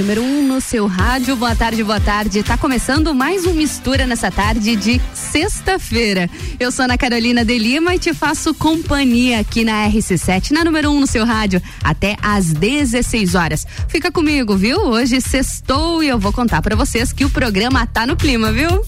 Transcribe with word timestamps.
número 0.00 0.22
1 0.22 0.24
um 0.24 0.46
no 0.46 0.60
seu 0.62 0.86
rádio. 0.86 1.36
Boa 1.36 1.54
tarde, 1.54 1.84
boa 1.84 2.00
tarde. 2.00 2.42
Tá 2.42 2.56
começando 2.56 3.14
mais 3.14 3.44
um 3.44 3.52
Mistura 3.52 4.06
nessa 4.06 4.30
tarde 4.30 4.74
de 4.74 4.98
sexta-feira. 5.12 6.28
Eu 6.58 6.72
sou 6.72 6.86
Ana 6.86 6.96
Carolina 6.96 7.44
de 7.44 7.58
Lima 7.58 7.94
e 7.94 7.98
te 7.98 8.14
faço 8.14 8.54
companhia 8.54 9.40
aqui 9.40 9.62
na 9.62 9.86
RC7, 9.90 10.52
na 10.52 10.64
número 10.64 10.90
1 10.90 10.96
um 10.96 11.00
no 11.00 11.06
seu 11.06 11.26
rádio, 11.26 11.62
até 11.84 12.16
às 12.22 12.46
16 12.46 13.34
horas. 13.34 13.66
Fica 13.88 14.10
comigo, 14.10 14.56
viu? 14.56 14.78
Hoje 14.78 15.20
sextou 15.20 16.02
e 16.02 16.08
eu 16.08 16.18
vou 16.18 16.32
contar 16.32 16.62
para 16.62 16.74
vocês 16.74 17.12
que 17.12 17.26
o 17.26 17.30
programa 17.30 17.86
tá 17.86 18.06
no 18.06 18.16
clima, 18.16 18.50
viu? 18.50 18.82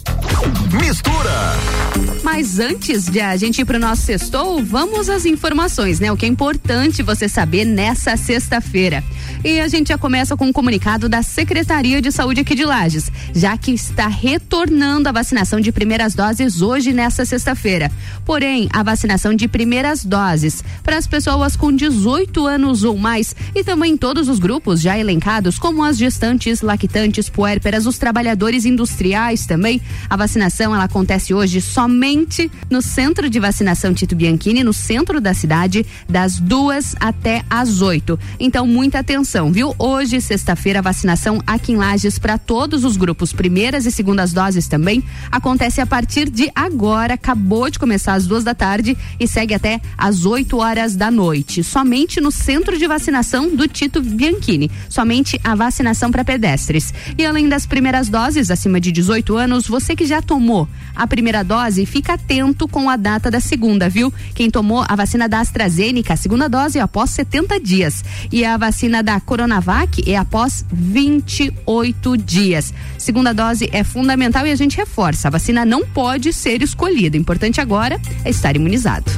Mistura! 0.81 1.83
Mas 2.23 2.59
antes 2.61 3.07
de 3.07 3.21
a 3.21 3.37
gente 3.37 3.61
ir 3.61 3.65
pro 3.65 3.79
nosso 3.79 4.03
sextou, 4.03 4.63
vamos 4.65 5.11
às 5.11 5.27
informações, 5.27 5.99
né? 5.99 6.11
O 6.11 6.17
que 6.17 6.25
é 6.25 6.29
importante 6.29 7.03
você 7.03 7.29
saber 7.29 7.65
nessa 7.65 8.17
sexta-feira. 8.17 9.03
E 9.45 9.61
a 9.61 9.67
gente 9.67 9.89
já 9.89 9.99
começa 9.99 10.37
com 10.37 10.47
um 10.47 10.53
comunicado 10.53 11.09
da 11.09 11.23
Secretaria 11.23 12.01
de 12.01 12.13
Saúde 12.13 12.41
aqui 12.41 12.55
de 12.55 12.65
Lages, 12.65 13.11
já 13.35 13.57
que 13.57 13.73
está 13.73 14.07
retornando 14.07 15.09
a 15.09 15.13
vacinação 15.13 15.61
de 15.61 15.73
primeiras 15.73 16.15
doses 16.15 16.63
hoje 16.63 16.93
nessa 16.93 17.25
sexta-feira. 17.25 17.91
Porém, 18.25 18.69
a 18.73 18.85
vacinação 18.85 19.35
de 19.35 19.49
primeiras 19.49 20.05
doses 20.05 20.63
para 20.83 20.97
as 20.97 21.09
pessoas 21.09 21.57
com 21.57 21.75
18 21.75 22.47
anos 22.47 22.85
ou 22.85 22.97
mais 22.97 23.35
e 23.55 23.65
também 23.65 23.97
todos 23.97 24.29
os 24.29 24.39
grupos 24.39 24.81
já 24.81 24.97
elencados, 24.97 25.59
como 25.59 25.83
as 25.83 25.99
gestantes, 25.99 26.61
lactantes, 26.61 27.29
puérperas, 27.29 27.85
os 27.85 27.99
trabalhadores 27.99 28.65
industriais 28.65 29.45
também. 29.45 29.83
A 30.09 30.17
vacinação 30.17 30.32
ela 30.75 30.85
acontece 30.85 31.35
hoje 31.35 31.61
somente 31.61 32.51
no 32.71 32.81
centro 32.81 33.29
de 33.29 33.39
vacinação 33.39 33.93
Tito 33.93 34.17
Bianchini, 34.17 34.65
no 34.65 34.73
centro 34.73 35.21
da 35.21 35.35
cidade, 35.35 35.85
das 36.09 36.39
duas 36.39 36.95
até 36.99 37.45
às 37.51 37.81
oito. 37.83 38.19
Então, 38.41 38.67
muita 38.67 39.01
atenção, 39.01 39.53
viu? 39.53 39.75
Hoje, 39.79 40.21
sexta-feira, 40.21 40.79
a 40.79 40.83
vacinação 40.83 41.43
aqui 41.47 41.73
em 41.73 41.77
Lages 41.77 42.19
para 42.19 42.39
todos 42.39 42.85
os 42.85 42.97
grupos, 42.97 43.33
primeiras 43.33 43.87
e 43.87 43.91
segundas 43.91 44.33
doses 44.33 44.69
também, 44.69 45.03
acontece 45.31 45.81
a 45.81 45.87
partir 45.87 46.31
de 46.31 46.51
agora. 46.55 47.15
Acabou 47.15 47.69
de 47.69 47.79
começar 47.79 48.15
às 48.15 48.27
duas 48.27 48.45
da 48.45 48.55
tarde 48.55 48.97
e 49.19 49.27
segue 49.27 49.55
até 49.55 49.81
às 49.97 50.25
8 50.25 50.57
horas 50.57 50.97
da 50.97 51.11
noite. 51.11 51.63
Somente 51.63 52.21
no 52.21 52.31
centro 52.31 52.79
de 52.79 52.87
vacinação 52.87 53.55
do 53.55 53.69
Tito 53.69 54.01
Bianchini. 54.01 54.71
Somente 54.89 55.41
a 55.45 55.55
vacinação 55.55 56.11
para 56.11 56.25
pedestres. 56.25 56.93
E 57.17 57.25
além 57.25 57.49
das 57.49 57.67
primeiras 57.67 58.09
doses, 58.09 58.51
acima 58.51 58.81
de 58.81 58.93
18 58.93 59.37
anos, 59.37 59.67
você 59.67 59.95
que 59.97 60.07
já 60.07 60.12
tomou 60.21 60.69
a 60.95 61.07
primeira 61.07 61.43
dose, 61.43 61.87
fica 61.87 62.15
atento 62.15 62.69
com 62.69 62.91
a 62.91 62.97
data 62.97 63.31
da 63.31 63.41
segunda, 63.41 63.89
viu? 63.89 64.13
Quem 64.35 64.51
tomou 64.51 64.85
a 64.87 64.95
vacina 64.95 65.29
da 65.29 65.41
AstraZeneca, 65.41 66.15
a 66.15 66.17
segunda 66.17 66.49
dose 66.49 66.79
é 66.79 66.83
após 66.83 67.11
70 67.11 67.59
dias. 67.61 68.05
E 68.31 68.45
a 68.45 68.57
vacina 68.57 69.03
da 69.03 69.19
Coronavac 69.21 70.03
é 70.11 70.17
após 70.17 70.65
28 70.71 72.17
dias. 72.17 72.75
Segunda 72.99 73.33
dose 73.33 73.69
é 73.73 73.83
fundamental 73.85 74.47
e 74.47 74.51
a 74.51 74.57
gente 74.57 74.77
reforça: 74.77 75.29
a 75.29 75.31
vacina 75.31 75.65
não 75.65 75.87
pode 75.87 76.33
ser 76.33 76.63
escolhida. 76.63 77.17
O 77.17 77.21
importante 77.21 77.61
agora 77.61 78.01
é 78.25 78.31
estar 78.31 78.55
imunizado. 78.57 79.11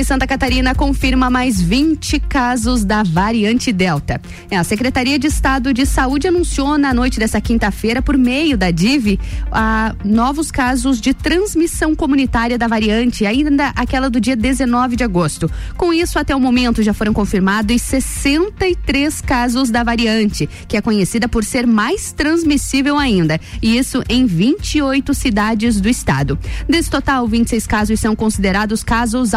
E 0.00 0.04
Santa 0.04 0.26
Catarina 0.26 0.74
confirma 0.74 1.28
mais 1.28 1.60
20 1.60 2.20
casos 2.20 2.86
da 2.86 3.02
variante 3.02 3.70
Delta. 3.70 4.18
É, 4.50 4.56
a 4.56 4.64
Secretaria 4.64 5.18
de 5.18 5.26
Estado 5.26 5.74
de 5.74 5.84
Saúde 5.84 6.26
anunciou 6.26 6.78
na 6.78 6.94
noite 6.94 7.18
dessa 7.18 7.38
quinta-feira, 7.38 8.00
por 8.00 8.16
meio 8.16 8.56
da 8.56 8.70
DIV, 8.70 9.20
a, 9.52 9.94
novos 10.02 10.50
casos 10.50 11.02
de 11.02 11.12
transmissão 11.12 11.94
comunitária 11.94 12.56
da 12.56 12.66
variante, 12.66 13.26
ainda 13.26 13.74
aquela 13.76 14.08
do 14.08 14.18
dia 14.18 14.34
19 14.34 14.96
de 14.96 15.04
agosto. 15.04 15.50
Com 15.76 15.92
isso, 15.92 16.18
até 16.18 16.34
o 16.34 16.40
momento 16.40 16.82
já 16.82 16.94
foram 16.94 17.12
confirmados 17.12 17.82
63 17.82 19.20
casos 19.20 19.68
da 19.68 19.82
variante, 19.82 20.48
que 20.66 20.78
é 20.78 20.80
conhecida 20.80 21.28
por 21.28 21.44
ser 21.44 21.66
mais 21.66 22.10
transmissível 22.10 22.96
ainda. 22.96 23.38
E 23.60 23.76
isso 23.76 24.02
em 24.08 24.24
28 24.24 25.12
cidades 25.12 25.78
do 25.78 25.90
estado. 25.90 26.38
Desse 26.66 26.88
total, 26.88 27.28
26 27.28 27.66
casos 27.66 28.00
são 28.00 28.16
considerados 28.16 28.82
casos 28.82 29.34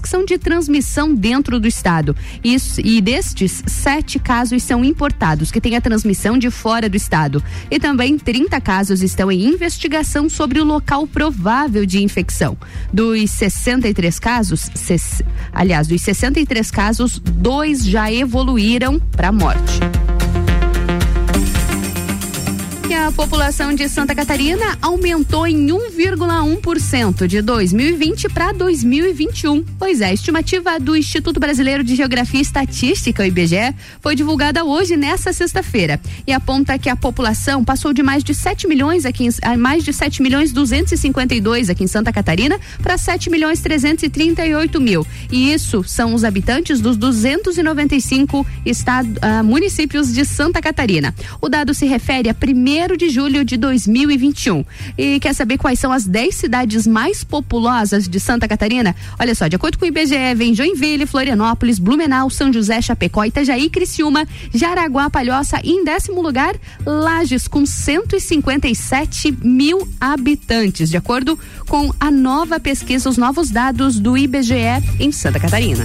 que 0.00 0.08
são 0.08 0.24
de 0.24 0.38
transmissão 0.38 1.14
dentro 1.14 1.60
do 1.60 1.68
estado. 1.68 2.16
Isso, 2.42 2.80
e 2.80 3.00
destes, 3.00 3.62
sete 3.66 4.18
casos 4.18 4.62
são 4.62 4.84
importados, 4.84 5.50
que 5.50 5.60
têm 5.60 5.76
a 5.76 5.80
transmissão 5.80 6.38
de 6.38 6.50
fora 6.50 6.88
do 6.88 6.96
estado. 6.96 7.42
E 7.70 7.78
também 7.78 8.18
30 8.18 8.60
casos 8.60 9.02
estão 9.02 9.30
em 9.30 9.44
investigação 9.44 10.28
sobre 10.28 10.60
o 10.60 10.64
local 10.64 11.06
provável 11.06 11.84
de 11.84 12.02
infecção. 12.02 12.56
Dos 12.92 13.30
63 13.30 14.18
casos, 14.18 14.70
ses, 14.74 15.22
aliás, 15.52 15.86
dos 15.86 16.02
63 16.02 16.70
casos, 16.70 17.18
dois 17.18 17.84
já 17.84 18.12
evoluíram 18.12 18.98
para 18.98 19.30
morte 19.30 19.80
que 22.86 22.92
a 22.92 23.10
população 23.10 23.74
de 23.74 23.88
Santa 23.88 24.14
Catarina 24.14 24.76
aumentou 24.82 25.46
em 25.46 25.68
1,1% 25.68 27.26
de 27.26 27.40
2020 27.40 28.28
para 28.28 28.52
2021. 28.52 29.64
Pois 29.78 30.02
é, 30.02 30.06
a 30.06 30.12
estimativa 30.12 30.78
do 30.78 30.94
Instituto 30.94 31.40
Brasileiro 31.40 31.82
de 31.82 31.94
Geografia 31.94 32.40
e 32.40 32.42
Estatística, 32.42 33.22
o 33.22 33.26
IBGE, 33.26 33.74
foi 34.02 34.14
divulgada 34.14 34.64
hoje, 34.64 34.96
nesta 34.96 35.32
sexta-feira, 35.32 35.98
e 36.26 36.32
aponta 36.32 36.78
que 36.78 36.90
a 36.90 36.96
população 36.96 37.64
passou 37.64 37.94
de 37.94 38.02
mais 38.02 38.22
de 38.22 38.34
7 38.34 38.66
milhões 38.66 39.06
aqui 39.06 39.24
em, 39.24 39.30
a 39.42 39.56
mais 39.56 39.82
de 39.82 39.92
7 39.92 40.20
milhões 40.20 40.52
252 40.52 41.70
aqui 41.70 41.84
em 41.84 41.88
Santa 41.88 42.12
Catarina 42.12 42.58
para 42.82 42.98
7 42.98 43.30
milhões 43.30 43.60
338 43.60 44.80
mil. 44.80 45.06
E 45.32 45.52
isso 45.52 45.82
são 45.84 46.12
os 46.12 46.22
habitantes 46.22 46.80
dos 46.80 46.98
295 46.98 48.46
estados, 48.66 49.14
ah, 49.22 49.42
municípios 49.42 50.12
de 50.12 50.24
Santa 50.26 50.60
Catarina. 50.60 51.14
O 51.40 51.48
dado 51.48 51.72
se 51.72 51.86
refere 51.86 52.28
à 52.28 52.34
primeira 52.34 52.73
1 52.74 52.96
de 52.96 53.08
julho 53.08 53.44
de 53.44 53.56
2021. 53.56 54.64
E 54.98 55.20
quer 55.20 55.32
saber 55.32 55.58
quais 55.58 55.78
são 55.78 55.92
as 55.92 56.04
10 56.04 56.34
cidades 56.34 56.86
mais 56.86 57.22
populosas 57.22 58.08
de 58.08 58.18
Santa 58.18 58.48
Catarina? 58.48 58.94
Olha 59.18 59.34
só, 59.34 59.46
de 59.46 59.56
acordo 59.56 59.78
com 59.78 59.84
o 59.84 59.88
IBGE, 59.88 60.34
vem 60.36 60.54
Joinville, 60.54 61.06
Florianópolis, 61.06 61.78
Blumenau, 61.78 62.28
São 62.30 62.52
José, 62.52 62.80
Chapecó, 62.82 63.24
Itajaí, 63.24 63.70
Criciúma, 63.70 64.26
Jaraguá, 64.52 65.08
Palhoça 65.08 65.60
e 65.62 65.70
em 65.70 65.84
décimo 65.84 66.20
lugar, 66.20 66.56
Lages, 66.84 67.46
com 67.46 67.64
157 67.64 69.38
mil 69.42 69.88
habitantes, 70.00 70.90
de 70.90 70.96
acordo 70.96 71.38
com 71.68 71.92
a 72.00 72.10
nova 72.10 72.58
pesquisa, 72.58 73.08
os 73.08 73.16
novos 73.16 73.50
dados 73.50 73.98
do 74.00 74.16
IBGE 74.16 74.54
em 74.98 75.12
Santa 75.12 75.38
Catarina. 75.38 75.84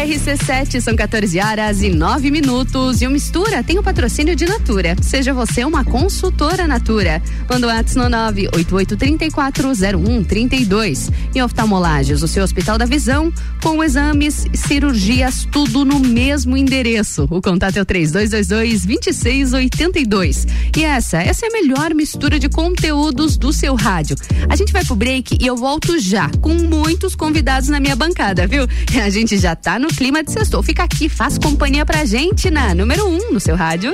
RC7, 0.00 0.80
são 0.80 0.96
14 0.96 1.38
horas 1.38 1.82
e 1.82 1.90
9 1.90 2.30
minutos. 2.30 3.02
E 3.02 3.06
o 3.06 3.10
Mistura 3.10 3.62
tem 3.62 3.78
o 3.78 3.82
patrocínio 3.82 4.34
de 4.34 4.46
Natura. 4.46 4.96
Seja 5.02 5.34
você 5.34 5.62
uma 5.62 5.84
consultora 5.84 6.66
Natura. 6.66 7.22
Manda 7.48 7.66
o 7.66 7.70
WhatsApp 7.70 7.98
no 7.98 8.04
988340132. 8.48 11.12
E 11.34 11.42
oftalmolages, 11.42 12.22
o 12.22 12.28
seu 12.28 12.42
Hospital 12.42 12.78
da 12.78 12.86
Visão, 12.86 13.30
com 13.62 13.84
exames, 13.84 14.46
cirurgias, 14.54 15.46
tudo 15.52 15.84
no 15.84 16.00
mesmo 16.00 16.56
endereço. 16.56 17.28
O 17.30 17.42
contato 17.42 17.76
é 17.76 17.82
o 17.82 17.86
3222-2682. 17.86 20.48
E 20.78 20.84
essa, 20.84 21.18
essa 21.18 21.44
é 21.44 21.50
a 21.50 21.52
melhor 21.52 21.94
mistura 21.94 22.38
de 22.38 22.48
conteúdos 22.48 23.36
do 23.36 23.52
seu 23.52 23.74
rádio. 23.74 24.16
A 24.48 24.56
gente 24.56 24.72
vai 24.72 24.82
pro 24.82 24.96
break 24.96 25.36
e 25.38 25.46
eu 25.46 25.56
volto 25.56 25.98
já 25.98 26.30
com 26.40 26.54
muitos 26.54 27.14
convidados 27.14 27.68
na 27.68 27.78
minha 27.78 27.94
bancada, 27.94 28.46
viu? 28.46 28.66
A 29.00 29.10
gente 29.10 29.38
já 29.38 29.56
tá 29.56 29.78
no 29.78 29.89
clima 29.90 30.22
de 30.22 30.32
sextou. 30.32 30.62
Fica 30.62 30.82
aqui, 30.82 31.08
faz 31.08 31.38
companhia 31.38 31.84
pra 31.84 32.04
gente 32.04 32.50
na 32.50 32.74
número 32.74 33.06
1 33.06 33.16
um 33.16 33.32
no 33.32 33.40
seu 33.40 33.56
rádio. 33.56 33.92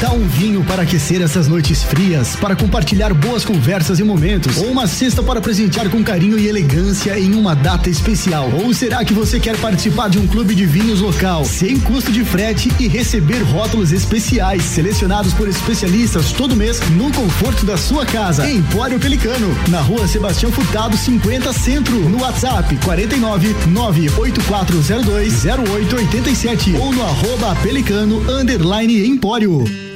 Tal 0.00 0.16
um 0.16 0.26
vinho 0.26 0.64
para 0.64 0.82
aquecer 0.82 1.20
essas 1.20 1.46
noites 1.46 1.82
frias, 1.82 2.34
para 2.36 2.56
compartilhar 2.56 3.12
boas 3.12 3.44
conversas 3.44 3.98
e 3.98 4.02
momentos? 4.02 4.56
Ou 4.56 4.68
uma 4.68 4.86
cesta 4.86 5.22
para 5.22 5.42
presentear 5.42 5.90
com 5.90 6.02
carinho 6.02 6.38
e 6.38 6.48
elegância 6.48 7.18
em 7.18 7.34
uma 7.34 7.54
data 7.54 7.90
especial? 7.90 8.50
Ou 8.64 8.72
será 8.72 9.04
que 9.04 9.12
você 9.12 9.38
quer 9.38 9.58
participar 9.58 10.08
de 10.08 10.18
um 10.18 10.26
clube 10.26 10.54
de 10.54 10.64
vinhos 10.64 11.00
local, 11.00 11.44
sem 11.44 11.78
custo 11.78 12.10
de 12.10 12.24
frete 12.24 12.72
e 12.80 12.88
receber 12.88 13.42
rótulos 13.42 13.92
especiais, 13.92 14.62
selecionados 14.62 15.34
por 15.34 15.46
especialistas 15.46 16.32
todo 16.32 16.56
mês 16.56 16.80
no 16.90 17.12
conforto 17.12 17.66
da 17.66 17.76
sua 17.76 18.06
casa? 18.06 18.50
Empório 18.50 18.98
Pelicano, 18.98 19.54
na 19.68 19.82
rua 19.82 20.08
Sebastião 20.08 20.50
Furtado 20.50 20.96
50 20.96 21.52
Centro, 21.52 22.08
no 22.08 22.22
WhatsApp 22.22 22.74
49 22.84 23.54
98402 23.66 25.44
0887 25.44 26.76
ou 26.76 26.90
no 26.90 27.02
arroba 27.02 27.54
Pelicano 27.56 28.24
Empório. 29.04 29.89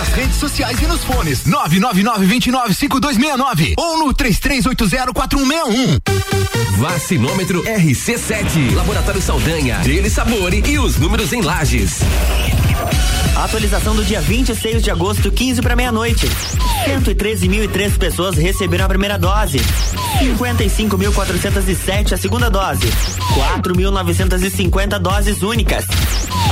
Nas 0.00 0.08
redes 0.14 0.36
sociais 0.36 0.80
e 0.80 0.86
nos 0.86 1.04
fones 1.04 1.44
999-295269 1.44 3.74
ou 3.76 3.98
no 3.98 4.14
33804161. 4.14 6.00
Vacinômetro 6.78 7.62
RC7, 7.64 8.74
Laboratório 8.74 9.20
Saldanha, 9.20 9.80
Dele 9.80 10.08
Sabore 10.08 10.64
e 10.66 10.78
os 10.78 10.96
números 10.96 11.34
em 11.34 11.42
lajes. 11.42 12.00
Atualização 13.40 13.96
do 13.96 14.04
dia 14.04 14.20
26 14.20 14.82
de 14.82 14.90
agosto, 14.90 15.32
15 15.32 15.62
para 15.62 15.74
meia-noite. 15.74 16.28
113.003 16.86 17.96
pessoas 17.96 18.36
receberam 18.36 18.84
a 18.84 18.88
primeira 18.88 19.18
dose. 19.18 19.58
55.407 20.20 22.12
a 22.12 22.16
segunda 22.18 22.50
dose. 22.50 22.86
4.950 23.62 24.98
doses 24.98 25.42
únicas. 25.42 25.86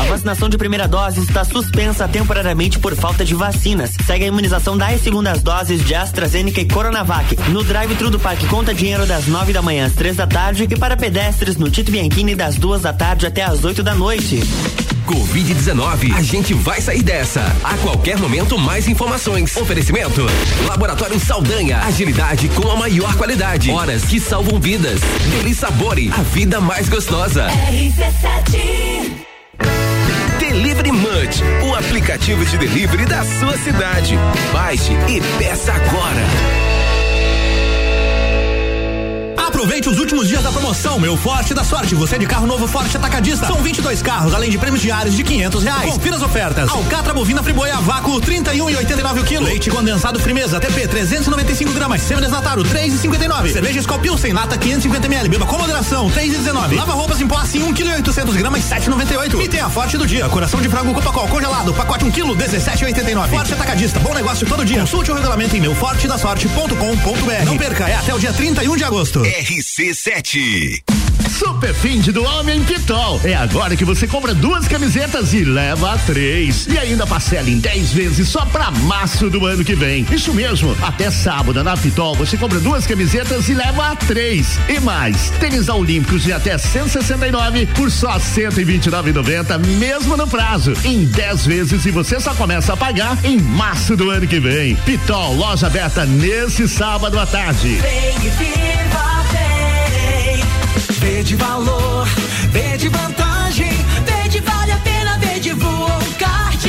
A 0.01 0.05
vacinação 0.05 0.49
de 0.49 0.57
primeira 0.57 0.89
dose 0.89 1.21
está 1.21 1.45
suspensa 1.45 2.09
temporariamente 2.09 2.79
por 2.79 2.97
falta 2.97 3.23
de 3.23 3.35
vacinas. 3.35 3.91
Segue 4.07 4.25
a 4.25 4.29
imunização 4.29 4.79
das 4.79 5.03
segundas 5.03 5.43
doses 5.43 5.85
de 5.85 5.95
AstraZeneca 5.95 6.63
e 6.63 6.67
Coronavac 6.67 7.37
no 7.51 7.63
drive-thru 7.63 8.09
do 8.09 8.19
Parque 8.19 8.47
Conta 8.47 8.73
Dinheiro 8.73 9.05
das 9.05 9.27
9 9.27 9.53
da 9.53 9.61
manhã 9.61 9.85
às 9.85 9.93
3 9.93 10.17
da 10.17 10.27
tarde 10.27 10.67
e 10.71 10.77
para 10.77 10.97
pedestres 10.97 11.59
no 11.59 11.69
Tito 11.69 11.93
Bianchini 11.93 12.35
das 12.35 12.57
2 12.57 12.81
da 12.81 12.95
tarde 12.95 13.27
até 13.27 13.43
às 13.43 13.63
8 13.63 13.83
da 13.83 13.95
noite. 13.95 14.43
Covid-19, 15.09 16.15
a 16.15 16.23
gente 16.23 16.53
vai 16.53 16.83
sair 16.83 17.03
dessa. 17.03 17.41
A 17.65 17.79
qualquer 17.79 18.19
momento, 18.19 18.59
mais 18.59 18.87
informações. 18.87 19.57
Oferecimento: 19.57 20.27
Laboratório 20.67 21.19
Saldanha, 21.19 21.79
agilidade 21.79 22.47
com 22.51 22.71
a 22.71 22.77
maior 22.77 23.17
qualidade. 23.17 23.71
Horas 23.71 24.05
que 24.05 24.21
salvam 24.21 24.61
vidas. 24.61 25.01
Deli 25.31 25.55
Sabore, 25.55 26.13
a 26.13 26.23
vida 26.23 26.61
mais 26.61 26.91
gostosa. 26.91 27.47
Delivery 30.39 30.93
Munch, 30.93 31.43
o 31.67 31.75
aplicativo 31.75 32.45
de 32.45 32.59
delivery 32.59 33.07
da 33.07 33.25
sua 33.25 33.57
cidade. 33.57 34.15
Baixe 34.53 34.93
e 35.09 35.23
peça 35.39 35.73
agora. 35.73 36.78
Aproveite 39.49 39.89
os 39.89 39.99
últimos 39.99 40.29
dias 40.29 40.43
da 40.43 40.53
promoção, 40.53 41.01
meu 41.01 41.17
Forte 41.17 41.55
da 41.55 41.65
Sorte. 41.65 41.95
Você 41.95 42.19
de 42.19 42.27
carro 42.27 42.47
novo 42.47 42.69
Forte 42.69 42.95
Atacadista. 42.99 43.47
São 43.47 43.57
22 43.57 44.03
carros, 44.03 44.35
além 44.35 44.51
de 44.51 44.59
prêmios 44.59 44.83
diários 44.83 45.17
de 45.17 45.25
500 45.25 45.65
reais. 45.65 45.91
Confira 45.91 46.17
as 46.17 46.23
ofertas. 46.23 46.69
Alcatra 46.69 47.15
bovina 47.15 47.43
friboia 47.43 47.75
a 47.79 47.81
vácuo 47.81 48.21
31 48.21 48.69
e 48.69 48.77
89 48.77 49.21
o 49.21 49.25
quilo. 49.25 49.47
Leite 49.47 49.71
condensado 49.71 50.21
Frimeza 50.21 50.61
TP 50.61 50.87
395 50.87 51.73
gramas. 51.73 52.03
Semi-desnatado 52.03 52.63
3,59. 52.63 53.51
Cerveja 53.51 53.81
Skol 53.81 53.99
Pilsen 53.99 54.35
lata 54.35 54.59
550 54.59 55.07
ml. 55.07 55.31
Beba 55.31 55.47
com 55.47 55.57
moderação 55.57 56.11
3,19. 56.11 56.77
Lava 56.77 56.93
roupas 56.93 57.19
em 57.19 57.27
pó 57.27 57.39
assim 57.39 57.63
1 57.63 57.73
kg 57.73 57.95
800 57.95 58.37
gramas 58.37 58.63
7,98. 58.65 59.43
E 59.43 59.49
tem 59.49 59.61
a 59.61 59.71
Forte 59.71 59.97
do 59.97 60.07
dia. 60.07 60.29
Coração 60.29 60.61
de 60.61 60.69
frango 60.69 60.93
Copacol 60.93 61.27
congelado. 61.27 61.73
Pacote 61.73 62.05
1 62.05 62.11
kg 62.11 62.37
17,89. 62.37 63.31
Forte 63.31 63.55
Atacadista. 63.55 63.99
Bom 63.99 64.13
negócio 64.13 64.47
todo 64.47 64.63
dia. 64.63 64.81
Consulte 64.81 65.11
o 65.11 65.15
regulamento 65.15 65.57
em 65.57 65.61
meufortedasorte.com.br. 65.61 67.45
Não 67.47 67.57
perca, 67.57 67.89
é 67.89 67.95
até 67.95 68.15
o 68.15 68.19
dia 68.19 68.33
31 68.35 68.77
de 68.77 68.85
agosto. 68.85 69.25
RC7. 69.39 70.98
Super 71.29 71.75
fim 71.75 72.01
do 72.01 72.25
Homem 72.25 72.63
Pitol. 72.65 73.21
É 73.25 73.35
agora 73.35 73.77
que 73.77 73.85
você 73.85 74.07
compra 74.07 74.33
duas 74.35 74.67
camisetas 74.67 75.35
e 75.35 75.45
leva 75.45 75.99
três. 76.07 76.67
E 76.67 76.79
ainda 76.79 77.07
parcela 77.07 77.51
em 77.51 77.59
10 77.59 77.93
vezes 77.93 78.29
só 78.29 78.47
pra 78.47 78.71
março 78.71 79.29
do 79.29 79.45
ano 79.45 79.65
que 79.65 79.75
vem. 79.75 80.07
Isso 80.11 80.33
mesmo, 80.33 80.77
até 80.83 81.11
sábado 81.11 81.63
na 81.63 81.77
Pitol 81.77 82.15
você 82.15 82.37
compra 82.37 82.59
duas 82.61 82.87
camisetas 82.87 83.49
e 83.49 83.55
leva 83.55 83.95
três. 83.97 84.59
E 84.69 84.81
mais, 84.81 85.31
tênis 85.39 85.69
olímpicos 85.69 86.23
de 86.23 86.33
até 86.33 86.57
169 86.57 87.67
por 87.67 87.91
só 87.91 88.19
129,90 88.19 89.59
mesmo 89.79 90.17
no 90.17 90.27
prazo. 90.27 90.73
Em 90.85 91.05
10 91.05 91.47
vezes 91.47 91.85
e 91.85 91.91
você 91.91 92.19
só 92.21 92.35
começa 92.35 92.73
a 92.73 92.77
pagar 92.77 93.19
em 93.25 93.39
março 93.39 93.97
do 93.97 94.11
ano 94.11 94.27
que 94.27 94.41
vem. 94.41 94.77
Pitol, 94.77 95.35
loja 95.35 95.67
aberta 95.67 96.07
nesse 96.07 96.67
sábado 96.69 97.19
à 97.19 97.27
tarde. 97.27 97.77
Vem 97.77 98.15
e 98.17 98.31
viva, 98.31 99.25
vem. 99.33 99.58
De 101.29 101.37
valor, 101.37 102.09
vê 102.51 102.79
de 102.79 102.89
vantagem, 102.89 103.71
vê 104.07 104.29
de 104.31 104.41
vale 104.41 104.73
a 104.73 104.79
pena, 104.79 105.19
vê 105.19 105.39
de 105.39 105.53
voa 105.53 105.99
um 105.99 106.13
kart, 106.13 106.65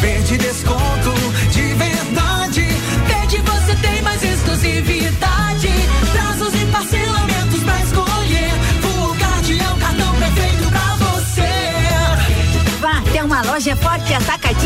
vê 0.00 0.18
de 0.22 0.38
desconto 0.38 1.12
de 1.50 1.74
verdade, 1.74 2.60
vê 3.08 3.26
de 3.26 3.38
você 3.38 3.74
tem 3.82 4.00
mais 4.02 4.22
exclusividade, 4.22 5.68
prazos 6.12 6.54
e 6.54 6.64
parcelamentos 6.66 7.60
pra 7.64 7.80
escolher, 7.80 8.52
kart 9.18 9.50
é 9.50 9.72
o 9.72 9.76
cartão 9.78 10.14
perfeito 10.14 10.70
pra 10.70 10.96
você. 11.06 11.50
Vá 12.80 12.98
até 12.98 13.24
uma 13.24 13.42
loja 13.42 13.74
forte 13.74 14.14
atacadista 14.14 14.63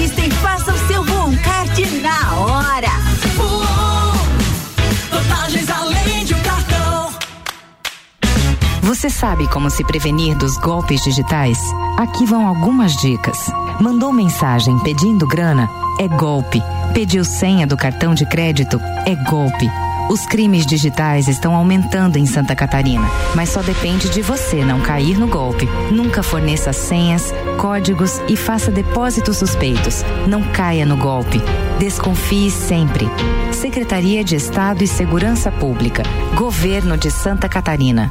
Você 8.99 9.11
sabe 9.11 9.47
como 9.47 9.71
se 9.71 9.85
prevenir 9.85 10.37
dos 10.37 10.59
golpes 10.59 11.01
digitais? 11.05 11.57
Aqui 11.97 12.27
vão 12.27 12.49
algumas 12.49 12.97
dicas. 12.97 13.39
Mandou 13.81 14.13
mensagem 14.13 14.77
pedindo 14.81 15.25
grana? 15.25 15.71
É 16.01 16.09
golpe. 16.09 16.61
Pediu 16.93 17.25
senha 17.25 17.65
do 17.65 17.77
cartão 17.77 18.13
de 18.13 18.27
crédito? 18.27 18.81
É 19.07 19.15
golpe. 19.31 19.71
Os 20.11 20.27
crimes 20.27 20.67
digitais 20.67 21.29
estão 21.29 21.55
aumentando 21.55 22.17
em 22.17 22.27
Santa 22.27 22.57
Catarina, 22.57 23.09
mas 23.37 23.51
só 23.51 23.63
depende 23.63 24.09
de 24.09 24.21
você 24.21 24.65
não 24.65 24.81
cair 24.81 25.17
no 25.17 25.29
golpe. 25.29 25.69
Nunca 25.93 26.21
forneça 26.21 26.73
senhas, 26.73 27.33
códigos 27.57 28.21
e 28.29 28.35
faça 28.35 28.69
depósitos 28.69 29.37
suspeitos. 29.37 30.05
Não 30.27 30.43
caia 30.43 30.85
no 30.85 30.97
golpe. 30.97 31.41
Desconfie 31.79 32.51
sempre. 32.51 33.09
Secretaria 33.53 34.25
de 34.25 34.35
Estado 34.35 34.83
e 34.83 34.89
Segurança 34.89 35.53
Pública. 35.53 36.03
Governo 36.35 36.99
de 36.99 37.13
Santa 37.13 37.49
Catarina. 37.49 38.11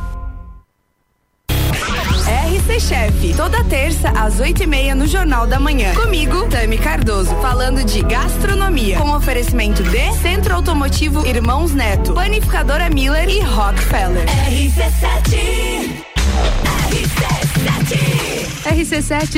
RC 2.77 2.79
Chef, 2.79 3.35
toda 3.35 3.63
terça 3.63 4.09
às 4.09 4.39
oito 4.39 4.61
e 4.61 4.67
meia 4.67 4.93
no 4.93 5.07
Jornal 5.07 5.47
da 5.47 5.59
Manhã. 5.59 5.95
Comigo, 5.95 6.47
Tami 6.47 6.77
Cardoso, 6.77 7.35
falando 7.41 7.83
de 7.83 8.03
gastronomia, 8.03 8.97
com 8.99 9.11
oferecimento 9.15 9.81
de 9.83 10.13
Centro 10.21 10.53
Automotivo 10.53 11.25
Irmãos 11.25 11.73
Neto, 11.73 12.13
Panificadora 12.13 12.89
Miller 12.89 13.27
e 13.29 13.39
Rockefeller. 13.39 14.25
RC7 14.27 16.05
RC7 16.91 18.26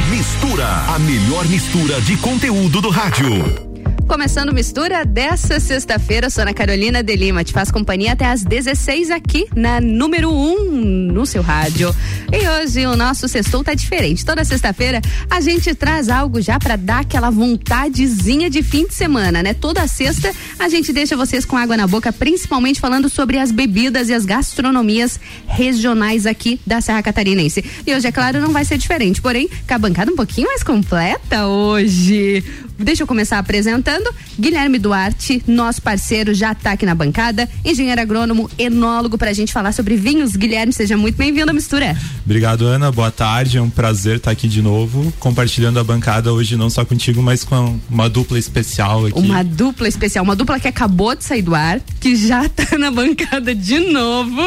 Mistura, 0.09 0.65
a 0.65 0.99
melhor 0.99 1.45
mistura 1.47 1.99
de 2.01 2.15
conteúdo 2.15 2.79
do 2.79 2.89
rádio. 2.89 3.72
Começando 4.07 4.53
mistura 4.53 5.05
dessa 5.05 5.59
sexta-feira, 5.59 6.27
Ana 6.37 6.53
Carolina 6.53 7.01
de 7.01 7.15
Lima. 7.15 7.43
Te 7.43 7.53
faz 7.53 7.71
companhia 7.71 8.11
até 8.13 8.25
às 8.25 8.43
16 8.43 9.09
aqui 9.09 9.47
na 9.55 9.79
número 9.79 10.29
1 10.29 10.33
um, 10.33 11.11
no 11.11 11.25
seu 11.25 11.41
rádio. 11.41 11.93
E 12.31 12.47
hoje 12.47 12.85
o 12.85 12.95
nosso 12.95 13.27
sextou 13.27 13.63
tá 13.63 13.73
diferente. 13.73 14.25
Toda 14.25 14.43
sexta-feira 14.43 15.01
a 15.29 15.41
gente 15.41 15.73
traz 15.73 16.09
algo 16.09 16.41
já 16.41 16.59
para 16.59 16.75
dar 16.75 16.99
aquela 16.99 17.29
vontadezinha 17.29 18.49
de 18.49 18.61
fim 18.61 18.85
de 18.85 18.93
semana, 18.93 19.41
né? 19.41 19.53
Toda 19.53 19.87
sexta 19.87 20.33
a 20.59 20.67
gente 20.67 20.91
deixa 20.91 21.15
vocês 21.15 21.45
com 21.45 21.57
água 21.57 21.77
na 21.77 21.87
boca, 21.87 22.11
principalmente 22.11 22.79
falando 22.79 23.09
sobre 23.09 23.39
as 23.39 23.51
bebidas 23.51 24.09
e 24.09 24.13
as 24.13 24.25
gastronomias 24.25 25.19
regionais 25.47 26.25
aqui 26.25 26.59
da 26.67 26.81
Serra 26.81 27.01
Catarinense. 27.01 27.63
E 27.85 27.95
hoje, 27.95 28.07
é 28.07 28.11
claro, 28.11 28.41
não 28.41 28.51
vai 28.51 28.65
ser 28.65 28.77
diferente, 28.77 29.21
porém, 29.21 29.49
com 29.67 29.73
a 29.73 29.79
bancada 29.79 30.11
um 30.11 30.15
pouquinho 30.15 30.47
mais 30.47 30.61
completa 30.61 31.47
hoje. 31.47 32.43
Deixa 32.83 33.03
eu 33.03 33.07
começar 33.07 33.39
apresentando. 33.39 34.13
Guilherme 34.39 34.77
Duarte, 34.77 35.43
nosso 35.47 35.81
parceiro, 35.81 36.33
já 36.33 36.51
está 36.51 36.71
aqui 36.73 36.85
na 36.85 36.93
bancada. 36.93 37.47
Engenheiro 37.63 38.01
agrônomo, 38.01 38.49
enólogo, 38.57 39.17
para 39.17 39.29
a 39.29 39.33
gente 39.33 39.53
falar 39.53 39.71
sobre 39.71 39.95
vinhos. 39.95 40.35
Guilherme, 40.35 40.73
seja 40.73 40.97
muito 40.97 41.15
bem-vindo 41.15 41.49
à 41.49 41.53
mistura. 41.53 41.95
Obrigado, 42.25 42.65
Ana. 42.65 42.91
Boa 42.91 43.11
tarde. 43.11 43.57
É 43.57 43.61
um 43.61 43.69
prazer 43.69 44.17
estar 44.17 44.31
aqui 44.31 44.47
de 44.47 44.61
novo, 44.61 45.13
compartilhando 45.19 45.79
a 45.79 45.83
bancada 45.83 46.33
hoje, 46.33 46.55
não 46.55 46.69
só 46.69 46.83
contigo, 46.83 47.21
mas 47.21 47.43
com 47.43 47.79
uma 47.89 48.09
dupla 48.09 48.37
especial 48.37 49.05
aqui. 49.05 49.19
Uma 49.19 49.43
dupla 49.43 49.87
especial, 49.87 50.23
uma 50.23 50.35
dupla 50.35 50.59
que 50.59 50.67
acabou 50.67 51.15
de 51.15 51.23
sair 51.23 51.41
do 51.41 51.55
ar, 51.55 51.79
que 51.99 52.15
já 52.15 52.45
está 52.45 52.77
na 52.77 52.91
bancada 52.91 53.55
de 53.55 53.79
novo. 53.79 54.41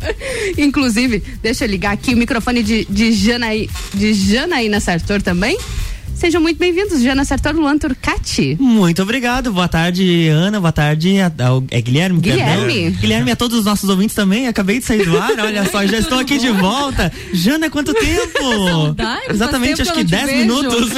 Inclusive, 0.58 1.22
deixa 1.42 1.64
eu 1.64 1.68
ligar 1.68 1.92
aqui 1.92 2.14
o 2.14 2.16
microfone 2.16 2.62
de, 2.62 2.84
de, 2.84 3.12
Janaí, 3.12 3.68
de 3.94 4.12
Janaína 4.12 4.80
Sartor 4.80 5.22
também. 5.22 5.56
Sejam 6.20 6.42
muito 6.42 6.58
bem-vindos, 6.58 7.00
Jana 7.00 7.24
Sartor, 7.24 7.54
Luan 7.54 7.78
Turcati. 7.78 8.54
Muito 8.60 9.02
obrigado. 9.02 9.50
Boa 9.54 9.66
tarde, 9.66 10.28
Ana. 10.28 10.60
Boa 10.60 10.70
tarde. 10.70 11.18
A, 11.18 11.28
a, 11.28 11.30
é 11.70 11.80
Guilherme? 11.80 12.20
Guilherme. 12.20 12.74
Perdão. 12.74 13.00
Guilherme, 13.00 13.30
a 13.30 13.36
todos 13.36 13.60
os 13.60 13.64
nossos 13.64 13.88
ouvintes 13.88 14.14
também. 14.14 14.46
Acabei 14.46 14.80
de 14.80 14.84
sair 14.84 15.06
do 15.06 15.16
ar, 15.16 15.30
olha 15.40 15.64
só, 15.70 15.86
já 15.86 15.96
estou 15.96 16.18
aqui 16.18 16.36
de 16.36 16.50
volta. 16.50 17.10
Jana, 17.32 17.70
quanto 17.70 17.94
tempo? 17.94 18.38
Saudade, 18.68 19.30
Exatamente, 19.30 19.80
acho 19.80 19.94
que 19.94 20.04
10 20.04 20.36
minutos. 20.36 20.90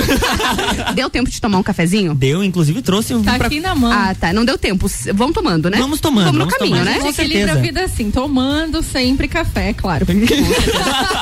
deu 0.93 1.09
tempo 1.09 1.31
de 1.31 1.41
tomar 1.41 1.59
um 1.59 1.63
cafezinho? 1.63 2.17
Deu, 2.17 2.43
inclusive 2.43 2.83
trouxe 2.83 3.15
um. 3.15 3.23
Tá 3.23 3.37
pra... 3.37 3.47
aqui 3.47 3.61
na 3.61 3.77
mão. 3.77 3.93
Ah, 3.93 4.17
tá. 4.19 4.33
Não 4.33 4.45
deu 4.45 4.59
tempo. 4.59 4.91
Vamos 5.15 5.35
tomando, 5.35 5.71
né? 5.71 5.79
Vamos 5.79 6.01
tomando. 6.01 6.33
Vamos, 6.33 6.39
vamos 6.41 6.53
no 6.53 6.59
caminho, 6.59 6.79
tomando, 6.79 6.97
né? 6.97 7.01
A 7.01 7.07
gente 7.07 7.21
equilibra 7.21 7.53
a 7.53 7.55
vida 7.55 7.85
assim, 7.85 8.11
tomando 8.11 8.83
sempre 8.83 9.29
café, 9.29 9.73
claro. 9.73 10.05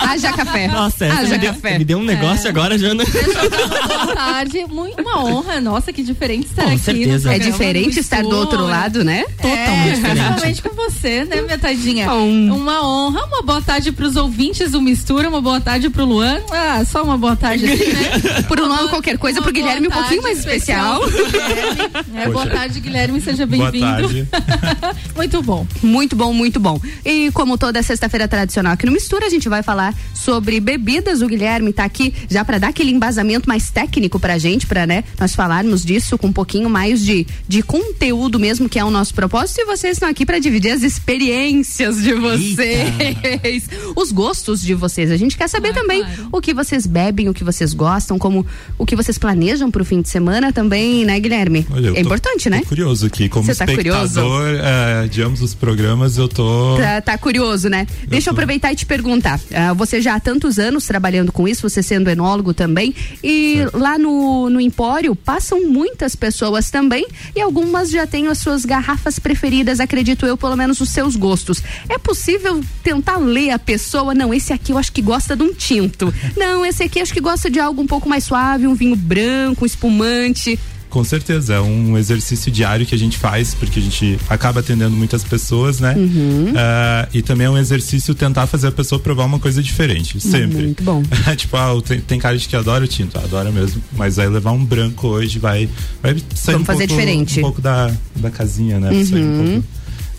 Haja 0.08 0.32
café. 0.32 0.68
Nossa, 0.68 1.04
Haja 1.04 1.32
me 1.32 1.38
deu, 1.38 1.52
café. 1.52 1.78
me 1.78 1.84
deu 1.84 1.98
um 1.98 2.04
negócio 2.04 2.46
é. 2.46 2.48
agora, 2.48 2.78
Jana. 2.78 3.04
Boa 3.04 3.89
tarde, 4.14 4.64
muito 4.66 5.00
uma 5.00 5.24
honra. 5.24 5.60
Nossa, 5.60 5.92
que 5.92 6.02
diferente 6.02 6.46
estar 6.46 6.64
Com 6.64 6.68
aqui. 6.70 6.78
certeza. 6.78 7.34
É 7.34 7.38
diferente 7.38 8.00
estar 8.00 8.22
do 8.22 8.36
outro 8.36 8.64
lado, 8.64 9.04
né? 9.04 9.24
Totalmente 9.36 9.60
é, 9.60 9.92
diferente. 9.94 10.20
Principalmente 10.40 10.62
com 10.62 10.74
você, 10.74 11.24
né, 11.24 11.40
minha 11.42 11.58
tadinha? 11.58 12.12
Um. 12.12 12.54
Uma 12.54 12.86
honra. 12.86 13.24
Uma 13.24 13.42
boa 13.42 13.62
tarde 13.62 13.92
pros 13.92 14.16
ouvintes 14.16 14.72
do 14.72 14.80
Mistura, 14.80 15.28
uma 15.28 15.40
boa 15.40 15.60
tarde 15.60 15.90
pro 15.90 16.04
Luan. 16.04 16.40
Ah, 16.50 16.84
só 16.84 17.02
uma 17.02 17.16
boa 17.18 17.36
tarde 17.36 17.64
assim, 17.70 17.92
né? 17.92 18.42
Pro 18.48 18.66
Luan 18.66 18.88
qualquer 18.88 19.18
coisa, 19.18 19.38
Uma 19.38 19.44
pro 19.44 19.52
Guilherme 19.52 19.88
um 19.88 19.90
pouquinho 19.90 20.22
mais 20.22 20.38
especial. 20.38 21.00
É, 22.14 22.28
boa 22.28 22.46
tarde, 22.46 22.80
Guilherme, 22.80 23.20
seja 23.20 23.46
Boa 23.46 23.70
bem-vindo. 23.70 24.08
tarde. 24.08 24.28
muito 25.14 25.42
bom. 25.42 25.66
Muito 25.82 26.16
bom, 26.16 26.32
muito 26.32 26.58
bom. 26.58 26.80
E 27.04 27.30
como 27.32 27.56
toda 27.56 27.82
sexta-feira 27.82 28.26
tradicional 28.26 28.72
aqui 28.72 28.86
no 28.86 28.92
Mistura, 28.92 29.26
a 29.26 29.28
gente 29.28 29.48
vai 29.48 29.62
falar 29.62 29.94
sobre 30.14 30.60
bebidas. 30.60 31.22
O 31.22 31.26
Guilherme 31.26 31.72
tá 31.72 31.84
aqui 31.84 32.14
já 32.28 32.44
para 32.44 32.58
dar 32.58 32.68
aquele 32.68 32.90
embasamento 32.90 33.48
mais 33.48 33.70
técnico 33.70 33.79
pra 34.20 34.38
gente, 34.38 34.66
pra, 34.66 34.86
né, 34.86 35.04
nós 35.18 35.34
falarmos 35.34 35.84
disso 35.84 36.16
com 36.18 36.28
um 36.28 36.32
pouquinho 36.32 36.68
mais 36.70 37.04
de, 37.04 37.26
de 37.48 37.62
conteúdo 37.62 38.38
mesmo, 38.38 38.68
que 38.68 38.78
é 38.78 38.84
o 38.84 38.90
nosso 38.90 39.14
propósito. 39.14 39.60
E 39.60 39.64
vocês 39.64 39.96
estão 39.96 40.08
aqui 40.08 40.24
para 40.26 40.38
dividir 40.38 40.72
as 40.72 40.82
experiências 40.82 42.02
de 42.02 42.14
vocês, 42.14 43.68
os 43.96 44.12
gostos 44.12 44.60
de 44.60 44.74
vocês. 44.74 45.10
A 45.10 45.16
gente 45.16 45.36
quer 45.36 45.48
saber 45.48 45.70
Ah, 45.70 45.74
também 45.74 46.00
claro. 46.00 46.28
o 46.32 46.40
que 46.40 46.52
vocês 46.54 46.86
bebem, 46.86 47.28
o 47.28 47.34
que 47.34 47.44
vocês 47.44 47.72
gostam, 47.74 48.18
como 48.18 48.44
o 48.78 48.84
que 48.86 48.96
vocês 48.96 49.18
planejam 49.18 49.70
pro 49.70 49.84
fim 49.84 50.00
de 50.02 50.08
semana 50.08 50.52
também, 50.52 51.04
né, 51.04 51.18
Guilherme? 51.20 51.66
Olha, 51.70 51.88
eu 51.88 51.92
é 51.92 51.94
tô- 51.94 52.00
importante, 52.00 52.48
né? 52.50 52.60
Tô 52.60 52.66
curioso 52.66 53.06
aqui, 53.06 53.28
como 53.28 53.44
Você 53.46 53.54
tá 53.54 53.66
curioso? 53.66 54.04
espectador 54.20 54.46
eh, 54.62 55.08
de 55.08 55.22
ambos 55.22 55.40
os 55.42 55.54
programas, 55.54 56.16
eu 56.18 56.28
tô. 56.28 56.76
Tá, 56.78 57.00
tá 57.00 57.18
curioso, 57.18 57.68
né? 57.68 57.86
Deixa 58.08 58.30
eu 58.30 58.34
tô. 58.34 58.40
aproveitar 58.40 58.72
e 58.72 58.76
te 58.76 58.86
perguntar. 58.86 59.40
ah, 59.54 59.72
você 59.72 60.00
já 60.00 60.14
há 60.14 60.20
tantos 60.20 60.58
anos 60.58 60.86
trabalhando 60.86 61.32
com 61.32 61.46
isso, 61.46 61.68
você 61.68 61.82
sendo 61.82 62.08
enólogo 62.10 62.52
também, 62.54 62.94
e 63.22 63.59
lá 63.72 63.98
no, 63.98 64.48
no 64.50 64.60
Empório 64.60 65.14
passam 65.14 65.68
muitas 65.68 66.14
pessoas 66.14 66.70
também, 66.70 67.06
e 67.34 67.40
algumas 67.40 67.90
já 67.90 68.06
têm 68.06 68.26
as 68.28 68.38
suas 68.38 68.64
garrafas 68.64 69.18
preferidas, 69.18 69.80
acredito 69.80 70.26
eu, 70.26 70.36
pelo 70.36 70.56
menos 70.56 70.80
os 70.80 70.90
seus 70.90 71.16
gostos. 71.16 71.62
É 71.88 71.98
possível 71.98 72.60
tentar 72.82 73.16
ler 73.16 73.50
a 73.50 73.58
pessoa? 73.58 74.14
Não, 74.14 74.32
esse 74.32 74.52
aqui 74.52 74.72
eu 74.72 74.78
acho 74.78 74.92
que 74.92 75.02
gosta 75.02 75.36
de 75.36 75.42
um 75.42 75.52
tinto. 75.52 76.12
Não, 76.36 76.64
esse 76.64 76.82
aqui 76.82 77.00
acho 77.00 77.12
que 77.12 77.20
gosta 77.20 77.50
de 77.50 77.58
algo 77.58 77.82
um 77.82 77.86
pouco 77.86 78.08
mais 78.08 78.24
suave, 78.24 78.66
um 78.66 78.74
vinho 78.74 78.96
branco, 78.96 79.64
um 79.64 79.66
espumante. 79.66 80.58
Com 80.90 81.04
certeza, 81.04 81.54
é 81.54 81.60
um 81.60 81.96
exercício 81.96 82.50
diário 82.50 82.84
que 82.84 82.94
a 82.94 82.98
gente 82.98 83.16
faz, 83.16 83.54
porque 83.54 83.78
a 83.78 83.82
gente 83.82 84.18
acaba 84.28 84.58
atendendo 84.60 84.90
muitas 84.96 85.22
pessoas, 85.22 85.78
né? 85.78 85.94
Uhum. 85.96 86.52
Ah, 86.56 87.08
e 87.14 87.22
também 87.22 87.46
é 87.46 87.50
um 87.50 87.56
exercício 87.56 88.12
tentar 88.14 88.46
fazer 88.48 88.66
a 88.66 88.72
pessoa 88.72 88.98
provar 89.00 89.24
uma 89.24 89.38
coisa 89.38 89.62
diferente, 89.62 90.20
sempre. 90.20 90.62
Muito 90.64 90.82
bom. 90.82 91.02
tipo, 91.36 91.56
ah, 91.56 91.80
tem, 91.86 92.00
tem 92.00 92.18
cara 92.18 92.36
de 92.36 92.48
que 92.48 92.56
adora 92.56 92.84
o 92.84 92.88
tinto, 92.88 93.16
adora 93.18 93.52
mesmo, 93.52 93.80
mas 93.96 94.16
vai 94.16 94.28
levar 94.28 94.50
um 94.50 94.64
branco 94.64 95.06
hoje, 95.06 95.38
vai, 95.38 95.68
vai 96.02 96.16
sair 96.34 96.54
Vamos 96.54 96.62
um 96.62 96.64
fazer 96.66 96.88
pouco, 96.88 97.00
diferente. 97.00 97.38
um 97.38 97.42
pouco 97.42 97.60
da, 97.62 97.90
da 98.16 98.30
casinha, 98.30 98.80
né? 98.80 98.90
Sair 99.04 99.22
Uhum. 99.22 99.42
um 99.42 99.52
pouco, 99.62 99.68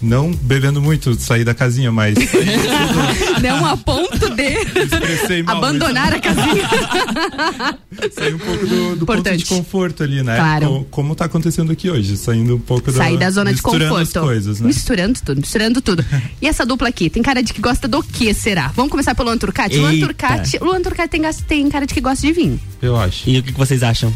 não 0.02 0.32
bebendo 0.32 0.82
muito, 0.82 1.14
sair 1.20 1.44
da 1.44 1.54
casinha, 1.54 1.92
mas 1.92 2.16
Não 3.42 3.66
a 3.66 3.78
ponto 3.78 4.30
de 4.36 5.44
mal, 5.44 5.58
abandonar 5.58 6.14
a 6.14 6.20
casinha. 6.20 6.70
sair 8.12 8.34
um 8.36 8.40
pouco 8.40 8.66
do, 8.68 8.96
do 8.96 9.06
ponto 9.06 9.20
Importante. 9.20 9.38
de 9.40 9.46
conforto 9.46 10.04
ali, 10.04 10.24
né? 10.24 10.36
Claro. 10.38 10.68
Co- 10.68 10.86
Como, 10.92 11.16
tá 11.16 11.26
acontecendo 11.26 11.72
aqui 11.72 11.90
hoje, 11.90 12.18
saindo 12.18 12.56
um 12.56 12.60
pouco 12.60 12.92
Sair 12.92 13.18
da 13.18 13.30
zona 13.30 13.54
de 13.54 13.62
conforto. 13.62 13.96
as 13.98 14.12
coisas, 14.14 14.60
né? 14.60 14.68
Misturando 14.68 15.20
tudo, 15.24 15.38
misturando 15.42 15.82
tudo. 15.82 16.06
E 16.42 16.48
essa 16.48 16.66
dupla 16.66 16.90
aqui, 16.90 17.10
tem 17.10 17.22
cara 17.24 17.42
de 17.44 17.54
que 17.54 17.62
gosta 17.62 17.88
do 17.88 18.02
que 18.04 18.34
será? 18.34 18.68
Vamos 18.76 18.92
começar 18.92 19.14
pelo 19.16 19.30
Luan 19.30 19.38
Turcati? 19.38 19.78
Luan. 19.78 20.00
Turcati, 20.00 20.58
Luan 20.62 20.82
Turcati 20.82 21.10
tem, 21.10 21.22
tem 21.48 21.70
cara 21.70 21.86
de 21.86 21.94
que 21.94 22.02
gosta 22.02 22.26
de 22.26 22.34
vinho. 22.34 22.60
Eu 22.82 22.96
acho. 22.98 23.30
E 23.30 23.40
o 23.40 23.44
que 23.44 23.52
vocês 23.54 23.84
acham? 23.84 24.12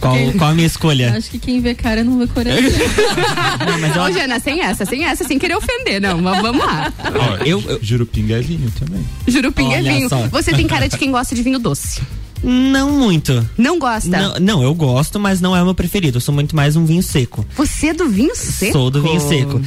Qual, 0.00 0.16
qual 0.38 0.50
a 0.50 0.54
minha 0.54 0.66
escolha? 0.66 1.14
Acho 1.16 1.30
que 1.30 1.38
quem 1.38 1.60
vê 1.60 1.74
cara 1.74 2.02
não 2.02 2.18
vê 2.18 2.26
coração. 2.26 2.60
Não, 3.66 3.78
mas 3.78 3.94
eu, 3.94 4.02
Ô, 4.02 4.10
Jana, 4.12 4.40
sem 4.40 4.60
essa, 4.62 4.84
sem 4.86 5.04
essa, 5.04 5.24
sem 5.24 5.38
querer 5.38 5.56
ofender, 5.56 6.00
não. 6.00 6.20
mas 6.20 6.40
Vamos 6.40 6.64
lá. 6.64 6.92
Ó, 7.14 7.44
eu- 7.44 7.62
eu- 7.68 7.78
Jurupinga 7.82 8.38
é 8.38 8.40
vinho 8.40 8.70
também. 8.78 9.04
Jurupinga 9.28 9.74
é 9.74 9.78
Olha 9.78 9.92
vinho. 9.92 10.08
só. 10.08 10.26
Você 10.28 10.52
tem 10.52 10.66
cara 10.66 10.88
de 10.88 10.96
quem 10.96 11.10
gosta 11.10 11.34
de 11.34 11.42
vinho 11.42 11.58
doce. 11.58 12.00
não 12.42 12.90
muito. 12.92 13.46
Não 13.58 13.78
gosta? 13.78 14.08
Não, 14.08 14.34
não, 14.40 14.62
eu 14.62 14.74
gosto, 14.74 15.20
mas 15.20 15.40
não 15.40 15.54
é 15.54 15.60
o 15.60 15.64
meu 15.66 15.74
preferido. 15.74 16.16
Eu 16.16 16.20
sou 16.22 16.34
muito 16.34 16.56
mais 16.56 16.74
um 16.76 16.84
vinho 16.86 17.02
seco. 17.02 17.44
Você 17.56 17.88
é 17.88 17.92
do 17.94 18.08
vinho 18.08 18.34
seco? 18.34 18.72
Sou 18.72 18.90
do 18.90 19.02
vinho 19.02 19.20
seco. 19.20 19.60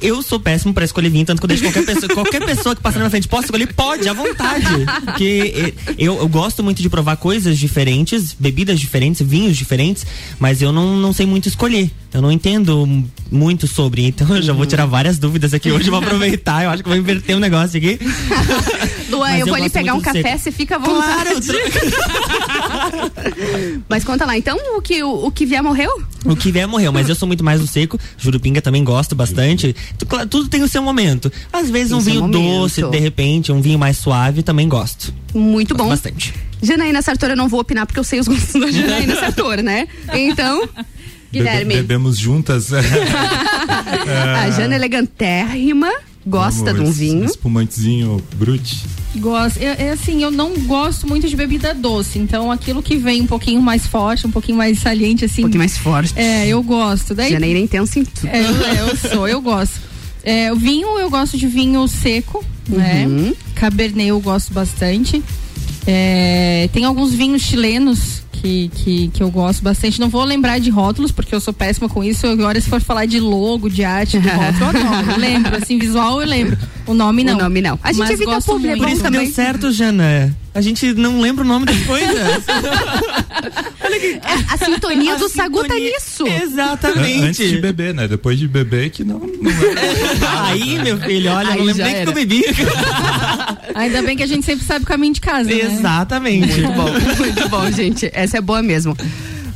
Eu 0.00 0.22
sou 0.22 0.38
péssimo 0.38 0.72
pra 0.74 0.84
escolher 0.84 1.08
vinho, 1.10 1.24
tanto 1.24 1.40
que 1.40 1.44
eu 1.44 1.48
deixo 1.48 1.62
qualquer 1.62 1.84
pessoa, 1.84 2.14
qualquer 2.14 2.44
pessoa 2.44 2.76
que 2.76 2.82
passar 2.82 2.98
na 2.98 3.04
minha 3.04 3.10
frente, 3.10 3.28
posso 3.28 3.44
escolher? 3.44 3.72
Pode, 3.74 4.08
à 4.08 4.12
vontade. 4.12 4.66
Porque 5.04 5.52
eh, 5.56 5.72
eu, 5.98 6.18
eu 6.18 6.28
gosto 6.28 6.62
muito 6.62 6.82
de 6.82 6.88
provar 6.88 7.16
coisas 7.16 7.58
diferentes, 7.58 8.34
bebidas 8.38 8.78
diferentes, 8.78 9.26
vinhos 9.26 9.56
diferentes, 9.56 10.06
mas 10.38 10.62
eu 10.62 10.72
não, 10.72 10.96
não 10.96 11.12
sei 11.12 11.26
muito 11.26 11.48
escolher. 11.48 11.90
Eu 12.12 12.22
não 12.22 12.32
entendo 12.32 13.04
muito 13.30 13.66
sobre, 13.66 14.06
então 14.06 14.36
eu 14.36 14.42
já 14.42 14.52
vou 14.52 14.64
tirar 14.64 14.86
várias 14.86 15.18
dúvidas 15.18 15.52
aqui 15.52 15.70
hoje, 15.70 15.90
vou 15.90 15.98
aproveitar. 15.98 16.64
Eu 16.64 16.70
acho 16.70 16.82
que 16.82 16.88
vou 16.88 16.96
inverter 16.96 17.36
um 17.36 17.40
negócio 17.40 17.76
aqui. 17.76 17.98
Luan, 19.10 19.32
eu 19.32 19.38
eu 19.40 19.46
vou 19.46 19.54
ali 19.54 19.70
pegar 19.70 19.94
um 19.94 20.00
café, 20.00 20.22
seco. 20.22 20.38
você 20.38 20.52
fica 20.52 20.76
à 20.76 20.80
Claro, 20.80 21.34
vontade. 21.34 21.46
Mas 23.88 24.04
conta 24.04 24.24
lá, 24.24 24.36
então 24.36 24.58
o 24.76 24.82
que, 24.82 25.02
o, 25.02 25.26
o 25.26 25.30
que 25.30 25.46
vier 25.46 25.62
morreu? 25.62 25.90
O 26.24 26.34
que 26.34 26.50
vier 26.50 26.66
morreu, 26.66 26.92
mas 26.92 27.08
eu 27.08 27.14
sou 27.14 27.26
muito 27.26 27.44
mais 27.44 27.60
do 27.60 27.66
seco. 27.66 27.98
Jurupinga 28.18 28.60
também 28.60 28.82
gosto 28.82 29.14
bastante. 29.14 29.74
Tudo 30.30 30.48
tem 30.48 30.62
o 30.62 30.68
seu 30.68 30.82
momento. 30.82 31.30
Às 31.52 31.70
vezes 31.70 31.88
Tem 31.88 31.96
um 31.96 32.00
vinho 32.00 32.20
momento. 32.22 32.60
doce, 32.60 32.82
de 32.82 32.98
repente, 32.98 33.52
um 33.52 33.60
vinho 33.60 33.78
mais 33.78 33.96
suave, 33.98 34.42
também 34.42 34.68
gosto. 34.68 35.12
Muito 35.34 35.74
bom. 35.74 35.88
Bastante. 35.88 36.32
Janaína 36.62 37.02
Sartor, 37.02 37.30
eu 37.30 37.36
não 37.36 37.48
vou 37.48 37.60
opinar 37.60 37.86
porque 37.86 37.98
eu 38.00 38.04
sei 38.04 38.18
os 38.20 38.26
gostos 38.28 38.60
da 38.60 38.70
Janaína 38.70 39.16
Sartor, 39.20 39.58
né? 39.62 39.86
Então, 40.14 40.68
Guilherme, 41.32 41.64
Bebe- 41.74 41.82
bebemos 41.82 42.18
juntas. 42.18 42.72
a 42.72 44.50
Jana 44.50 44.74
é 44.74 44.76
elegantérrima, 44.76 45.90
gosta 46.26 46.74
de 46.74 46.80
um 46.80 46.90
vinho. 46.90 47.24
Espumantezinho 47.24 48.22
brute. 48.36 48.82
Gosto. 49.16 49.58
É, 49.58 49.86
é 49.86 49.90
assim, 49.90 50.22
eu 50.22 50.30
não 50.30 50.54
gosto 50.64 51.06
muito 51.06 51.28
de 51.28 51.36
bebida 51.36 51.72
doce. 51.72 52.18
Então, 52.18 52.50
aquilo 52.50 52.82
que 52.82 52.96
vem 52.96 53.22
um 53.22 53.26
pouquinho 53.26 53.62
mais 53.62 53.86
forte, 53.86 54.26
um 54.26 54.30
pouquinho 54.30 54.58
mais 54.58 54.80
saliente, 54.80 55.24
assim. 55.24 55.42
Um 55.42 55.44
pouquinho 55.44 55.60
mais 55.60 55.78
forte. 55.78 56.12
É, 56.16 56.46
eu 56.48 56.62
gosto. 56.62 57.14
Daí, 57.14 57.30
Janaína 57.30 57.60
é 57.60 57.62
intensa 57.62 57.98
em 57.98 58.04
tudo. 58.04 58.28
É, 58.28 58.40
eu, 58.80 58.96
sou, 58.96 59.28
eu 59.28 59.40
gosto. 59.40 59.80
É, 60.24 60.52
o 60.52 60.56
vinho, 60.56 60.98
eu 60.98 61.08
gosto 61.08 61.38
de 61.38 61.46
vinho 61.46 61.86
seco, 61.86 62.44
né? 62.68 63.06
Uhum. 63.06 63.32
Cabernet 63.54 64.08
eu 64.08 64.20
gosto 64.20 64.52
bastante. 64.52 65.22
É, 65.86 66.68
tem 66.72 66.84
alguns 66.84 67.12
vinhos 67.14 67.42
chilenos 67.42 68.25
que, 68.40 68.68
que, 68.68 69.08
que 69.08 69.22
eu 69.22 69.30
gosto 69.30 69.62
bastante. 69.62 70.00
Não 70.00 70.08
vou 70.08 70.24
lembrar 70.24 70.58
de 70.58 70.70
rótulos, 70.70 71.10
porque 71.10 71.34
eu 71.34 71.40
sou 71.40 71.52
péssima 71.52 71.88
com 71.88 72.02
isso. 72.02 72.26
Agora, 72.26 72.60
se 72.60 72.68
for 72.68 72.80
falar 72.80 73.06
de 73.06 73.20
logo, 73.20 73.68
de 73.68 73.84
arte, 73.84 74.18
do 74.18 74.28
rótulo, 74.28 74.66
eu 74.66 74.72
não. 74.72 75.12
Eu 75.12 75.18
lembro, 75.18 75.56
assim, 75.56 75.78
visual 75.78 76.20
eu 76.20 76.26
lembro. 76.26 76.56
O 76.86 76.94
nome 76.94 77.24
não. 77.24 77.34
O 77.34 77.42
nome 77.42 77.60
não. 77.60 77.78
A 77.82 77.92
gente 77.92 77.98
Mas 77.98 78.10
evita 78.10 78.40
muito. 78.58 78.78
Por 78.78 78.88
isso 78.88 79.02
também. 79.02 79.24
deu 79.24 79.32
certo, 79.32 79.72
Jana. 79.72 80.36
A 80.56 80.60
gente 80.62 80.94
não 80.94 81.20
lembra 81.20 81.44
o 81.44 81.46
nome 81.46 81.66
das 81.66 81.76
coisas. 81.84 82.16
A 84.48 84.56
sintonia 84.56 85.16
do 85.16 85.26
A 85.26 85.28
Sagu 85.28 85.58
tá 85.58 85.74
sintonia- 85.74 85.90
nisso. 85.92 86.26
Exatamente. 86.26 87.22
Antes 87.24 87.50
de 87.50 87.58
beber, 87.60 87.94
né? 87.94 88.08
Depois 88.08 88.38
de 88.38 88.48
beber 88.48 88.90
que 88.90 89.04
não. 89.04 89.18
não 89.18 89.50
é. 89.50 90.48
Aí, 90.50 90.78
meu 90.82 90.98
filho, 90.98 91.30
olha, 91.30 91.46
eu 91.48 91.52
Aí 91.52 91.58
não 91.58 91.64
lembro 91.66 91.84
nem 91.84 92.02
que 92.02 92.08
eu 92.08 92.12
bebi. 92.14 92.44
Ainda 93.74 94.02
bem 94.02 94.16
que 94.16 94.22
a 94.22 94.26
gente 94.26 94.44
sempre 94.46 94.64
sabe 94.64 94.84
o 94.84 94.88
caminho 94.88 95.12
de 95.12 95.20
casa. 95.20 95.44
né? 95.48 95.60
Exatamente. 95.60 96.60
Muito 96.60 96.72
bom, 96.74 96.90
muito 97.18 97.48
bom, 97.50 97.70
gente. 97.70 98.10
Essa 98.14 98.38
é 98.38 98.40
boa 98.40 98.62
mesmo. 98.62 98.96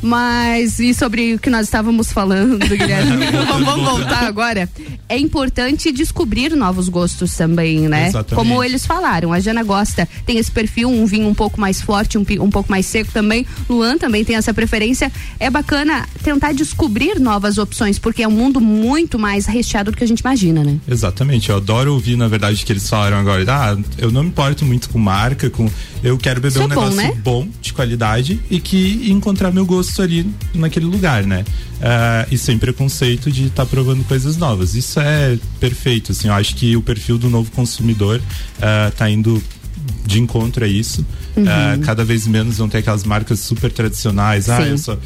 Mas 0.02 0.78
e 0.78 0.94
sobre 0.94 1.34
o 1.34 1.38
que 1.38 1.50
nós 1.50 1.66
estávamos 1.66 2.12
falando, 2.12 2.58
Guilherme? 2.68 3.26
vamos, 3.46 3.84
voltar 3.84 4.24
agora. 4.24 4.68
É 5.08 5.18
importante 5.18 5.92
descobrir 5.92 6.54
novos 6.54 6.88
gostos 6.88 7.34
também, 7.34 7.88
né? 7.88 8.08
Exatamente. 8.08 8.34
Como 8.34 8.62
eles 8.62 8.86
falaram, 8.86 9.32
a 9.32 9.40
Jana 9.40 9.62
gosta, 9.62 10.08
tem 10.24 10.38
esse 10.38 10.50
perfil, 10.50 10.88
um 10.88 11.04
vinho 11.04 11.28
um 11.28 11.34
pouco 11.34 11.60
mais 11.60 11.82
forte, 11.82 12.16
um, 12.16 12.24
um 12.40 12.50
pouco 12.50 12.70
mais 12.70 12.86
seco 12.86 13.10
também. 13.12 13.46
Luan 13.68 13.98
também 13.98 14.24
tem 14.24 14.36
essa 14.36 14.54
preferência. 14.54 15.12
É 15.38 15.50
bacana 15.50 16.08
tentar 16.22 16.52
descobrir 16.52 17.18
novas 17.18 17.58
opções, 17.58 17.98
porque 17.98 18.22
é 18.22 18.28
um 18.28 18.32
mundo 18.32 18.60
muito 18.60 19.18
mais 19.18 19.46
recheado 19.46 19.90
do 19.90 19.96
que 19.96 20.04
a 20.04 20.06
gente 20.06 20.20
imagina, 20.20 20.62
né? 20.64 20.78
Exatamente, 20.88 21.50
eu 21.50 21.56
adoro 21.56 21.92
ouvir, 21.92 22.16
na 22.16 22.28
verdade, 22.28 22.64
que 22.64 22.72
eles 22.72 22.88
falaram 22.88 23.18
agora. 23.18 23.44
Ah, 23.48 23.76
eu 23.98 24.10
não 24.10 24.22
me 24.22 24.28
importo 24.28 24.64
muito 24.64 24.88
com 24.90 24.98
marca, 24.98 25.50
com. 25.50 25.68
Eu 26.02 26.16
quero 26.16 26.40
beber 26.40 26.58
Isso 26.58 26.60
um 26.60 26.64
é 26.64 26.74
bom, 26.74 26.80
negócio 26.80 26.96
né? 26.96 27.12
bom, 27.22 27.48
de 27.60 27.72
qualidade 27.72 28.40
e 28.50 28.60
que 28.60 29.10
encontrar 29.10 29.50
meu 29.50 29.66
gosto 29.66 29.89
ali 29.98 30.30
naquele 30.54 30.86
lugar, 30.86 31.24
né? 31.24 31.44
Ah, 31.80 32.26
e 32.30 32.36
sem 32.36 32.58
preconceito 32.58 33.30
de 33.30 33.46
estar 33.46 33.64
provando 33.66 34.04
coisas 34.04 34.36
novas. 34.36 34.74
Isso 34.74 35.00
é 35.00 35.38
perfeito, 35.58 36.12
assim. 36.12 36.28
Eu 36.28 36.34
acho 36.34 36.54
que 36.54 36.76
o 36.76 36.82
perfil 36.82 37.16
do 37.16 37.30
novo 37.30 37.50
consumidor 37.52 38.20
ah, 38.60 38.92
tá 38.96 39.08
indo 39.08 39.42
de 40.04 40.20
encontro 40.20 40.64
a 40.64 40.68
isso. 40.68 41.04
Uhum. 41.36 41.44
Ah, 41.48 41.78
cada 41.82 42.04
vez 42.04 42.26
menos 42.26 42.58
vão 42.58 42.68
ter 42.68 42.78
aquelas 42.78 43.04
marcas 43.04 43.40
super 43.40 43.72
tradicionais. 43.72 44.48
Ah, 44.48 44.62
Sim. 44.62 44.68
eu 44.70 44.78
só. 44.78 44.98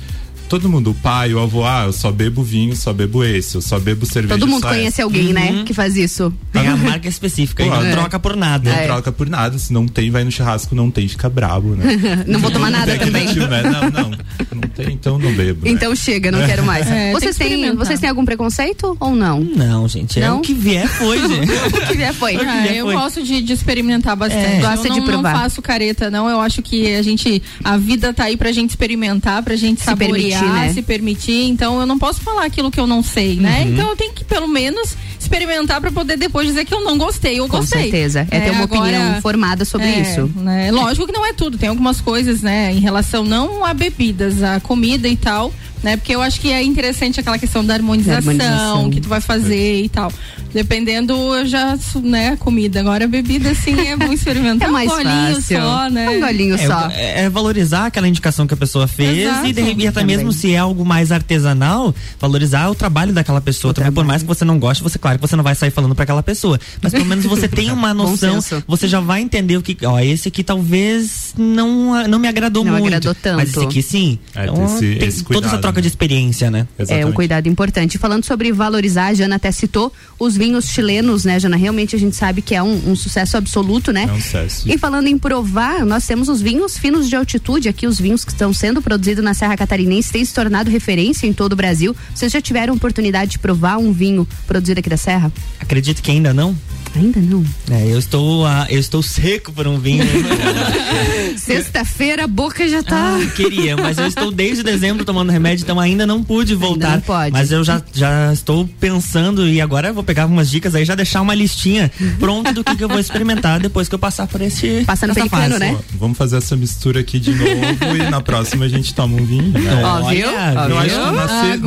Todo 0.48 0.68
mundo, 0.68 0.90
o 0.90 0.94
pai, 0.94 1.32
o 1.34 1.40
avô, 1.40 1.64
ah, 1.64 1.84
eu 1.86 1.92
só 1.92 2.12
bebo 2.12 2.42
vinho, 2.42 2.76
só 2.76 2.92
bebo 2.92 3.24
esse, 3.24 3.54
eu 3.56 3.60
só 3.62 3.78
bebo 3.78 4.06
cerveja. 4.06 4.38
Todo 4.38 4.46
mundo 4.48 4.62
conhece 4.66 4.86
essa. 4.86 5.02
alguém, 5.02 5.32
né, 5.32 5.62
que 5.66 5.72
faz 5.74 5.96
isso. 5.96 6.32
Tem 6.52 6.66
a 6.68 6.76
marca 6.76 7.08
específica 7.08 7.64
Pô, 7.64 7.70
não 7.70 7.82
é. 7.84 7.90
troca 7.92 8.18
por 8.20 8.36
nada. 8.36 8.70
Não 8.70 8.78
É. 8.78 8.86
troca 8.86 9.10
por 9.10 9.28
nada, 9.28 9.58
se 9.58 9.72
não 9.72 9.86
tem, 9.88 10.10
vai 10.10 10.22
no 10.22 10.30
churrasco, 10.30 10.74
não 10.74 10.90
tem, 10.90 11.08
fica 11.08 11.28
brabo, 11.28 11.74
né? 11.74 12.24
Não 12.28 12.38
vou 12.40 12.50
tomar 12.50 12.70
nada 12.70 12.96
Tem 12.96 13.06
também. 13.06 13.26
tio, 13.28 13.46
né? 13.48 13.62
Não, 13.62 13.90
não, 13.90 14.10
não 14.10 14.60
tem, 14.74 14.92
então 14.92 15.18
não 15.18 15.32
bebo. 15.32 15.64
né? 15.64 15.70
Então 15.72 15.94
chega, 15.96 16.30
não 16.30 16.44
quero 16.46 16.64
mais. 16.64 16.84
É, 16.94 17.06
tem 17.06 17.12
vocês, 17.14 17.36
que 17.38 17.44
têm, 17.44 17.74
vocês 17.74 17.98
têm 18.00 18.08
algum 18.08 18.24
preconceito 18.24 18.96
ou 19.00 19.14
não? 19.16 19.40
Não, 19.40 19.88
gente, 19.88 20.20
é 20.20 20.26
Não? 20.28 20.38
o 20.38 20.40
que 20.42 20.52
vier 20.54 20.86
foi, 20.86 21.18
gente. 21.26 21.50
O 21.52 21.86
que 21.88 21.96
vier 21.96 22.12
foi. 22.14 22.36
Ah, 22.36 22.66
eu 22.68 22.86
foi. 22.86 22.94
gosto 22.94 23.22
de, 23.22 23.40
de 23.42 23.52
experimentar 23.52 24.14
bastante. 24.14 24.44
É. 24.56 24.60
Gosta 24.60 24.88
não, 24.88 24.94
de 24.94 25.00
não 25.00 25.06
provar. 25.06 25.32
faço 25.40 25.60
careta, 25.62 26.10
não. 26.10 26.28
Eu 26.28 26.40
acho 26.40 26.62
que 26.62 26.94
a 26.94 27.02
gente. 27.02 27.42
A 27.64 27.76
vida 27.76 28.12
tá 28.12 28.24
aí 28.24 28.36
pra 28.36 28.52
gente 28.52 28.70
experimentar, 28.70 29.42
pra 29.42 29.56
gente 29.56 29.80
Se 29.80 29.86
saborear, 29.86 30.14
permitir, 30.40 30.43
né? 30.52 30.72
se 30.72 30.82
permitir. 30.82 31.48
Então 31.48 31.80
eu 31.80 31.86
não 31.86 31.98
posso 31.98 32.20
falar 32.20 32.44
aquilo 32.44 32.70
que 32.70 32.78
eu 32.80 32.86
não 32.86 33.02
sei, 33.02 33.36
né? 33.36 33.62
Uhum. 33.62 33.72
Então 33.72 33.88
eu 33.90 33.96
tenho 33.96 34.12
que, 34.12 34.24
pelo 34.24 34.46
menos, 34.48 34.96
experimentar 35.18 35.80
pra 35.80 35.90
poder 35.90 36.16
depois 36.16 36.46
dizer 36.46 36.64
que 36.64 36.74
eu 36.74 36.82
não 36.84 36.98
gostei. 36.98 37.38
Com 37.38 37.48
gostei. 37.48 37.82
certeza. 37.82 38.26
É, 38.30 38.40
ter 38.40 38.50
uma 38.50 38.64
agora- 38.64 38.80
opinião 38.82 39.20
formada 39.22 39.64
sobre 39.64 39.86
é, 39.86 40.00
isso. 40.00 40.30
né? 40.36 40.70
Lógico 40.70 41.06
que 41.06 41.12
não 41.12 41.24
é 41.24 41.32
tudo, 41.32 41.56
tem 41.58 41.68
algumas 41.68 42.00
coisas, 42.00 42.42
né, 42.42 42.72
em 42.72 42.80
relação 42.80 43.24
não 43.24 43.64
a 43.64 43.72
bebidas, 43.74 44.42
a 44.42 44.60
comida 44.60 45.08
e 45.08 45.16
tal, 45.16 45.52
né? 45.84 45.96
Porque 45.96 46.12
eu 46.14 46.20
acho 46.22 46.40
que 46.40 46.50
é 46.50 46.62
interessante 46.62 47.20
aquela 47.20 47.38
questão 47.38 47.64
da 47.64 47.74
harmonização, 47.74 48.16
harmonização. 48.32 48.90
que 48.90 49.00
tu 49.00 49.08
vai 49.08 49.20
fazer 49.20 49.82
e 49.84 49.88
tal. 49.88 50.10
Dependendo, 50.52 51.12
eu 51.34 51.46
já, 51.46 51.76
né, 52.02 52.36
comida. 52.36 52.80
Agora 52.80 53.06
bebida, 53.08 53.50
assim, 53.50 53.78
é 53.88 53.96
bom 53.96 54.12
experimentar 54.12 54.68
É 54.68 54.72
mais 54.72 54.90
um 54.90 54.94
golinho 54.94 55.34
fácil. 55.34 55.60
só, 55.60 55.88
né? 55.90 56.10
Um 56.10 56.20
golinho 56.20 56.54
É, 56.54 56.66
só. 56.66 56.88
é- 56.90 57.20
é 57.24 57.30
valorizar 57.30 57.86
aquela 57.86 58.06
indicação 58.08 58.46
que 58.46 58.54
a 58.54 58.56
pessoa 58.56 58.86
fez 58.86 59.18
Exato. 59.26 59.46
e, 59.46 59.52
de, 59.52 59.60
e 59.62 59.86
até 59.88 60.00
Também. 60.00 60.16
mesmo 60.16 60.32
se 60.32 60.52
é 60.52 60.58
algo 60.58 60.84
mais 60.84 61.10
artesanal, 61.12 61.94
valorizar 62.20 62.68
o 62.70 62.74
trabalho 62.74 63.12
daquela 63.12 63.40
pessoa. 63.40 63.74
também, 63.74 63.90
por 63.92 64.04
mais 64.04 64.22
que 64.22 64.28
você 64.28 64.44
não 64.44 64.58
goste, 64.58 64.82
você, 64.82 64.98
claro, 64.98 65.18
que 65.18 65.26
você 65.26 65.34
não 65.36 65.42
vai 65.44 65.54
sair 65.54 65.70
falando 65.70 65.94
pra 65.94 66.04
aquela 66.04 66.22
pessoa. 66.22 66.58
Mas 66.80 66.92
pelo 66.92 67.04
menos 67.04 67.24
você 67.24 67.48
tem 67.48 67.70
uma 67.72 67.92
noção, 67.92 68.38
você 68.66 68.86
já 68.88 69.00
vai 69.00 69.20
entender 69.22 69.56
o 69.56 69.62
que, 69.62 69.76
ó, 69.84 69.98
esse 69.98 70.28
aqui 70.28 70.42
talvez 70.44 71.34
não, 71.36 72.06
não 72.08 72.18
me 72.18 72.28
agradou 72.28 72.64
Não 72.64 72.72
muito. 72.72 72.86
agradou 72.86 73.14
tanto. 73.14 73.36
Mas 73.36 73.50
esse 73.50 73.60
aqui 73.64 73.82
sim. 73.82 74.18
É, 74.34 74.44
então, 74.44 74.54
tem 74.54 74.64
esse- 74.64 74.94
tem 74.96 75.08
esse 75.08 75.24
toda 75.24 75.38
essa 75.46 75.56
cuidado, 75.56 75.73
troca 75.74 75.82
de 75.82 75.88
experiência, 75.88 76.50
né? 76.50 76.60
É 76.78 76.82
um 76.82 76.84
Exatamente. 76.84 77.14
cuidado 77.14 77.48
importante. 77.48 77.98
Falando 77.98 78.24
sobre 78.24 78.52
valorizar, 78.52 79.08
a 79.08 79.14
Jana 79.14 79.36
até 79.36 79.50
citou 79.50 79.92
os 80.18 80.36
vinhos 80.36 80.68
chilenos, 80.68 81.24
né, 81.24 81.40
Jana? 81.40 81.56
Realmente 81.56 81.96
a 81.96 81.98
gente 81.98 82.14
sabe 82.14 82.40
que 82.40 82.54
é 82.54 82.62
um, 82.62 82.90
um 82.90 82.96
sucesso 82.96 83.36
absoluto, 83.36 83.92
né? 83.92 84.06
É 84.08 84.12
um 84.12 84.20
sucesso. 84.20 84.70
E 84.70 84.78
falando 84.78 85.08
em 85.08 85.18
provar, 85.18 85.84
nós 85.84 86.06
temos 86.06 86.28
os 86.28 86.40
vinhos 86.40 86.78
finos 86.78 87.08
de 87.08 87.16
altitude 87.16 87.68
aqui, 87.68 87.86
os 87.86 87.98
vinhos 87.98 88.24
que 88.24 88.30
estão 88.30 88.52
sendo 88.52 88.80
produzidos 88.80 89.24
na 89.24 89.34
Serra 89.34 89.56
Catarinense, 89.56 90.12
têm 90.12 90.24
se 90.24 90.32
tornado 90.32 90.70
referência 90.70 91.26
em 91.26 91.32
todo 91.32 91.54
o 91.54 91.56
Brasil. 91.56 91.94
Vocês 92.14 92.30
já 92.30 92.40
tiveram 92.40 92.74
oportunidade 92.74 93.32
de 93.32 93.38
provar 93.38 93.78
um 93.78 93.92
vinho 93.92 94.26
produzido 94.46 94.78
aqui 94.78 94.88
da 94.88 94.96
Serra? 94.96 95.32
Acredito 95.60 96.02
que 96.02 96.10
ainda 96.10 96.32
não. 96.32 96.56
Ainda 96.96 97.20
não. 97.20 97.44
É, 97.70 97.86
eu 97.92 97.98
estou, 97.98 98.46
ah, 98.46 98.66
eu 98.70 98.78
estou 98.78 99.02
seco 99.02 99.52
por 99.52 99.66
um 99.66 99.78
vinho. 99.78 100.04
Sexta-feira 101.36 102.24
a 102.24 102.26
boca 102.26 102.68
já 102.68 102.82
tá. 102.82 103.16
Ah, 103.20 103.26
queria, 103.34 103.76
mas 103.76 103.98
eu 103.98 104.06
estou 104.06 104.30
desde 104.30 104.62
dezembro 104.62 105.04
tomando 105.04 105.30
remédio, 105.30 105.64
então 105.64 105.78
ainda 105.80 106.06
não 106.06 106.22
pude 106.22 106.54
voltar. 106.54 106.92
não 106.92 107.00
pode. 107.00 107.32
Mas 107.32 107.50
eu 107.50 107.64
já, 107.64 107.82
já 107.92 108.32
estou 108.32 108.68
pensando 108.80 109.48
e 109.48 109.60
agora 109.60 109.88
eu 109.88 109.94
vou 109.94 110.04
pegar 110.04 110.26
umas 110.26 110.48
dicas 110.50 110.74
aí, 110.74 110.84
já 110.84 110.94
deixar 110.94 111.20
uma 111.20 111.34
listinha 111.34 111.90
pronta 112.18 112.52
do 112.52 112.62
que, 112.62 112.76
que 112.76 112.84
eu 112.84 112.88
vou 112.88 112.98
experimentar 113.00 113.60
depois 113.60 113.88
que 113.88 113.94
eu 113.94 113.98
passar 113.98 114.26
por 114.26 114.40
esse. 114.40 114.84
Passa 114.86 115.06
no 115.06 115.12
essa 115.12 115.26
fase. 115.28 115.58
né? 115.58 115.76
Vamos 115.98 116.16
fazer 116.16 116.36
essa 116.38 116.56
mistura 116.56 117.00
aqui 117.00 117.18
de 117.18 117.32
novo 117.32 117.96
e 117.96 118.10
na 118.10 118.20
próxima 118.20 118.64
a 118.64 118.68
gente 118.68 118.94
toma 118.94 119.20
um 119.20 119.24
vinho. 119.24 119.48
Né? 119.52 119.82
Ó, 119.84 120.08
viu? 120.08 120.28
Ó, 120.28 120.68
Eu 120.68 120.78
acho 120.78 120.94
viu? 120.94 121.04
que 121.04 121.12
na, 121.12 121.28
se-. 121.28 121.58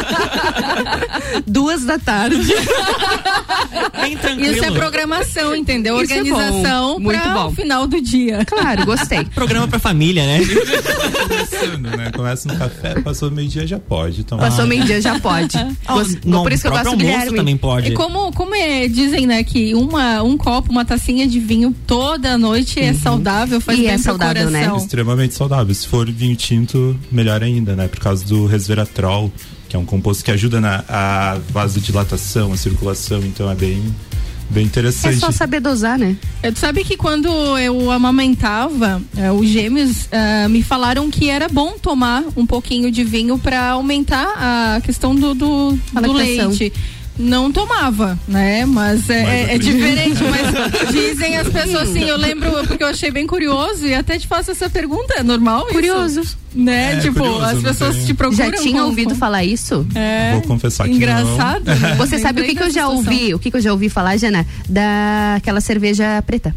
Duas 1.46 1.84
da 1.84 1.98
tarde. 1.98 2.36
Bem 4.00 4.16
tranquilo. 4.16 4.54
Isso 4.54 4.64
é 4.64 4.70
programação, 4.70 5.54
entendeu? 5.54 6.00
Isso 6.02 6.12
é 6.12 6.22
bom. 6.24 6.30
Organização 6.30 6.98
Muito 7.00 7.20
para 7.20 7.34
bom. 7.34 7.46
o 7.48 7.52
final 7.52 7.86
do 7.86 8.00
dia. 8.00 8.44
Claro, 8.44 8.86
gostei. 8.86 9.24
Programa 9.34 9.68
pra 9.68 9.78
família, 9.78 10.24
né? 10.26 10.40
começando, 11.28 11.96
né? 11.96 12.10
Começa 12.14 12.48
no 12.52 12.58
café, 12.58 13.00
passou 13.00 13.30
meio-dia 13.30 13.66
já 13.66 13.78
pode. 13.78 14.20
Então, 14.20 14.38
Passou 14.38 14.66
meio-dia, 14.66 15.00
já 15.00 15.18
pode. 15.18 15.56
Gost- 15.86 16.18
Não, 16.24 16.42
Por 16.42 16.52
isso 16.52 16.62
que 16.62 16.68
eu 16.68 16.72
próprio 16.72 16.92
gosto 16.92 16.98
do 16.98 17.04
almoço 17.04 17.18
Guilherme. 17.18 17.36
também 17.36 17.56
pode. 17.56 17.90
E 17.90 17.94
como, 17.94 18.32
como 18.32 18.54
é, 18.54 18.88
dizem, 18.88 19.26
né, 19.26 19.42
que 19.44 19.74
uma, 19.74 20.22
um 20.22 20.36
copo, 20.36 20.70
uma 20.70 20.84
tacinha 20.84 21.26
de 21.26 21.38
vinho 21.38 21.74
toda 21.86 22.36
noite 22.38 22.80
é 22.80 22.92
saudável, 22.94 23.60
faz 23.60 23.78
E 23.78 23.82
bem 23.82 23.90
é 23.90 23.94
pro 23.94 24.02
saudável, 24.04 24.50
né? 24.50 24.60
coração. 24.60 24.76
extremamente 24.84 25.34
saudável. 25.34 25.74
Se 25.74 25.86
for 25.86 26.10
vinho 26.10 26.36
tinto, 26.36 26.98
melhor 27.10 27.42
ainda, 27.42 27.74
né? 27.76 27.88
Por 27.88 28.00
causa 28.00 28.24
do 28.24 28.46
resveratrol, 28.46 29.30
que 29.70 29.76
é 29.76 29.78
um 29.78 29.84
composto 29.84 30.24
que 30.24 30.32
ajuda 30.32 30.60
na 30.60 30.84
a 30.88 31.38
vasodilatação, 31.50 32.52
a 32.52 32.56
circulação, 32.56 33.20
então 33.20 33.48
é 33.48 33.54
bem, 33.54 33.80
bem 34.50 34.64
É 34.64 34.66
interessante. 34.66 35.20
só 35.20 35.30
saber 35.30 35.60
dosar, 35.60 35.96
né? 35.96 36.16
É, 36.42 36.50
Tu 36.50 36.58
sabe 36.58 36.82
que 36.82 36.96
quando 36.96 37.28
eu 37.56 37.88
amamentava, 37.88 39.00
eh, 39.16 39.30
os 39.30 39.48
gêmeos 39.48 40.08
ah, 40.10 40.48
me 40.48 40.60
falaram 40.60 41.08
que 41.08 41.30
era 41.30 41.48
bom 41.48 41.78
tomar 41.80 42.24
um 42.36 42.44
pouquinho 42.44 42.90
de 42.90 43.04
vinho 43.04 43.38
para 43.38 43.70
aumentar 43.70 44.26
a 44.76 44.80
questão 44.80 45.14
do, 45.14 45.34
do, 45.34 45.78
do 46.02 46.12
leite. 46.12 46.72
Não 47.20 47.52
tomava, 47.52 48.18
né? 48.26 48.64
Mas 48.66 49.08
é, 49.10 49.22
Mas 49.22 49.32
é- 49.50 49.54
é 49.54 49.58
diferente. 49.58 50.20
Mas 50.24 50.90
dizem 50.92 51.36
as 51.36 51.48
pessoas 51.48 51.90
assim, 51.90 52.04
eu 52.04 52.16
lembro, 52.16 52.50
porque 52.66 52.82
eu 52.82 52.88
achei 52.88 53.10
bem 53.10 53.26
curioso 53.26 53.86
e 53.86 53.94
até 53.94 54.18
te 54.18 54.26
faço 54.26 54.50
essa 54.50 54.68
pergunta, 54.68 55.14
é 55.18 55.22
normal 55.22 55.64
isso? 55.66 55.74
Curioso. 55.74 56.22
Né? 56.52 56.94
É, 56.94 56.96
tipo, 57.00 57.14
curioso, 57.20 57.44
as 57.44 57.54
não 57.54 57.62
pessoas 57.62 57.96
tem- 57.96 58.06
te 58.06 58.14
procuram. 58.14 58.44
Já 58.46 58.52
tinha 58.60 58.84
ouvido 58.84 59.10
com- 59.10 59.16
falar 59.20 59.44
isso? 59.44 59.86
É. 59.94 60.32
Vou 60.32 60.42
confessar 60.42 60.88
que 60.88 60.94
Engraçado. 60.94 61.62
não. 61.64 61.76
né? 61.76 61.94
Você 61.96 62.18
sabe 62.18 62.40
o 62.40 62.44
que, 62.44 62.54
que 62.56 62.62
eu 62.62 62.70
já 62.70 62.82
situação. 62.88 62.96
ouvi? 62.96 63.34
O 63.34 63.38
que, 63.38 63.50
que 63.50 63.56
eu 63.56 63.60
já 63.60 63.70
ouvi 63.72 63.88
falar, 63.88 64.16
Jana? 64.16 64.44
Daquela 64.68 65.60
cerveja 65.60 66.22
preta. 66.26 66.54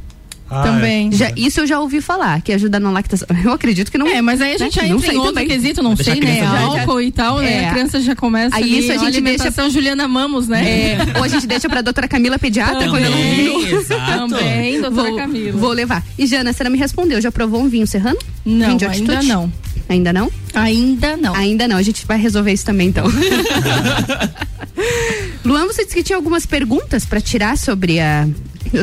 Ah, 0.54 0.64
Também. 0.64 1.12
Já, 1.12 1.32
isso 1.36 1.60
eu 1.62 1.68
já 1.68 1.80
ouvi 1.80 2.00
falar, 2.02 2.42
que 2.42 2.52
ajuda 2.54 2.80
na 2.80 2.92
lactação. 2.92 3.28
Eu 3.44 3.52
acredito 3.52 3.92
que 3.92 3.98
não. 3.98 4.08
É, 4.08 4.22
mas 4.22 4.40
aí 4.42 4.54
a 4.54 4.58
gente 4.58 4.80
né? 4.80 4.88
já 4.88 4.94
entra 4.94 5.14
em 5.14 5.18
outro 5.18 5.34
também. 5.34 5.48
quesito, 5.48 5.82
não 5.84 5.94
Deixa 5.96 6.12
sei, 6.12 6.22
a 6.22 6.26
né? 6.26 6.36
criança 6.38 6.52
já- 6.52 6.62
Álcool 6.82 7.02
e 7.02 7.12
tal, 7.12 7.38
né? 7.40 7.54
É. 7.64 7.68
A 7.68 7.72
criança 7.72 8.02
já 8.02 8.16
começa 8.16 8.56
Aí 8.56 8.64
ali, 8.64 8.80
isso 8.80 8.92
a 8.92 8.96
gente 8.98 9.08
alimentação 9.08 9.70
Juliana 9.70 10.08
Mamos, 10.08 10.48
né? 10.48 10.64
É, 10.66 10.98
ou 11.18 11.24
a 11.24 11.28
gente 11.28 11.48
deixa 11.48 11.68
pra 11.68 11.82
doutora 11.82 12.08
Camila 12.08 12.38
pediatra 12.40 12.90
quando 12.90 13.04
ela 13.04 13.16
Também. 13.16 14.30
Também, 14.30 14.82
doutora 14.82 15.10
Vou, 15.10 15.18
Camila. 15.18 15.58
vou 15.60 15.72
levar. 15.72 16.04
E 16.18 16.26
Jana, 16.28 16.54
você 16.54 16.64
não 16.64 16.72
me 16.72 16.78
respondeu. 16.78 17.20
Já 17.22 17.32
provou 17.32 17.62
um 17.62 17.68
vinho 17.70 17.88
serrano? 17.88 18.18
Não, 18.46 18.66
vinho 18.68 18.78
de 18.78 18.86
ainda 18.86 19.22
não. 19.24 19.52
Ainda 19.90 20.14
não? 20.14 20.32
Ainda 20.54 21.18
não. 21.18 21.36
Ainda 21.36 21.68
não. 21.68 21.78
A 21.78 21.82
gente 21.82 22.06
vai 22.06 22.18
resolver 22.18 22.54
isso 22.54 22.66
também, 22.66 22.90
então. 22.90 23.06
Luan, 25.44 25.66
você 25.68 25.84
disse 25.84 25.96
que 25.96 26.04
tinha 26.04 26.16
algumas 26.16 26.46
perguntas 26.46 27.06
pra 27.06 27.20
tirar 27.20 27.58
sobre 27.58 28.00
a 28.00 28.28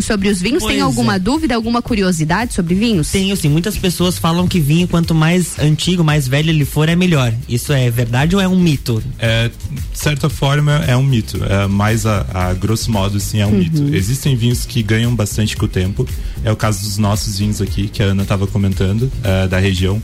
sobre 0.03 0.29
os 0.29 0.41
vinhos. 0.41 0.63
Pois 0.63 0.75
Tem 0.75 0.83
alguma 0.83 1.17
é. 1.17 1.19
dúvida, 1.19 1.55
alguma 1.55 1.83
curiosidade 1.83 2.55
sobre 2.55 2.75
vinhos? 2.75 3.11
Tenho 3.11 3.37
sim, 3.37 3.49
muitas 3.49 3.77
pessoas 3.77 4.19
falam 4.19 4.47
que 4.47 4.61
vinho, 4.61 4.87
quanto 4.87 5.15
mais 5.15 5.59
antigo, 5.59 6.05
mais 6.05 6.29
velho 6.29 6.51
ele 6.51 6.65
for, 6.65 6.89
é 6.89 6.95
melhor. 6.95 7.33
Isso 7.49 7.73
é 7.73 7.91
verdade 7.91 8.37
ou 8.37 8.43
é 8.43 8.47
um 8.47 8.59
mito? 8.59 9.03
É, 9.19 9.49
de 9.49 9.99
certa 9.99 10.29
forma 10.29 10.85
é 10.87 10.97
um 10.97 11.03
mito, 11.03 11.43
é, 11.45 11.67
mas 11.67 12.07
a, 12.07 12.25
a 12.33 12.55
grosso 12.55 12.93
modo 12.93 13.19
sim 13.19 13.41
é 13.41 13.47
um 13.47 13.51
mito. 13.51 13.93
Existem 13.95 14.37
vinhos 14.37 14.65
que 14.65 14.83
ganham 14.83 15.15
bastante 15.15 15.57
com 15.57 15.65
o 15.65 15.69
tempo. 15.69 16.07
É 16.45 16.53
o 16.53 16.57
caso 16.57 16.85
dos 16.85 16.99
nossos 16.99 17.39
vinhos 17.39 17.61
aqui, 17.61 17.89
que 17.89 18.03
a 18.03 18.07
Ana 18.07 18.23
estava 18.23 18.47
comentando, 18.47 19.11
é, 19.25 19.49
da 19.49 19.59
região, 19.59 20.01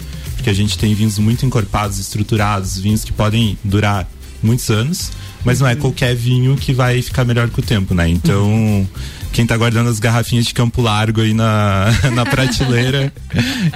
porque 0.47 0.51
a 0.51 0.55
gente 0.55 0.79
tem 0.79 0.95
vinhos 0.95 1.19
muito 1.19 1.45
encorpados, 1.45 1.99
estruturados, 1.99 2.79
vinhos 2.79 3.03
que 3.03 3.13
podem 3.13 3.59
durar 3.65 4.09
muitos 4.41 4.71
anos, 4.71 5.11
mas 5.45 5.59
não 5.59 5.67
é 5.67 5.75
qualquer 5.75 6.15
vinho 6.15 6.55
que 6.55 6.73
vai 6.73 7.03
ficar 7.03 7.25
melhor 7.25 7.51
com 7.51 7.61
o 7.61 7.65
tempo, 7.65 7.93
né? 7.95 8.09
Então, 8.09 8.89
quem 9.33 9.45
tá 9.45 9.57
guardando 9.57 9.89
as 9.89 9.99
garrafinhas 9.99 10.47
de 10.47 10.55
Campo 10.55 10.81
Largo 10.81 11.21
aí 11.21 11.35
na, 11.35 11.87
na 12.15 12.25
prateleira 12.25 13.13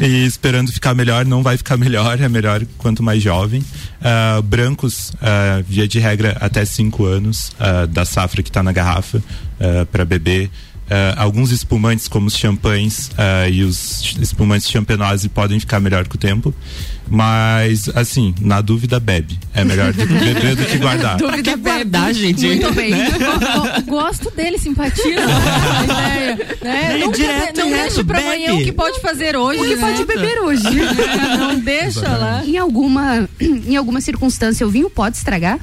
e 0.00 0.24
esperando 0.24 0.70
ficar 0.70 0.94
melhor, 0.94 1.26
não 1.26 1.42
vai 1.42 1.56
ficar 1.56 1.76
melhor, 1.76 2.20
é 2.20 2.28
melhor 2.28 2.64
quanto 2.78 3.02
mais 3.02 3.20
jovem. 3.20 3.64
Ah, 4.00 4.40
brancos, 4.40 5.12
ah, 5.20 5.64
via 5.68 5.88
de 5.88 5.98
regra, 5.98 6.36
até 6.40 6.64
5 6.64 7.04
anos 7.04 7.50
ah, 7.58 7.86
da 7.86 8.04
safra 8.04 8.44
que 8.44 8.52
tá 8.52 8.62
na 8.62 8.70
garrafa 8.70 9.20
para 9.90 10.04
beber. 10.04 10.48
Ah, 10.90 11.14
alguns 11.22 11.52
espumantes, 11.52 12.08
como 12.08 12.26
os 12.26 12.36
champanhes 12.36 13.10
ah, 13.16 13.48
e 13.48 13.62
os 13.62 14.16
espumantes 14.20 14.68
champenoise, 14.68 15.28
podem 15.28 15.60
ficar 15.60 15.78
melhor 15.78 16.08
com 16.08 16.16
o 16.16 16.18
tempo. 16.18 16.52
Mas, 17.08 17.88
assim, 17.96 18.34
na 18.40 18.60
dúvida, 18.60 19.00
bebe. 19.00 19.38
É 19.54 19.64
melhor 19.64 19.92
do 19.92 20.06
que 20.06 20.12
beber 20.14 20.54
do 20.56 20.64
que 20.64 20.78
guardar. 20.78 21.16
Dúvida 21.16 21.56
guardar, 21.56 22.14
gente. 22.14 22.46
Muito 22.46 22.72
bem. 22.72 22.92
Go- 22.92 23.82
Gosto 23.90 24.30
dele, 24.30 24.58
simpatia. 24.58 25.16
ideia. 25.84 26.36
Né? 26.62 26.94
É, 26.94 26.98
Nunca 26.98 27.16
direto 27.16 27.58
não 27.60 27.66
e 27.66 27.70
deixa 27.70 27.84
reto, 27.96 28.04
pra 28.04 28.16
bebe. 28.20 28.28
amanhã 28.28 28.54
o 28.54 28.64
que 28.64 28.72
pode 28.72 29.00
fazer 29.00 29.36
hoje. 29.36 29.60
O 29.60 29.64
que 29.64 29.76
né? 29.76 29.80
pode 29.92 30.04
beber 30.04 30.38
hoje? 30.40 30.62
Não 31.38 31.58
deixa 31.58 32.08
lá. 32.16 32.44
Em 32.44 32.56
alguma, 32.58 33.28
em 33.40 33.76
alguma 33.76 34.00
circunstância, 34.00 34.64
o 34.66 34.70
vinho 34.70 34.88
pode 34.90 35.16
estragar? 35.16 35.58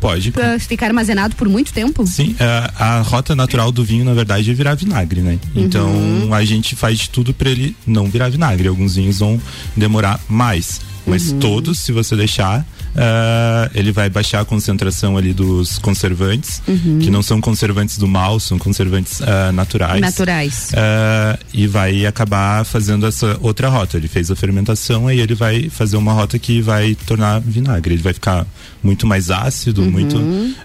Pode. 0.00 0.32
Pra 0.32 0.58
ficar 0.58 0.86
armazenado 0.86 1.36
por 1.36 1.48
muito 1.48 1.72
tempo? 1.72 2.06
Sim, 2.06 2.34
é, 2.40 2.70
a 2.78 3.00
rota 3.02 3.36
natural 3.36 3.70
do 3.70 3.84
vinho, 3.84 4.04
na 4.04 4.14
verdade, 4.14 4.50
é 4.50 4.54
virar 4.54 4.74
vinagre, 4.74 5.20
né? 5.20 5.38
Então 5.54 6.32
a 6.32 6.44
gente 6.44 6.74
faz 6.74 6.98
de 6.98 7.10
tudo 7.10 7.34
para 7.34 7.50
ele 7.50 7.76
não 7.86 8.08
virar 8.08 8.30
vinagre. 8.30 8.66
Alguns 8.68 8.96
vinhos 8.96 9.18
vão 9.18 9.40
demorar 9.76 10.18
mais, 10.28 10.80
mas 11.06 11.32
todos, 11.32 11.78
se 11.80 11.92
você 11.92 12.16
deixar, 12.16 12.66
ah, 12.96 13.70
ele 13.74 13.92
vai 13.92 14.08
baixar 14.10 14.40
a 14.40 14.44
concentração 14.44 15.16
ali 15.16 15.32
dos 15.32 15.78
conservantes, 15.78 16.62
que 17.00 17.10
não 17.10 17.22
são 17.22 17.40
conservantes 17.40 17.98
do 17.98 18.08
mal, 18.08 18.40
são 18.40 18.58
conservantes 18.58 19.20
ah, 19.22 19.52
naturais. 19.52 20.00
Naturais. 20.00 20.72
Ah, 20.74 21.38
e 21.52 21.66
vai 21.66 22.06
acabar 22.06 22.64
fazendo 22.64 23.06
essa 23.06 23.38
outra 23.40 23.68
rota. 23.68 23.96
Ele 23.96 24.08
fez 24.08 24.30
a 24.30 24.36
fermentação 24.36 25.08
aí 25.08 25.20
ele 25.20 25.34
vai 25.34 25.68
fazer 25.68 25.96
uma 25.96 26.12
rota 26.12 26.38
que 26.38 26.60
vai 26.60 26.94
tornar 27.06 27.40
vinagre. 27.40 27.94
Ele 27.94 28.02
vai 28.02 28.12
ficar 28.12 28.46
muito 28.82 29.06
mais 29.06 29.30
ácido, 29.30 29.82
muito 29.82 30.16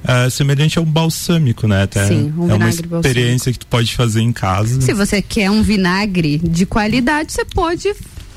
ah, 0.04 0.30
semelhante 0.30 0.78
ao 0.78 0.86
balsâmico, 0.86 1.68
né? 1.68 1.84
Até 1.84 2.08
Sim, 2.08 2.34
um 2.38 2.50
é 2.50 2.54
uma 2.54 2.66
vinagre 2.66 2.88
balsâmico. 2.88 3.08
experiência 3.08 3.52
que 3.52 3.60
tu 3.60 3.68
pode 3.68 3.96
fazer 3.96 4.22
em 4.22 4.32
casa. 4.32 4.82
Se 4.82 4.94
você 4.94 5.22
quer 5.22 5.52
um 5.52 5.62
vinagre 5.62 6.38
de 6.38 6.66
qualidade, 6.66 7.34
você 7.34 7.46
pode 7.46 7.94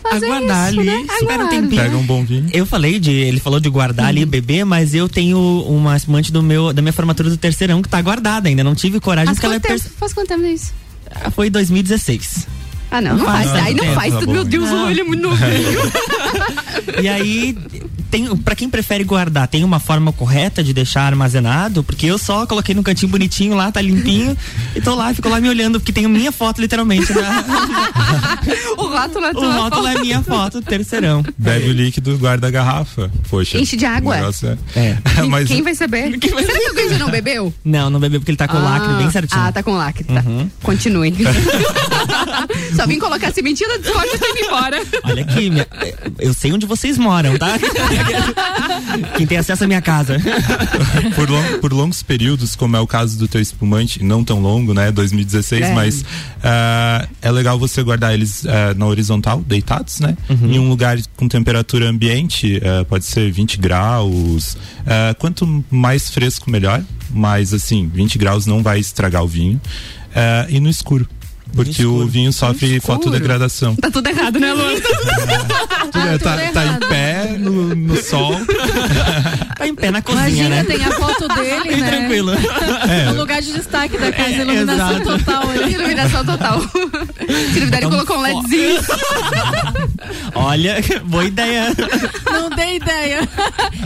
fazer 0.09 0.27
Aguardar 0.27 0.71
isso, 0.71 0.81
ali, 0.81 0.91
né? 0.91 1.07
espera 1.21 1.45
um 1.45 1.49
tempinho. 1.49 1.83
Pega 1.83 1.97
um 1.97 2.07
bom 2.07 2.25
vinho. 2.25 2.47
Eu 2.53 2.67
falei 2.67 2.99
de, 2.99 3.11
ele 3.11 3.41
falou 3.41 3.61
de 3.61 3.69
guardar 3.69 4.07
ali 4.07 4.23
e 4.23 4.27
beber, 4.27 4.65
mas 4.65 4.95
eu 4.95 5.09
tenho 5.09 5.39
uma 5.69 5.97
espumante 5.97 6.33
do 6.33 6.43
meu, 6.43 6.73
da 6.73 6.81
minha 6.83 6.93
formatura 6.93 7.29
do 7.31 7.37
terceirão 7.37 7.83
que 7.83 7.89
tá 7.89 8.01
guardada 8.01 8.49
ainda, 8.49 8.63
não 8.65 8.75
tive 8.75 9.01
coragem 9.01 9.27
Faz 9.35 9.37
porque 9.39 9.47
ela 9.47 9.55
é 9.57 9.59
quanto, 9.61 9.69
tempo, 9.69 9.83
perce- 9.83 9.97
faz 9.99 10.13
quanto 10.13 10.29
tempo 10.29 10.45
é 10.45 10.53
isso? 10.53 10.73
Ah, 11.11 11.31
foi 11.31 11.49
2016. 11.51 12.47
Ah, 12.91 13.01
não, 13.01 13.11
não, 13.17 13.19
Não 13.19 13.25
faz. 13.27 13.53
Aí 13.55 13.75
não 13.75 13.95
faz. 13.95 14.15
tá 14.15 14.27
Meu. 14.27 14.45
Deus, 14.45 14.71
Não. 14.71 14.91
ele 14.91 15.01
é 15.01 15.05
muito 15.05 15.23
novinho. 15.23 15.49
E 17.03 17.07
aí, 17.09 17.57
tem, 18.11 18.35
pra 18.39 18.57
quem 18.57 18.69
prefere 18.69 19.05
guardar, 19.05 19.47
tem 19.47 19.63
uma 19.63 19.79
forma 19.79 20.13
correta 20.13 20.65
de 20.65 20.73
deixar 20.73 21.03
armazenado? 21.03 21.85
Porque 21.85 22.07
eu 22.07 22.19
só 22.19 22.47
coloquei 22.47 22.75
no 22.75 22.83
cantinho 22.83 23.11
bonitinho 23.11 23.55
lá, 23.55 23.71
tá 23.71 23.81
limpinho, 23.81 24.37
e 24.75 24.81
tô 24.81 24.95
lá, 24.95 25.13
fico 25.15 25.29
lá 25.29 25.41
me 25.41 25.49
olhando, 25.49 25.79
porque 25.79 25.93
tem 25.93 26.07
a 26.07 26.09
minha 26.09 26.33
foto, 26.33 26.61
literalmente, 26.61 27.13
né? 27.13 27.45
o 28.79 28.87
rótulo 28.87 29.27
é 29.27 29.31
O 29.31 29.35
tua 29.35 29.53
rótulo 29.55 29.83
foto. 29.87 29.97
é 29.99 30.01
minha 30.01 30.23
foto, 30.23 30.63
terceirão. 30.63 31.23
Bebe 31.37 31.69
o 31.69 31.73
líquido, 31.73 32.17
guarda 32.19 32.49
a 32.49 32.51
garrafa. 32.51 33.11
Poxa. 33.29 33.59
Enche 33.59 33.77
de 33.77 33.85
água. 33.85 34.17
o 34.17 34.79
É. 34.79 34.99
é- 35.19 35.23
Mas 35.29 35.47
Quem 35.49 35.63
vai 35.63 35.75
saber? 35.75 36.19
Será 36.21 36.59
que 36.59 36.67
alguém 36.69 36.89
já 36.89 36.99
não 36.99 37.11
bebeu? 37.11 37.53
Não, 37.65 37.91
não 37.91 38.01
bebeu 38.01 38.19
porque 38.21 38.31
ele 38.31 38.39
tá 38.39 38.49
com 38.49 38.57
o 38.57 38.63
lacre 38.65 38.95
bem 38.95 39.11
certinho. 39.11 39.41
Ah, 39.41 39.53
tá 39.53 39.63
com 39.63 39.73
lacre, 39.77 40.05
tá. 40.05 40.23
Uhum. 40.27 40.51
Continue. 40.63 41.13
Só 42.77 42.87
vim 42.87 42.99
colocar 42.99 43.33
sementinha 43.33 43.69
da 43.71 43.77
Discord 43.79 44.09
e 44.15 44.19
tô 44.19 44.27
indo 44.27 44.45
embora. 44.47 44.83
Olha 45.05 45.23
aqui, 45.23 45.51
minha- 45.51 45.67
eu 46.19 46.33
sei 46.35 46.53
onde 46.53 46.67
vocês 46.67 46.99
moram, 46.99 47.37
tá? 47.39 47.59
Quem 49.17 49.27
tem 49.27 49.39
acesso 49.39 49.65
à 49.65 49.67
minha 49.67 49.81
casa. 49.83 50.19
por, 51.15 51.29
long- 51.29 51.59
por 51.61 51.73
longos 51.73 52.03
períodos, 52.03 52.55
como 52.57 52.77
é 52.77 52.81
o 52.81 52.87
caso 52.87 53.19
do 53.19 53.29
teu 53.29 53.41
espumante, 53.41 54.03
não 54.03 54.23
tão 54.25 54.41
longo, 54.41 54.73
né? 54.75 54.91
2016, 54.91 55.63
É. 55.67 55.73
mas 55.75 56.05
ah, 56.43 57.07
é 57.23 57.31
legal 57.31 57.59
você 57.59 57.83
guardar 57.83 58.15
eles 58.15 58.45
ah, 58.47 58.75
na 58.75 58.87
horizontal, 58.87 59.41
deitados, 59.41 60.01
né? 60.01 60.17
Uhum. 60.29 60.53
Em 60.53 60.59
um 60.59 60.69
lugar 60.69 60.99
com 61.17 61.29
temperatura 61.29 61.89
ambiente, 61.89 62.61
ah, 62.65 62.85
pode 62.85 63.05
ser 63.05 63.31
20 63.31 63.59
graus. 63.59 64.57
Quanto 65.19 65.65
mais 65.71 66.11
fresco, 66.11 66.51
melhor. 66.51 66.83
Mas 67.11 67.53
assim, 67.55 67.91
20 67.93 68.19
graus 68.19 68.47
não 68.47 68.63
vai 68.63 68.79
estragar 68.81 69.23
o 69.25 69.29
vinho. 69.29 69.61
Ah, 70.15 70.47
e 70.49 70.61
no 70.61 70.69
escuro. 70.69 71.09
Porque 71.55 71.85
o 71.85 72.07
vinho 72.07 72.33
sofre 72.33 72.79
fotodegradação. 72.81 73.75
Tá 73.77 73.91
tudo 73.91 74.09
errado, 74.09 74.39
né, 74.39 74.53
Luan? 74.53 74.75
tá, 76.19 76.37
tá 76.53 76.67
em 76.67 76.79
pé 76.89 77.37
no, 77.39 77.75
no 77.75 77.97
sol. 77.97 78.33
Tá 79.57 79.67
em 79.67 79.75
pé 79.75 79.91
na 79.91 80.01
cozinha, 80.03 80.29
Imagina, 80.29 80.49
né? 80.51 80.65
tem 80.65 80.85
a 80.85 80.91
foto 80.93 81.27
dele, 81.29 81.69
Bem 81.69 81.81
né? 81.81 81.91
tranquilo. 81.91 82.33
É. 82.33 83.11
O 83.11 83.17
lugar 83.17 83.43
de 83.43 83.53
destaque 83.53 83.99
da 83.99 84.13
casa, 84.13 84.29
É, 84.31 84.41
iluminação 84.41 84.91
exato. 85.01 85.19
total. 85.19 85.51
ali. 85.51 85.75
Iluminação 85.79 86.25
total. 86.25 86.61
Se 86.61 87.61
duvidar, 87.61 87.81
ele 87.83 87.87
Então, 87.87 87.91
colocou 87.91 88.19
um 88.19 88.23
LEDzinho. 88.23 88.81
Olha, 90.35 90.77
boa 91.05 91.25
ideia. 91.25 91.67
Não 92.31 92.51
dei 92.51 92.77
ideia. 92.77 93.29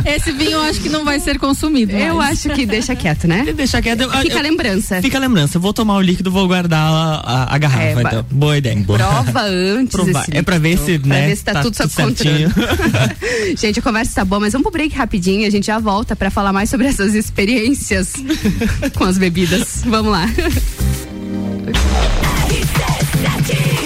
Esse 0.05 0.33
vinho 0.33 0.53
eu 0.53 0.63
acho 0.63 0.81
que 0.81 0.89
não 0.89 1.05
vai 1.05 1.19
ser 1.21 1.39
consumido. 1.39 1.93
Eu 1.93 2.21
acho 2.21 2.49
que 2.51 2.67
deixa 2.67 2.95
quieto, 2.95 3.27
né? 3.27 3.47
Deixa 3.55 3.81
quieto. 3.81 4.09
Fica 4.21 4.35
a 4.37 4.39
eu- 4.39 4.43
lembrança. 4.43 5.01
Fica 5.01 5.17
a 5.19 5.21
lembrança. 5.21 5.57
Eu 5.57 5.61
vou 5.61 5.73
tomar 5.73 5.97
o 5.97 6.01
líquido, 6.01 6.31
vou 6.31 6.47
guardar 6.47 6.81
a, 6.93 7.45
a- 7.52 7.52
a 7.53 7.59
garrafa, 7.59 7.83
É, 7.85 7.93
então. 8.03 8.27
Boa 8.31 8.57
ideia. 8.57 8.83
Prova 8.83 9.43
antes. 9.43 9.95
Provar. 9.95 10.25
É 10.31 10.41
pra 10.41 10.59
ver 10.59 10.79
se, 10.79 10.99
Pra 10.99 11.09
né? 11.09 11.27
ver 11.29 11.37
se 11.37 11.45
tá, 11.45 11.61
tudo 11.61 11.77
sob 11.77 11.91
controle. 11.95 12.17
certinho. 12.17 12.51
gente, 13.59 13.79
a 13.79 13.83
conversa 13.83 14.13
tá 14.15 14.25
boa, 14.25 14.41
mas 14.41 14.55
vamos 14.55 14.63
pro 14.65 14.73
break 14.73 14.97
rapidinho 14.97 15.43
e 15.43 15.45
a 15.45 15.51
gente 15.51 15.67
já 15.67 15.79
volta 15.79 16.17
pra 16.17 16.31
falar 16.31 16.51
mais 16.53 16.71
sobre 16.71 16.87
essas 16.87 17.15
experiências 17.15 18.15
com 18.97 19.05
as 19.05 19.19
bebidas. 19.19 19.83
Vamos 19.85 20.13
lá. 20.13 20.27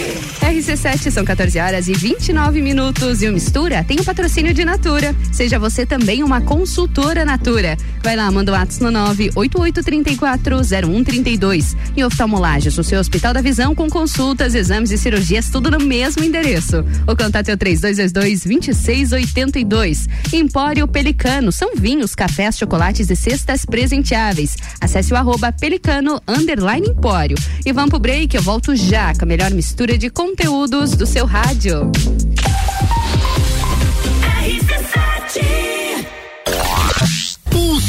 RC7 0.56 1.10
são 1.10 1.22
14 1.22 1.58
horas 1.58 1.86
e 1.86 1.92
29 1.92 2.62
minutos 2.62 3.20
e 3.20 3.28
o 3.28 3.32
Mistura 3.32 3.84
tem 3.84 4.00
o 4.00 4.04
patrocínio 4.04 4.54
de 4.54 4.64
Natura. 4.64 5.14
Seja 5.30 5.58
você 5.58 5.84
também 5.84 6.22
uma 6.22 6.40
consultora 6.40 7.26
Natura. 7.26 7.76
Vai 8.02 8.16
lá, 8.16 8.30
manda 8.30 8.52
o 8.52 8.54
um 8.54 8.58
WhatsApp 8.58 8.84
no 8.84 8.90
988340132. 8.90 11.76
E 11.94 12.02
oftalmolagens, 12.02 12.78
o 12.78 12.84
seu 12.84 12.98
Hospital 12.98 13.34
da 13.34 13.42
Visão 13.42 13.74
com 13.74 13.90
consultas, 13.90 14.54
exames 14.54 14.90
e 14.92 14.96
cirurgias, 14.96 15.50
tudo 15.50 15.70
no 15.70 15.78
mesmo 15.78 16.24
endereço. 16.24 16.82
O 17.06 17.14
contato 17.14 17.50
é 17.50 17.52
o 17.52 17.58
3222-2682. 17.58 20.08
Empório 20.32 20.88
Pelicano, 20.88 21.52
são 21.52 21.76
vinhos, 21.76 22.14
cafés, 22.14 22.56
chocolates 22.56 23.10
e 23.10 23.16
cestas 23.16 23.66
presenteáveis. 23.66 24.56
Acesse 24.80 25.12
o 25.12 25.16
arroba 25.16 25.52
pelicano 25.52 26.18
underline 26.26 26.88
empório. 26.88 27.36
E 27.64 27.72
vamos 27.74 27.90
pro 27.90 27.98
break, 27.98 28.34
eu 28.34 28.42
volto 28.42 28.74
já 28.74 29.14
com 29.14 29.24
a 29.24 29.28
melhor 29.28 29.50
mistura 29.50 29.98
de 29.98 30.08
conteúdos 30.46 30.92
do 30.92 31.04
seu 31.04 31.26
rádio. 31.26 31.90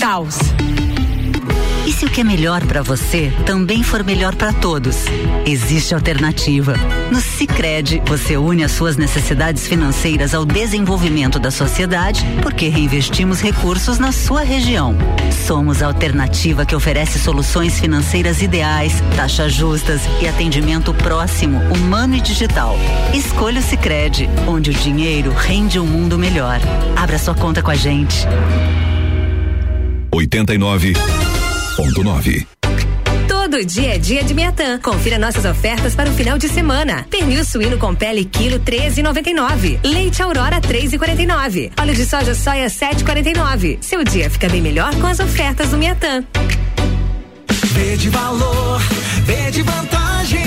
Taos. 0.00 0.38
E 1.86 1.92
se 1.92 2.06
o 2.06 2.08
que 2.08 2.22
é 2.22 2.24
melhor 2.24 2.64
para 2.64 2.80
você 2.80 3.30
também 3.44 3.82
for 3.82 4.02
melhor 4.02 4.34
para 4.34 4.50
todos? 4.50 5.04
Existe 5.44 5.94
alternativa. 5.94 6.74
No 7.10 7.20
Sicredi, 7.20 8.00
você 8.06 8.38
une 8.38 8.64
as 8.64 8.72
suas 8.72 8.96
necessidades 8.96 9.66
financeiras 9.66 10.32
ao 10.32 10.46
desenvolvimento 10.46 11.38
da 11.38 11.50
sociedade, 11.50 12.24
porque 12.40 12.68
reinvestimos 12.68 13.42
recursos 13.42 13.98
na 13.98 14.10
sua 14.10 14.40
região. 14.40 14.96
Somos 15.46 15.82
a 15.82 15.86
alternativa 15.86 16.64
que 16.64 16.74
oferece 16.74 17.18
soluções 17.18 17.78
financeiras 17.78 18.40
ideais, 18.40 19.02
taxas 19.14 19.52
justas 19.52 20.00
e 20.22 20.26
atendimento 20.26 20.94
próximo, 20.94 21.58
humano 21.74 22.16
e 22.16 22.22
digital. 22.22 22.74
Escolha 23.12 23.60
o 23.60 23.62
Sicredi, 23.62 24.30
onde 24.46 24.70
o 24.70 24.74
dinheiro 24.74 25.30
rende 25.36 25.78
um 25.78 25.86
mundo 25.86 26.18
melhor. 26.18 26.58
Abra 26.96 27.18
sua 27.18 27.34
conta 27.34 27.62
com 27.62 27.70
a 27.70 27.76
gente. 27.76 28.26
89.9 30.14 32.46
Todo 33.26 33.64
dia 33.64 33.94
é 33.94 33.98
dia 33.98 34.22
de 34.22 34.34
Miatã. 34.34 34.78
Confira 34.78 35.18
nossas 35.18 35.46
ofertas 35.46 35.94
para 35.94 36.10
o 36.10 36.12
final 36.12 36.36
de 36.36 36.48
semana. 36.48 37.06
Pernil 37.10 37.44
suíno 37.44 37.78
com 37.78 37.94
pele 37.94 38.26
quilo 38.26 38.60
13,99. 38.60 39.78
Leite 39.82 40.22
Aurora 40.22 40.60
3,49. 40.60 41.72
Óleo 41.80 41.94
de 41.94 42.04
soja 42.04 42.34
soia 42.34 42.66
7,49. 42.66 43.78
Seu 43.80 44.04
dia 44.04 44.28
fica 44.28 44.48
bem 44.48 44.60
melhor 44.60 44.94
com 44.96 45.06
as 45.06 45.18
ofertas 45.18 45.70
do 45.70 45.78
Miatã. 45.78 46.22
V 47.48 47.96
de 47.96 48.10
valor, 48.10 48.82
V 49.24 49.50
de 49.50 49.62
vantagem, 49.62 50.41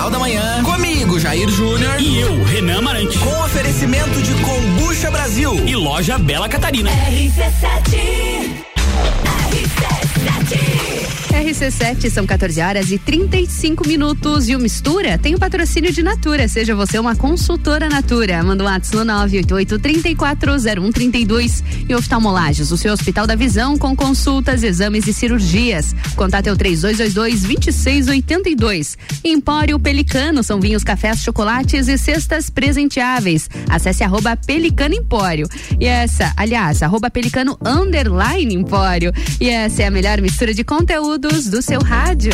Jornal 0.00 0.10
da 0.10 0.18
Manhã. 0.18 0.62
Comigo, 0.64 1.20
Jair 1.20 1.48
Júnior. 1.50 2.00
E 2.00 2.20
eu, 2.20 2.42
Renan 2.44 2.80
Marante. 2.80 3.18
Com 3.18 3.44
oferecimento 3.44 4.22
de 4.22 4.32
Combucha 4.42 5.10
Brasil. 5.10 5.54
E 5.66 5.76
loja 5.76 6.16
Bela 6.18 6.48
Catarina. 6.48 6.90
RC7 6.90 8.64
RC7 9.50 11.09
são 12.10 12.26
14 12.26 12.60
horas 12.60 12.90
e 12.90 12.98
35 12.98 13.88
minutos 13.88 14.48
e 14.48 14.54
o 14.54 14.58
Mistura 14.58 15.16
tem 15.16 15.34
o 15.34 15.38
patrocínio 15.38 15.90
de 15.90 16.02
Natura. 16.02 16.46
Seja 16.46 16.74
você 16.74 16.98
uma 16.98 17.16
consultora 17.16 17.88
Natura. 17.88 18.42
Manda 18.42 18.62
um 18.62 18.66
WhatsApp 18.66 18.96
no 18.98 19.04
988 19.04 19.78
340132 19.78 21.64
e 21.88 21.94
oftalmolagens, 21.94 22.70
o 22.70 22.76
seu 22.76 22.92
Hospital 22.92 23.26
da 23.26 23.34
Visão 23.34 23.78
com 23.78 23.96
consultas, 23.96 24.62
exames 24.62 25.06
e 25.06 25.14
cirurgias. 25.14 25.94
Contato 26.14 26.48
é 26.48 26.52
o 26.52 26.56
3222 26.56 27.42
2682. 27.42 28.98
Empório 29.24 29.78
Pelicano 29.78 30.42
são 30.42 30.60
vinhos, 30.60 30.84
cafés, 30.84 31.20
chocolates 31.22 31.88
e 31.88 31.96
cestas 31.96 32.50
presenteáveis. 32.50 33.48
Acesse 33.68 34.04
arroba 34.04 34.36
Pelicano 34.36 34.94
Empório. 34.94 35.48
E 35.80 35.86
essa, 35.86 36.32
aliás, 36.36 36.82
arroba 36.82 37.10
Pelicano 37.10 37.58
Underline 37.64 38.54
Empório. 38.54 39.12
E 39.40 39.48
essa 39.48 39.82
é 39.82 39.86
a 39.86 39.90
melhor 39.90 40.20
mistura 40.20 40.52
de 40.52 40.62
do 41.30 41.62
seu 41.62 41.80
rádio. 41.80 42.32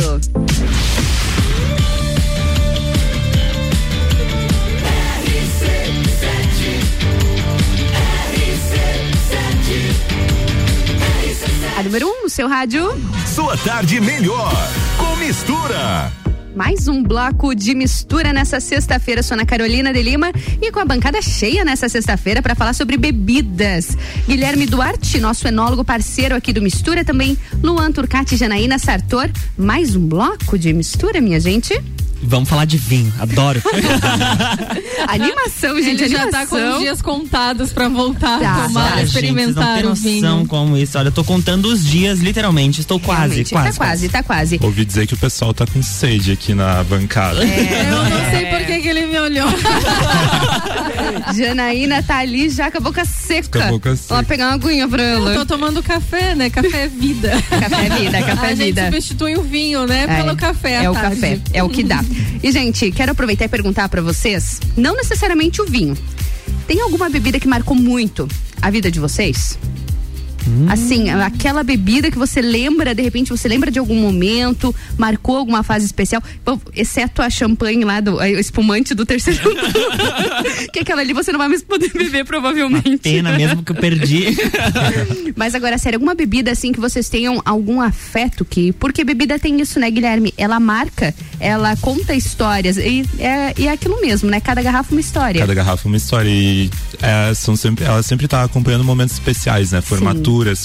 A 11.76 11.82
número 11.82 12.08
1 12.08 12.10
um 12.10 12.22
no 12.22 12.30
seu 12.30 12.48
rádio. 12.48 12.88
Sua 13.26 13.54
tarde 13.58 14.00
melhor 14.00 14.50
com 14.96 15.14
mistura. 15.16 16.10
Mais 16.56 16.88
um 16.88 17.02
bloco 17.02 17.54
de 17.54 17.74
mistura 17.74 18.32
nessa 18.32 18.60
sexta-feira. 18.60 19.22
Sou 19.22 19.34
Ana 19.34 19.44
Carolina 19.44 19.92
de 19.92 20.02
Lima 20.02 20.32
e 20.58 20.72
com 20.72 20.80
a 20.80 20.86
bancada 20.86 21.20
cheia 21.20 21.62
nessa 21.66 21.86
sexta-feira 21.86 22.40
para 22.40 22.54
falar 22.54 22.72
sobre 22.72 22.96
bebidas. 22.96 23.94
Guilherme 24.26 24.64
Duarte, 24.64 25.20
nosso 25.20 25.46
enólogo 25.46 25.84
parceiro 25.84 26.34
aqui 26.34 26.54
do 26.54 26.62
Mistura, 26.62 27.04
também 27.04 27.36
Luan 27.62 27.92
Turcati 27.92 28.38
Janaína 28.38 28.78
Sartor. 28.78 29.28
Mais 29.58 29.94
um 29.94 30.08
bloco 30.08 30.58
de 30.58 30.72
mistura, 30.72 31.20
minha 31.20 31.38
gente? 31.38 31.78
Vamos 32.22 32.48
falar 32.48 32.64
de 32.64 32.76
vinho, 32.78 33.12
adoro. 33.20 33.62
animação, 35.08 35.80
gente, 35.82 36.02
Ele 36.02 36.16
animação. 36.16 36.30
já 36.30 36.30
tá 36.30 36.46
com 36.46 36.56
os 36.74 36.78
dias 36.80 37.02
contados 37.02 37.72
pra 37.72 37.88
voltar 37.88 38.40
Tá, 38.40 38.64
a 38.64 38.66
tomar, 38.66 38.80
Ah, 38.84 38.86
gente, 38.86 38.96
vocês 38.96 39.08
experimentar 39.14 39.82
não 39.82 39.92
o 39.92 39.94
vinho. 39.94 40.46
como 40.48 40.76
isso. 40.76 40.98
Olha, 40.98 41.08
eu 41.08 41.12
tô 41.12 41.22
contando 41.22 41.66
os 41.66 41.84
dias, 41.84 42.20
literalmente. 42.20 42.80
Estou 42.80 42.98
quase, 42.98 43.44
quase. 43.44 43.70
Tá 43.78 43.84
quase, 43.84 44.08
tá 44.08 44.22
quase. 44.22 44.58
Ouvi 44.62 44.84
dizer 44.84 45.06
que 45.06 45.14
o 45.14 45.16
pessoal 45.16 45.52
tá 45.54 45.66
com 45.66 45.82
sede 45.82 46.32
aqui 46.32 46.54
na 46.54 46.82
bancada. 46.84 47.44
Eu 47.44 48.10
não 48.10 48.24
sei 48.30 48.46
por 48.46 48.66
que, 48.66 48.80
que 48.80 48.88
ele 48.88 49.06
me 49.06 49.18
olhou. 49.20 49.46
Janaína 51.36 52.02
tá 52.02 52.18
ali 52.18 52.48
já 52.50 52.70
com 52.70 52.78
a 52.78 52.80
boca 52.80 53.04
seca. 53.04 53.60
Com 53.60 53.64
a 53.66 53.70
boca 53.70 53.96
seca. 53.96 54.14
Vamos 54.14 54.26
pegar 54.28 54.46
uma 54.48 54.54
aguinha 54.54 54.88
pra 54.88 55.02
ela. 55.02 55.30
Eu 55.34 55.40
tô 55.40 55.46
tomando 55.56 55.82
café, 55.82 56.34
né? 56.34 56.50
Café 56.50 56.84
é 56.84 56.88
vida. 56.88 57.30
Café 57.48 57.86
é 57.86 57.90
vida, 57.98 58.22
café 58.22 58.46
é 58.48 58.52
a 58.52 58.54
vida. 58.54 58.82
gente 58.82 58.94
substitui 58.94 59.36
o 59.36 59.42
vinho, 59.42 59.86
né? 59.86 60.06
Pelo 60.22 60.36
café 60.36 60.78
à 60.78 60.82
É 60.84 60.90
o 60.90 60.92
tarde. 60.94 61.14
café, 61.20 61.40
é 61.52 61.62
o 61.62 61.68
que 61.68 61.82
dá. 61.82 62.04
E, 62.42 62.50
gente, 62.52 62.90
quero 62.90 63.12
aproveitar 63.12 63.44
e 63.44 63.48
perguntar 63.48 63.88
pra 63.88 64.00
vocês, 64.02 64.60
não 64.76 64.94
necessariamente 64.96 65.60
o 65.60 65.66
vinho. 65.66 65.96
Tem 66.66 66.80
alguma 66.80 67.08
bebida 67.08 67.38
que 67.38 67.46
marcou 67.48 67.76
muito 67.76 68.26
a 68.60 68.70
vida 68.70 68.90
de 68.90 68.98
vocês? 68.98 69.58
Assim, 70.68 71.10
aquela 71.10 71.62
bebida 71.62 72.10
que 72.10 72.18
você 72.18 72.40
lembra, 72.40 72.94
de 72.94 73.02
repente 73.02 73.30
você 73.30 73.48
lembra 73.48 73.70
de 73.70 73.78
algum 73.78 73.96
momento, 73.96 74.74
marcou 74.96 75.36
alguma 75.36 75.62
fase 75.62 75.84
especial, 75.86 76.22
Bom, 76.44 76.58
exceto 76.74 77.20
a 77.22 77.28
champanhe 77.30 77.84
lá, 77.84 78.00
do, 78.00 78.18
a- 78.20 78.24
o 78.24 78.38
espumante 78.38 78.94
do 78.94 79.04
terceiro 79.04 79.40
que 80.72 80.80
aquela 80.80 81.00
ali 81.00 81.12
você 81.12 81.32
não 81.32 81.38
vai 81.38 81.48
mais 81.48 81.62
poder 81.62 81.90
beber, 81.92 82.24
provavelmente. 82.24 82.98
Pena 82.98 83.32
mesmo 83.36 83.62
que 83.62 83.72
eu 83.72 83.76
perdi. 83.76 84.36
Mas 85.36 85.54
agora, 85.54 85.78
sério, 85.78 85.96
alguma 85.96 86.14
bebida 86.14 86.50
assim 86.50 86.72
que 86.72 86.80
vocês 86.80 87.08
tenham 87.08 87.40
algum 87.44 87.80
afeto 87.80 88.44
que. 88.44 88.72
Porque 88.72 89.04
bebida 89.04 89.38
tem 89.38 89.60
isso, 89.60 89.78
né, 89.80 89.90
Guilherme? 89.90 90.32
Ela 90.36 90.58
marca, 90.60 91.14
ela 91.40 91.76
conta 91.76 92.14
histórias. 92.14 92.76
E 92.76 93.04
é, 93.18 93.54
e 93.58 93.66
é 93.68 93.72
aquilo 93.72 94.00
mesmo, 94.00 94.30
né? 94.30 94.40
Cada 94.40 94.62
garrafa 94.62 94.92
uma 94.92 95.00
história. 95.00 95.40
Cada 95.40 95.54
garrafa 95.54 95.86
uma 95.88 95.96
história 95.96 96.28
e 96.30 96.70
é, 97.02 97.32
são 97.34 97.56
sempre, 97.56 97.84
ela 97.84 98.02
sempre 98.02 98.26
tá 98.28 98.42
acompanhando 98.44 98.84
momentos 98.84 99.14
especiais, 99.14 99.72
né? 99.72 99.80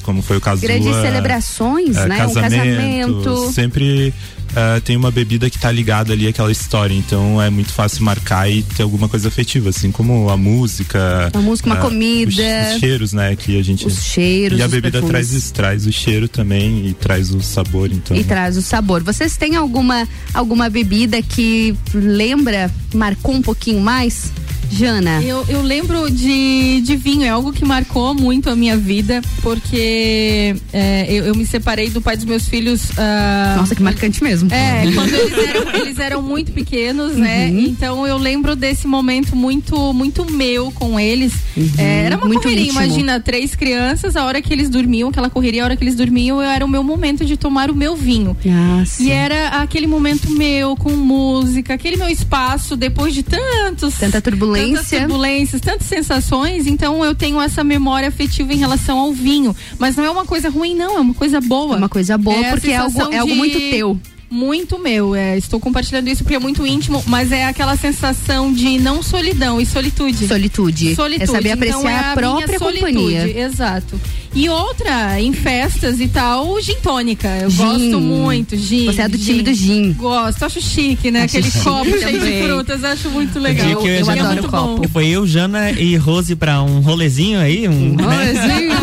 Como 0.01 0.21
foi 0.21 0.38
o 0.38 0.41
caso 0.41 0.62
Grandes 0.62 0.88
do, 0.88 1.01
celebrações, 1.01 1.95
é, 1.97 2.07
né? 2.07 2.17
Casamento, 2.17 3.19
um 3.19 3.23
casamento. 3.23 3.51
Sempre 3.53 4.13
é, 4.55 4.79
tem 4.81 4.97
uma 4.97 5.12
bebida 5.12 5.49
que 5.49 5.57
tá 5.57 5.71
ligada 5.71 6.12
ali 6.12 6.27
àquela 6.27 6.51
história, 6.51 6.93
então 6.93 7.41
é 7.41 7.49
muito 7.49 7.71
fácil 7.71 8.03
marcar 8.03 8.49
e 8.49 8.62
ter 8.63 8.84
alguma 8.84 9.07
coisa 9.07 9.29
afetiva, 9.29 9.69
assim 9.69 9.91
como 9.91 10.29
a 10.29 10.36
música. 10.36 11.31
Uma 11.34 11.41
música, 11.41 11.69
uma 11.69 11.77
é, 11.77 11.81
comida. 11.81 12.31
Os, 12.31 12.73
os 12.73 12.79
cheiros, 12.79 13.13
né? 13.13 13.36
Que 13.36 13.57
a 13.57 13.63
gente. 13.63 13.88
Os 13.88 14.03
cheiros, 14.03 14.60
E 14.60 14.62
a 14.62 14.67
bebida 14.67 15.01
traz 15.01 15.31
isso, 15.31 15.53
traz 15.53 15.86
o 15.86 15.91
cheiro 15.91 16.27
também 16.27 16.88
e 16.88 16.93
traz 16.93 17.34
o 17.34 17.41
sabor, 17.41 17.91
então. 17.91 18.15
E 18.15 18.23
traz 18.23 18.57
o 18.57 18.62
sabor. 18.62 19.01
Vocês 19.03 19.38
têm 19.38 19.55
alguma, 19.55 20.07
alguma 20.34 20.69
bebida 20.69 21.21
que 21.21 21.75
lembra, 21.93 22.69
marcou 22.93 23.34
um 23.34 23.41
pouquinho 23.41 23.79
mais? 23.79 24.31
Jana? 24.71 25.21
Eu, 25.21 25.45
eu 25.49 25.62
lembro 25.62 26.10
de, 26.10 26.81
de 26.81 26.95
vinho, 26.95 27.25
é 27.25 27.29
algo 27.29 27.51
que 27.51 27.65
marcou 27.65 27.90
muito 28.15 28.49
a 28.49 28.56
minha 28.56 28.77
vida, 28.77 29.21
porque 29.41 30.56
é, 30.73 31.06
eu, 31.10 31.25
eu 31.25 31.36
me 31.36 31.45
separei 31.45 31.89
do 31.89 32.01
pai 32.01 32.15
dos 32.15 32.25
meus 32.25 32.47
filhos. 32.47 32.91
ah, 32.97 33.56
Nossa, 33.58 33.75
que 33.75 33.84
marcante 33.84 34.23
mesmo. 34.23 34.49
É, 34.54 34.84
quando 34.93 35.13
eles 35.13 35.38
eram, 35.47 35.75
eles 35.82 35.99
eram 35.99 36.21
muito 36.21 36.51
pequenos, 36.51 37.15
né? 37.15 37.47
Uhum. 37.47 37.60
Então 37.60 38.08
eu 38.08 38.17
lembro 38.17 38.56
desse 38.56 38.88
momento 38.88 39.36
muito, 39.36 39.93
muito 39.93 40.25
meu 40.32 40.71
com 40.71 40.99
eles. 40.99 41.34
É, 41.77 42.06
era 42.06 42.17
uma 42.17 42.25
Muito 42.27 42.43
correria, 42.43 42.63
íntimo. 42.65 42.82
imagina, 42.82 43.19
três 43.19 43.56
crianças, 43.56 44.15
a 44.15 44.25
hora 44.25 44.41
que 44.41 44.51
eles 44.54 44.69
dormiam, 44.69 45.10
aquela 45.10 45.30
correria, 45.30 45.63
a 45.63 45.65
hora 45.65 45.75
que 45.75 45.84
eles 45.84 45.95
dormiam, 45.95 46.41
eu- 46.41 46.49
era 46.49 46.65
o 46.65 46.69
meu 46.69 46.84
momento 46.84 47.25
de 47.25 47.36
tomar 47.38 47.69
o 47.69 47.75
meu 47.75 47.95
vinho. 47.95 48.36
Ah. 48.47 48.84
E 48.99 49.12
era 49.12 49.49
aquele 49.62 49.88
momento 49.88 50.32
meu, 50.32 50.75
com 50.75 50.91
música, 50.91 51.73
aquele 51.73 51.97
meu 51.97 52.10
espaço, 52.10 52.75
depois 52.77 53.13
de 53.13 53.23
tantos. 53.23 53.95
Tanta 53.95 54.21
turbulência. 54.21 54.71
Tantas 54.77 54.89
turbulências, 54.99 55.62
tantas 55.62 55.88
sensações, 55.88 56.67
então 56.67 57.04
eu 57.04 57.13
tenho 57.13 57.39
essa 57.41 57.63
memória 57.63 57.80
afetiva 58.07 58.53
em 58.53 58.57
relação 58.57 58.97
ao 58.97 59.11
vinho. 59.13 59.55
Mas 59.79 59.95
não 59.95 60.03
é 60.03 60.09
uma 60.09 60.25
coisa 60.25 60.49
ruim, 60.49 60.75
não, 60.75 60.97
é 60.97 61.01
uma 61.01 61.13
coisa 61.13 61.41
boa. 61.41 61.75
É 61.75 61.77
uma 61.77 61.89
coisa 61.89 62.17
boa, 62.17 62.35
a 62.37 62.51
porque 62.51 62.71
é 62.71 62.75
algo- 62.77 63.13
é 63.13 63.17
algo 63.17 63.35
muito 63.35 63.57
teu. 63.71 63.99
Muito 64.31 64.79
meu, 64.79 65.13
é, 65.13 65.37
estou 65.37 65.59
compartilhando 65.59 66.07
isso 66.07 66.23
porque 66.23 66.35
é 66.35 66.39
muito 66.39 66.65
íntimo, 66.65 67.03
mas 67.05 67.33
é 67.33 67.45
aquela 67.45 67.75
sensação 67.75 68.53
de 68.53 68.79
não 68.79 69.03
solidão 69.03 69.59
e 69.59 69.65
solitude. 69.65 70.25
Solitude. 70.25 70.95
Solitude. 70.95 71.23
É 71.23 71.25
saber 71.27 71.51
apreciar 71.51 71.79
então, 71.79 71.89
é 71.89 71.99
a 71.99 72.13
própria 72.15 72.47
minha 72.47 72.57
solitude, 72.59 72.93
companhia. 72.93 73.39
Exato. 73.45 73.99
E 74.33 74.47
outra, 74.47 75.19
em 75.19 75.33
festas 75.33 75.99
e 75.99 76.07
tal, 76.07 76.57
gin 76.61 76.77
tônica. 76.81 77.27
Eu 77.41 77.49
Gin. 77.49 77.57
gosto 77.57 77.99
muito, 77.99 78.55
gin. 78.55 78.85
Você 78.85 79.01
é 79.01 79.09
do 79.09 79.17
time 79.17 79.41
do 79.41 79.53
gin. 79.53 79.91
Gosto, 79.91 80.43
acho 80.45 80.61
chique, 80.61 81.11
né? 81.11 81.23
Acho 81.23 81.35
Aquele 81.37 81.51
chique 81.51 81.63
copo 81.65 81.99
cheio 81.99 82.19
de 82.21 82.43
frutas, 82.47 82.83
acho 82.85 83.09
muito 83.09 83.37
O 83.37 83.41
legal. 83.41 83.67
eu, 83.69 83.85
eu 83.85 84.05
já- 84.05 84.13
adoro 84.13 84.47
copo. 84.47 84.87
Foi 84.87 85.07
eu, 85.07 85.27
Jana 85.27 85.71
e 85.71 85.97
Rose 85.97 86.33
pra 86.37 86.61
um 86.63 86.79
rolezinho 86.79 87.41
aí. 87.41 87.67
Um, 87.67 87.95
né? 87.97 88.03
rolezinho, 88.05 88.73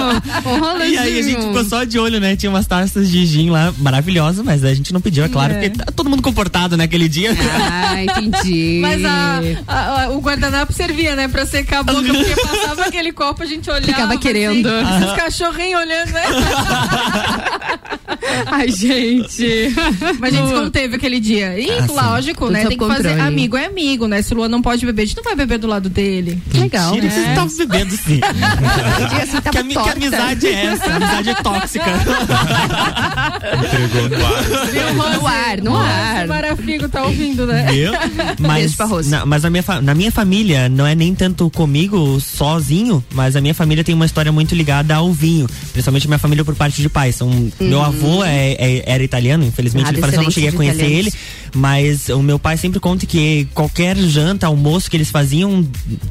um 0.55 0.59
rolezinho. 0.61 0.89
E 0.99 0.99
aí 0.99 1.19
a 1.19 1.23
gente 1.23 1.41
ficou 1.41 1.65
só 1.65 1.85
de 1.85 1.99
olho, 1.99 2.21
né? 2.21 2.37
Tinha 2.37 2.51
umas 2.51 2.67
taças 2.67 3.11
de 3.11 3.25
gin 3.25 3.49
lá 3.49 3.73
maravilhosas, 3.79 4.45
mas 4.45 4.63
a 4.65 4.75
gente 4.75 4.93
não 4.93 5.01
pediu, 5.01 5.25
é 5.25 5.29
claro, 5.29 5.38
É. 5.47 5.49
porque 5.49 5.71
tá 5.71 5.85
todo 5.95 6.09
mundo 6.11 6.23
comportado 6.23 6.77
naquele 6.77 7.09
dia. 7.09 7.31
Ah, 7.71 8.03
entendi. 8.03 8.79
Mas 8.83 9.05
a- 9.05 9.41
a- 9.67 10.03
a- 10.05 10.11
o 10.11 10.21
guardanapo 10.21 10.73
servia, 10.73 11.15
né? 11.17 11.29
Pra 11.29 11.45
secar 11.47 11.81
a 11.81 11.83
boca, 11.83 12.03
porque 12.03 12.35
passava 12.41 12.83
aquele 12.85 13.13
copo, 13.13 13.43
a 13.43 13.47
gente 13.47 13.69
olhava. 13.71 13.87
Ficava 13.87 14.17
querendo. 14.19 14.67
Assim, 14.69 15.05
Esses 15.05 15.17
cachorrinhos 15.17 15.81
olhando, 15.81 16.11
né? 16.13 16.23
Ai, 18.47 18.69
gente. 18.71 19.75
Mas 20.19 20.35
a 20.35 20.37
gente 20.37 20.49
se 20.49 20.55
conteve 20.55 20.97
aquele 20.97 21.21
dia. 21.21 21.59
E, 21.59 21.71
Ah, 21.71 21.87
lógico, 22.11 22.49
né? 22.51 22.65
Tem 22.67 22.77
que 22.79 22.85
fazer. 22.87 23.03
controle. 23.11 23.21
Amigo 23.21 23.57
é 23.57 23.67
amigo, 23.67 24.07
né? 24.07 24.23
Se 24.23 24.33
o 24.33 24.37
Luan 24.37 24.49
não 24.49 24.61
pode 24.63 24.85
beber, 24.85 25.03
a 25.03 25.05
gente 25.07 25.17
não 25.17 25.25
vai 25.25 25.35
beber 25.37 25.59
do 25.59 25.67
lado 25.67 25.89
dele. 25.89 26.41
Legal. 26.55 26.93
Mentira, 26.93 27.11
vocês 27.13 27.29
estavam 27.29 27.57
bebendo 27.57 27.97
sim. 27.97 28.21
assim, 29.23 29.41
que, 29.51 29.59
ami- 29.59 29.75
que 29.75 29.91
amizade 29.91 30.47
é 30.47 30.67
essa? 30.67 30.93
Amizade 30.95 31.35
tóxica. 31.43 31.85
Entregou 33.59 34.09
no 34.09 34.27
ar. 34.27 35.19
No 35.19 35.27
ar, 35.29 35.63
no 35.63 35.77
ar. 35.77 36.25
O 36.25 36.29
Marafigo 36.29 36.89
tá 36.89 37.05
ouvindo, 37.05 37.47
né? 37.47 37.67
Viu? 37.71 37.93
Mas, 38.41 38.77
na, 39.07 39.27
mas 39.27 39.45
a 39.45 39.51
minha, 39.51 39.65
na 39.83 39.95
minha 39.95 40.11
família, 40.11 40.69
não 40.69 40.87
é 40.87 40.95
nem 40.95 41.15
tanto 41.15 41.49
comigo 41.51 42.21
sozinho, 42.21 43.05
mas 43.13 43.37
a 43.37 43.41
minha 43.41 43.55
família 43.55 43.83
tem 43.85 43.95
uma 43.95 44.07
história 44.07 44.31
muito 44.33 44.55
ligada 44.55 44.95
ao 44.95 45.13
vinho. 45.13 45.47
Principalmente 45.73 46.07
minha 46.07 46.19
família 46.19 46.45
por 46.45 46.55
parte 46.55 46.81
de 46.81 46.89
pai. 46.89 47.13
São, 47.13 47.29
Meu 47.61 47.83
avô 47.83 48.25
é- 48.25 48.53
é- 48.53 48.83
era 48.87 49.03
italiano, 49.03 49.45
infelizmente 49.45 49.87
Ah, 49.87 49.91
ele 49.91 50.01
faleceu, 50.01 50.21
eu 50.21 50.25
não 50.25 50.31
cheguei 50.31 50.49
a 50.49 50.53
conhecer 50.53 50.87
de 50.87 50.93
ele. 50.93 51.13
Mas 51.59 52.09
o 52.09 52.23
meu 52.23 52.39
pai 52.39 52.57
sempre 52.57 52.79
conta 52.79 53.05
que 53.05 53.47
qualquer 53.53 53.97
janta, 53.97 54.47
almoço 54.47 54.89
que 54.91 54.97
eles 54.97 55.11
faziam, 55.11 55.67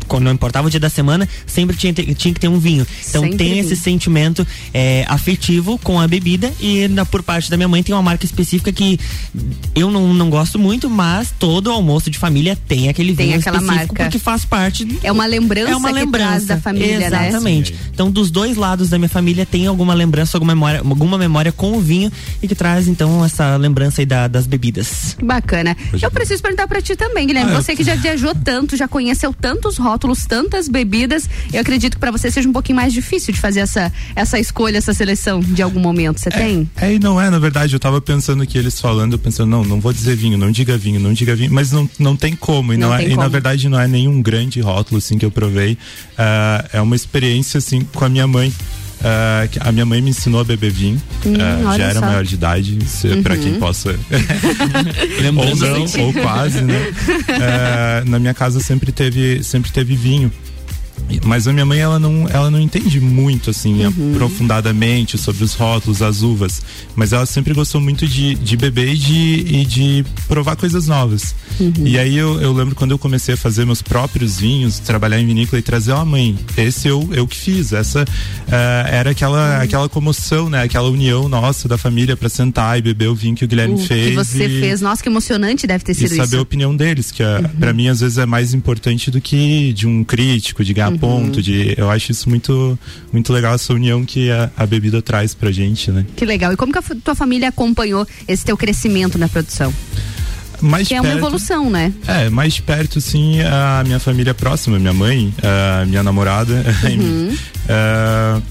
quando 0.08 0.24
não 0.26 0.32
importava 0.34 0.68
o 0.68 0.70
dia 0.70 0.80
da 0.80 0.90
semana, 0.90 1.28
sempre 1.46 1.76
tinha, 1.78 1.94
tinha 1.94 2.34
que 2.34 2.40
ter 2.40 2.48
um 2.50 2.60
vinho. 2.60 2.86
Então 3.10 3.22
Sempre 3.24 3.38
tem 3.38 3.54
vinho. 3.54 3.60
esse 3.66 3.76
sentimento 3.76 4.46
é, 4.74 5.06
afetivo 5.08 5.78
com 5.80 6.00
a 6.00 6.08
bebida 6.08 6.52
e 6.60 6.88
na, 6.90 7.06
por 7.06 7.24
parte 7.24 7.50
da 7.50 7.56
minha 7.58 7.68
mãe 7.70 7.82
tem 7.82 7.96
uma 7.96 8.02
marca 8.02 8.26
específica 8.26 8.72
que 8.72 9.00
eu 9.74 9.90
não, 9.90 10.14
não 10.14 10.30
gosto 10.30 10.60
muito, 10.60 10.90
mas 10.90 11.34
todo 11.38 11.72
almoço 11.72 12.10
de 12.10 12.18
família 12.18 12.58
tem 12.68 12.90
aquele 12.90 13.16
Tem 13.16 13.28
vinho 13.28 13.40
aquela 13.40 13.58
específico 13.58 13.94
marca. 13.94 14.04
porque 14.04 14.20
faz 14.20 14.44
parte 14.46 14.86
É 15.04 15.12
uma 15.12 15.26
lembrança 15.26 15.72
é 15.72 15.76
uma 15.76 15.90
que 15.90 15.96
lembrança 15.96 16.28
traz 16.28 16.46
da 16.46 16.58
família, 16.58 17.10
né? 17.10 17.28
exatamente 17.30 17.76
então 17.94 18.12
dos 18.12 18.30
dois 18.30 18.58
lados 18.58 18.90
da 18.90 18.98
minha 18.98 19.10
família 19.10 19.46
tem 19.46 19.68
alguma 19.68 19.94
lembrança 19.94 20.36
alguma 20.38 20.54
memória 20.54 20.80
alguma 20.80 21.18
memória 21.18 21.52
com 21.52 21.74
o 21.78 21.80
vinho 21.82 22.12
e 22.42 22.48
que 22.48 22.56
traz 22.56 22.88
então 22.88 23.24
essa 23.24 23.56
lembrança 23.56 24.02
aí 24.02 24.06
da- 24.06 24.28
das 24.28 24.46
bebidas 24.48 25.16
Que 25.18 25.24
Bacana. 25.38 25.78
Eu 26.02 26.10
preciso 26.10 26.42
perguntar 26.42 26.68
pra 26.68 26.82
ti 26.82 26.96
também, 26.96 27.28
Guilherme. 27.28 27.52
Ah, 27.52 27.54
eu- 27.56 27.62
Você 27.62 27.76
que 27.76 27.84
já 27.84 27.94
viajou 27.96 28.34
tanto, 28.34 28.76
já 28.76 28.88
conheceu 28.88 29.32
tantos 29.34 29.78
rótulos, 29.78 30.26
tantas 30.26 30.68
bebidas, 30.68 31.30
eu 31.54 31.62
acredito 31.62 31.94
que 31.94 32.00
pra 32.00 32.10
você 32.10 32.32
seja 32.32 32.50
um 32.50 32.54
pouquinho 32.54 32.76
mais 32.76 32.92
difícil 32.92 33.32
de 33.34 33.40
fazer 33.40 33.60
essa, 33.60 33.94
essa 34.16 34.40
escolha, 34.40 34.78
essa 34.80 34.94
seleção 34.96 35.40
de 35.40 35.62
algum 35.62 35.80
momento. 35.80 36.20
Você 36.20 36.32
tem? 36.32 36.68
É, 36.76 36.94
e 36.94 37.00
não 37.00 37.22
é, 37.22 37.30
na 37.30 37.38
verdade, 37.38 37.76
eu 37.76 37.80
tava 37.80 38.02
pensando 38.02 38.46
que 38.48 38.58
eles 38.58 38.80
falando, 38.82 39.14
eu 39.14 39.20
pensando, 39.20 39.50
não, 39.50 39.64
não 39.64 39.80
vou 39.80 39.94
dizer 39.94 40.16
vinho, 40.16 40.38
não 40.40 40.50
diga 40.52 40.76
vinho, 40.78 41.00
não 41.00 41.14
diga 41.14 41.36
vinho, 41.36 41.54
mas 41.54 41.72
não, 41.72 41.88
não 42.00 42.16
tem 42.16 42.36
como, 42.36 42.74
e, 42.74 42.78
Não 42.78 42.90
não 42.90 42.96
é, 42.96 43.00
tem 43.00 43.08
e 43.08 43.10
na 43.12 43.16
como. 43.18 43.30
verdade 43.30 43.70
não 43.70 43.80
é 43.80 43.88
nenhum 43.88 44.20
grande 44.22 44.60
rótulo, 44.60 44.98
assim, 44.98 45.18
que 45.20 45.26
eu 45.26 45.32
provei, 45.32 45.78
Ah, 46.18 46.66
é 46.74 46.82
uma 46.82 46.96
experiência, 46.96 47.60
assim, 47.60 47.82
com 47.94 48.04
a 48.04 48.10
minha 48.10 48.26
mãe, 48.26 48.52
Ah, 49.04 49.48
que 49.52 49.60
a 49.62 49.72
minha 49.72 49.86
mãe 49.86 50.02
me 50.02 50.10
ensinou 50.10 50.42
a 50.42 50.44
beber 50.44 50.72
vinho, 50.72 51.02
Hum, 51.26 51.34
Ah, 51.68 51.78
já 51.78 51.84
era 51.86 52.00
só. 52.00 52.06
maior 52.06 52.24
de 52.24 52.34
idade, 52.36 52.78
Uhum. 53.36 53.44
quem 53.44 53.54
possa 53.60 53.96
ou 55.38 55.56
não, 55.56 55.86
ou 56.06 56.14
quase, 56.14 56.62
né? 56.62 56.94
É, 57.30 58.04
na 58.10 58.18
minha 58.20 58.34
casa 58.34 58.60
sempre 58.60 58.92
teve, 58.92 59.44
sempre 59.44 59.72
teve 59.72 59.96
vinho. 59.96 60.32
E- 61.10 61.20
Mas 61.24 61.48
a 61.48 61.54
minha 61.54 61.66
mãe, 61.66 61.80
ela 61.80 62.00
não, 62.00 62.28
ela 62.30 62.50
não 62.52 62.60
entende 62.60 63.00
muito, 63.00 63.50
assim, 63.50 63.86
Uhum. 63.86 64.14
aprofundadamente 64.16 65.18
sobre 65.18 65.44
os 65.44 65.54
rótulos, 65.54 66.02
as 66.02 66.22
uvas. 66.22 66.62
Mas 66.96 67.14
ela 67.14 67.26
sempre 67.26 67.54
gostou 67.54 67.80
muito 67.82 68.08
de, 68.08 68.36
de 68.36 68.58
beber 68.58 68.94
e 68.94 68.98
de, 68.98 69.46
e 69.62 69.66
de 69.66 70.06
provar 70.28 70.56
coisas 70.56 70.88
novas. 70.88 71.36
Uhum. 71.60 71.74
E 71.86 71.98
aí 71.98 72.16
eu, 72.18 72.40
eu 72.42 72.54
lembro 72.54 72.76
quando 72.76 72.92
eu 72.92 72.98
comecei 73.00 73.34
a 73.34 73.38
fazer 73.38 73.66
meus 73.66 73.82
próprios 73.82 74.38
vinhos, 74.40 74.80
trabalhar 74.80 75.20
em 75.20 75.26
vinícola 75.26 75.60
e 75.60 75.62
trazer 75.62 75.92
a 75.94 76.06
mãe. 76.06 76.38
Esse 76.58 76.88
eu, 76.88 77.08
eu 77.14 77.28
que 77.28 77.38
fiz. 77.38 77.74
Essa 77.74 78.06
eh, 78.50 78.86
era 78.92 79.12
aquela, 79.12 79.62
aquela 79.62 79.90
comoção, 79.90 80.50
né? 80.50 80.64
Aquela 80.64 80.90
união 80.90 81.28
nossa 81.28 81.68
da 81.68 81.78
família 81.78 82.16
para 82.16 82.30
sentar 82.30 82.78
e 82.78 82.82
beber 82.82 83.08
o 83.10 83.16
vinho 83.16 83.36
que 83.36 83.46
o 83.46 83.48
Guilherme 83.48 83.76
O 83.76 83.78
fez. 83.78 84.10
que 84.10 84.16
você 84.16 84.46
e- 84.46 84.60
fez. 84.62 84.82
Nossa, 84.82 85.02
que 85.02 85.10
emocionante 85.10 85.66
deve 85.68 85.84
ter 85.84 85.92
e 85.94 85.96
sido 85.96 86.10
saber 86.10 86.22
a 86.22 86.26
isso. 86.26 86.36
Uhum. 86.36 86.42
opinião 86.42 86.76
deles, 86.76 87.12
que 87.12 87.24
para 87.24 87.50
pra 87.68 87.74
mim 87.74 87.88
às 87.88 88.00
vezes 88.00 88.18
é 88.18 88.26
mais 88.26 88.54
importante 88.54 89.10
do 89.12 89.20
que 89.20 89.74
de 89.74 89.88
um 89.88 90.04
crítico, 90.04 90.64
de 90.64 90.74
ganhar 90.90 90.92
Uhum. 90.92 90.98
ponto, 91.26 91.42
de 91.42 91.74
eu 91.78 91.90
acho 91.90 92.12
isso 92.12 92.30
muito 92.30 92.78
muito 93.12 93.32
legal 93.34 93.56
essa 93.56 93.74
união 93.74 94.04
que 94.06 94.30
a, 94.32 94.50
a 94.58 94.66
bebida 94.66 95.02
traz 95.02 95.34
pra 95.36 95.52
gente, 95.52 95.92
né? 95.92 96.06
Que 96.16 96.26
legal. 96.26 96.52
E 96.54 96.56
como 96.56 96.72
que 96.72 96.80
a 96.80 96.84
tua 97.04 97.16
família 97.16 97.50
acompanhou 97.50 98.06
esse 98.28 98.44
teu 98.46 98.56
crescimento 98.58 99.18
na 99.18 99.28
produção? 99.28 99.74
Mais 100.60 100.88
que 100.88 100.96
é 100.96 101.00
uma 101.00 101.04
perto- 101.12 101.18
evolução, 101.20 101.70
né? 101.70 101.94
É, 102.08 102.30
mais 102.32 102.60
perto, 102.60 103.00
sim, 103.00 103.40
a 103.42 103.84
minha 103.86 104.00
família 104.00 104.34
próxima, 104.34 104.80
minha 104.80 104.94
mãe, 104.94 105.32
a 105.44 105.86
minha 105.86 106.02
namorada, 106.02 106.66
Uhum. 106.84 107.36
é, 107.70 108.42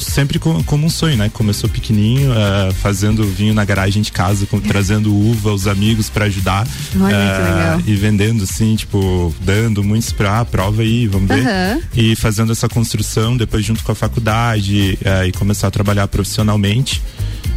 sempre 0.00 0.38
co- 0.38 0.62
como 0.64 0.86
um 0.86 0.90
sonho, 0.90 1.16
né? 1.16 1.28
Começou 1.32 1.68
pequenininho, 1.68 2.32
é, 2.32 2.72
fazendo 2.74 3.24
vinho 3.24 3.52
na 3.54 3.64
garagem 3.64 4.02
de 4.02 4.10
casa, 4.12 4.46
com- 4.46 4.60
trazendo 4.60 5.14
uva, 5.14 5.52
os 5.52 5.66
amigos 5.66 6.08
pra 6.08 6.26
ajudar. 6.26 6.66
Olha, 7.00 7.16
legal. 7.16 7.80
E 7.86 7.94
vendendo, 7.94 8.44
assim, 8.44 8.74
tipo, 8.76 9.34
dando 9.40 9.82
muitos 9.82 10.12
pra 10.12 10.44
prova 10.44 10.82
aí, 10.82 11.06
vamos 11.06 11.28
ver. 11.28 11.46
Aham. 11.46 11.80
E 11.94 12.16
fazendo 12.16 12.52
essa 12.52 12.68
construção, 12.68 13.36
depois 13.36 13.64
junto 13.64 13.82
com 13.84 13.92
a 13.92 13.94
faculdade, 13.94 14.98
é, 15.04 15.26
e 15.26 15.32
começar 15.32 15.68
a 15.68 15.70
trabalhar 15.70 16.06
profissionalmente. 16.08 17.02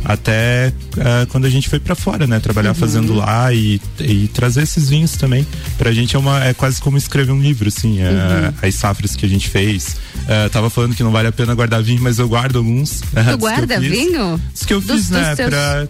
Até 0.06 0.72
é, 0.98 1.26
quando 1.30 1.46
a 1.46 1.50
gente 1.50 1.68
foi 1.68 1.80
pra 1.80 1.96
fora, 1.96 2.26
né? 2.28 2.40
Trabalhar 2.40 2.70
Uhum. 2.70 2.76
fazendo 2.76 3.14
lá 3.16 3.52
e, 3.54 3.82
e 4.00 4.28
trazer 4.34 4.62
esses 4.64 4.88
vinhos 4.90 5.14
também. 5.14 5.46
Pra 5.78 5.92
gente 5.92 6.16
é 6.16 6.20
uma 6.20 6.44
é 6.46 6.54
quase 6.54 6.80
como 6.80 6.98
escrever 6.98 7.32
um 7.32 7.42
livro, 7.42 7.68
assim, 7.68 8.00
é, 8.02 8.10
Uhum. 8.10 8.54
as 8.68 8.76
safras 8.76 9.16
que 9.16 9.26
a 9.26 9.30
gente 9.30 9.50
fez. 9.50 9.98
É, 10.28 10.48
tava 10.50 10.70
falando 10.70 10.96
que 10.96 11.04
não 11.04 11.12
vale 11.12 11.28
a 11.28 11.32
pena 11.32 11.54
guardar 11.56 11.82
vinho, 11.84 12.02
mas 12.02 12.20
eu 12.20 12.28
guardo 12.30 12.58
alguns. 12.58 13.02
dos 13.14 13.26
Tu 13.32 13.38
guarda 13.38 13.80
vinho? 13.80 14.40
Os 14.54 14.64
que 14.66 14.74
eu 14.74 14.80
Dos- 14.82 14.96
fiz, 14.96 15.10
né? 15.10 15.28
dos 15.30 15.38
teus- 15.38 15.50
Pra 15.50 15.88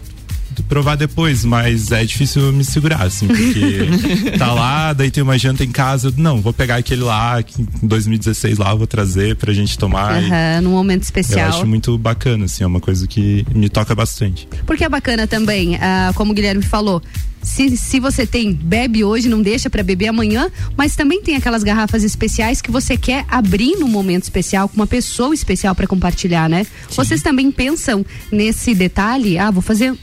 provar 0.62 0.96
depois, 0.96 1.44
mas 1.44 1.90
é 1.92 2.04
difícil 2.04 2.52
me 2.52 2.64
segurar, 2.64 3.02
assim, 3.02 3.26
porque 3.26 4.30
tá 4.38 4.52
lá, 4.52 4.92
daí 4.92 5.10
tem 5.10 5.22
uma 5.22 5.38
janta 5.38 5.64
em 5.64 5.70
casa, 5.70 6.12
não, 6.16 6.40
vou 6.40 6.52
pegar 6.52 6.76
aquele 6.76 7.02
lá, 7.02 7.42
que 7.42 7.62
em 7.62 7.86
2016 7.86 8.58
lá, 8.58 8.74
vou 8.74 8.86
trazer 8.86 9.36
pra 9.36 9.52
gente 9.52 9.78
tomar. 9.78 10.22
e 10.22 10.26
Aham, 10.26 10.60
num 10.62 10.70
momento 10.70 11.02
Eu 11.02 11.04
especial. 11.04 11.48
acho 11.48 11.66
muito 11.66 11.96
bacana, 11.98 12.44
assim, 12.46 12.64
é 12.64 12.66
uma 12.66 12.80
coisa 12.80 13.06
que 13.06 13.46
me 13.54 13.68
toca 13.68 13.94
bastante. 13.94 14.48
Porque 14.66 14.84
é 14.84 14.88
bacana 14.88 15.26
também, 15.26 15.76
ah, 15.76 16.12
como 16.14 16.32
o 16.32 16.34
Guilherme 16.34 16.62
falou. 16.62 17.02
Se, 17.46 17.76
se 17.76 18.00
você 18.00 18.26
tem, 18.26 18.52
bebe 18.52 19.04
hoje, 19.04 19.28
não 19.28 19.40
deixa 19.40 19.70
pra 19.70 19.82
beber 19.82 20.08
amanhã, 20.08 20.50
mas 20.76 20.96
também 20.96 21.22
tem 21.22 21.36
aquelas 21.36 21.62
garrafas 21.62 22.02
especiais 22.02 22.60
que 22.60 22.70
você 22.70 22.96
quer 22.96 23.24
abrir 23.28 23.76
num 23.76 23.88
momento 23.88 24.24
especial, 24.24 24.68
com 24.68 24.74
uma 24.74 24.86
pessoa 24.86 25.32
especial 25.32 25.74
pra 25.74 25.86
compartilhar, 25.86 26.48
né? 26.48 26.66
Vocês 26.90 27.22
também 27.22 27.50
pensam 27.52 28.04
nesse 28.30 28.74
detalhe? 28.74 29.38
Ah, 29.38 29.50
vou 29.50 29.62
fazer. 29.62 29.96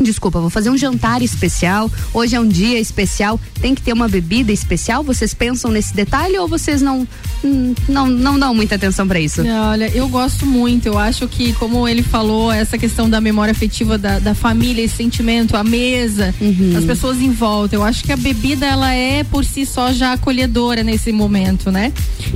Desculpa, 0.00 0.40
vou 0.40 0.50
fazer 0.50 0.70
um 0.70 0.76
jantar 0.78 1.20
especial. 1.22 1.90
Hoje 2.14 2.34
é 2.34 2.40
um 2.40 2.48
dia 2.48 2.78
especial. 2.80 3.38
Tem 3.60 3.74
que 3.74 3.82
ter 3.82 3.92
uma 3.92 4.08
bebida 4.08 4.50
especial? 4.50 5.02
Vocês 5.04 5.34
pensam 5.34 5.70
nesse 5.70 5.94
detalhe 5.94 6.38
ou 6.38 6.48
vocês 6.48 6.80
não 6.80 7.06
hum, 7.44 7.74
não, 7.88 8.06
não 8.06 8.38
dão 8.38 8.54
muita 8.54 8.76
atenção 8.76 9.06
pra 9.06 9.20
isso? 9.20 9.42
Olha, 9.42 9.88
eu 9.94 10.08
gosto 10.08 10.46
muito. 10.46 10.86
Eu 10.86 10.98
acho 10.98 11.28
que, 11.28 11.52
como 11.54 11.86
ele 11.86 12.02
falou, 12.02 12.50
essa 12.50 12.78
questão 12.78 13.08
da 13.10 13.20
memória 13.20 13.52
afetiva 13.52 13.98
da, 13.98 14.18
da 14.18 14.34
família, 14.34 14.82
esse 14.82 14.96
sentimento, 14.96 15.56
a 15.56 15.62
mesa, 15.64 16.34
Uhum. 16.40 16.74
as 16.76 16.84
pessoas 16.84 17.18
em 17.20 17.30
volta. 17.30 17.74
Eu 17.76 17.82
acho 17.84 18.02
que 18.02 18.12
a 18.12 18.16
bebida, 18.16 18.66
ela 18.66 18.92
é 18.94 19.22
por 19.24 19.44
si 19.44 19.66
só 19.66 19.92
já 19.92 20.14
acolhedora 20.14 20.82
nesse 20.82 21.12
momento, 21.12 21.70
né? 21.70 21.92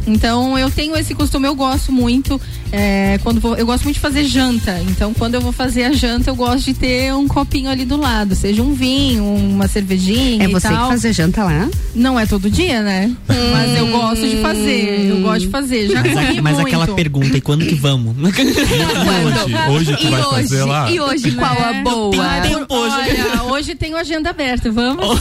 Então, 0.06 0.58
eu 0.58 0.70
tenho 0.70 0.96
esse 0.96 1.14
costume, 1.14 1.46
eu 1.46 1.54
gosto 1.54 1.90
muito. 1.92 2.40
é, 2.72 3.18
quando 3.22 3.40
vou, 3.40 3.54
eu 3.56 3.64
gosto 3.64 3.84
muito 3.84 3.94
de 3.96 4.00
fazer 4.00 4.24
janta. 4.24 4.80
Então, 4.88 5.14
quando 5.14 5.34
eu 5.34 5.40
vou 5.40 5.52
fazer 5.52 5.84
a 5.84 5.92
janta, 5.92 6.28
eu 6.30 6.34
gosto 6.36 6.64
de 6.66 6.74
ter 6.74 7.14
um 7.14 7.26
copinho 7.54 7.70
ali 7.70 7.84
do 7.84 7.96
lado, 7.96 8.34
seja 8.34 8.60
um 8.62 8.74
vinho, 8.74 9.22
uma 9.24 9.68
cervejinha. 9.68 10.42
É 10.44 10.48
e 10.48 10.52
você 10.52 10.66
tal. 10.68 10.88
que 10.88 10.88
fazer 10.94 11.12
janta 11.12 11.44
lá? 11.44 11.68
Não 11.94 12.18
é 12.18 12.26
todo 12.26 12.50
dia, 12.50 12.82
né? 12.82 13.12
Mas 13.28 13.78
eu 13.78 13.86
gosto 13.92 14.28
de 14.28 14.38
fazer. 14.38 15.06
Eu 15.10 15.20
gosto 15.20 15.40
de 15.42 15.48
fazer. 15.50 15.88
Já 15.88 16.00
mas, 16.02 16.16
a- 16.16 16.42
mas 16.42 16.54
muito. 16.54 16.66
aquela 16.66 16.88
pergunta 16.88 17.36
e 17.36 17.40
quando 17.40 17.64
que 17.64 17.76
vamos 17.76 18.16
Hoje, 18.24 19.92
hoje 19.92 19.96
tu 19.96 20.06
E 20.06 20.10
vai 20.10 20.20
hoje? 20.20 20.30
fazer 20.48 20.64
lá? 20.64 20.90
E 20.90 20.98
hoje 21.00 21.30
qual 21.32 21.52
a 21.52 21.72
boa? 21.74 22.24
Ah, 22.26 22.42
por- 22.66 22.76
Olha, 22.76 23.42
hoje 23.44 23.74
tenho 23.76 23.96
agenda 23.96 24.30
aberta, 24.30 24.72
vamos? 24.72 25.04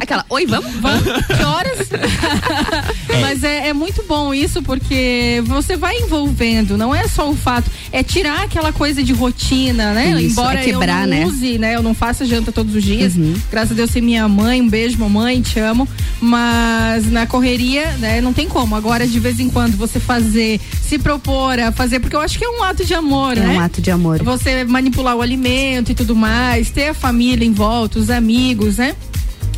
Aquela, 0.00 0.24
oi, 0.28 0.46
vamos? 0.46 0.70
Vamos? 0.76 1.02
Que 1.02 1.42
horas? 1.44 1.88
Mas 3.20 3.42
é, 3.42 3.68
é 3.68 3.72
muito 3.72 4.04
bom 4.04 4.32
isso 4.32 4.62
porque 4.62 5.42
você 5.46 5.76
vai 5.76 5.96
envolvendo, 5.96 6.76
não 6.78 6.94
é 6.94 7.08
só 7.08 7.28
o 7.28 7.34
fato, 7.36 7.68
é 7.90 8.02
tirar 8.04 8.42
aquela 8.42 8.72
coisa 8.72 9.02
de 9.02 9.12
rotina, 9.12 9.92
né? 9.92 10.11
Isso, 10.20 10.32
Embora 10.32 10.60
é 10.60 10.64
quebrar, 10.64 11.02
eu 11.02 11.08
não 11.08 11.16
né? 11.18 11.26
use, 11.26 11.58
né? 11.58 11.74
Eu 11.76 11.82
não 11.82 11.94
faça 11.94 12.24
janta 12.24 12.50
todos 12.52 12.74
os 12.74 12.82
dias. 12.82 13.14
Uhum. 13.16 13.34
Graças 13.50 13.72
a 13.72 13.74
Deus, 13.74 13.90
ser 13.90 14.00
minha 14.00 14.28
mãe, 14.28 14.60
um 14.60 14.68
beijo, 14.68 14.98
mamãe, 14.98 15.40
te 15.40 15.58
amo. 15.58 15.88
Mas 16.20 17.10
na 17.10 17.26
correria, 17.26 17.86
né? 17.98 18.20
Não 18.20 18.32
tem 18.32 18.48
como. 18.48 18.74
Agora, 18.76 19.06
de 19.06 19.18
vez 19.20 19.40
em 19.40 19.48
quando, 19.50 19.76
você 19.76 19.98
fazer, 20.00 20.60
se 20.82 20.98
propor 20.98 21.58
a 21.58 21.72
fazer, 21.72 22.00
porque 22.00 22.16
eu 22.16 22.20
acho 22.20 22.38
que 22.38 22.44
é 22.44 22.48
um 22.48 22.62
ato 22.62 22.84
de 22.84 22.94
amor, 22.94 23.36
É 23.36 23.40
né? 23.40 23.56
um 23.56 23.60
ato 23.60 23.80
de 23.80 23.90
amor. 23.90 24.22
Você 24.22 24.64
manipular 24.64 25.16
o 25.16 25.22
alimento 25.22 25.92
e 25.92 25.94
tudo 25.94 26.14
mais, 26.14 26.70
ter 26.70 26.88
a 26.88 26.94
família 26.94 27.44
em 27.44 27.52
volta, 27.52 27.98
os 27.98 28.10
amigos, 28.10 28.78
né? 28.78 28.94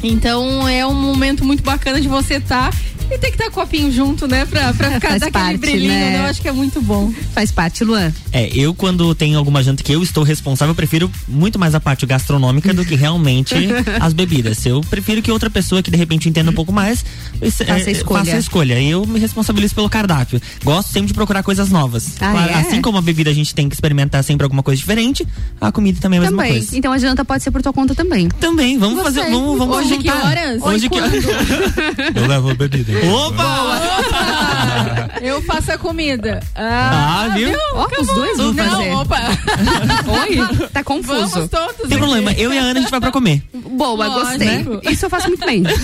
Então 0.05 0.69
é 0.69 0.87
um 0.87 0.95
momento 0.95 1.45
muito 1.45 1.63
bacana 1.63 2.01
de 2.01 2.09
você 2.09 2.35
estar 2.35 2.73
E 3.11 3.19
tem 3.19 3.31
que 3.31 3.37
estar 3.37 3.51
copinho 3.51 3.93
junto, 3.93 4.27
né? 4.27 4.47
Pra, 4.47 4.73
pra 4.73 4.91
ficar 4.93 5.09
Faz 5.11 5.21
daquele 5.21 5.31
parte, 5.45 5.59
brilhinho, 5.59 5.93
né? 5.93 6.11
né? 6.11 6.19
Eu 6.21 6.25
acho 6.25 6.41
que 6.41 6.49
é 6.49 6.53
muito 6.53 6.81
bom. 6.81 7.13
Faz 7.35 7.51
parte, 7.53 7.85
Luan. 7.85 8.11
É, 8.33 8.49
eu 8.55 8.75
quando 8.75 9.15
tenho 9.15 9.39
alguma 9.39 9.63
janta 9.63 9.83
que 9.83 9.93
eu 9.93 10.03
estou 10.03 10.25
responsável, 10.25 10.71
eu 10.73 10.75
prefiro 10.77 11.11
muito 11.29 11.59
mais 11.59 11.75
a 11.75 11.81
parte 11.81 12.07
gastronômica 12.07 12.73
do 12.73 12.83
que 12.85 12.95
realmente 12.95 13.55
as 14.01 14.13
bebidas. 14.15 14.65
Eu 14.67 14.81
prefiro 14.89 15.21
que 15.23 15.31
outra 15.31 15.51
pessoa 15.51 15.83
que 15.83 15.91
de 15.91 15.97
repente 15.99 16.29
entenda 16.29 16.51
um 16.51 16.55
pouco 16.55 16.73
mais 16.73 17.05
Faça 17.41 17.65
a 17.89 17.93
escolha. 17.93 18.25
faça 18.25 18.37
a 18.37 18.41
escolha. 18.41 18.81
E 18.81 18.91
eu 18.91 19.07
me 19.07 19.19
responsabilizo 19.21 19.75
pelo 19.75 19.89
cardápio. 19.91 20.41
Gosto 20.65 20.91
sempre 20.91 21.09
de 21.09 21.15
procurar 21.15 21.43
coisas 21.43 21.69
novas. 21.71 22.15
Ah, 22.21 22.31
Claro, 22.33 22.51
é? 22.53 22.55
Assim 22.55 22.81
como 22.81 22.97
a 22.99 23.03
bebida 23.03 23.31
a 23.31 23.35
gente 23.35 23.55
tem 23.55 23.69
que 23.69 23.75
experimentar 23.75 24.25
sempre 24.25 24.45
alguma 24.45 24.63
coisa 24.63 24.79
diferente, 24.81 25.27
a 25.61 25.71
comida 25.71 26.01
também 26.01 26.19
é 26.19 26.21
a 26.21 26.25
mesma 26.25 26.39
Também. 26.43 26.53
coisa. 26.59 26.77
Então 26.77 26.91
a 26.93 26.99
janta 26.99 27.23
pode 27.25 27.43
ser 27.43 27.51
por 27.51 27.61
tua 27.63 27.73
conta 27.73 27.95
também. 27.95 28.29
Também, 28.41 28.79
vamos 28.79 28.97
Você? 28.97 29.05
fazer, 29.21 29.31
vamos, 29.31 29.59
vamos 29.59 29.77
Hoje 29.77 29.94
que 29.99 30.09
juntar. 30.09 30.25
horas? 30.27 30.63
Hoje 30.63 30.89
que 30.89 31.01
horas? 31.01 31.25
Eu 32.15 32.27
levo 32.27 32.51
a 32.51 32.55
bebida. 32.55 32.93
Opa! 33.13 35.11
Eu 35.23 35.43
faço 35.43 35.73
a 35.73 35.79
comida. 35.79 36.41
Ah, 36.55 37.29
viu? 37.35 37.57
Ó, 37.75 37.87
os 38.01 38.07
dois 38.07 38.37
vão 38.37 38.53
Não, 38.53 38.65
fazer. 38.65 38.93
opa. 38.93 39.19
Oi? 40.23 40.69
Tá 40.69 40.85
confuso. 40.85 41.29
Vamos 41.29 41.51
todos. 41.51 41.89
Tem 41.89 41.99
problema, 41.99 42.33
eu 42.33 42.53
e 42.53 42.59
a 42.59 42.63
Ana 42.63 42.79
a 42.81 42.83
gente 42.83 42.91
vai 42.91 43.01
pra 43.01 43.11
comer. 43.11 43.43
Boa, 43.55 44.09
gostei. 44.09 44.63
Lógico. 44.65 44.91
Isso 44.91 45.07
eu 45.07 45.11
faço 45.11 45.29
muito 45.29 45.45
bem. 45.47 45.63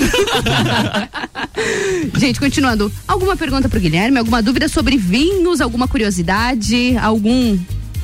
Gente, 2.16 2.38
continuando. 2.40 2.90
Alguma 3.06 3.36
pergunta 3.36 3.68
pro 3.68 3.80
Guilherme? 3.80 4.18
Alguma 4.18 4.42
dúvida 4.42 4.68
sobre 4.68 4.96
vinhos? 4.96 5.60
Alguma 5.60 5.86
curiosidade? 5.88 6.96
Algum. 6.98 7.58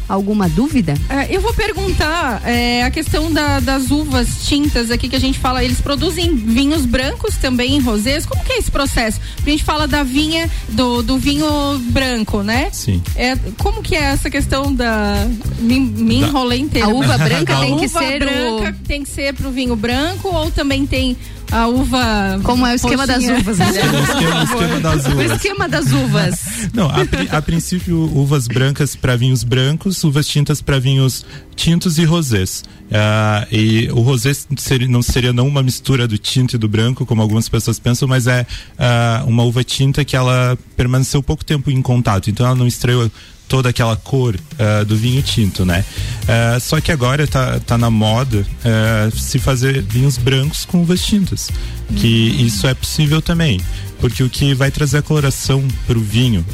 Alguma 0.09 0.49
dúvida? 0.49 0.95
É, 1.11 1.35
eu 1.35 1.41
vou 1.41 1.53
perguntar 1.53 2.41
é, 2.45 2.85
a 2.85 2.91
questão 2.91 3.33
da- 3.33 3.59
das 3.61 3.91
uvas 3.91 4.47
tintas 4.47 4.91
aqui 4.91 5.09
que 5.09 5.17
a 5.17 5.21
gente 5.21 5.39
fala. 5.39 5.65
Eles 5.65 5.81
produzem 5.81 6.35
vinhos 6.35 6.87
brancos 6.87 7.37
também 7.37 7.75
em 7.77 7.81
rosés. 7.81 8.25
Como 8.25 8.45
que 8.45 8.53
é 8.53 8.59
esse 8.59 8.71
processo? 8.71 9.21
A 9.45 9.51
gente 9.51 9.65
fala 9.65 9.87
da 9.89 10.03
vinha, 10.05 10.49
do, 10.69 11.03
do 11.03 11.19
vinho 11.19 11.47
branco, 11.91 12.43
né? 12.43 12.69
Sim. 12.73 13.03
É, 13.17 13.37
como 13.59 13.83
que 13.83 13.97
é 13.97 14.03
essa 14.03 14.31
questão 14.31 14.73
da. 14.73 15.27
Me, 15.59 15.81
me 15.81 16.17
enrolei 16.17 16.61
inteira. 16.61 16.87
A 16.89 16.91
uva 16.91 17.19
branca 17.19 17.57
A 17.57 17.61
tem 17.61 17.77
que 17.77 17.87
uva 17.87 17.99
ser 17.99 18.17
o- 18.17 18.19
branca 18.61 18.77
tem 18.87 19.03
que 19.03 19.09
ser 19.09 19.35
pro 19.35 19.51
vinho 19.51 19.75
branco 19.75 20.29
ou 20.29 20.51
também 20.53 20.87
tem 20.87 21.17
a 21.51 21.67
uva. 21.69 22.41
Como 22.43 22.67
é 22.67 22.73
o 22.73 22.75
esquema 22.75 23.07
das 23.07 23.25
uvas, 23.25 23.59
Guilherme? 23.59 23.97
O 23.97 24.03
esquema, 24.03 24.41
o 24.41 24.45
esquema 24.45 24.81
das 24.81 25.07
O 25.07 25.11
uvas. 25.11 25.31
esquema 25.33 25.69
das 25.69 25.93
uvas. 25.93 26.41
Não, 26.73 26.89
a, 26.91 27.39
a 27.39 27.43
princípio, 27.43 27.99
uvas 28.15 28.47
brancas 28.47 28.95
para 28.97 29.17
vinhos 29.17 29.45
brancos, 29.45 30.03
uvas 30.05 30.27
tintas 30.27 30.61
para 30.61 30.79
vinhos 30.79 31.25
tintos 31.55 31.99
e 31.99 32.05
rosés. 32.05 32.63
Ah, 32.93 33.47
e 33.51 33.89
o 33.93 34.01
rosé 34.01 34.33
seria, 34.59 34.87
não 34.87 35.03
seria 35.03 35.33
não 35.33 35.49
uma 35.49 35.63
mistura 35.63 36.07
do 36.07 36.19
tinto 36.19 36.55
e 36.55 36.59
do 36.59 36.69
branco, 36.69 37.05
como 37.07 37.23
algumas 37.23 37.49
pessoas 37.49 37.79
pensam, 37.79 38.07
mas 38.07 38.27
é 38.27 38.47
ah, 38.79 39.25
uma 39.27 39.43
uva 39.43 39.65
tinta 39.65 40.05
que 40.05 40.15
ela 40.15 40.57
permaneceu 40.77 41.23
pouco 41.23 41.45
tempo 41.45 41.71
em 41.71 41.81
contato, 41.83 42.31
então 42.31 42.47
ela 42.47 42.55
não 42.55 42.67
estreou 42.67 43.11
toda 43.49 43.69
aquela 43.69 43.97
cor 43.97 44.37
ah, 44.59 44.85
do 44.85 44.97
vinho 44.97 45.23
tinto, 45.23 45.65
né? 45.65 45.85
Ah, 46.29 46.59
só 46.61 46.81
que 46.81 46.91
agora 46.91 47.27
tá, 47.27 47.61
tá 47.61 47.79
na 47.79 47.91
moda 47.91 48.47
ah, 48.65 49.11
se 49.17 49.39
fazer 49.39 49.83
vinhos 49.83 50.19
brancos 50.19 50.65
com 50.65 50.83
uvas 50.83 51.05
tintas, 51.05 51.51
que 51.97 52.07
isso 52.07 52.67
é 52.67 52.75
possível 52.75 53.23
também, 53.23 53.61
porque 54.01 54.23
o 54.23 54.31
que 54.31 54.55
vai 54.55 54.71
trazer 54.71 54.99
a 54.99 55.03
coloração 55.03 55.67
para 55.87 55.99
o 55.99 56.01
vinho 56.01 56.45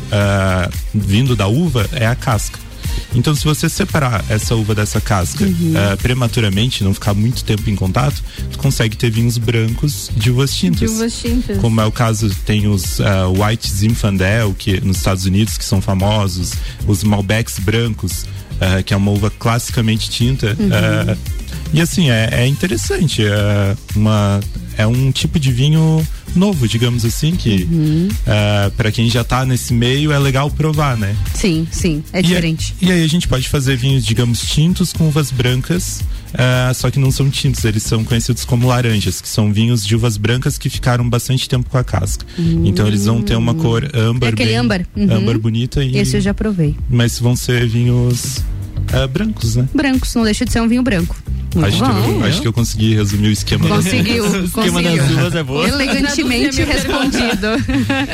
vindo 0.95 1.35
da 1.35 1.47
uva 1.47 1.89
é 1.93 2.07
a 2.07 2.15
casca. 2.15 2.62
Então, 3.15 3.35
se 3.35 3.45
você 3.45 3.69
separar 3.69 4.25
essa 4.29 4.55
uva 4.55 4.75
dessa 4.75 5.01
casca 5.01 5.45
ah, 5.45 5.97
prematuramente, 5.97 6.83
não 6.83 6.95
ficar 6.95 7.15
muito 7.15 7.45
tempo 7.45 7.69
em 7.69 7.77
contato, 7.77 8.23
tu 8.51 8.59
consegue 8.59 8.97
ter 8.97 9.11
vinhos 9.11 9.39
brancos 9.39 10.11
de 10.17 10.31
uvas 10.31 10.55
tintas. 10.55 10.81
De 10.81 10.87
uvas 10.87 11.19
tintas. 11.19 11.59
Como 11.59 11.81
é 11.81 11.85
o 11.85 11.93
caso, 11.93 12.31
tem 12.47 12.67
os 12.67 13.01
ah, 13.01 13.29
White 13.29 13.71
Zinfandel, 13.71 14.55
que 14.55 14.81
nos 14.81 14.99
Estados 14.99 15.25
Unidos, 15.25 15.59
que 15.59 15.65
são 15.65 15.81
famosos, 15.81 16.53
os 16.87 17.05
Malbecs 17.05 17.59
brancos, 17.59 18.25
ah, 18.61 18.83
que 18.83 18.95
é 18.95 18.97
uma 18.97 19.11
uva 19.11 19.31
classicamente 19.31 20.09
tinta. 20.09 20.57
Uhum. 20.59 21.17
e 21.73 21.81
assim, 21.81 22.11
é, 22.11 22.29
é 22.33 22.47
interessante. 22.47 23.23
Uma, 23.95 24.41
é 24.77 24.87
um 24.87 25.11
tipo 25.13 25.39
de 25.39 25.53
vinho 25.53 26.07
novo, 26.35 26.67
digamos 26.67 27.05
assim, 27.05 27.33
que 27.37 27.69
Uhum. 27.71 28.09
para 28.77 28.91
quem 28.91 29.09
já 29.11 29.23
tá 29.25 29.45
nesse 29.45 29.73
meio 29.75 30.13
é 30.13 30.19
legal 30.19 30.51
provar, 30.51 30.97
né? 30.97 31.15
Sim, 31.35 31.67
sim. 31.71 32.03
É 32.13 32.21
E 32.21 32.23
diferente. 32.23 32.75
E, 32.81 32.91
aí 32.91 33.03
a 33.05 33.07
gente 33.09 33.29
pode 33.29 33.49
fazer 33.49 33.77
vinhos, 33.77 34.05
digamos, 34.05 34.41
tintos 34.43 34.93
com 34.93 35.09
uvas 35.09 35.31
brancas, 35.31 36.01
ah, 36.35 36.73
só 36.75 36.91
que 36.91 36.99
não 36.99 37.11
são 37.11 37.29
tintos, 37.29 37.65
eles 37.65 37.83
são 37.83 38.03
conhecidos 38.05 38.45
como 38.45 38.67
laranjas, 38.67 39.21
que 39.21 39.29
são 39.29 39.53
vinhos 39.53 39.85
de 39.85 39.95
uvas 39.95 40.17
brancas 40.17 40.57
que 40.57 40.71
ficaram 40.71 41.09
bastante 41.09 41.49
tempo 41.49 41.69
com 41.69 41.77
a 41.79 41.85
casca. 41.85 42.25
Então 42.65 42.87
eles 42.87 43.05
vão 43.07 43.21
ter 43.23 43.37
uma 43.37 43.55
cor 43.55 43.85
âmbar, 43.95 44.31
É 44.31 44.33
aquele 44.33 44.51
bem- 44.51 44.59
âmbar. 44.59 44.87
Uhum. 44.97 45.13
âmbar 45.17 45.39
bonita 45.39 45.85
e 45.85 45.97
Esse 45.99 46.17
eu 46.17 46.21
já 46.21 46.33
provei. 46.33 46.75
mas 46.89 47.19
vão 47.19 47.37
ser 47.37 47.67
vinhos 47.69 48.39
ah, 48.93 49.07
brancos, 49.07 49.57
né? 49.57 49.69
Brancos, 49.75 50.15
não 50.15 50.25
deixa 50.25 50.45
de 50.45 50.53
ser 50.53 50.61
um 50.61 50.69
vinho 50.69 50.83
branco. 50.83 51.17
Muito 51.55 51.67
Acho 51.67 51.85
que, 51.85 52.11
eu, 52.11 52.25
acho 52.25 52.41
que 52.41 52.49
eu 52.49 52.53
consegui 52.53 52.95
resumir 52.95 53.29
o 53.29 53.31
esquema. 53.31 53.69
Conseguiu, 53.69 54.25
O 54.41 54.45
esquema 54.45 54.83
conseguiu. 54.83 54.97
das 54.97 55.11
uvas 55.11 55.35
é 55.35 55.43
boa. 55.43 55.69
Elegantemente 55.69 56.63
respondido. 56.65 57.47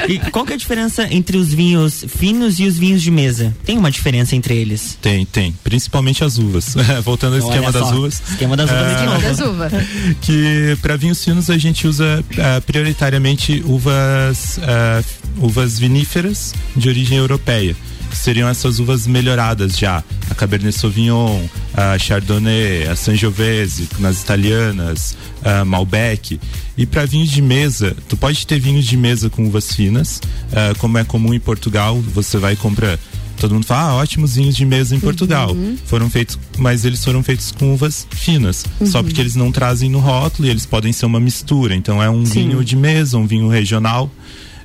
E 0.08 0.18
qual 0.30 0.44
que 0.44 0.52
é 0.52 0.54
a 0.56 0.58
diferença 0.58 1.06
entre 1.08 1.36
os 1.36 1.54
vinhos 1.54 2.04
finos 2.08 2.58
e 2.58 2.64
os 2.66 2.76
vinhos 2.76 3.00
de 3.00 3.12
mesa? 3.12 3.54
Tem 3.64 3.78
uma 3.78 3.92
diferença 3.92 4.34
entre 4.34 4.56
eles? 4.56 4.98
Tem, 5.00 5.24
tem. 5.24 5.54
Principalmente 5.62 6.24
as 6.24 6.36
uvas. 6.36 6.74
Voltando 7.04 7.34
ao 7.34 7.38
esquema 7.48 7.70
das 7.70 7.92
uvas. 7.92 8.20
esquema 8.28 8.56
das 8.56 8.68
uvas 8.70 8.82
Ah, 8.82 8.94
de 9.00 9.06
novo. 9.06 9.22
Das 9.22 9.38
uvas. 9.40 9.72
que 10.20 10.76
para 10.82 10.96
vinhos 10.96 11.22
finos 11.24 11.48
a 11.48 11.56
gente 11.56 11.86
usa 11.86 12.24
ah, 12.38 12.60
prioritariamente 12.66 13.62
uvas 13.64 14.58
ah, 14.64 15.00
uvas 15.40 15.78
viníferas 15.78 16.54
de 16.76 16.88
origem 16.88 17.16
europeia 17.18 17.76
seriam 18.18 18.48
essas 18.48 18.78
uvas 18.78 19.06
melhoradas 19.06 19.78
já 19.78 20.02
a 20.30 20.34
Cabernet 20.34 20.76
Sauvignon 20.76 21.46
a 21.74 21.98
Chardonnay 21.98 22.86
a 22.88 22.96
Sangiovese 22.96 23.88
nas 23.98 24.20
italianas 24.22 25.16
a 25.44 25.64
Malbec 25.64 26.40
e 26.76 26.86
para 26.86 27.06
vinhos 27.06 27.30
de 27.30 27.40
mesa 27.40 27.96
tu 28.08 28.16
pode 28.16 28.46
ter 28.46 28.58
vinhos 28.58 28.84
de 28.84 28.96
mesa 28.96 29.30
com 29.30 29.46
uvas 29.46 29.72
finas 29.72 30.20
ah, 30.52 30.74
como 30.78 30.98
é 30.98 31.04
comum 31.04 31.32
em 31.32 31.40
Portugal 31.40 32.00
você 32.00 32.38
vai 32.38 32.54
e 32.54 32.56
compra 32.56 32.98
Todo 33.38 33.54
mundo 33.54 33.66
fala, 33.66 33.92
ah, 33.92 33.94
ótimos 33.96 34.34
vinhos 34.34 34.56
de 34.56 34.64
mesa 34.64 34.96
em 34.96 35.00
Portugal. 35.00 35.56
Foram 35.86 36.10
feitos, 36.10 36.38
mas 36.58 36.84
eles 36.84 37.04
foram 37.04 37.22
feitos 37.22 37.52
com 37.52 37.72
uvas 37.72 38.06
finas. 38.10 38.64
Só 38.84 39.02
porque 39.02 39.20
eles 39.20 39.36
não 39.36 39.52
trazem 39.52 39.88
no 39.88 40.00
rótulo 40.00 40.48
e 40.48 40.50
eles 40.50 40.66
podem 40.66 40.92
ser 40.92 41.06
uma 41.06 41.20
mistura. 41.20 41.74
Então 41.74 42.02
é 42.02 42.10
um 42.10 42.26
Sim. 42.26 42.48
vinho 42.48 42.64
de 42.64 42.74
mesa, 42.74 43.16
um 43.16 43.26
vinho 43.26 43.48
regional. 43.48 44.10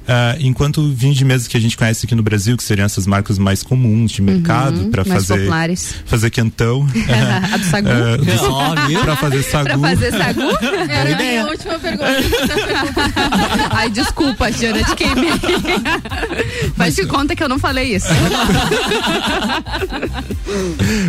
Ah, 0.08 0.36
enquanto 0.40 0.92
vinho 0.94 1.14
de 1.14 1.24
mesa 1.24 1.48
que 1.48 1.56
a 1.56 1.60
gente 1.60 1.78
conhece 1.78 2.06
aqui 2.06 2.16
no 2.16 2.24
Brasil, 2.24 2.58
que 2.58 2.64
seriam 2.64 2.86
essas 2.86 3.08
marcas 3.08 3.38
mais 3.38 3.64
comuns 3.64 4.12
de 4.12 4.22
mercado, 4.22 4.90
para 4.90 5.04
mais 5.06 5.26
fazer 5.26 5.40
populares. 5.42 5.96
fazer 6.06 6.30
quentão. 6.30 6.88
A 7.54 7.58
do 7.58 7.66
sagu. 7.66 7.88
Ah, 7.90 9.02
pra 9.04 9.16
fazer 9.16 9.44
sagu. 9.44 9.66
Pra 9.66 9.80
fazer 9.80 10.12
sagu? 10.12 10.42
Era 10.90 11.14
a 11.14 11.18
minha 11.18 11.46
última 11.46 11.80
pergunta. 11.80 12.06
Ai, 13.72 13.90
desculpa, 13.90 14.52
Jana, 14.52 14.84
te 14.84 14.96
queimei. 14.96 15.32
Faz 16.76 16.96
de 16.96 17.06
conta 17.08 17.36
que 17.36 17.44
eu 17.44 17.50
não 17.50 17.60
falei 17.60 17.96
isso. 17.96 18.08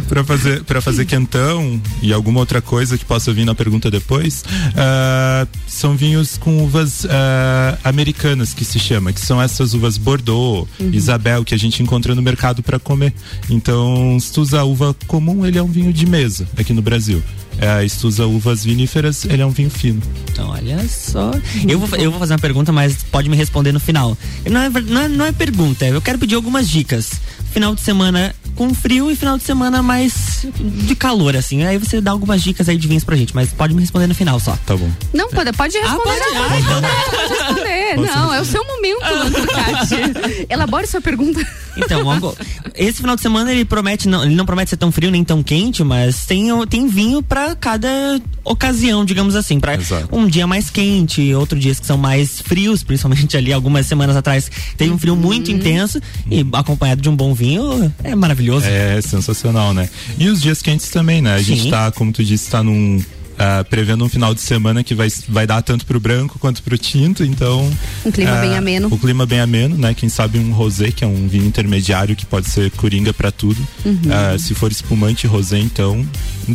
para 0.09 0.25
fazer 0.25 0.65
para 0.65 0.81
fazer 0.81 1.05
quentão 1.05 1.81
e 2.03 2.13
alguma 2.13 2.41
outra 2.41 2.61
coisa 2.63 2.97
que 2.97 3.05
possa 3.05 3.33
vir 3.33 3.45
na 3.45 3.55
pergunta 3.55 3.91
depois 3.91 4.45
ah, 4.77 5.47
são 5.67 5.97
vinhos 5.97 6.37
com 6.37 6.63
uvas 6.65 7.07
ah, 7.09 7.79
americanas 7.85 8.55
que 8.55 8.65
se 8.65 8.79
chama 8.85 9.13
que 9.13 9.21
são 9.21 9.41
essas 9.41 9.75
uvas 9.75 9.97
Bordeaux 9.97 10.69
Isabel 10.79 11.45
que 11.45 11.55
a 11.55 11.59
gente 11.59 11.83
encontra 11.83 12.15
no 12.15 12.23
mercado 12.23 12.63
para 12.63 12.79
comer. 12.79 13.13
Então 13.49 14.19
se 14.21 14.33
tu 14.33 14.43
usa 14.43 14.63
uva 14.65 14.95
comum 15.07 15.47
ele 15.47 15.59
é 15.59 15.63
um 15.63 15.71
vinho 15.71 15.93
de 15.93 16.07
mesa 16.07 16.47
aqui 16.57 16.73
no 16.73 16.83
Brasil 16.83 17.23
Ah, 17.61 17.79
tu 18.01 18.09
usa 18.09 18.27
uvas 18.27 18.65
viníferas 18.65 19.25
ele 19.25 19.41
é 19.43 19.47
um 19.47 19.51
vinho 19.51 19.71
fino 19.71 20.03
Então, 20.31 20.51
olha 20.51 20.79
só. 20.89 21.31
Eu 21.67 21.79
vou, 21.79 21.99
eu 21.99 22.11
vou 22.11 22.19
fazer 22.21 22.33
uma 22.35 22.39
pergunta, 22.39 22.73
mas 22.73 22.97
pode 23.05 23.29
me 23.29 23.37
responder 23.37 23.73
no 23.73 23.81
final. 23.81 24.17
Não 24.51 24.61
é, 24.61 24.69
não 24.69 25.01
é, 25.03 25.09
não 25.09 25.25
é 25.25 25.33
pergunta, 25.33 25.85
eu 25.87 26.01
quero 26.03 26.19
pedir 26.19 26.35
algumas 26.35 26.69
dicas. 26.69 27.13
Final 27.53 27.75
de 27.75 27.81
semana 27.83 28.35
com 28.57 28.75
frio 28.75 29.11
e 29.11 29.17
final 29.17 29.39
de 29.39 29.45
semana 29.45 29.81
mais 29.83 30.45
de 30.61 30.95
calor, 30.97 31.37
assim. 31.37 31.63
Aí 31.63 31.79
você 31.79 32.01
dá 32.01 32.11
algumas 32.11 32.43
dicas 32.43 32.69
aí 32.69 32.77
de 32.77 32.87
vinhos 32.89 33.05
pra 33.05 33.15
gente, 33.17 33.35
mas 33.35 33.53
pode 33.53 33.73
me 33.75 33.81
responder 33.81 34.09
no 34.09 34.15
final 34.15 34.41
só. 34.41 34.57
tá 34.67 34.77
bom 34.77 34.91
Não, 35.13 35.29
pode, 35.31 35.53
pode 35.53 35.79
responder. 35.79 36.03
pode? 36.03 36.35
não, 36.35 36.43
Ah, 36.43 36.59
então 36.59 36.81
pode 37.11 37.29
responder. 37.33 37.97
Não, 37.97 38.35
é 38.35 38.41
o 38.41 38.45
seu 38.45 38.65
momento, 38.65 39.47
Cati. 39.55 40.47
Elabore 40.51 40.87
sua 40.87 41.01
pergunta. 41.01 41.47
Então, 41.77 42.35
esse 42.75 42.99
final 42.99 43.17
de 43.17 43.23
semana 43.23 43.53
ele 43.53 43.65
promete, 43.65 44.09
não, 44.09 44.25
ele 44.25 44.35
não 44.35 44.47
promete 44.47 44.71
ser 44.71 44.77
tão 44.77 44.91
frio 44.93 45.11
nem 45.11 45.25
tão 45.25 45.43
quente, 45.43 45.83
mas 45.85 46.25
tem, 46.27 46.49
tem 46.67 46.87
vinho 46.89 47.23
pra 47.23 47.44
cada 47.57 48.21
ocasião, 48.45 49.05
digamos 49.05 49.35
assim, 49.35 49.59
Pra 49.59 49.75
Exato. 49.75 50.09
um 50.13 50.27
dia 50.27 50.47
mais 50.47 50.71
quente, 50.71 51.35
outro 51.35 51.59
dias 51.59 51.81
que 51.81 51.87
são 51.87 51.97
mais 51.97 52.41
frios, 52.41 52.83
principalmente 52.83 53.37
ali 53.37 53.53
algumas 53.53 53.87
semanas 53.87 54.17
atrás 54.17 54.51
teve 54.77 54.91
um 54.93 54.99
frio 54.99 55.17
muito 55.17 55.51
intenso 55.51 56.01
e 56.31 56.47
acompanhado 56.53 57.01
de 57.01 57.09
um 57.09 57.17
bom 57.17 57.35
vinho 57.35 57.93
é 58.03 58.15
maravilhoso. 58.15 58.67
É 58.67 59.01
sensacional, 59.01 59.73
né? 59.75 59.89
E 60.19 60.29
os 60.29 60.41
dias 60.41 60.63
quentes 60.63 60.89
também, 60.91 61.21
né? 61.21 61.35
A 61.35 61.43
gente 61.43 61.63
Sim. 61.63 61.71
tá, 61.71 61.91
como 61.91 62.13
tu 62.13 62.23
disse, 62.23 62.51
tá 62.51 62.63
num 62.63 63.03
uh, 63.35 63.65
prevendo 63.69 64.05
um 64.05 64.09
final 64.09 64.35
de 64.35 64.41
semana 64.41 64.83
que 64.83 64.95
vai, 64.95 65.09
vai 65.29 65.47
dar 65.47 65.63
tanto 65.63 65.87
pro 65.87 66.01
branco 66.01 66.39
quanto 66.39 66.63
pro 66.63 66.77
tinto, 66.79 67.25
então. 67.25 67.71
Um 68.05 68.11
clima 68.11 68.39
uh, 68.39 68.41
bem 68.41 68.57
ameno. 68.57 68.89
O 68.91 68.99
clima 68.99 69.27
bem 69.27 69.41
ameno, 69.41 69.77
né? 69.77 69.95
Quem 69.95 70.09
sabe 70.09 70.39
um 70.39 70.53
rosé, 70.53 70.91
que 70.91 71.05
é 71.05 71.07
um 71.07 71.29
vinho 71.29 71.47
intermediário 71.47 72.17
que 72.17 72.27
pode 72.27 72.49
ser 72.49 72.71
coringa 72.73 73.13
para 73.13 73.31
tudo. 73.31 73.61
Uhum. 73.85 73.95
Uh, 73.95 74.39
se 74.39 74.55
for 74.55 74.71
espumante 74.71 75.27
rosé, 75.27 75.59
então. 75.59 76.07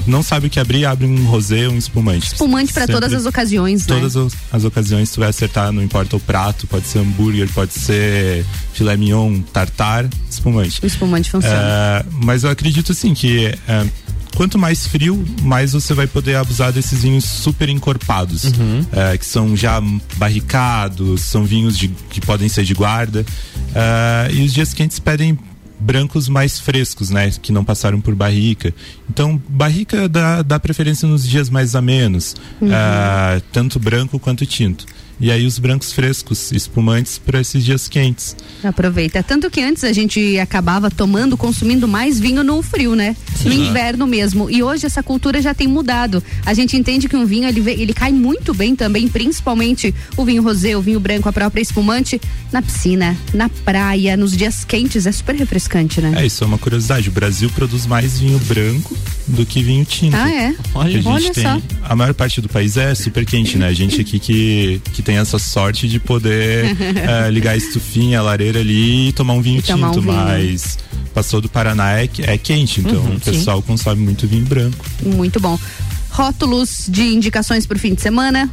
Não 0.05 0.21
sabe 0.21 0.47
o 0.47 0.49
que 0.51 0.59
abrir, 0.59 0.85
abre 0.85 1.07
um 1.07 1.25
rosé 1.25 1.67
um 1.67 1.77
espumante. 1.77 2.27
Espumante 2.27 2.71
para 2.71 2.85
todas 2.85 3.11
as 3.11 3.25
ocasiões, 3.25 3.87
Todas 3.87 4.13
né? 4.15 4.27
as, 4.51 4.57
as 4.59 4.63
ocasiões 4.63 5.09
tu 5.09 5.19
vai 5.19 5.29
acertar, 5.29 5.71
não 5.71 5.81
importa 5.81 6.15
o 6.15 6.19
prato, 6.19 6.67
pode 6.67 6.85
ser 6.85 6.99
hambúrguer, 6.99 7.49
pode 7.49 7.73
ser 7.73 8.45
filé 8.71 8.95
mignon, 8.95 9.41
tartar, 9.51 10.07
espumante. 10.29 10.79
O 10.83 10.85
espumante 10.85 11.31
funciona. 11.31 12.05
Mas 12.23 12.43
eu 12.43 12.51
acredito 12.51 12.91
assim 12.91 13.13
que 13.13 13.53
quanto 14.39 14.57
mais 14.57 14.87
frio, 14.87 15.21
mais 15.41 15.73
você 15.73 15.93
vai 15.93 16.07
poder 16.07 16.37
abusar 16.37 16.71
desses 16.71 17.01
vinhos 17.03 17.25
super 17.25 17.67
encorpados, 17.67 18.45
Uhum. 18.45 18.79
uh, 18.83 19.17
que 19.19 19.25
são 19.25 19.53
já 19.53 19.81
barricados, 20.15 21.19
são 21.23 21.43
vinhos 21.43 21.77
de, 21.77 21.89
que 22.09 22.21
podem 22.21 22.47
ser 22.47 22.63
de 22.63 22.73
guarda. 22.73 23.25
e 24.31 24.41
os 24.41 24.53
dias 24.53 24.73
quentes 24.73 24.97
pedem 24.97 25.37
brancos 25.77 26.29
mais 26.29 26.57
frescos, 26.57 27.09
né? 27.09 27.31
Que 27.41 27.51
não 27.51 27.63
passaram 27.65 27.99
por 27.99 28.15
barrica. 28.15 28.73
Então, 29.09 29.41
barrica 29.49 30.07
dá, 30.07 30.41
dá 30.41 30.57
preferência 30.57 31.05
nos 31.07 31.27
dias 31.27 31.49
mais 31.49 31.75
amenos, 31.75 32.33
Uhum. 32.61 32.69
ah, 32.73 33.41
tanto 33.51 33.77
branco 33.77 34.17
quanto 34.19 34.45
tinto. 34.45 34.85
E 35.19 35.31
aí 35.31 35.45
os 35.45 35.59
brancos 35.59 35.91
frescos, 35.91 36.51
espumantes 36.51 37.17
para 37.17 37.41
esses 37.41 37.63
dias 37.63 37.87
quentes. 37.87 38.35
Aproveita. 38.63 39.21
Tanto 39.21 39.49
que 39.49 39.61
antes 39.61 39.83
a 39.83 39.91
gente 39.91 40.39
acabava 40.39 40.89
tomando, 40.89 41.35
consumindo 41.35 41.87
mais 41.87 42.19
vinho 42.19 42.43
no 42.43 42.61
frio, 42.61 42.95
né? 42.95 43.15
No 43.43 43.51
Sim. 43.51 43.67
inverno 43.67 44.07
mesmo. 44.07 44.49
E 44.49 44.63
hoje 44.63 44.85
essa 44.85 45.03
cultura 45.03 45.41
já 45.41 45.53
tem 45.53 45.67
mudado. 45.67 46.23
A 46.45 46.53
gente 46.53 46.77
entende 46.77 47.09
que 47.09 47.15
um 47.15 47.25
vinho 47.25 47.47
ele, 47.47 47.69
ele 47.69 47.93
cai 47.93 48.11
muito 48.11 48.53
bem 48.53 48.75
também, 48.75 49.07
principalmente 49.07 49.93
o 50.15 50.23
vinho 50.23 50.41
rosé, 50.41 50.75
o 50.77 50.81
vinho 50.81 50.99
branco, 50.99 51.27
a 51.27 51.33
própria 51.33 51.61
espumante, 51.61 52.19
na 52.51 52.61
piscina, 52.61 53.17
na 53.33 53.49
praia, 53.49 54.15
nos 54.15 54.35
dias 54.35 54.63
quentes. 54.63 55.05
É 55.05 55.11
super 55.11 55.35
refrescante, 55.35 55.99
né? 55.99 56.13
É, 56.15 56.25
isso 56.25 56.43
é 56.43 56.47
uma 56.47 56.57
curiosidade. 56.57 57.09
O 57.09 57.11
Brasil 57.11 57.49
produz 57.49 57.85
mais 57.85 58.19
vinho 58.19 58.39
branco 58.39 58.97
do 59.27 59.45
que 59.45 59.61
vinho 59.61 59.83
tinto. 59.85 60.15
Ah, 60.15 60.31
é? 60.31 60.55
Olha, 60.73 60.87
a 60.87 61.01
gente 61.01 61.07
Olha 61.07 61.33
tem, 61.33 61.43
só. 61.43 61.61
A 61.83 61.95
maior 61.95 62.13
parte 62.13 62.41
do 62.41 62.47
país 62.47 62.77
é 62.77 62.95
super 62.95 63.25
quente, 63.25 63.57
né? 63.57 63.67
A 63.67 63.73
gente 63.73 64.01
aqui 64.01 64.19
que, 64.19 64.81
que 64.93 65.01
tem 65.09 65.17
essa 65.17 65.39
sorte 65.39 65.87
de 65.87 65.99
poder 65.99 66.65
eh, 66.77 67.31
ligar 67.31 67.53
a 67.53 67.57
estufinha, 67.57 68.19
a 68.19 68.21
lareira 68.21 68.59
ali 68.59 69.09
e 69.09 69.11
tomar 69.11 69.33
um 69.33 69.41
vinho 69.41 69.57
E 69.57 69.61
tinto, 69.63 69.83
um 69.87 69.91
vinho. 69.91 70.03
mas 70.13 70.77
passou 71.15 71.41
do 71.41 71.49
Paraná 71.49 71.99
é, 71.99 72.07
é 72.19 72.37
quente, 72.37 72.79
então 72.81 72.99
Uhum, 73.01 73.15
o 73.15 73.19
pessoal 73.19 73.59
consome 73.63 74.03
muito 74.03 74.27
vinho 74.27 74.45
branco. 74.45 74.85
Muito 75.03 75.39
bom. 75.39 75.57
Rótulos 76.11 76.85
de 76.87 77.01
indicações 77.01 77.65
pro 77.65 77.79
fim 77.79 77.95
de 77.95 78.01
semana? 78.03 78.47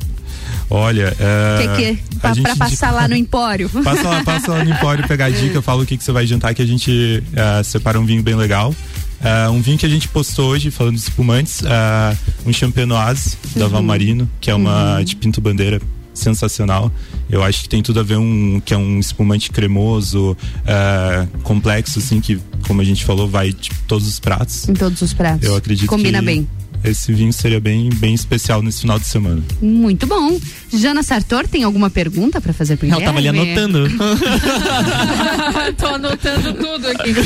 Olha, 0.71 1.15
O 1.21 1.23
eh, 1.23 1.77
que 1.77 1.97
que 1.97 2.19
pra, 2.21 2.35
pra 2.35 2.57
passar 2.57 2.91
lá 2.91 3.07
no 3.07 3.15
empório? 3.15 3.69
Passa 3.85 4.09
lá, 4.09 4.25
passa 4.25 4.53
lá 4.53 4.65
no 4.65 4.71
Empório 4.71 5.07
pegar 5.07 5.27
a 5.27 5.31
dica, 5.31 5.61
fala 5.61 5.83
o 5.83 5.87
que, 5.87 5.97
que 5.99 6.03
você 6.05 6.11
vai 6.13 6.27
jantar, 6.27 6.55
que 6.55 6.63
a 6.63 6.67
gente 6.67 7.23
eh, 7.35 7.63
separa 7.65 8.01
um 8.01 8.07
vinho 8.07 8.23
bem 8.23 8.35
legal. 8.35 8.75
Eh, 9.23 9.49
um 9.51 9.61
vinho 9.61 9.77
que 9.77 9.85
a 9.87 9.89
gente 9.89 10.09
postou 10.09 10.51
hoje, 10.53 10.71
falando 10.71 10.95
de 10.95 11.01
espumantes, 11.03 11.63
eh, 11.65 12.17
um 12.47 12.53
Champenoise 12.53 13.37
da 13.55 13.65
Uhum. 13.67 13.71
Valmarino, 13.73 14.31
que 14.41 14.51
é 14.51 14.55
uma 14.55 14.97
Uhum. 14.99 15.05
de 15.05 15.17
Pinto 15.17 15.41
Bandeira 15.41 15.81
sensacional. 16.19 16.91
Eu 17.29 17.43
acho 17.43 17.63
que 17.63 17.69
tem 17.69 17.83
tudo 17.83 18.01
a 18.01 18.03
ver 18.03 18.17
um 18.17 18.61
que 18.61 18.75
é 18.75 18.77
um 18.77 18.99
espumante 18.99 19.51
cremoso, 19.51 20.37
eh, 20.65 21.27
complexo, 21.43 21.99
assim, 21.99 22.21
que, 22.21 22.41
como 22.67 22.81
a 22.81 22.85
gente 22.85 23.05
falou, 23.05 23.29
vai 23.29 23.53
de 23.53 23.71
todos 23.87 24.07
os 24.07 24.19
pratos. 24.19 24.69
Em 24.69 24.75
todos 24.75 25.01
os 25.03 25.13
pratos. 25.13 25.47
Eu 25.47 25.57
acredito 25.57 25.89
Combina 25.89 26.21
que 26.21 26.25
bem. 26.27 26.49
Esse 26.91 27.13
vinho 27.13 27.33
seria 27.33 27.61
bem, 27.61 27.91
bem 27.95 28.15
especial 28.15 28.63
nesse 28.63 28.83
final 28.83 28.99
de 28.99 29.07
semana. 29.07 29.43
Muito 29.61 30.07
bom. 30.07 30.39
Jana 30.73 31.03
Sartor, 31.03 31.47
tem 31.49 31.63
alguma 31.65 31.91
pergunta 31.91 32.41
pra 32.41 32.53
fazer 32.53 32.77
pro 32.77 32.89
Ela 32.89 33.01
tava 33.01 33.19
ali 33.19 33.29
anotando. 33.29 33.89
Tô 35.79 35.87
anotando 35.87 36.53
tudo 36.55 36.87
aqui. 36.89 37.15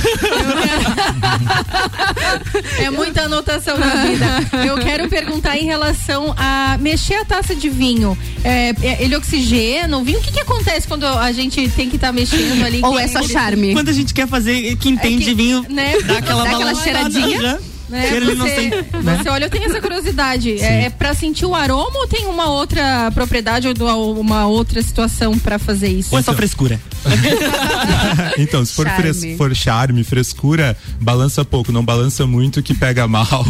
É 2.78 2.90
muita 2.90 3.22
anotação 3.22 3.76
na 3.78 3.94
vida. 4.06 4.26
Eu 4.66 4.78
quero 4.78 5.08
perguntar 5.08 5.56
em 5.58 5.64
relação 5.64 6.34
a 6.36 6.78
mexer 6.80 7.14
a 7.14 7.24
taça 7.24 7.54
de 7.54 7.68
vinho. 7.68 8.16
É, 8.42 8.70
é, 8.82 9.02
ele 9.02 9.14
oxigena 9.16 9.96
o 9.98 10.04
vinho? 10.04 10.18
O 10.18 10.22
que, 10.22 10.32
que 10.32 10.40
acontece 10.40 10.86
quando 10.88 11.04
a 11.06 11.30
gente 11.32 11.68
tem 11.70 11.88
que 11.90 11.96
estar 11.96 12.12
mexendo 12.12 12.64
ali? 12.64 12.80
Ou 12.82 12.94
Que- 12.96 13.02
é 13.02 13.08
só 13.08 13.20
que- 13.20 13.28
charme? 13.32 13.72
Quando 13.72 13.88
a 13.88 13.92
gente 13.92 14.14
quer 14.14 14.26
fazer, 14.28 14.76
que 14.76 14.88
entende 14.88 15.24
de 15.24 15.34
vinho, 15.34 15.64
né? 15.68 15.92
dá 16.04 16.18
aquela, 16.18 16.44
Dá 16.44 16.50
aquela 16.50 16.64
balançada 16.72 17.11
cheiradinha. 17.11 17.40
já. 17.42 17.58
Né? 17.91 18.09
Cheiro 18.09 18.36
Você, 18.36 18.55
tem, 18.55 18.70
né? 19.03 19.18
você 19.22 19.28
olha, 19.28 19.45
eu 19.47 19.51
tenho 19.51 19.64
essa 19.64 19.80
curiosidade. 19.80 20.61
É, 20.62 20.84
é 20.84 20.91
pra 20.91 21.12
sentir 21.12 21.45
o 21.45 21.55
aroma 21.55 21.99
ou 21.99 22.07
tem 22.07 22.26
uma 22.26 22.49
outra 22.49 23.11
propriedade 23.12 23.66
ou 23.68 24.18
uma 24.20 24.47
outra 24.47 24.80
situação 24.82 25.36
pra 25.38 25.59
fazer 25.59 25.88
isso? 25.88 26.11
Ou 26.12 26.18
é 26.18 26.22
só 26.22 26.32
frescura? 26.32 26.80
então, 28.38 28.64
se 28.64 28.74
for, 28.74 28.86
Charme. 28.86 29.03
fres- 29.03 29.36
for 29.36 29.55
charme, 29.57 30.05
frescura, 30.05 30.76
balança 31.01 31.45
pouco, 31.45 31.72
não 31.72 31.84
balança 31.84 32.26
muito 32.26 32.62
que 32.62 32.74
pega 32.74 33.07
mal. 33.09 33.45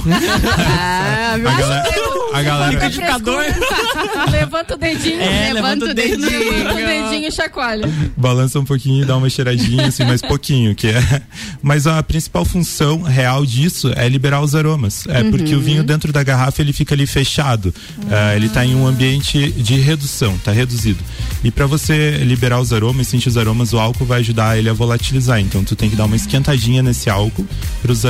Ah, 0.57 1.35
a 1.35 1.39
galera, 1.39 1.89
a 2.33 2.43
galera, 2.43 2.73
Liquidificador. 2.73 3.45
Levanta 4.31 4.75
o 4.75 4.77
dedinho. 4.79 5.21
É, 5.21 5.53
levanta 5.53 5.85
o 5.87 5.95
dedinho. 5.95 6.19
Levanta 6.19 6.73
o 6.73 6.77
dedinho 6.77 7.29
e 7.29 7.33
chacoalha. 7.33 7.89
balança 8.17 8.59
um 8.59 8.65
pouquinho 8.65 9.03
e 9.03 9.07
dá 9.07 9.17
uma 9.17 9.29
cheiradinha, 9.29 9.87
assim, 9.87 10.05
mas 10.05 10.23
pouquinho, 10.23 10.75
que 10.75 10.89
é. 10.89 11.23
Mas 11.63 11.87
a 11.87 12.03
principal 12.03 12.45
função 12.45 13.03
real 13.03 13.45
disso 13.45 13.93
é 13.97 14.09
liberar 14.09 14.41
os 14.41 14.55
aromas. 14.55 15.07
É 15.09 15.25
porque 15.25 15.55
o 15.55 15.61
vinho 15.61 15.83
dentro 15.83 16.13
da 16.13 16.23
garrafa 16.23 16.63
ele 16.63 16.73
fica 16.73 16.95
ali 16.95 17.07
fechado. 17.07 17.75
Ah, 18.11 18.35
ele 18.35 18.49
tá 18.49 18.65
em 18.65 18.75
um 18.75 18.87
ambiente 18.87 19.51
de 19.53 19.77
redução, 19.77 20.37
tá 20.39 20.53
reduzido. 20.53 21.03
E 21.43 21.51
para 21.51 21.67
você 21.67 22.19
liberar 22.19 22.61
os 22.61 22.73
aromas, 22.73 23.09
sentir 23.09 23.29
os 23.29 23.37
aromas, 23.37 23.73
o 23.73 23.79
álcool 23.79 24.05
vai 24.05 24.21
ajudar 24.21 24.59
ele 24.59 24.69
a 24.69 24.73
volatilizar. 24.73 25.41
Então 25.41 25.65
tu 25.65 25.75
tem 25.75 25.89
que 25.89 25.97
dar 25.97 26.05
uma 26.05 26.17
esquentadinha 26.17 26.83
nesse 26.83 27.09
álcool 27.09 27.47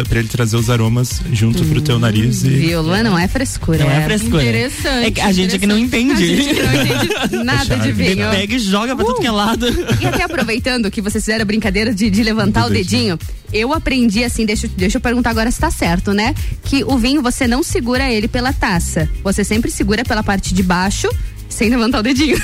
para 0.09 0.18
ele 0.18 0.29
trazer 0.29 0.57
os 0.57 0.68
aromas 0.68 1.21
junto 1.33 1.64
pro 1.64 1.81
teu 1.81 1.99
nariz 1.99 2.45
e 2.45 2.75
Luan? 2.77 3.03
Não 3.03 3.18
é 3.18 3.27
frescura. 3.29 3.79
Não 3.79 3.91
é 3.91 4.05
frescura. 4.19 4.43
Interessante. 4.43 5.21
É 5.21 5.23
a 5.23 5.33
gente 5.33 5.57
é 5.57 5.59
que 5.59 5.67
não 5.67 5.79
entende. 5.79 6.13
A 6.13 6.37
gente 6.37 6.63
não 6.63 6.75
entende 6.75 7.37
nada 7.45 7.77
de 7.77 7.93
vinho. 7.93 8.31
pega 8.31 8.55
e 8.55 8.59
joga 8.59 8.97
pra 8.97 9.05
tudo 9.05 9.21
que 9.21 9.27
é 9.27 9.31
lado. 9.31 9.67
E 10.01 10.07
até 10.07 10.23
aproveitando 10.23 10.91
que 10.91 11.01
vocês 11.01 11.25
fizeram 11.25 11.43
a 11.43 11.45
brincadeira 11.45 11.95
de, 11.95 12.11
de 12.11 12.23
levantar 12.23 12.67
o 12.67 12.71
dedinho, 12.71 13.19
eu 13.53 13.73
aprendi 13.73 14.25
assim, 14.25 14.45
deixa, 14.45 14.69
deixa 14.69 14.99
eu 14.99 15.01
perguntar 15.01 15.31
agora 15.31 15.51
se 15.51 15.61
tá 15.61 15.71
certo, 15.71 16.13
né? 16.13 16.35
Que 16.65 16.85
o 16.85 16.97
vinho 16.99 17.23
você 17.23 17.47
não 17.47 17.63
segura 17.63 18.11
ele 18.11 18.29
pela 18.29 18.53
taça. 18.53 19.09
Você 19.23 19.45
sempre 19.45 19.71
segura 19.71 20.05
pela 20.05 20.23
parte 20.23 20.55
de 20.55 20.63
baixo, 20.63 21.09
sem 21.49 21.69
levantar 21.69 22.01
o 22.01 22.03
dedinho. 22.03 22.37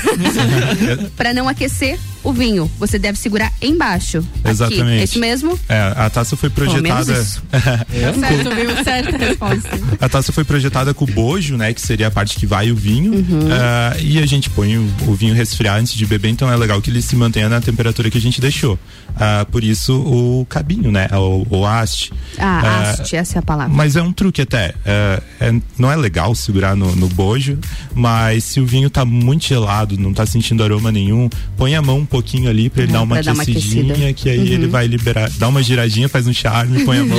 Pra 1.15 1.33
não 1.33 1.47
aquecer 1.47 1.97
o 2.29 2.33
vinho. 2.33 2.69
Você 2.79 2.99
deve 2.99 3.17
segurar 3.17 3.51
embaixo. 3.61 4.17
Aqui. 4.43 4.49
Exatamente. 4.51 5.01
É 5.01 5.03
isso 5.03 5.19
mesmo? 5.19 5.59
É, 5.69 5.93
a 5.95 6.09
taça 6.09 6.35
foi 6.35 6.49
projetada. 6.49 7.13
isso. 7.13 7.41
Certo, 8.19 8.55
viu? 8.55 8.83
Certa 8.83 9.17
resposta. 9.17 9.69
A 9.99 10.09
taça 10.09 10.31
foi 10.31 10.43
projetada 10.43 10.93
com 10.93 11.05
o 11.05 11.07
bojo, 11.07 11.57
né? 11.57 11.73
Que 11.73 11.81
seria 11.81 12.07
a 12.07 12.11
parte 12.11 12.37
que 12.37 12.45
vai 12.45 12.71
o 12.71 12.75
vinho. 12.75 13.13
Uhum. 13.13 13.47
Ah, 13.51 13.95
e 13.99 14.19
a 14.19 14.25
gente 14.25 14.49
põe 14.49 14.77
o, 14.77 14.87
o 15.07 15.13
vinho 15.15 15.33
resfriar 15.33 15.77
antes 15.77 15.93
de 15.93 16.05
beber, 16.05 16.29
então 16.29 16.51
é 16.51 16.55
legal 16.55 16.81
que 16.81 16.89
ele 16.89 17.01
se 17.01 17.15
mantenha 17.15 17.49
na 17.49 17.59
temperatura 17.61 18.09
que 18.09 18.17
a 18.17 18.21
gente 18.21 18.39
deixou. 18.39 18.77
Ah, 19.15 19.45
por 19.51 19.63
isso 19.63 19.93
o 19.99 20.45
cabinho, 20.49 20.91
né? 20.91 21.07
O, 21.13 21.45
o 21.49 21.65
haste. 21.65 22.11
Ah, 22.37 22.61
Ah, 22.63 22.91
haste, 22.91 23.15
essa 23.15 23.37
é 23.37 23.39
a 23.39 23.41
palavra. 23.41 23.73
Mas 23.73 23.95
é 23.95 24.01
um 24.01 24.11
truque 24.13 24.41
até. 24.41 24.73
É, 24.85 25.21
é- 25.39 25.55
não 25.77 25.91
é 25.91 25.95
legal 25.95 26.33
segurar 26.35 26.75
no, 26.75 26.95
no 26.95 27.07
bojo, 27.07 27.57
mas 27.93 28.43
se 28.43 28.59
o 28.59 28.65
vinho 28.65 28.89
tá 28.89 29.03
muito 29.05 29.45
gelado, 29.45 29.97
não 29.97 30.13
tá 30.13 30.25
sentindo 30.25 30.63
aroma 30.63 30.91
nenhum, 30.91 31.29
põe 31.55 31.75
a 31.75 31.81
mão 31.81 31.99
um 31.99 32.05
pouquinho 32.17 32.49
ali 32.49 32.69
pra 32.69 32.83
ele 32.83 32.91
É, 32.91 32.93
dar 32.93 33.01
uma 33.03 33.15
pra 33.15 33.21
dar 33.23 33.33
uma 33.33 33.43
aquecidinha, 33.43 34.13
que 34.13 34.29
aí 34.29 34.39
Uhum. 34.39 34.45
ele 34.45 34.67
vai 34.67 34.87
liberar, 34.87 35.29
dá 35.37 35.47
uma 35.47 35.61
giradinha, 35.61 36.09
faz 36.09 36.25
um 36.27 36.33
charme, 36.33 36.83
põe 36.83 36.97
a 36.99 37.03
mão. 37.05 37.17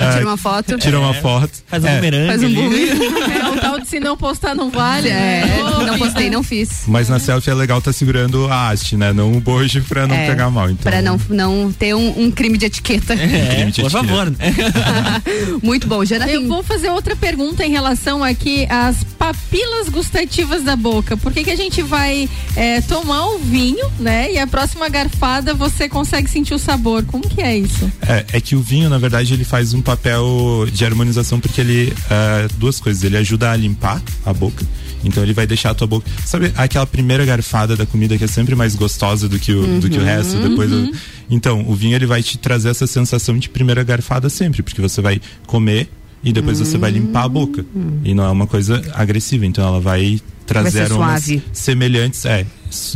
ah, 0.00 0.12
Tira 0.16 0.26
uma 0.26 0.36
foto. 0.36 0.78
Tira 0.78 0.98
uma 1.00 1.10
É. 1.10 1.20
foto. 1.20 1.50
Faz 1.66 1.84
um 1.84 1.86
É, 1.88 1.96
bumerangue 1.96 2.26
Faz 2.28 2.42
um 2.42 2.54
bumerangue. 2.54 3.00
É 3.40 3.48
o 3.48 3.56
tal 3.60 3.80
de 3.80 3.88
se 3.88 4.00
não 4.00 4.16
postar 4.16 4.54
não 4.54 4.70
vale. 4.70 5.08
É, 5.08 5.12
né? 5.12 5.62
não 5.86 5.98
postei, 5.98 6.30
não 6.30 6.42
fiz. 6.42 6.84
Mas 6.86 7.08
na 7.08 7.18
selfie 7.18 7.50
é 7.50 7.54
legal 7.54 7.80
tá 7.82 7.92
segurando 7.92 8.46
a 8.48 8.70
haste, 8.70 8.96
né? 8.96 9.12
Não 9.12 9.32
o 9.32 9.40
bojo 9.40 9.82
pra 9.88 10.06
não 10.06 10.14
É, 10.14 10.26
pegar 10.28 10.50
mal. 10.50 10.70
Então, 10.70 10.90
Pra 10.90 11.02
não, 11.02 11.20
não 11.28 11.72
ter 11.72 11.94
um, 11.94 12.24
um 12.24 12.30
crime 12.30 12.56
de 12.58 12.66
etiqueta. 12.66 13.14
É, 13.14 13.16
Crime 13.16 13.72
de 13.72 13.80
por 13.82 13.86
etiqueta. 13.86 13.90
favor. 13.90 14.32
Muito 15.62 15.86
bom, 15.86 16.04
Jana. 16.04 16.28
Eu 16.28 16.46
vou 16.46 16.62
fazer 16.62 16.90
outra 16.90 17.14
pergunta 17.16 17.64
em 17.64 17.70
relação 17.70 18.22
aqui 18.22 18.66
às 18.68 19.02
papilas 19.18 19.88
gustativas 19.88 20.62
da 20.62 20.76
boca. 20.76 21.16
Por 21.16 21.32
que, 21.32 21.44
que 21.44 21.50
a 21.50 21.56
gente 21.56 21.82
vai 21.82 22.28
é, 22.56 22.80
tomar 22.82 23.26
o 23.26 23.38
vinho, 23.38 23.86
né? 23.98 24.19
E 24.32 24.38
a 24.38 24.46
próxima 24.46 24.88
garfada 24.88 25.54
você 25.54 25.88
consegue 25.88 26.28
sentir 26.28 26.54
o 26.54 26.58
sabor. 26.58 27.04
Como 27.04 27.28
que 27.28 27.40
é 27.40 27.56
isso? 27.56 27.90
É, 28.02 28.24
é 28.32 28.40
que 28.40 28.56
o 28.56 28.60
vinho, 28.60 28.88
na 28.90 28.98
verdade, 28.98 29.32
ele 29.32 29.44
faz 29.44 29.72
um 29.72 29.80
papel 29.80 30.66
de 30.72 30.84
harmonização 30.84 31.38
porque 31.38 31.60
ele. 31.60 31.92
ah, 32.10 32.48
duas 32.58 32.80
coisas. 32.80 33.02
Ele 33.04 33.16
ajuda 33.16 33.50
a 33.52 33.56
limpar 33.56 34.02
a 34.26 34.32
boca. 34.32 34.64
Então 35.02 35.22
ele 35.22 35.32
vai 35.32 35.46
deixar 35.46 35.70
a 35.70 35.74
tua 35.74 35.86
boca. 35.86 36.06
Sabe 36.26 36.52
aquela 36.56 36.86
primeira 36.86 37.24
garfada 37.24 37.76
da 37.76 37.86
comida 37.86 38.18
que 38.18 38.24
é 38.24 38.26
sempre 38.26 38.54
mais 38.54 38.74
gostosa 38.74 39.28
do 39.28 39.38
que 39.38 39.52
o, 39.52 39.80
do 39.80 39.88
que 39.88 39.96
o 39.98 40.04
resto? 40.04 40.36
Depois. 40.38 40.70
o- 40.72 40.92
Então, 41.30 41.64
o 41.68 41.74
vinho 41.74 41.94
ele 41.94 42.06
vai 42.06 42.22
te 42.22 42.36
trazer 42.36 42.70
essa 42.70 42.86
sensação 42.86 43.38
de 43.38 43.48
primeira 43.48 43.82
garfada 43.84 44.28
sempre, 44.28 44.62
porque 44.62 44.80
você 44.82 45.00
vai 45.00 45.20
comer 45.46 45.88
e 46.22 46.32
depois 46.34 46.58
você 46.58 46.76
vai 46.76 46.90
limpar 46.90 47.24
a 47.24 47.28
boca. 47.28 47.64
E 48.04 48.12
não 48.12 48.24
é 48.24 48.30
uma 48.30 48.46
coisa 48.46 48.82
agressiva, 48.94 49.46
então 49.46 49.66
ela 49.66 49.80
vai 49.80 50.20
trazer 50.50 50.82
aromas 50.82 51.24
suave. 51.24 51.42
semelhantes, 51.52 52.24
é, 52.24 52.44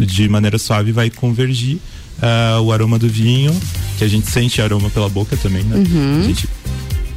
de 0.00 0.28
maneira 0.28 0.58
suave 0.58 0.92
vai 0.92 1.08
convergir 1.08 1.78
ah, 2.20 2.60
o 2.60 2.72
aroma 2.72 2.98
do 2.98 3.08
vinho, 3.08 3.54
que 3.98 4.04
a 4.04 4.08
gente 4.08 4.30
sente 4.30 4.60
aroma 4.60 4.90
pela 4.90 5.08
boca 5.08 5.36
também, 5.36 5.62
né? 5.64 5.76
Uhum. 5.76 6.20
A 6.20 6.22
gente, 6.24 6.48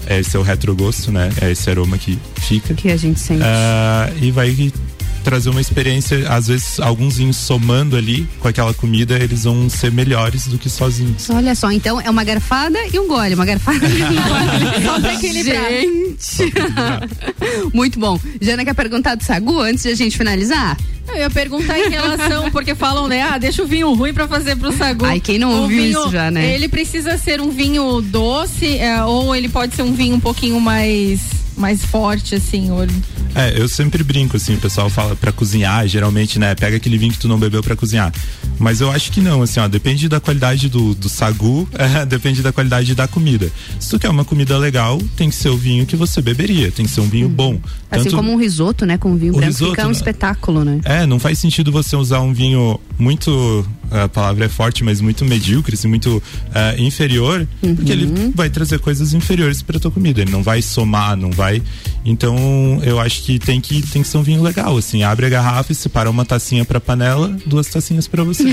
é, 0.06 0.20
esse 0.20 0.36
é 0.36 0.40
o 0.40 0.44
retrogosto, 0.44 1.12
né? 1.12 1.30
É 1.42 1.52
esse 1.52 1.70
aroma 1.70 1.98
que 1.98 2.18
fica. 2.36 2.74
Que 2.74 2.92
a 2.92 2.98
gente 2.98 3.20
sente. 3.20 3.42
Ah, 3.44 4.10
e 4.22 4.32
vai 4.32 4.72
trazer 5.28 5.50
uma 5.50 5.60
experiência, 5.60 6.26
às 6.30 6.48
vezes, 6.48 6.80
alguns 6.80 7.18
vinhos 7.18 7.36
somando 7.36 7.98
ali 7.98 8.26
com 8.40 8.48
aquela 8.48 8.74
comida, 8.74 9.22
eles 9.22 9.44
vão 9.44 9.70
ser 9.70 9.92
melhores 9.92 10.48
do 10.48 10.58
que 10.58 10.70
sozinhos. 10.70 11.30
Olha 11.30 11.54
só, 11.54 11.70
então 11.70 12.00
é 12.00 12.10
uma 12.10 12.24
garfada 12.24 12.80
e 12.94 12.98
um 12.98 13.10
gole, 13.10 13.36
uma 13.36 13.46
garfada 13.46 13.86
e 13.86 14.04
um 14.04 14.08
gole. 14.08 14.86
Só 14.88 15.02
pra 15.02 15.14
equilibrar. 15.16 15.70
Gente! 15.70 16.54
Muito 17.74 18.00
bom. 18.00 18.18
Jana 18.40 18.64
quer 18.64 18.74
perguntar 18.74 19.16
do 19.16 19.24
Sagu 19.26 19.60
antes 19.60 19.84
de 19.84 19.90
a 19.90 19.96
gente 19.96 20.18
finalizar? 20.18 20.78
Eu 21.10 21.18
ia 21.18 21.30
perguntar 21.30 21.78
em 21.78 21.90
relação, 21.90 22.50
porque 22.50 22.74
falam, 22.74 23.10
né? 23.10 23.22
Ah, 23.22 23.38
deixa 23.38 23.62
o 23.62 23.68
vinho 23.68 23.94
ruim 23.94 24.14
pra 24.14 24.30
fazer 24.30 24.56
pro 24.56 24.72
sagu. 24.72 25.06
Ai, 25.06 25.20
quem 25.20 25.38
não 25.38 25.52
O 25.52 25.62
ouviu 25.64 25.84
vinho, 25.84 26.00
isso 26.00 26.10
já, 26.10 26.32
né? 26.32 26.54
Ele 26.54 26.70
precisa 26.70 27.18
ser 27.18 27.42
um 27.42 27.50
vinho 27.50 28.02
doce, 28.02 28.78
é, 28.78 29.04
ou 29.04 29.36
ele 29.36 29.50
pode 29.50 29.76
ser 29.76 29.84
um 29.84 29.94
vinho 29.94 30.16
um 30.16 30.20
pouquinho 30.20 30.60
mais, 30.60 31.20
mais 31.58 31.84
forte, 31.84 32.36
assim. 32.36 32.72
Ou... 32.72 32.86
É, 33.36 33.60
eu 33.60 33.68
sempre 33.68 34.03
brinco, 34.03 34.38
assim, 34.38 34.55
o 34.55 34.60
pessoal 34.60 34.89
fala 34.89 35.16
pra 35.16 35.32
cozinhar, 35.32 35.88
geralmente, 35.88 36.39
né? 36.39 36.55
Pega 36.55 36.78
aquele 36.78 36.97
vinho 36.97 37.12
que 37.12 37.20
tu 37.20 37.28
não 37.28 37.38
bebeu 37.39 37.62
pra 37.64 37.76
cozinhar. 37.76 38.14
Mas 38.60 38.82
eu 38.82 38.91
acho 38.91 39.12
que 39.12 39.22
não, 39.22 39.41
assim, 39.41 39.60
ó, 39.60 39.68
depende 39.68 40.08
da 40.08 40.20
qualidade 40.20 40.70
do, 40.70 40.95
do 40.95 41.10
sagu, 41.10 41.68
é, 41.74 42.05
depende 42.08 42.41
da 42.41 42.51
qualidade 42.51 42.95
da 42.95 43.08
comida. 43.08 43.51
Se 43.80 43.89
tu 43.89 43.99
quer 43.99 44.10
uma 44.10 44.26
comida 44.26 44.58
legal, 44.58 44.99
tem 45.16 45.30
que 45.30 45.36
ser 45.36 45.49
o 45.49 45.58
vinho 45.58 45.86
que 45.86 45.95
você 45.95 46.22
beberia, 46.22 46.72
tem 46.72 46.86
que 46.86 46.91
ser 46.91 47.01
um 47.01 47.10
vinho 47.10 47.30
bom. 47.30 47.60
Assim 47.89 48.05
Tanto- 48.05 48.16
como 48.16 48.32
um 48.32 48.38
risoto, 48.38 48.86
né? 48.86 48.97
Com 48.97 49.16
vinho 49.16 49.34
branco 49.34 49.47
risoto, 49.47 49.72
fica 49.72 49.88
um 49.88 49.91
espetáculo, 49.91 50.64
né? 50.64 50.80
É, 50.84 51.05
não 51.05 51.20
faz 51.20 51.39
sentido 51.39 51.72
você 51.72 51.95
usar 51.95 52.22
um 52.22 52.34
vinho 52.34 52.80
muito, 52.97 53.66
a 53.92 54.08
palavra 54.08 54.46
é 54.46 54.50
forte, 54.50 54.84
mas 54.84 55.02
muito 55.02 55.24
medíocre, 55.26 55.74
assim, 55.76 55.88
muito 55.88 56.22
eh, 56.54 56.76
inferior, 56.80 57.48
porque 57.76 57.92
ele 57.92 58.32
vai 58.36 58.50
trazer 58.50 58.80
coisas 58.80 59.14
inferiores 59.14 59.62
para 59.62 59.80
tua 59.80 59.92
comida. 59.92 60.22
Ele 60.22 60.32
não 60.32 60.44
vai 60.44 60.62
somar, 60.62 61.16
não 61.16 61.32
vai. 61.32 61.62
Então, 62.10 62.80
eu 62.86 63.01
acho 63.01 63.22
que 63.24 63.38
tem 63.38 63.60
que 63.60 63.82
tem 63.82 64.01
que 64.01 64.08
ser 64.08 64.18
um 64.18 64.24
vinho 64.24 64.41
legal, 64.41 64.78
assim. 64.78 65.03
Abre 65.03 65.26
a 65.26 65.30
garrafa 65.30 65.74
e 65.74 65.76
separa 65.76 66.10
uma 66.10 66.24
tacinha 66.24 66.64
para 66.64 66.80
panela, 66.80 67.36
duas 67.45 67.68
tacinhas 67.68 68.08
para 68.08 68.24
você. 68.24 68.43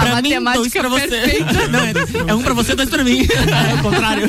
a 0.00 0.04
matemática 0.06 0.80
pra 0.80 0.88
você. 0.88 1.06
perfeita. 1.06 1.68
Não, 1.68 1.80
é, 1.80 1.92
é 2.26 2.34
um 2.34 2.42
pra 2.42 2.54
você, 2.54 2.74
dois 2.74 2.90
pra 2.90 3.04
mim. 3.04 3.24
É 3.46 3.74
o 3.74 3.82
contrário. 3.82 4.28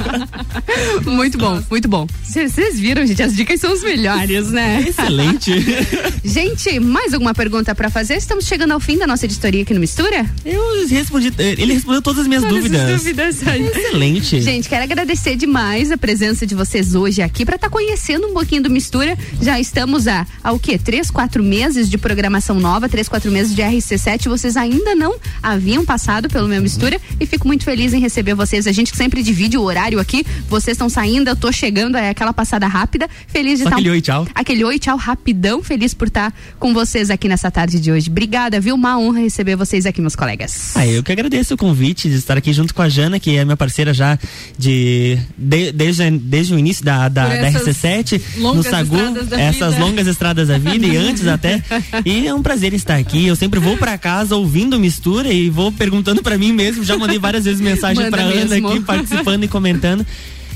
Muito 1.05 1.38
bom, 1.38 1.62
muito 1.70 1.88
bom. 1.88 2.08
Vocês 2.24 2.80
viram, 2.80 3.05
gente, 3.05 3.24
as 3.24 3.36
dicas 3.36 3.60
são 3.60 3.72
as 3.74 3.82
melhores, 3.82 4.51
né? 4.51 4.86
Excelente. 4.88 5.51
gente, 6.24 6.80
mais 6.80 7.14
alguma 7.14 7.34
pergunta 7.34 7.74
pra 7.74 7.89
fazer? 7.89 8.16
Estamos 8.16 8.45
chegando 8.45 8.74
ao 8.74 8.80
fim 8.80 8.97
da 8.97 9.08
nossa 9.08 9.26
editoria 9.26 9.64
aqui 9.64 9.74
no 9.74 9.80
Mistura? 9.80 10.26
Eu 10.45 10.88
respondi, 10.88 11.34
ele 11.38 11.74
respondeu 11.74 12.01
todas 12.01 12.22
as 12.22 12.28
minhas 12.28 12.43
Todas 12.43 12.58
as 12.58 12.64
dúvidas. 12.64 13.01
dúvidas 13.01 13.47
aí. 13.47 13.66
Excelente. 13.68 14.41
Gente, 14.41 14.70
quero 14.70 14.84
agradecer 14.84 15.36
demais 15.36 15.91
a 15.91 15.97
presença 15.97 16.45
de 16.45 16.53
vocês 16.53 16.93
hoje 16.93 17.22
aqui 17.22 17.47
para 17.48 17.56
estar 17.56 17.70
conhecendo 17.70 18.28
um 18.28 18.34
pouquinho 18.34 18.62
do 18.62 18.70
Mistura. 18.70 19.18
Já 19.41 19.58
estamos 19.58 20.06
há, 20.06 20.28
há 20.43 20.52
o 20.52 20.60
quê? 20.60 20.78
Três, 20.78 21.10
quatro 21.10 21.41
meses 21.41 21.89
de 21.89 21.98
programação 21.98 22.60
nova, 22.60 22.89
três, 22.89 23.08
quatro 23.08 23.32
meses 23.32 23.56
de 23.56 23.62
RC7. 23.62 24.28
Vocês 24.28 24.58
ainda 24.58 24.93
não 24.93 25.16
haviam 25.41 25.86
passado 25.86 26.28
pelo 26.28 26.45
meu 26.50 26.62
Mistura 26.62 27.00
e 27.20 27.26
fico 27.26 27.48
muito 27.48 27.64
feliz 27.64 27.93
em 27.93 28.02
receber 28.02 28.34
vocês. 28.34 28.68
A 28.68 28.74
gente 28.74 28.91
que 28.91 28.98
sempre 28.98 29.24
divide 29.24 29.58
o 29.58 29.62
horário 29.62 29.98
aqui. 29.98 30.26
Vocês 30.50 30.76
estão 30.76 30.89
saindo, 30.89 31.30
eu 31.30 31.38
tô 31.38 31.50
chegando, 31.50 31.95
é 31.98 32.10
aquela 32.10 32.34
passada 32.34 32.68
rápida. 32.68 33.08
Feliz 33.28 33.60
de 33.60 33.64
estar. 33.64 33.76
aquele 33.78 33.91
oi, 33.91 34.02
tchau. 34.02 34.28
Aquele 34.36 34.64
oi, 34.66 34.78
tchau, 34.78 34.98
rapidão. 34.98 35.64
Feliz 35.64 35.93
por 35.93 36.10
estar 36.10 36.34
com 36.60 36.74
vocês 36.74 37.10
aqui 37.10 37.30
nessa 37.30 37.50
tarde 37.50 37.80
de 37.80 37.89
hoje. 37.93 38.10
Obrigada, 38.10 38.60
viu? 38.60 38.76
Uma 38.76 39.00
honra 39.00 39.22
receber 39.22 39.56
vocês 39.56 39.86
aqui, 39.86 40.02
meus 40.02 40.18
colegas. 40.18 40.74
Ah, 40.76 40.86
eu 40.86 41.02
que 41.02 41.14
agradeço 41.14 41.54
o 41.54 41.58
convite 41.58 42.10
de 42.10 42.16
estar 42.16 42.38
aqui 42.38 42.52
junto 42.52 42.74
com 42.76 42.82
a 42.82 42.89
Jana, 42.89 43.22
que 43.22 43.38
é 43.38 43.45
minha 43.45 43.56
parceira 43.56 43.93
já 43.93 44.20
de, 44.58 45.18
de- 45.38 45.72
desde, 45.72 46.12
desde 46.12 46.54
o 46.54 46.60
início 46.60 46.84
da, 46.84 47.08
da, 47.08 47.27
Da 47.30 47.48
essas 47.48 47.78
RC7, 47.78 48.22
no 48.38 48.64
Sagu, 48.64 48.98
essas 49.38 49.74
vida. 49.74 49.86
longas 49.86 50.08
estradas 50.08 50.48
da 50.48 50.58
vida 50.58 50.86
e 50.86 50.96
antes 50.98 51.28
até. 51.28 51.62
E 52.06 52.28
é 52.28 52.34
um 52.34 52.42
prazer 52.42 52.74
estar 52.74 52.96
aqui. 52.96 53.26
Eu 53.28 53.36
sempre 53.36 53.60
vou 53.60 53.78
pra 53.78 53.98
casa 53.98 54.36
ouvindo 54.36 54.80
mistura 54.80 55.32
e 55.32 55.50
vou 55.50 55.72
perguntando 55.72 56.22
pra 56.22 56.38
mim 56.38 56.52
mesmo. 56.54 56.84
Já 56.84 56.98
mandei 56.98 57.20
várias 57.20 57.46
vezes 57.46 57.62
mensagem 57.62 58.10
pra 58.10 58.22
Ana 58.22 58.56
aqui, 58.56 58.80
participando 58.82 59.44
e 59.44 59.48
comentando. 59.48 60.06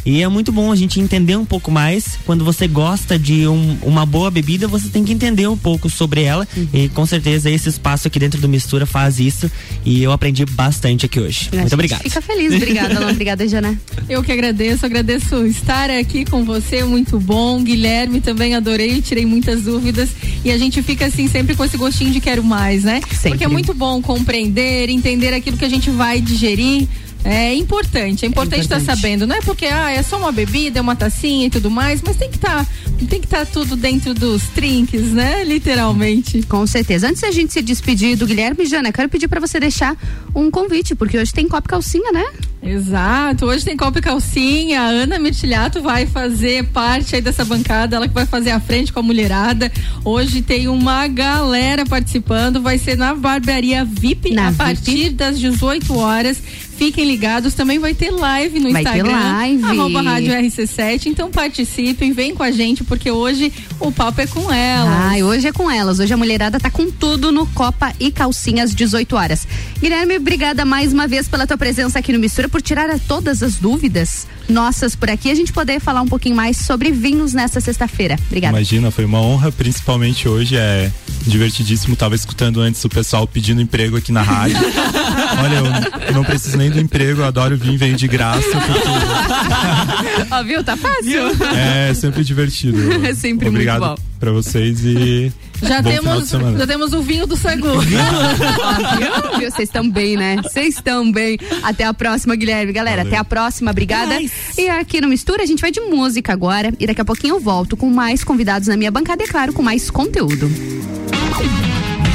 E 0.06 0.22
é 0.22 0.28
muito 0.28 0.52
bom 0.52 0.72
a 0.72 0.76
gente 0.76 1.00
entender 1.00 1.36
um 1.36 1.46
pouco 1.46 1.70
mais. 1.72 2.18
Quando 2.26 2.44
você 2.44 2.68
gosta 2.68 3.20
de 3.20 3.48
um- 3.48 3.78
uma 3.84 4.06
boa 4.06 4.32
bebida, 4.32 4.68
você 4.68 4.90
tem 4.90 5.04
que 5.04 5.14
entender 5.14 5.48
um 5.48 5.58
pouco 5.58 5.90
sobre 5.90 6.24
ela. 6.24 6.48
Uhum. 6.58 6.68
E 6.74 6.90
com 6.90 7.06
certeza 7.06 7.50
esse 7.50 7.70
espaço 7.70 8.08
aqui 8.08 8.18
dentro 8.20 8.42
do 8.42 8.50
Mistura 8.50 8.86
faz 8.86 9.20
isso. 9.20 9.50
E 9.86 10.02
eu 10.02 10.12
aprendi 10.12 10.44
bastante 10.46 11.06
aqui 11.06 11.20
hoje. 11.20 11.50
A 11.54 11.58
Muito 11.58 11.74
obrigado. 11.74 12.02
Fica 12.02 12.22
feliz. 12.22 12.54
Obrigada, 12.54 12.98
Alan. 12.98 13.12
Obrigada, 13.12 13.48
Jana. 13.48 13.80
Eu 14.10 14.24
que 14.24 14.32
agradeço, 14.32 14.86
agradeço 14.86 15.46
estar 15.46 15.90
aqui 15.92 16.26
com 16.26 16.44
você, 16.44 16.84
muito 16.84 17.20
bom. 17.20 17.62
Guilherme 17.64 18.22
também 18.22 18.56
adorei, 18.56 19.02
tirei 19.02 19.26
muitas 19.26 19.64
dúvidas 19.64 20.10
e 20.44 20.52
a 20.52 20.58
gente 20.58 20.82
fica 20.82 21.06
assim 21.06 21.28
sempre 21.28 21.56
com 21.56 21.64
esse 21.64 21.78
gostinho 21.78 22.12
de 22.12 22.20
quero 22.20 22.44
mais, 22.44 22.84
né? 22.84 23.02
Porque 23.30 23.44
é 23.44 23.48
muito 23.48 23.74
bom 23.74 24.02
compreender, 24.02 24.90
entender 24.90 25.34
aquilo 25.34 25.58
que 25.58 25.66
a 25.66 25.70
gente 25.70 25.90
vai 25.92 26.20
digerir. 26.20 26.88
É 27.24 27.54
importante, 27.54 28.26
é 28.26 28.28
importante 28.28 28.62
estar 28.62 28.78
importante. 28.78 29.00
sabendo, 29.02 29.28
não 29.28 29.36
é 29.36 29.42
porque 29.42 29.66
ah, 29.68 29.92
é 29.92 30.02
só 30.02 30.18
uma 30.18 30.32
bebida, 30.32 30.80
é 30.80 30.82
uma 30.82 30.96
tacinha 30.96 31.46
e 31.46 31.50
tudo 31.50 31.70
mais, 31.70 32.02
mas 32.02 32.16
tem 32.18 32.30
que 32.30 32.38
estar, 32.38 32.66
tem 33.08 33.20
que 33.20 33.28
estar 33.28 33.46
tudo 33.46 33.76
dentro 33.76 34.14
dos 34.14 34.44
trinques, 34.48 35.12
né? 35.12 35.44
Literalmente. 35.44 36.42
Com 36.44 36.66
certeza. 36.66 37.08
Antes 37.08 37.22
da 37.22 37.32
gente 37.32 37.54
se 37.54 37.62
despedir 37.62 38.16
do 38.18 38.26
Guilherme, 38.26 38.66
Jana, 38.66 38.92
quero 38.92 39.08
pedir 39.08 39.28
pra 39.28 39.40
você 39.40 39.60
deixar 39.60 39.96
um 40.34 40.50
convite, 40.50 40.96
porque 40.96 41.18
hoje 41.18 41.32
tem 41.32 41.48
Copa 41.48 41.70
Calcinha, 41.70 42.12
né? 42.12 42.26
Exato, 42.64 43.46
hoje 43.48 43.66
tem 43.66 43.76
Copa 43.76 43.98
e 43.98 44.02
Calcinha, 44.04 44.82
a 44.82 44.86
Ana 44.86 45.18
Mirtilhato 45.18 45.82
vai 45.82 46.06
fazer 46.06 46.64
parte 46.66 47.16
aí 47.16 47.22
dessa 47.22 47.44
bancada, 47.44 47.96
ela 47.96 48.08
que 48.08 48.14
vai 48.14 48.26
fazer 48.28 48.52
a 48.52 48.60
frente 48.60 48.94
com 48.94 49.00
a 49.00 49.04
mulherada. 49.04 49.72
Hoje 50.06 50.42
tem 50.44 50.68
uma 50.68 51.08
galera 51.08 51.86
participando, 51.88 52.62
vai 52.62 52.78
ser 52.78 52.96
na 52.98 53.16
barbearia 53.16 53.84
VIP 53.84 54.32
Na 54.34 54.48
a 54.48 54.52
VIP. 54.52 54.58
partir 54.58 55.10
das 55.10 55.40
18 55.40 55.98
horas. 55.98 56.38
Fiquem 56.82 57.06
ligados, 57.06 57.54
também 57.54 57.78
vai 57.78 57.94
ter 57.94 58.10
live 58.10 58.60
no 58.60 58.72
Vai 58.72 58.84
ter 58.84 58.90
Instagram, 58.90 59.12
live. 59.16 59.64
arroba 59.66 60.02
rádio 60.02 60.34
RC7, 60.34 61.06
então 61.06 61.30
participem, 61.30 62.12
vem 62.12 62.34
com 62.34 62.42
a 62.42 62.50
gente, 62.50 62.84
porque 62.84 63.12
hoje 63.12 63.54
o 63.80 63.92
papo 63.92 64.20
é 64.20 64.26
com 64.26 64.52
elas. 64.52 64.92
Ai, 64.92 65.22
hoje 65.22 65.48
é 65.48 65.52
com 65.52 65.70
elas. 65.70 66.00
Hoje 66.00 66.12
a 66.12 66.18
mulherada 66.18 66.60
tá 66.60 66.72
com 66.72 66.90
tudo 66.90 67.32
no 67.32 67.46
Copa 67.46 67.94
e 68.00 68.12
Calcinha 68.12 68.64
às 68.64 68.74
18 68.74 69.16
horas. 69.16 69.48
Guilherme, 69.80 70.18
obrigada 70.18 70.66
mais 70.66 70.92
uma 70.92 71.08
vez 71.08 71.28
pela 71.28 71.46
tua 71.46 71.56
presença 71.56 72.00
aqui 72.00 72.12
no 72.12 72.18
Mistura, 72.18 72.50
por 72.50 72.64
tirar 72.64 72.90
todas 73.02 73.44
as 73.44 73.58
dúvidas 73.58 74.26
nossas 74.50 74.96
por 74.96 75.10
aqui. 75.10 75.30
A 75.30 75.36
gente 75.36 75.54
poder 75.54 75.80
falar 75.80 76.02
um 76.02 76.08
pouquinho 76.08 76.36
mais 76.36 76.58
sobre 76.58 76.92
vinhos 76.92 77.32
nessa 77.32 77.62
sexta-feira. 77.62 78.18
Obrigada. 78.28 78.58
Imagina, 78.58 78.90
foi 78.90 79.06
uma 79.06 79.22
honra, 79.22 79.52
principalmente 79.52 80.28
hoje, 80.28 80.58
é 80.58 80.92
divertidíssimo. 81.28 81.96
Tava 81.96 82.16
escutando 82.16 82.60
antes 82.60 82.84
o 82.84 82.90
pessoal 82.90 83.28
pedindo 83.28 83.62
emprego 83.62 83.98
aqui 83.98 84.12
na 84.12 84.24
rádio. 84.24 84.58
Olha, 85.44 86.08
eu 86.08 86.14
não 86.14 86.24
preciso 86.24 86.58
nem 86.58 86.71
do 86.72 86.80
emprego, 86.80 87.22
eu 87.22 87.26
adoro 87.26 87.56
vir, 87.58 87.78
venho 87.78 87.96
de 87.96 88.08
graça. 88.08 88.42
Ó, 90.32 90.44
viu? 90.44 90.64
Tá 90.64 90.76
fácil. 90.78 91.22
É 91.56 91.94
sempre 91.94 92.24
divertido. 92.24 92.80
É 93.02 93.14
sempre 93.16 93.50
Obrigado 93.50 93.86
muito 93.86 94.00
bom. 94.02 94.08
pra 94.20 94.32
vocês 94.32 94.86
e 94.86 95.32
Já 95.62 95.82
bom 95.82 95.90
temos, 95.90 96.30
já 96.30 96.68
temos 96.68 96.94
o 96.94 97.02
vinho 97.02 97.26
do 97.26 97.36
Sagu. 97.36 97.68
Ó, 97.78 97.80
viu? 97.82 99.40
Viu? 99.40 99.52
Vocês 99.52 99.68
estão 99.70 99.90
bem, 99.90 100.16
né? 100.16 100.38
Vocês 100.44 100.76
estão 100.76 101.12
bem. 101.12 101.38
Até 101.64 101.84
a 101.84 101.94
próxima, 101.94 102.36
Guilherme. 102.36 102.72
Galera, 102.72 103.02
até 103.02 103.18
a 103.18 103.24
próxima. 103.24 103.72
Obrigada. 103.72 104.18
E 104.58 104.70
aqui 104.70 105.02
no 105.02 105.08
Mistura, 105.08 105.44
a 105.44 105.46
gente 105.46 105.62
vai 105.62 105.72
de 105.72 105.82
música 105.82 106.32
agora. 106.32 106.72
E 106.80 106.86
daqui 106.88 107.02
a 107.02 107.06
pouquinho 107.06 107.36
eu 107.36 107.40
volto 107.40 107.76
com 107.76 107.90
mais 107.90 108.24
convidados 108.24 108.68
na 108.68 108.78
minha 108.78 108.92
bancada 108.92 109.24
e, 109.24 109.26
é 109.26 109.30
claro, 109.30 109.52
com 109.54 109.62
mais 109.64 109.90
conteúdo. 109.90 110.50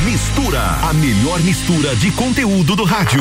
Mistura, 0.05 0.61
a 0.89 0.93
melhor 0.95 1.41
mistura 1.43 1.95
de 1.97 2.11
conteúdo 2.13 2.77
do 2.77 2.85
rádio. 2.85 3.21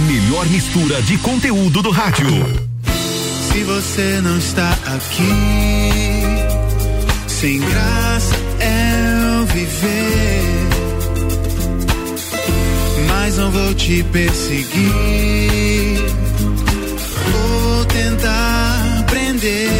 Melhor 0.00 0.46
mistura 0.46 1.02
de 1.02 1.18
conteúdo 1.18 1.82
do 1.82 1.90
rádio. 1.90 2.28
Se 3.52 3.64
você 3.64 4.20
não 4.22 4.38
está 4.38 4.70
aqui, 4.86 5.32
sem 7.26 7.58
graça 7.58 8.34
é 8.60 9.38
eu 9.40 9.46
viver. 9.46 10.68
Mas 13.08 13.36
não 13.38 13.50
vou 13.50 13.74
te 13.74 14.04
perseguir. 14.04 14.88
Vou 17.32 17.84
tentar 17.86 19.04
prender. 19.10 19.77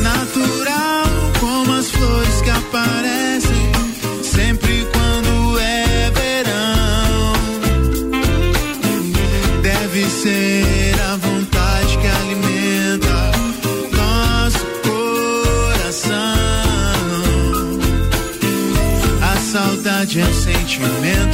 Natural 0.00 1.06
como 1.40 1.72
as 1.72 1.90
flores 1.90 2.40
que 2.40 2.50
aparecem 2.50 3.72
sempre 4.22 4.86
quando 4.92 5.58
é 5.58 6.10
verão. 6.14 7.32
Deve 9.60 10.04
ser 10.04 10.94
a 11.10 11.16
vontade 11.16 11.98
que 11.98 12.06
alimenta 12.06 13.32
nosso 13.92 14.64
coração. 14.86 16.12
A 19.20 19.36
saudade 19.40 20.20
é 20.20 20.24
um 20.24 20.32
sentimento 20.32 21.27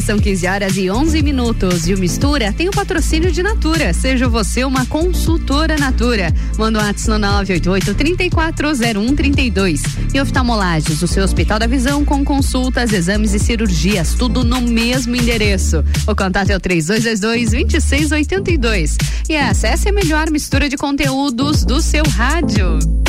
são 0.00 0.18
15 0.18 0.46
horas 0.46 0.76
e 0.76 0.90
11 0.90 1.22
minutos. 1.22 1.88
E 1.88 1.94
o 1.94 1.98
Mistura 1.98 2.52
tem 2.52 2.68
o 2.68 2.72
patrocínio 2.72 3.30
de 3.30 3.42
Natura. 3.42 3.92
Seja 3.92 4.28
você 4.28 4.64
uma 4.64 4.86
consultora 4.86 5.76
Natura. 5.76 6.34
Manda 6.58 6.78
um 6.78 6.82
WhatsApp 6.82 7.10
no 7.10 7.18
988 7.18 7.94
340132. 7.94 9.82
E 10.14 10.20
oftalmolagens, 10.20 11.02
o 11.02 11.08
seu 11.08 11.24
Hospital 11.24 11.58
da 11.58 11.66
Visão 11.66 12.04
com 12.04 12.24
consultas, 12.24 12.92
exames 12.92 13.34
e 13.34 13.38
cirurgias, 13.38 14.14
tudo 14.14 14.44
no 14.44 14.60
mesmo 14.60 15.16
endereço. 15.16 15.84
O 16.06 16.14
contato 16.14 16.50
é 16.50 16.56
o 16.56 16.60
3222 16.60 17.50
2682. 17.50 18.98
E 19.28 19.36
acesse 19.36 19.88
a 19.88 19.92
melhor 19.92 20.30
mistura 20.30 20.68
de 20.68 20.76
conteúdos 20.76 21.64
do 21.64 21.80
seu 21.80 22.04
rádio. 22.04 22.99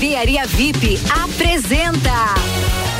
Barbearia 0.00 0.46
VIP 0.46 0.98
apresenta 1.22 2.34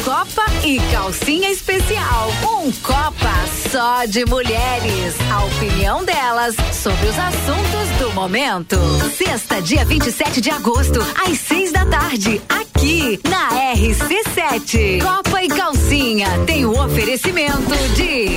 Copa 0.05 0.45
e 0.63 0.79
Calcinha 0.93 1.51
Especial. 1.51 2.31
Um 2.43 2.71
Copa 2.73 3.33
só 3.73 4.05
de 4.05 4.27
mulheres. 4.27 5.15
A 5.33 5.45
opinião 5.47 6.05
delas 6.05 6.55
sobre 6.75 7.07
os 7.07 7.19
assuntos 7.19 7.89
do 7.99 8.13
momento. 8.13 8.77
Sexta, 9.17 9.63
dia 9.63 9.83
27 9.83 10.43
de 10.43 10.51
agosto, 10.51 11.01
às 11.27 11.39
seis 11.39 11.73
da 11.73 11.87
tarde, 11.87 12.39
aqui 12.51 13.19
na 13.27 13.49
RC7. 13.75 15.03
Copa 15.03 15.43
e 15.43 15.49
Calcinha 15.49 16.29
tem 16.45 16.67
o 16.67 16.79
oferecimento 16.79 17.75
de 17.97 18.37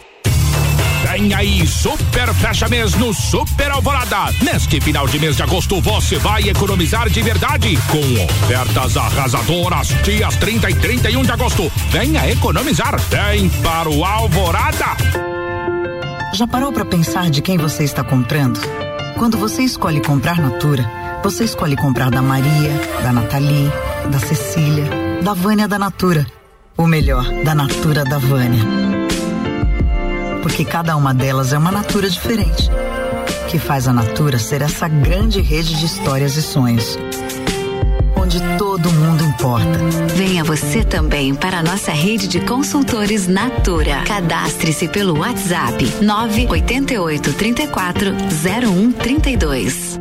Vem 1.21 1.35
aí, 1.35 1.67
super 1.67 2.33
fecha 2.33 2.67
mês 2.67 2.95
no 2.95 3.13
Super 3.13 3.69
Alvorada. 3.69 4.33
Neste 4.41 4.81
final 4.81 5.07
de 5.07 5.19
mês 5.19 5.35
de 5.35 5.43
agosto 5.43 5.79
você 5.79 6.17
vai 6.17 6.49
economizar 6.49 7.07
de 7.07 7.21
verdade 7.21 7.77
com 7.91 8.23
ofertas 8.25 8.97
arrasadoras. 8.97 9.89
Dias 10.03 10.35
30 10.37 10.71
e 10.71 10.73
31 10.73 11.21
de 11.21 11.31
agosto. 11.31 11.71
Venha 11.91 12.27
economizar. 12.27 12.99
Vem 13.01 13.49
para 13.61 13.87
o 13.87 14.03
Alvorada. 14.03 14.97
Já 16.33 16.47
parou 16.47 16.71
para 16.71 16.85
pensar 16.85 17.29
de 17.29 17.39
quem 17.39 17.55
você 17.55 17.83
está 17.83 18.03
comprando? 18.03 18.59
Quando 19.19 19.37
você 19.37 19.61
escolhe 19.61 20.01
comprar 20.01 20.41
Natura, 20.41 20.83
você 21.23 21.43
escolhe 21.43 21.75
comprar 21.75 22.09
da 22.09 22.23
Maria, 22.23 22.73
da 23.03 23.13
Nathalie, 23.13 23.71
da 24.09 24.17
Cecília, 24.17 24.85
da 25.21 25.35
Vânia 25.35 25.67
da 25.67 25.77
Natura. 25.77 26.25
O 26.75 26.87
melhor, 26.87 27.25
da 27.43 27.53
Natura 27.53 28.03
da 28.05 28.17
Vânia 28.17 29.00
porque 30.41 30.65
cada 30.65 30.95
uma 30.95 31.13
delas 31.13 31.53
é 31.53 31.57
uma 31.57 31.71
natura 31.71 32.09
diferente, 32.09 32.69
que 33.49 33.59
faz 33.59 33.87
a 33.87 33.93
Natura 33.93 34.39
ser 34.39 34.61
essa 34.61 34.87
grande 34.87 35.41
rede 35.41 35.75
de 35.75 35.85
histórias 35.85 36.35
e 36.35 36.41
sonhos. 36.41 36.97
Onde 38.15 38.39
todo 38.57 38.91
mundo 38.91 39.23
importa. 39.23 39.79
Venha 40.15 40.43
você 40.43 40.83
também 40.83 41.33
para 41.33 41.59
a 41.59 41.63
nossa 41.63 41.91
rede 41.91 42.27
de 42.27 42.39
consultores 42.41 43.27
Natura. 43.27 44.03
Cadastre-se 44.05 44.87
pelo 44.87 45.19
WhatsApp 45.19 45.83
988 46.01 47.33
34 47.33 48.11
0132. 48.43 49.99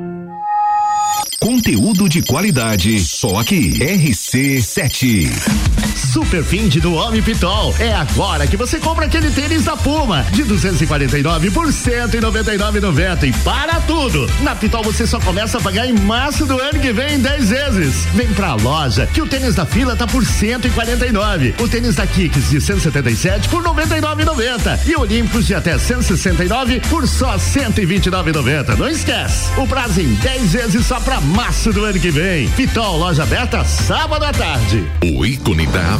Conteúdo 1.40 2.06
de 2.06 2.22
qualidade, 2.22 3.00
só 3.00 3.38
aqui. 3.38 3.70
RC7. 3.80 5.69
Super 6.10 6.42
Find 6.42 6.74
do 6.80 6.92
Homem 6.92 7.22
Pitol. 7.22 7.72
É 7.78 7.92
agora 7.92 8.44
que 8.44 8.56
você 8.56 8.80
compra 8.80 9.06
aquele 9.06 9.30
tênis 9.30 9.62
da 9.62 9.76
Puma 9.76 10.26
de 10.32 10.42
249 10.42 11.52
por 11.52 11.68
199,90 11.68 13.28
e 13.28 13.32
para 13.44 13.74
tudo. 13.82 14.28
Na 14.40 14.56
Pitol 14.56 14.82
você 14.82 15.06
só 15.06 15.20
começa 15.20 15.58
a 15.58 15.60
pagar 15.60 15.86
em 15.86 15.92
março 15.92 16.46
do 16.46 16.58
ano 16.58 16.80
que 16.80 16.92
vem 16.92 17.14
em 17.14 17.20
10 17.20 17.50
vezes. 17.50 18.06
Vem 18.12 18.26
pra 18.34 18.54
loja 18.54 19.06
que 19.06 19.22
o 19.22 19.26
tênis 19.26 19.54
da 19.54 19.64
fila 19.64 19.94
tá 19.94 20.04
por 20.04 20.24
149. 20.24 21.54
O 21.60 21.68
tênis 21.68 21.94
da 21.94 22.06
Kicks 22.08 22.50
de 22.50 22.60
177 22.60 23.48
por 23.48 23.62
99,90 23.62 24.88
e 24.88 24.96
Olímpicos 24.96 25.46
de 25.46 25.54
até 25.54 25.78
169 25.78 26.80
por 26.90 27.06
só 27.06 27.36
129,90. 27.36 28.76
Não 28.76 28.88
esquece. 28.88 29.48
O 29.56 29.64
prazo 29.64 30.00
em 30.00 30.12
10 30.14 30.52
vezes 30.54 30.86
só 30.86 30.98
pra 30.98 31.20
março 31.20 31.72
do 31.72 31.84
ano 31.84 32.00
que 32.00 32.10
vem. 32.10 32.48
Pitol, 32.50 32.98
loja 32.98 33.22
aberta 33.22 33.64
sábado 33.64 34.24
à 34.24 34.32
tarde. 34.32 34.84
O 35.04 35.24
ícone 35.24 35.66
da 35.68 35.99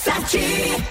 RC7 0.00 0.82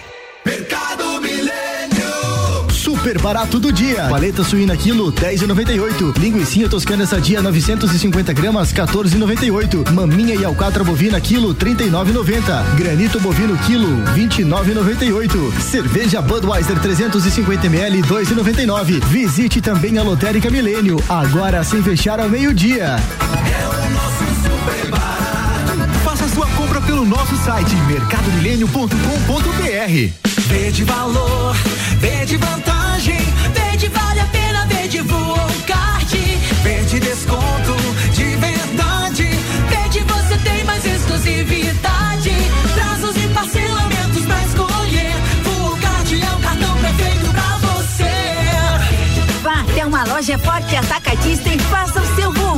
Mercado 0.45 1.19
Milênio 1.19 2.69
Super 2.69 3.19
barato 3.19 3.59
do 3.59 3.71
dia. 3.71 4.07
Paleta 4.07 4.43
suína 4.43 4.77
quilo 4.77 5.11
10,98. 5.11 6.15
Linguiça 6.19 6.69
toscana 6.69 7.07
sadia 7.07 7.41
950 7.41 8.33
gramas 8.33 8.71
14,98. 8.71 9.89
Maminha 9.91 10.35
e 10.35 10.45
alcatra 10.45 10.83
bovina 10.83 11.19
quilo 11.19 11.55
39,90. 11.55 12.75
Granito 12.75 13.19
bovino 13.19 13.57
quilo 13.59 13.87
29,98. 14.13 15.59
Cerveja 15.59 16.21
Budweiser 16.21 16.79
350 16.79 17.65
ml 17.65 18.01
2,99. 18.03 19.03
Visite 19.05 19.59
também 19.59 19.97
a 19.97 20.03
Lotérica 20.03 20.51
Milênio 20.51 21.03
agora 21.09 21.63
sem 21.63 21.81
fechar 21.81 22.19
ao 22.19 22.29
meio-dia. 22.29 22.95
É 22.95 23.67
o 23.67 23.89
nosso 23.91 24.28
nosso 27.19 27.35
site 27.43 27.75
mercadomilênio.com.br. 27.75 30.11
Vê 30.47 30.71
de 30.71 30.85
valor, 30.85 31.53
vê 31.99 32.25
de 32.25 32.37
vantagem, 32.37 33.19
vê 33.53 33.75
de 33.75 33.89
vale 33.89 34.21
a 34.21 34.25
pena, 34.27 34.65
vê 34.67 34.87
de 34.87 35.01
voa 35.01 35.49
kart, 35.67 36.13
vê 36.63 36.81
de 36.83 37.01
desconto 37.01 37.75
de 38.13 38.37
verdade, 38.37 39.27
vê 39.67 39.89
de 39.89 39.99
você 39.99 40.37
tem 40.37 40.63
mais 40.63 40.85
exclusividade, 40.85 42.31
prazos 42.73 43.17
e 43.17 43.27
parcelamentos 43.27 44.25
pra 44.25 44.41
escolher, 44.45 45.13
voa 45.43 45.77
kart 45.77 46.13
é 46.13 46.31
o 46.33 46.39
cartão 46.39 46.77
perfeito 46.77 47.33
pra 47.33 47.57
você. 47.67 48.13
Vá 49.43 49.59
até 49.59 49.85
uma 49.85 50.05
loja 50.05 50.39
forte 50.39 50.73
atacadista 50.73 51.49
e 51.49 51.59
faça 51.59 51.99
o 51.99 52.15
seu 52.15 52.31
voo 52.31 52.49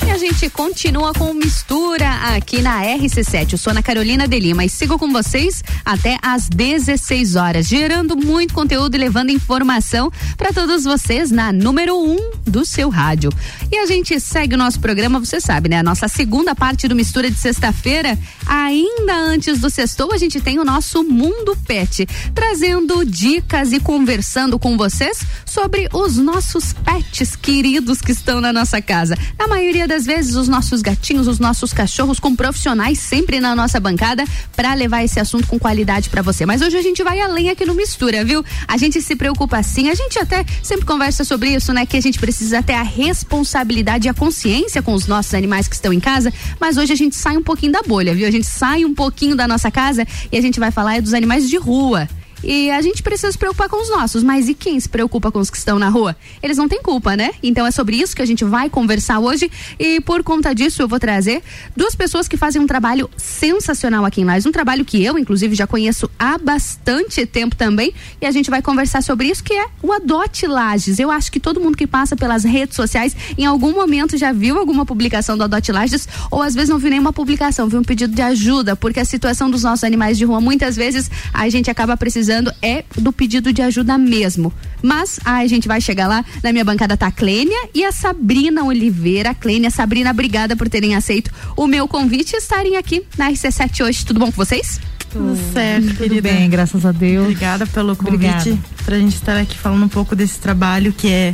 E 0.05 0.11
a 0.11 0.17
gente 0.19 0.47
continua 0.51 1.13
com 1.13 1.33
mistura 1.33 2.07
aqui 2.35 2.61
na 2.61 2.83
RC7. 2.83 3.53
Eu 3.53 3.57
sou 3.57 3.71
Ana 3.71 3.81
Carolina 3.81 4.27
de 4.27 4.39
Lima 4.39 4.63
e 4.63 4.69
sigo 4.69 4.99
com 4.99 5.11
vocês 5.11 5.63
até 5.83 6.19
às 6.21 6.47
16 6.47 7.35
horas, 7.35 7.67
gerando 7.67 8.15
muito 8.15 8.53
conteúdo 8.53 8.93
e 8.93 8.99
levando 8.99 9.31
informação 9.31 10.11
para 10.37 10.53
todos 10.53 10.83
vocês 10.83 11.31
na 11.31 11.51
número 11.51 11.97
1 11.97 12.11
um 12.11 12.31
do 12.45 12.63
seu 12.63 12.89
rádio. 12.89 13.31
E 13.71 13.77
a 13.77 13.87
gente 13.87 14.19
segue 14.19 14.53
o 14.53 14.57
nosso 14.57 14.79
programa, 14.79 15.19
você 15.19 15.41
sabe, 15.41 15.69
né? 15.69 15.79
A 15.79 15.83
nossa 15.83 16.07
segunda 16.07 16.53
parte 16.53 16.87
do 16.87 16.95
Mistura 16.95 17.31
de 17.31 17.37
sexta-feira, 17.37 18.17
ainda 18.45 19.15
antes 19.15 19.59
do 19.59 19.71
sextou, 19.71 20.13
a 20.13 20.17
gente 20.17 20.39
tem 20.39 20.59
o 20.59 20.63
nosso 20.63 21.03
Mundo 21.03 21.57
Pet, 21.65 22.05
trazendo 22.35 23.03
dicas 23.03 23.73
e 23.73 23.79
conversando 23.79 24.59
com 24.59 24.77
vocês 24.77 25.25
sobre 25.45 25.89
os 25.91 26.17
nossos 26.17 26.73
pets 26.73 27.35
queridos 27.35 28.01
que 28.01 28.11
estão 28.11 28.39
na 28.39 28.53
nossa 28.53 28.79
casa. 28.81 29.17
Na 29.39 29.47
maioria 29.47 29.87
das 29.87 29.94
vezes, 30.03 30.35
os 30.35 30.47
nossos 30.47 30.81
gatinhos, 30.81 31.27
os 31.27 31.37
nossos 31.37 31.71
cachorros, 31.71 32.19
com 32.19 32.35
profissionais 32.35 32.97
sempre 32.97 33.39
na 33.39 33.55
nossa 33.55 33.79
bancada 33.79 34.25
para 34.55 34.73
levar 34.73 35.03
esse 35.03 35.19
assunto 35.19 35.47
com 35.47 35.59
qualidade 35.59 36.09
para 36.09 36.23
você. 36.23 36.43
Mas 36.43 36.63
hoje 36.63 36.75
a 36.75 36.81
gente 36.81 37.03
vai 37.03 37.19
além 37.19 37.49
aqui 37.49 37.65
no 37.65 37.75
Mistura, 37.75 38.25
viu? 38.25 38.43
A 38.67 38.77
gente 38.77 38.99
se 38.99 39.15
preocupa 39.15 39.61
sim, 39.61 39.89
a 39.89 39.93
gente 39.93 40.17
até 40.17 40.43
sempre 40.63 40.85
conversa 40.85 41.23
sobre 41.23 41.53
isso, 41.53 41.71
né? 41.71 41.85
Que 41.85 41.97
a 41.97 42.01
gente 42.01 42.17
precisa 42.17 42.63
ter 42.63 42.73
a 42.73 42.81
responsabilidade 42.81 44.07
e 44.07 44.09
a 44.09 44.13
consciência 44.13 44.81
com 44.81 44.93
os 44.93 45.05
nossos 45.05 45.35
animais 45.35 45.67
que 45.67 45.75
estão 45.75 45.93
em 45.93 45.99
casa, 45.99 46.33
mas 46.59 46.77
hoje 46.77 46.91
a 46.91 46.95
gente 46.95 47.15
sai 47.15 47.37
um 47.37 47.43
pouquinho 47.43 47.71
da 47.71 47.83
bolha, 47.83 48.15
viu? 48.15 48.27
A 48.27 48.31
gente 48.31 48.47
sai 48.47 48.83
um 48.83 48.95
pouquinho 48.95 49.35
da 49.35 49.47
nossa 49.47 49.69
casa 49.69 50.07
e 50.31 50.37
a 50.37 50.41
gente 50.41 50.59
vai 50.59 50.71
falar 50.71 50.95
é 50.95 51.01
dos 51.01 51.13
animais 51.13 51.47
de 51.49 51.57
rua. 51.57 52.07
E 52.45 52.69
a 52.69 52.79
gente 52.79 53.01
precisa 53.01 53.31
se 53.31 53.37
preocupar 53.37 53.67
com 53.67 53.81
os 53.81 53.89
nossos, 53.89 54.21
mas 54.21 54.47
e 54.47 54.53
quem 54.53 54.79
se 54.79 54.87
preocupa 54.87 55.31
com 55.31 55.39
os 55.39 55.49
que 55.49 55.57
estão 55.57 55.79
na 55.79 55.89
rua? 55.89 56.15
Eles 56.43 56.57
não 56.57 56.69
têm 56.69 56.79
culpa, 56.79 57.15
né? 57.15 57.31
Então 57.41 57.65
é 57.65 57.71
sobre 57.71 57.95
isso 57.95 58.15
que 58.15 58.21
a 58.21 58.25
gente 58.25 58.45
vai 58.45 58.69
conversar 58.69 59.17
hoje 59.19 59.49
e 59.79 59.99
por 59.99 60.21
conta 60.21 60.53
disso 60.53 60.79
eu 60.79 60.87
vou 60.87 60.99
trazer 60.99 61.41
duas 61.75 61.95
pessoas 61.95 62.27
que 62.27 62.37
fazem 62.37 62.61
um 62.61 62.67
trabalho 62.67 63.09
sensacional 63.17 64.05
aqui 64.05 64.21
em 64.21 64.25
Lages, 64.25 64.45
um 64.45 64.51
trabalho 64.51 64.85
que 64.85 65.03
eu 65.03 65.17
inclusive 65.17 65.55
já 65.55 65.65
conheço 65.65 66.07
há 66.19 66.37
bastante 66.37 67.25
tempo 67.25 67.55
também 67.55 67.91
e 68.21 68.27
a 68.27 68.31
gente 68.31 68.51
vai 68.51 68.61
conversar 68.61 69.01
sobre 69.01 69.27
isso 69.27 69.43
que 69.43 69.53
é 69.53 69.65
o 69.81 69.91
Adote 69.91 70.45
Lages. 70.45 70.99
Eu 70.99 71.09
acho 71.09 71.31
que 71.31 71.39
todo 71.39 71.59
mundo 71.59 71.75
que 71.75 71.87
passa 71.87 72.15
pelas 72.15 72.43
redes 72.43 72.75
sociais 72.75 73.15
em 73.35 73.45
algum 73.45 73.73
momento 73.73 74.17
já 74.17 74.31
viu 74.31 74.59
alguma 74.59 74.85
publicação 74.85 75.35
do 75.35 75.43
Adote 75.43 75.71
Lages 75.71 76.07
ou 76.29 76.43
às 76.43 76.53
vezes 76.53 76.69
não 76.69 76.77
viu 76.77 76.91
nenhuma 76.91 77.11
publicação, 77.11 77.67
viu 77.67 77.79
um 77.79 77.83
pedido 77.83 78.13
de 78.13 78.21
ajuda, 78.21 78.75
porque 78.75 78.99
a 78.99 79.05
situação 79.05 79.49
dos 79.49 79.63
nossos 79.63 79.83
animais 79.83 80.15
de 80.15 80.25
rua 80.25 80.39
muitas 80.39 80.75
vezes 80.75 81.09
a 81.33 81.49
gente 81.49 81.71
acaba 81.71 81.97
precisando 81.97 82.34
é 82.61 82.83
do 82.97 83.11
pedido 83.11 83.51
de 83.53 83.61
ajuda 83.61 83.97
mesmo. 83.97 84.53
Mas 84.81 85.19
a 85.25 85.45
gente 85.47 85.67
vai 85.67 85.81
chegar 85.81 86.07
lá. 86.07 86.23
Na 86.43 86.51
minha 86.51 86.63
bancada 86.65 86.95
tá 86.97 87.07
a 87.07 87.11
Clênia 87.11 87.69
e 87.73 87.83
a 87.83 87.91
Sabrina 87.91 88.63
Oliveira. 88.63 89.33
Clênia, 89.33 89.69
Sabrina, 89.69 90.11
obrigada 90.11 90.55
por 90.55 90.69
terem 90.69 90.95
aceito 90.95 91.31
o 91.55 91.67
meu 91.67 91.87
convite 91.87 92.33
e 92.33 92.37
estarem 92.37 92.77
aqui 92.77 93.03
na 93.17 93.31
RC7 93.31 93.85
hoje. 93.85 94.05
Tudo 94.05 94.19
bom 94.19 94.27
com 94.27 94.31
vocês? 94.37 94.79
Tudo 95.09 95.37
certo, 95.53 95.87
Tudo 95.87 95.97
querida. 95.97 96.29
bem, 96.29 96.49
graças 96.49 96.85
a 96.85 96.91
Deus. 96.91 97.23
Obrigada 97.25 97.65
pelo 97.65 97.95
convite 97.95 98.15
Obrigada. 98.15 98.57
pra 98.83 98.97
gente 98.99 99.15
estar 99.15 99.37
aqui 99.37 99.57
falando 99.57 99.83
um 99.85 99.89
pouco 99.89 100.15
desse 100.15 100.39
trabalho 100.39 100.91
que 100.91 101.07
é 101.07 101.33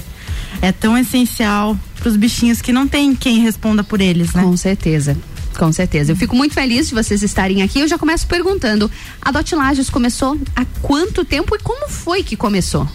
é 0.61 0.71
tão 0.71 0.97
essencial 0.97 1.77
para 1.97 2.09
os 2.09 2.15
bichinhos 2.15 2.61
que 2.61 2.71
não 2.71 2.87
tem 2.87 3.15
quem 3.15 3.39
responda 3.39 3.83
por 3.83 4.01
eles, 4.01 4.33
né? 4.33 4.43
Com 4.43 4.55
certeza. 4.57 5.17
Com 5.61 5.71
certeza. 5.71 6.11
Eu 6.11 6.15
fico 6.15 6.35
muito 6.35 6.55
feliz 6.55 6.87
de 6.87 6.95
vocês 6.95 7.21
estarem 7.21 7.61
aqui. 7.61 7.81
Eu 7.81 7.87
já 7.87 7.95
começo 7.95 8.25
perguntando: 8.25 8.89
a 9.21 9.29
Dot 9.29 9.53
Lages 9.53 9.91
começou 9.91 10.35
há 10.55 10.65
quanto 10.81 11.23
tempo 11.23 11.55
e 11.55 11.59
como 11.59 11.87
foi 11.87 12.23
que 12.23 12.35
começou? 12.35 12.89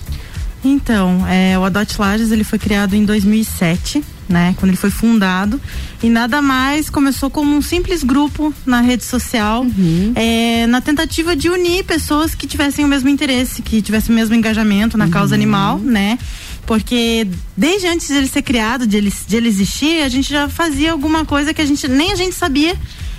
Então, 0.65 1.25
é, 1.29 1.57
o 1.57 1.63
Adot 1.63 1.97
Lages 1.97 2.33
ele 2.33 2.43
foi 2.43 2.59
criado 2.59 2.97
em 2.97 3.05
2007, 3.05 4.03
né? 4.29 4.53
Quando 4.59 4.71
ele 4.71 4.77
foi 4.77 4.91
fundado 4.91 5.61
e 6.03 6.11
nada 6.11 6.43
mais 6.43 6.91
começou 6.91 7.31
como 7.31 7.55
um 7.55 7.63
simples 7.63 8.03
grupo 8.03 8.53
na 8.67 8.81
rede 8.81 9.05
social, 9.05 9.63
uhum. 9.63 10.13
é, 10.17 10.67
na 10.67 10.81
tentativa 10.81 11.37
de 11.37 11.49
unir 11.49 11.85
pessoas 11.85 12.35
que 12.35 12.49
tivessem 12.49 12.85
o 12.85 12.89
mesmo 12.89 13.09
interesse, 13.09 13.63
que 13.63 13.81
tivessem 13.81 14.13
o 14.13 14.19
mesmo 14.19 14.35
engajamento 14.35 14.99
na 14.99 15.05
uhum. 15.05 15.11
causa 15.13 15.37
animal, 15.37 15.79
né? 15.79 16.19
Porque 16.67 17.27
desde 17.57 17.87
antes 17.87 18.09
de 18.09 18.15
ele 18.15 18.29
ser 18.29 18.43
criado, 18.43 18.87
de 18.87 18.97
ele, 18.97 19.13
de 19.27 19.37
ele 19.37 19.49
existir, 19.49 20.03
a 20.03 20.09
gente 20.09 20.29
já 20.29 20.49
fazia 20.49 20.93
alguma 20.93 21.25
coisa 21.25 21.55
que 21.55 21.63
a 21.63 21.67
gente 21.67 21.87
nem 21.89 22.13
a 22.13 22.17
gente 22.17 22.35
sabia 22.35 22.77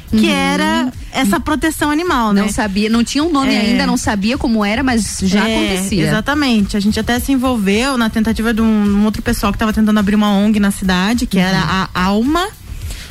que 0.10 0.28
uhum. 0.28 0.34
era 0.34 0.94
essa 1.12 1.40
proteção 1.40 1.92
animal, 1.92 2.32
né? 2.32 2.42
Não 2.42 2.50
sabia, 2.50 2.90
não 2.90 3.04
tinha 3.04 3.24
um 3.24 3.32
nome 3.32 3.54
é. 3.54 3.60
ainda, 3.60 3.86
não 3.86 3.98
sabia 3.98 4.38
como 4.38 4.64
era, 4.64 4.82
mas 4.82 5.20
já 5.24 5.48
é, 5.48 5.56
acontecia. 5.56 6.08
Exatamente. 6.08 6.78
A 6.78 6.80
gente 6.80 6.98
até 7.00 7.20
se 7.20 7.34
envolveu 7.34 7.98
na 7.98 8.10
tentativa 8.10 8.54
de 8.54 8.62
um, 8.62 8.66
um 8.66 9.06
outro 9.06 9.22
pessoal 9.22 9.52
que 9.52 9.58
estava 9.58 9.74
tentando 9.74 9.98
abrir 10.00 10.16
uma 10.16 10.32
ONG 10.32 10.60
na 10.60 10.72
cidade, 10.72 11.26
que 11.26 11.38
uhum. 11.38 11.44
era 11.44 11.90
a 11.94 12.04
Alma 12.04 12.48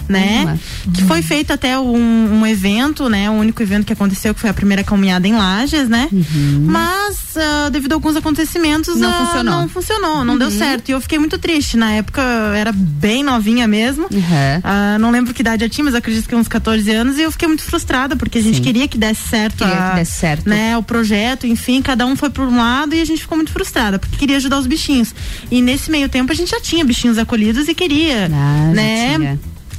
né? 0.08 0.58
Uhum. 0.86 0.92
Que 0.92 1.02
foi 1.04 1.22
feito 1.22 1.52
até 1.52 1.78
um, 1.78 2.40
um, 2.40 2.46
evento, 2.46 3.08
né? 3.08 3.30
O 3.30 3.34
único 3.34 3.62
evento 3.62 3.86
que 3.86 3.92
aconteceu, 3.92 4.34
que 4.34 4.40
foi 4.40 4.50
a 4.50 4.54
primeira 4.54 4.82
caminhada 4.84 5.26
em 5.26 5.34
Lages, 5.34 5.88
né? 5.88 6.08
Uhum. 6.12 6.66
Mas, 6.66 7.36
uh, 7.36 7.70
devido 7.70 7.92
a 7.92 7.94
alguns 7.96 8.16
acontecimentos, 8.16 8.96
não 8.96 9.10
uh, 9.10 9.26
funcionou. 9.26 9.60
Não 9.60 9.68
funcionou, 9.68 10.24
não 10.24 10.38
deu 10.38 10.48
uhum. 10.48 10.58
certo. 10.58 10.88
E 10.88 10.92
eu 10.92 11.00
fiquei 11.00 11.18
muito 11.18 11.38
triste. 11.38 11.76
Na 11.76 11.92
época, 11.92 12.20
eu 12.20 12.54
era 12.54 12.72
bem 12.72 13.22
novinha 13.22 13.66
mesmo. 13.66 14.06
Uh, 14.06 14.98
não 15.00 15.10
lembro 15.10 15.34
que 15.34 15.42
idade 15.42 15.64
eu 15.64 15.68
tinha, 15.70 15.84
mas 15.84 15.94
acredito 15.94 16.28
que 16.28 16.34
uns 16.34 16.48
14 16.48 16.90
anos. 16.90 17.18
E 17.18 17.22
eu 17.22 17.30
fiquei 17.30 17.48
muito 17.48 17.62
frustrada, 17.62 18.16
porque 18.16 18.38
a 18.38 18.42
gente 18.42 18.56
Sim. 18.56 18.62
queria 18.62 18.88
que 18.88 18.98
desse 18.98 19.22
certo. 19.28 19.58
Queria 19.58 19.86
a, 19.86 19.90
que 19.90 19.96
desse 19.96 20.12
certo. 20.12 20.48
Né, 20.48 20.76
o 20.76 20.82
projeto, 20.82 21.46
enfim, 21.46 21.82
cada 21.82 22.06
um 22.06 22.16
foi 22.16 22.30
por 22.30 22.46
um 22.46 22.56
lado 22.56 22.94
e 22.94 23.00
a 23.00 23.04
gente 23.04 23.20
ficou 23.22 23.36
muito 23.36 23.52
frustrada, 23.52 23.98
porque 23.98 24.16
queria 24.16 24.36
ajudar 24.36 24.58
os 24.58 24.66
bichinhos. 24.66 25.14
E 25.50 25.60
nesse 25.60 25.90
meio 25.90 26.08
tempo 26.08 26.32
a 26.32 26.34
gente 26.34 26.50
já 26.50 26.60
tinha 26.60 26.84
bichinhos 26.84 27.18
acolhidos 27.18 27.68
e 27.68 27.74
queria, 27.74 28.30
ah, 28.32 28.72
né? 28.74 29.38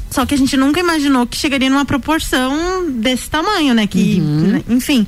Só 0.09 0.25
que 0.25 0.33
a 0.33 0.37
gente 0.37 0.55
nunca 0.55 0.79
imaginou 0.79 1.27
que 1.27 1.37
chegaria 1.37 1.69
numa 1.69 1.85
proporção 1.85 2.89
desse 2.91 3.29
tamanho, 3.29 3.73
né? 3.73 3.85
Que, 3.87 4.19
uhum. 4.19 4.47
né? 4.47 4.63
enfim. 4.69 5.05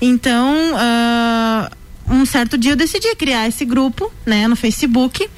Então, 0.00 0.54
uh, 0.74 2.14
um 2.14 2.24
certo 2.24 2.56
dia 2.56 2.72
eu 2.72 2.76
decidi 2.76 3.14
criar 3.16 3.48
esse 3.48 3.64
grupo, 3.64 4.12
né, 4.24 4.46
no 4.46 4.56
Facebook 4.56 5.28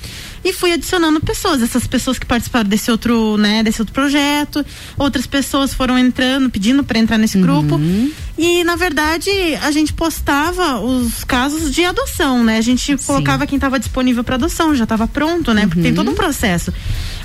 e 0.45 0.53
fui 0.53 0.73
adicionando 0.73 1.21
pessoas, 1.21 1.63
essas 1.63 1.87
pessoas 1.87 2.19
que 2.19 2.27
participaram 2.27 2.69
desse 2.69 2.91
outro, 2.91 3.37
né, 3.37 3.63
desse 3.63 3.81
outro 3.81 3.95
projeto, 3.95 4.65
outras 4.97 5.27
pessoas 5.27 5.75
foram 5.75 5.99
entrando, 5.99 6.51
pedindo 6.51 6.85
para 6.85 6.99
entrar 6.99 7.19
nesse 7.19 7.39
grupo. 7.39 7.79
Uhum. 8.39 8.45
E 8.45 8.65
na 8.65 8.77
verdade, 8.77 9.31
a 9.63 9.71
gente 9.71 9.93
postava 9.93 10.81
os 10.81 11.25
casos 11.25 11.75
de 11.75 11.85
adoção, 11.85 12.45
né? 12.45 12.59
A 12.59 12.63
gente 12.63 12.97
Sim. 12.97 13.07
colocava 13.07 13.47
quem 13.47 13.57
estava 13.57 13.79
disponível 13.79 14.23
para 14.23 14.37
adoção, 14.37 14.75
já 14.75 14.85
estava 14.85 15.07
pronto, 15.09 15.53
né? 15.53 15.63
Uhum. 15.63 15.69
Porque 15.69 15.83
tem 15.83 15.95
todo 15.95 16.11
um 16.11 16.15
processo. 16.15 16.73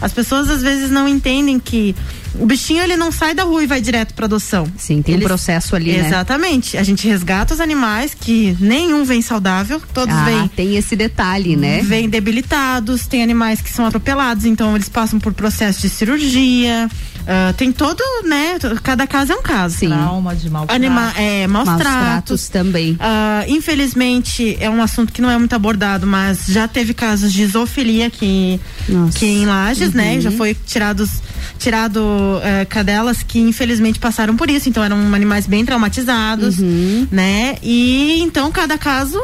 As 0.01 0.11
pessoas 0.11 0.49
às 0.49 0.61
vezes 0.61 0.89
não 0.89 1.07
entendem 1.07 1.59
que 1.59 1.95
o 2.35 2.45
bichinho 2.45 2.81
ele 2.81 2.97
não 2.97 3.11
sai 3.11 3.33
da 3.33 3.43
rua 3.43 3.63
e 3.63 3.67
vai 3.67 3.79
direto 3.79 4.13
para 4.13 4.25
adoção. 4.25 4.67
Sim, 4.77 5.01
tem 5.01 5.15
Eles, 5.15 5.25
um 5.25 5.27
processo 5.27 5.75
ali, 5.75 5.93
né? 5.93 6.07
Exatamente. 6.07 6.77
A 6.77 6.83
gente 6.83 7.07
resgata 7.07 7.53
os 7.53 7.61
animais 7.61 8.13
que 8.13 8.57
nenhum 8.59 9.03
vem 9.03 9.21
saudável, 9.21 9.81
todos 9.93 10.13
ah, 10.13 10.25
vêm. 10.25 10.47
tem 10.47 10.75
esse 10.75 10.95
detalhe, 10.95 11.55
né? 11.55 11.81
Vêm 11.81 12.09
debilitados, 12.09 13.05
tem 13.05 13.21
animais 13.21 13.61
que 13.61 13.69
são 13.69 13.85
atropelados, 13.85 14.45
então 14.45 14.75
eles 14.75 14.89
passam 14.89 15.19
por 15.19 15.33
processo 15.33 15.81
de 15.81 15.89
cirurgia. 15.89 16.89
Uh, 17.23 17.53
tem 17.53 17.71
todo, 17.71 18.01
né? 18.25 18.57
Cada 18.83 19.07
caso 19.07 19.31
é 19.31 19.35
um 19.35 19.41
caso. 19.41 19.77
Sim. 19.77 19.87
Trauma 19.89 20.35
de 20.35 20.49
mal 20.49 20.65
Anima 20.67 21.13
é, 21.17 21.47
maus, 21.47 21.67
maus 21.67 21.79
tratos. 21.81 22.01
tratos 22.03 22.49
também. 22.49 22.93
Uh, 22.93 23.49
infelizmente, 23.49 24.57
é 24.59 24.69
um 24.69 24.81
assunto 24.81 25.11
que 25.13 25.21
não 25.21 25.29
é 25.29 25.37
muito 25.37 25.53
abordado, 25.55 26.05
mas 26.05 26.45
já 26.47 26.67
teve 26.67 26.93
casos 26.93 27.31
de 27.31 27.45
zoofilia 27.47 28.07
aqui, 28.07 28.59
que 29.15 29.25
em 29.25 29.45
Lages, 29.45 29.93
né? 29.93 30.09
uhum. 30.09 30.15
né? 30.15 30.21
Já 30.21 30.31
foi 30.31 30.53
tirados 30.65 31.09
tirado 31.57 32.01
eh, 32.43 32.65
cadelas 32.65 33.23
que 33.23 33.39
infelizmente 33.39 33.99
passaram 33.99 34.35
por 34.35 34.49
isso, 34.49 34.67
então 34.67 34.83
eram 34.83 34.97
animais 35.13 35.45
bem 35.47 35.63
traumatizados, 35.65 36.59
Uhum. 36.59 37.07
né? 37.11 37.55
E 37.63 38.19
então 38.21 38.51
cada 38.51 38.77
caso 38.77 39.21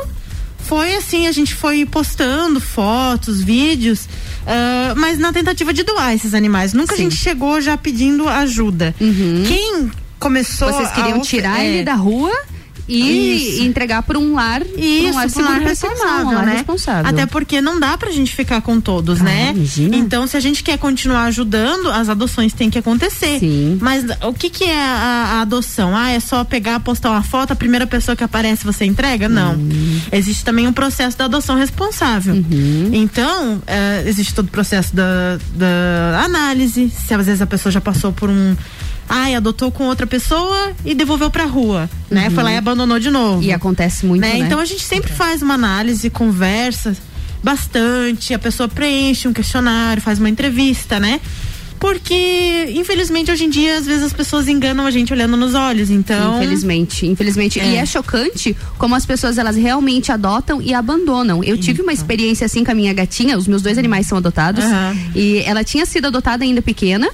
foi 0.58 0.96
assim, 0.96 1.28
a 1.28 1.32
gente 1.32 1.54
foi 1.56 1.86
postando 1.86 2.60
fotos, 2.62 3.42
vídeos, 3.42 4.08
ah, 4.50 4.94
mas 4.98 5.18
na 5.20 5.32
tentativa 5.32 5.72
de 5.74 5.84
doar 5.84 6.14
esses 6.16 6.34
animais. 6.34 6.74
Nunca 6.74 6.96
Sim. 6.96 7.04
Uhum. 7.04 7.08
a 7.08 7.12
gente 7.12 7.22
chegou 7.22 7.62
já 7.62 7.78
pedindo 7.78 8.28
ajuda. 8.28 8.94
Quem 9.48 9.92
começou 10.20 10.72
Vocês 10.74 10.92
queriam 10.92 11.18
a- 11.20 11.22
tirar 11.22 11.60
é, 11.64 11.68
ele 11.68 11.84
da 11.84 11.94
rua 11.94 12.32
e 12.90 13.62
entregar 13.66 14.04
para 14.04 14.18
um 14.18 14.34
lar, 14.34 14.62
isso, 14.78 15.10
um 15.10 15.16
lar 15.16 15.30
seguro 15.30 15.54
animal, 15.54 16.26
um 16.26 16.34
lar 16.34 16.46
né? 16.46 16.54
responsável. 16.54 17.10
Até 17.10 17.26
porque 17.26 17.62
não 17.62 17.80
dá 17.80 17.98
pra 17.98 18.12
gente 18.12 18.36
ficar 18.36 18.62
com 18.62 18.82
todos, 18.82 19.22
né? 19.22 19.54
Então, 19.94 20.26
se 20.28 20.36
a 20.36 20.40
gente 20.40 20.64
quer 20.64 20.78
continuar 20.78 21.26
ajudando, 21.26 21.90
as 21.90 22.10
adoções 22.10 22.54
têm 22.54 22.70
que 22.70 22.78
acontecer. 22.80 23.40
Mas 23.80 24.06
o 24.24 24.34
que 24.34 24.50
que 24.50 24.64
é 24.64 24.82
a, 24.82 25.38
a 25.38 25.42
adoção? 25.42 25.96
Ah, 25.96 26.12
é 26.12 26.20
só 26.20 26.44
pegar, 26.44 26.80
postar 26.80 27.12
uma 27.12 27.24
foto, 27.24 27.54
a 27.54 27.56
primeira 27.56 27.86
pessoa 27.86 28.16
que 28.16 28.24
aparece 28.24 28.66
você 28.66 28.86
entrega? 28.86 29.30
Não. 29.30 29.54
Uhum. 29.54 30.02
Existe 30.12 30.44
também 30.44 30.68
um 30.68 30.74
processo 30.74 31.18
da 31.18 31.26
adoção 31.26 31.56
responsável. 31.56 32.36
Então, 32.94 33.62
eh, 33.68 34.04
existe 34.08 34.34
todo 34.34 34.48
o 34.48 34.52
processo 34.52 34.96
da, 34.96 35.38
da 35.56 36.24
análise, 36.24 36.90
se 36.90 37.14
às 37.14 37.26
vezes 37.26 37.42
a 37.42 37.46
pessoa 37.46 37.72
já 37.72 37.82
passou 37.82 38.12
por 38.12 38.30
um 38.30 38.56
Ai, 39.10 39.34
adotou 39.34 39.72
com 39.72 39.86
outra 39.86 40.06
pessoa 40.06 40.74
e 40.86 40.94
devolveu 40.94 41.32
pra 41.32 41.46
rua, 41.46 41.90
né? 42.12 42.28
Uhum. 42.28 42.36
Foi 42.36 42.44
lá 42.44 42.52
e 42.54 42.58
abandonou 42.58 43.00
de 43.00 43.10
novo. 43.10 43.42
E 43.42 43.52
acontece 43.52 44.06
muito, 44.06 44.22
né? 44.22 44.38
Então 44.38 44.60
a 44.60 44.66
gente 44.66 44.84
sempre 44.84 45.12
faz 45.12 45.42
uma 45.42 45.56
análise, 45.56 46.10
conversa 46.12 46.96
bastante, 47.44 48.34
a 48.34 48.40
pessoa 48.40 48.70
preenche 48.70 49.28
um 49.28 49.34
questionário, 49.34 50.02
faz 50.02 50.20
uma 50.20 50.30
entrevista, 50.30 51.00
né? 51.00 51.20
Porque, 51.80 52.74
infelizmente, 52.76 53.32
hoje 53.32 53.46
em 53.46 53.50
dia, 53.50 53.78
às 53.78 53.86
vezes 53.86 54.04
as 54.04 54.14
pessoas 54.14 54.48
enganam 54.48 54.86
a 54.86 54.92
gente 54.92 55.14
olhando 55.14 55.38
nos 55.38 55.56
olhos, 55.56 55.90
então. 55.90 56.38
Infelizmente, 56.38 57.08
infelizmente. 57.08 57.60
E 57.60 57.76
é 57.76 57.86
chocante 57.86 58.56
como 58.78 58.96
as 58.96 59.06
pessoas 59.06 59.38
elas 59.38 59.56
realmente 59.56 60.12
adotam 60.12 60.62
e 60.62 60.74
abandonam. 60.74 61.44
Eu 61.44 61.58
tive 61.58 61.82
uma 61.82 61.94
experiência 61.94 62.46
assim 62.46 62.64
com 62.64 62.72
a 62.72 62.76
minha 62.76 62.94
gatinha, 62.94 63.38
os 63.38 63.48
meus 63.48 63.62
dois 63.62 63.78
animais 63.78 64.08
são 64.08 64.18
adotados. 64.18 64.64
Aham. 64.64 64.98
E 65.16 65.40
ela 65.40 65.64
tinha 65.64 65.86
sido 65.86 66.08
adotada 66.08 66.44
ainda 66.44 66.62
pequena. 66.62 67.10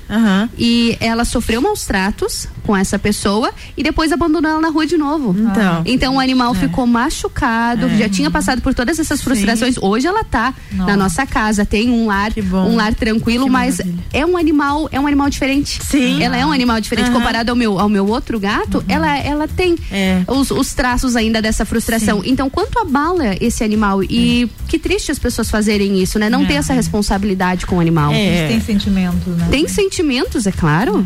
E 0.58 0.98
ela 1.00 1.26
sofreu 1.26 1.62
maus 1.62 1.86
tratos 1.86 2.48
com 2.64 2.76
essa 2.76 2.98
pessoa 2.98 3.52
e 3.78 3.84
depois 3.84 4.12
abandonou 4.12 4.50
ela 4.50 4.62
na 4.62 4.70
rua 4.70 4.88
de 4.88 4.98
novo. 4.98 5.36
Então. 5.38 5.84
Então 5.86 6.16
o 6.16 6.20
animal 6.20 6.56
ficou 6.56 6.88
machucado, 6.88 7.88
já 7.98 8.10
tinha 8.10 8.32
passado 8.32 8.62
por 8.62 8.74
todas 8.74 8.98
essas 8.98 9.22
frustrações. 9.22 9.76
Hoje 9.80 10.08
ela 10.08 10.24
tá 10.24 10.54
na 10.72 10.98
nossa 10.98 11.26
casa, 11.26 11.64
tem 11.66 11.92
um 11.92 12.08
lar, 12.08 12.32
um 12.68 12.76
lar 12.76 12.96
tranquilo, 12.96 13.48
mas 13.48 13.80
é 14.12 14.26
um 14.26 14.36
animal, 14.36 14.55
é 14.91 14.99
um 14.99 15.07
animal 15.07 15.30
diferente. 15.30 15.80
Sim. 15.84 16.22
Ela 16.22 16.38
é 16.38 16.45
um 16.45 16.52
animal 16.52 16.80
diferente 16.80 17.10
Aham. 17.10 17.18
comparado 17.19 17.49
ao 17.52 17.56
meu, 17.56 17.80
ao 17.80 17.90
meu 17.90 18.07
outro 18.07 18.40
gato, 18.40 18.84
ela, 18.88 19.18
ela 19.18 19.48
tem 19.48 19.76
os, 20.27 20.52
os 20.52 20.73
traços 20.73 21.15
ainda 21.15 21.41
dessa 21.41 21.65
frustração. 21.65 22.22
Então, 22.26 22.49
quanto 22.49 22.80
abala 22.80 23.36
esse 23.41 23.64
animal? 23.64 24.03
E 24.03 24.49
que 24.68 24.77
triste 24.80 25.11
as 25.11 25.19
pessoas 25.19 25.49
fazerem 25.49 26.02
isso, 26.02 26.18
né? 26.19 26.30
Não 26.30 26.44
É. 26.44 26.45
ter 26.45 26.53
essa 26.56 26.73
responsabilidade 26.73 27.65
com 27.65 27.77
o 27.77 27.80
animal. 27.80 28.11
É. 28.14 28.48
Tem 28.48 28.60
sentimentos, 28.61 29.36
né? 29.38 29.48
Tem 29.52 29.68
sentimentos, 29.68 30.45
é 30.48 30.52
claro. 30.52 31.06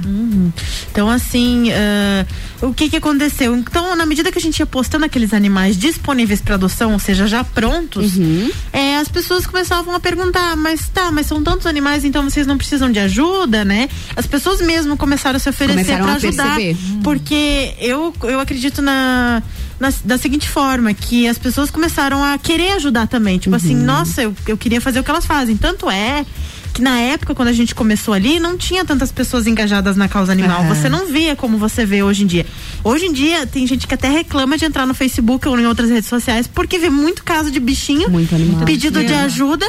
Então, 0.92 1.10
assim, 1.10 1.72
ah, 1.72 2.26
o 2.62 2.74
que 2.74 2.90
que 2.90 2.96
aconteceu? 2.98 3.56
Então, 3.56 3.96
na 3.96 4.06
medida 4.06 4.32
que 4.32 4.38
a 4.38 4.42
gente 4.42 4.60
ia 4.60 4.66
postando 4.66 5.06
aqueles 5.06 5.34
animais 5.34 5.78
disponíveis 5.78 6.42
para 6.42 6.56
adoção, 6.56 6.94
ou 6.94 7.00
seja, 7.00 7.28
já 7.28 7.44
prontos, 7.44 8.18
Uhum. 8.18 8.50
é, 8.74 8.98
as 8.98 9.08
pessoas 9.08 9.46
começavam 9.48 9.94
a 9.96 10.00
perguntar, 10.00 10.56
mas 10.56 10.90
tá, 10.90 11.12
mas 11.12 11.26
são 11.28 11.42
tantos 11.44 11.66
animais, 11.66 12.04
então 12.06 12.24
vocês 12.30 12.46
não 12.48 12.58
precisam 12.58 12.92
de 12.92 13.00
ajuda, 13.00 13.39
né? 13.66 13.90
As 14.16 14.26
pessoas 14.26 14.62
mesmo 14.62 14.96
começaram 14.98 15.38
a 15.38 15.40
se 15.40 15.50
oferecer 15.50 15.98
para 15.98 16.14
ajudar. 16.14 16.56
perceber. 16.56 16.78
Porque 17.04 17.74
eu, 17.80 18.14
eu 18.24 18.40
acredito 18.40 18.82
na, 18.82 19.42
na- 19.80 19.94
da 20.04 20.18
seguinte 20.18 20.48
forma, 20.50 20.94
que 20.94 21.28
as 21.28 21.38
pessoas 21.38 21.70
começaram 21.72 22.24
a 22.24 22.38
querer 22.38 22.72
ajudar 22.72 23.08
também. 23.08 23.38
Tipo 23.38 23.56
assim, 23.56 23.76
nossa, 23.76 24.22
eu, 24.22 24.34
eu 24.48 24.58
queria 24.58 24.80
fazer 24.82 25.00
o 25.00 25.04
que 25.04 25.10
elas 25.12 25.26
fazem. 25.26 25.56
Tanto 25.58 25.90
é 25.90 26.26
que 26.72 26.84
na 26.84 27.00
época, 27.00 27.34
quando 27.34 27.48
a 27.48 27.52
gente 27.54 27.74
começou 27.74 28.14
ali, 28.14 28.40
não 28.40 28.56
tinha 28.56 28.86
tantas 28.86 29.12
pessoas 29.12 29.48
engajadas 29.48 29.98
na 29.98 30.08
causa 30.08 30.32
animal. 30.32 30.62
Aham. 30.62 30.76
Você 30.76 30.88
não 30.88 31.08
via 31.08 31.36
como 31.36 31.58
você 31.58 31.84
vê 31.84 32.04
hoje 32.04 32.24
em 32.24 32.28
dia. 32.28 32.46
Hoje 32.84 33.06
em 33.08 33.12
dia, 33.12 33.46
tem 33.48 33.66
gente 33.66 33.88
que 33.88 33.94
até 33.96 34.08
reclama 34.08 34.56
de 34.58 34.66
entrar 34.66 34.86
no 34.86 34.94
Facebook 34.94 35.48
ou 35.48 35.60
em 35.60 35.66
outras 35.66 35.90
redes 35.90 36.08
sociais 36.08 36.46
porque 36.48 36.78
vê 36.78 36.90
muito 36.90 37.24
caso 37.24 37.50
de 37.50 37.60
bichinho, 37.60 38.08
animal. 38.36 38.66
pedido 38.66 39.04
de 39.04 39.14
ajuda. 39.14 39.66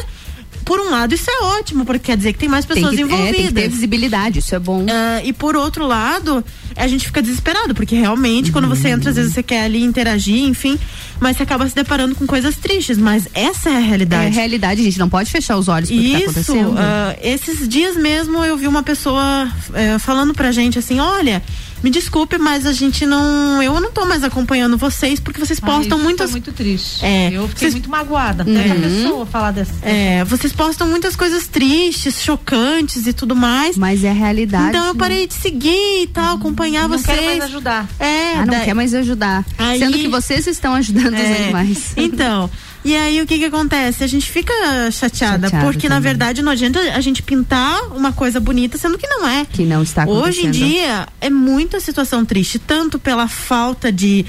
Por 0.65 0.79
um 0.79 0.91
lado, 0.91 1.15
isso 1.15 1.29
é 1.29 1.45
ótimo, 1.59 1.85
porque 1.85 1.99
quer 2.07 2.17
dizer 2.17 2.33
que 2.33 2.39
tem 2.39 2.49
mais 2.49 2.65
Tem 2.65 2.77
pessoas 2.77 2.95
que- 2.95 3.01
é, 3.01 3.05
envolvidas. 3.05 3.37
tem 3.37 3.47
que 3.47 3.53
ter 3.53 3.69
visibilidade, 3.69 4.39
isso 4.39 4.55
é 4.55 4.59
bom. 4.59 4.87
Ah, 4.89 5.21
e 5.25 5.33
por 5.33 5.57
outro 5.57 5.85
lado, 5.87 6.45
a 6.77 6.87
gente 6.87 7.07
fica 7.07 7.21
desesperado, 7.21 7.75
porque 7.75 7.97
realmente, 7.97 8.53
quando 8.53 8.69
você 8.69 8.89
entra, 8.91 9.11
às 9.11 9.17
vezes 9.17 9.33
você 9.33 9.43
quer 9.43 9.65
ali 9.65 9.83
interagir, 9.83 10.45
enfim, 10.45 10.79
mas 11.19 11.37
você 11.37 11.43
acaba 11.43 11.69
se 11.69 11.75
deparando 11.75 12.15
com 12.15 12.25
coisas 12.27 12.57
tristes. 12.57 12.99
Mas 12.99 13.27
essa 13.35 13.69
é 13.69 13.73
a 13.73 13.75
É 13.77 13.79
a 13.79 13.81
realidade. 13.81 14.35
realidade, 14.37 14.81
a 14.81 14.85
gente 14.85 14.99
não 14.99 15.09
pode 15.09 15.31
fechar 15.31 15.57
os 15.57 15.67
olhos 15.67 15.89
pro 15.91 15.99
que 15.99 16.13
tá 16.13 16.19
Isso, 16.19 16.25
acontecendo. 16.31 16.75
ah, 16.79 17.17
esses 17.21 17.69
dias 17.69 17.97
mesmo 17.97 18.45
eu 18.45 18.57
vi 18.57 18.69
uma 18.69 18.83
pessoa 18.83 19.51
eh, 19.75 19.99
falando 19.99 20.33
pra 20.35 20.53
gente 20.53 20.79
assim, 20.79 21.01
olha, 21.01 21.43
me 21.83 21.91
desculpe, 21.91 22.37
mas 22.39 22.67
a 22.67 22.73
gente 22.73 23.07
não, 23.07 23.63
eu 23.63 23.81
não 23.81 23.91
tô 23.91 24.05
mais 24.07 24.23
acompanhando 24.25 24.77
vocês 24.77 25.19
porque 25.21 25.39
vocês 25.41 25.59
postam 25.61 25.97
isso 25.99 26.05
muitas 26.05 26.31
foi 26.31 26.41
muito 26.41 26.53
triste. 26.53 27.05
É, 27.05 27.29
Eu 27.33 27.49
fiquei 27.49 27.61
vocês- 27.61 27.75
muito 27.75 27.89
magoada. 27.91 28.43
Até 28.43 28.71
a 28.71 28.75
Uhum. 28.75 28.81
pessoa 28.81 29.27
falar 29.27 29.51
dessa. 29.53 29.73
É, 29.83 30.25
vocês 30.25 30.53
postam 30.53 30.87
muitas 30.89 31.17
coisas 31.17 31.47
tristes, 31.47 32.23
chocantes 32.23 33.07
e 33.07 33.13
tudo 33.13 33.35
mais. 33.35 33.77
Mas 33.77 34.05
é 34.05 34.11
a 34.11 34.13
realidade. 34.13 34.69
Então 34.71 34.87
eu 34.89 34.95
parei 34.95 35.27
de 35.27 35.35
seguir 35.35 36.03
e 36.03 36.07
tal, 36.07 36.37
acompanhar 36.37 36.89
Não 36.89 36.99
vocês. 36.99 37.07
quero 37.19 37.27
mais 37.27 37.43
ajudar. 37.45 37.89
É, 37.99 38.35
ah, 38.35 38.37
não 38.39 38.47
daí- 38.47 38.65
quer 38.65 38.75
mais 38.75 38.95
ajudar. 38.95 39.45
Aí- 39.59 39.79
Sendo 39.79 39.99
que 39.99 40.09
vocês 40.09 40.47
estão 40.47 40.75
ajudando 40.75 41.15
os 41.15 41.21
É, 41.21 41.43
animais. 41.45 41.93
Então, 41.97 42.51
e 42.85 42.97
aí 42.97 43.21
o 43.21 43.27
que 43.27 43.39
que 43.39 43.45
acontece? 43.45 44.03
A 44.03 44.07
gente 44.07 44.31
fica 44.31 44.53
chateada, 44.91 45.51
porque 45.51 45.89
na 45.89 45.97
também. 45.97 46.11
verdade 46.11 46.43
não 46.43 46.53
adianta 46.53 46.81
a 46.81 47.01
gente 47.01 47.23
pintar 47.23 47.93
uma 47.95 48.13
coisa 48.13 48.41
bonita, 48.41 48.79
sendo 48.79 48.97
que 48.97 49.07
não 49.07 49.27
é. 49.27 49.45
Que 49.45 49.65
não 49.65 49.83
está 49.83 50.05
acontecendo. 50.05 50.29
Hoje 50.29 50.47
em 50.47 50.51
dia 50.51 51.07
é 51.21 51.29
muita 51.29 51.79
situação 51.81 52.25
triste, 52.25 52.59
tanto 52.59 52.99
pela 52.99 53.29
falta 53.29 53.93
de 53.93 54.25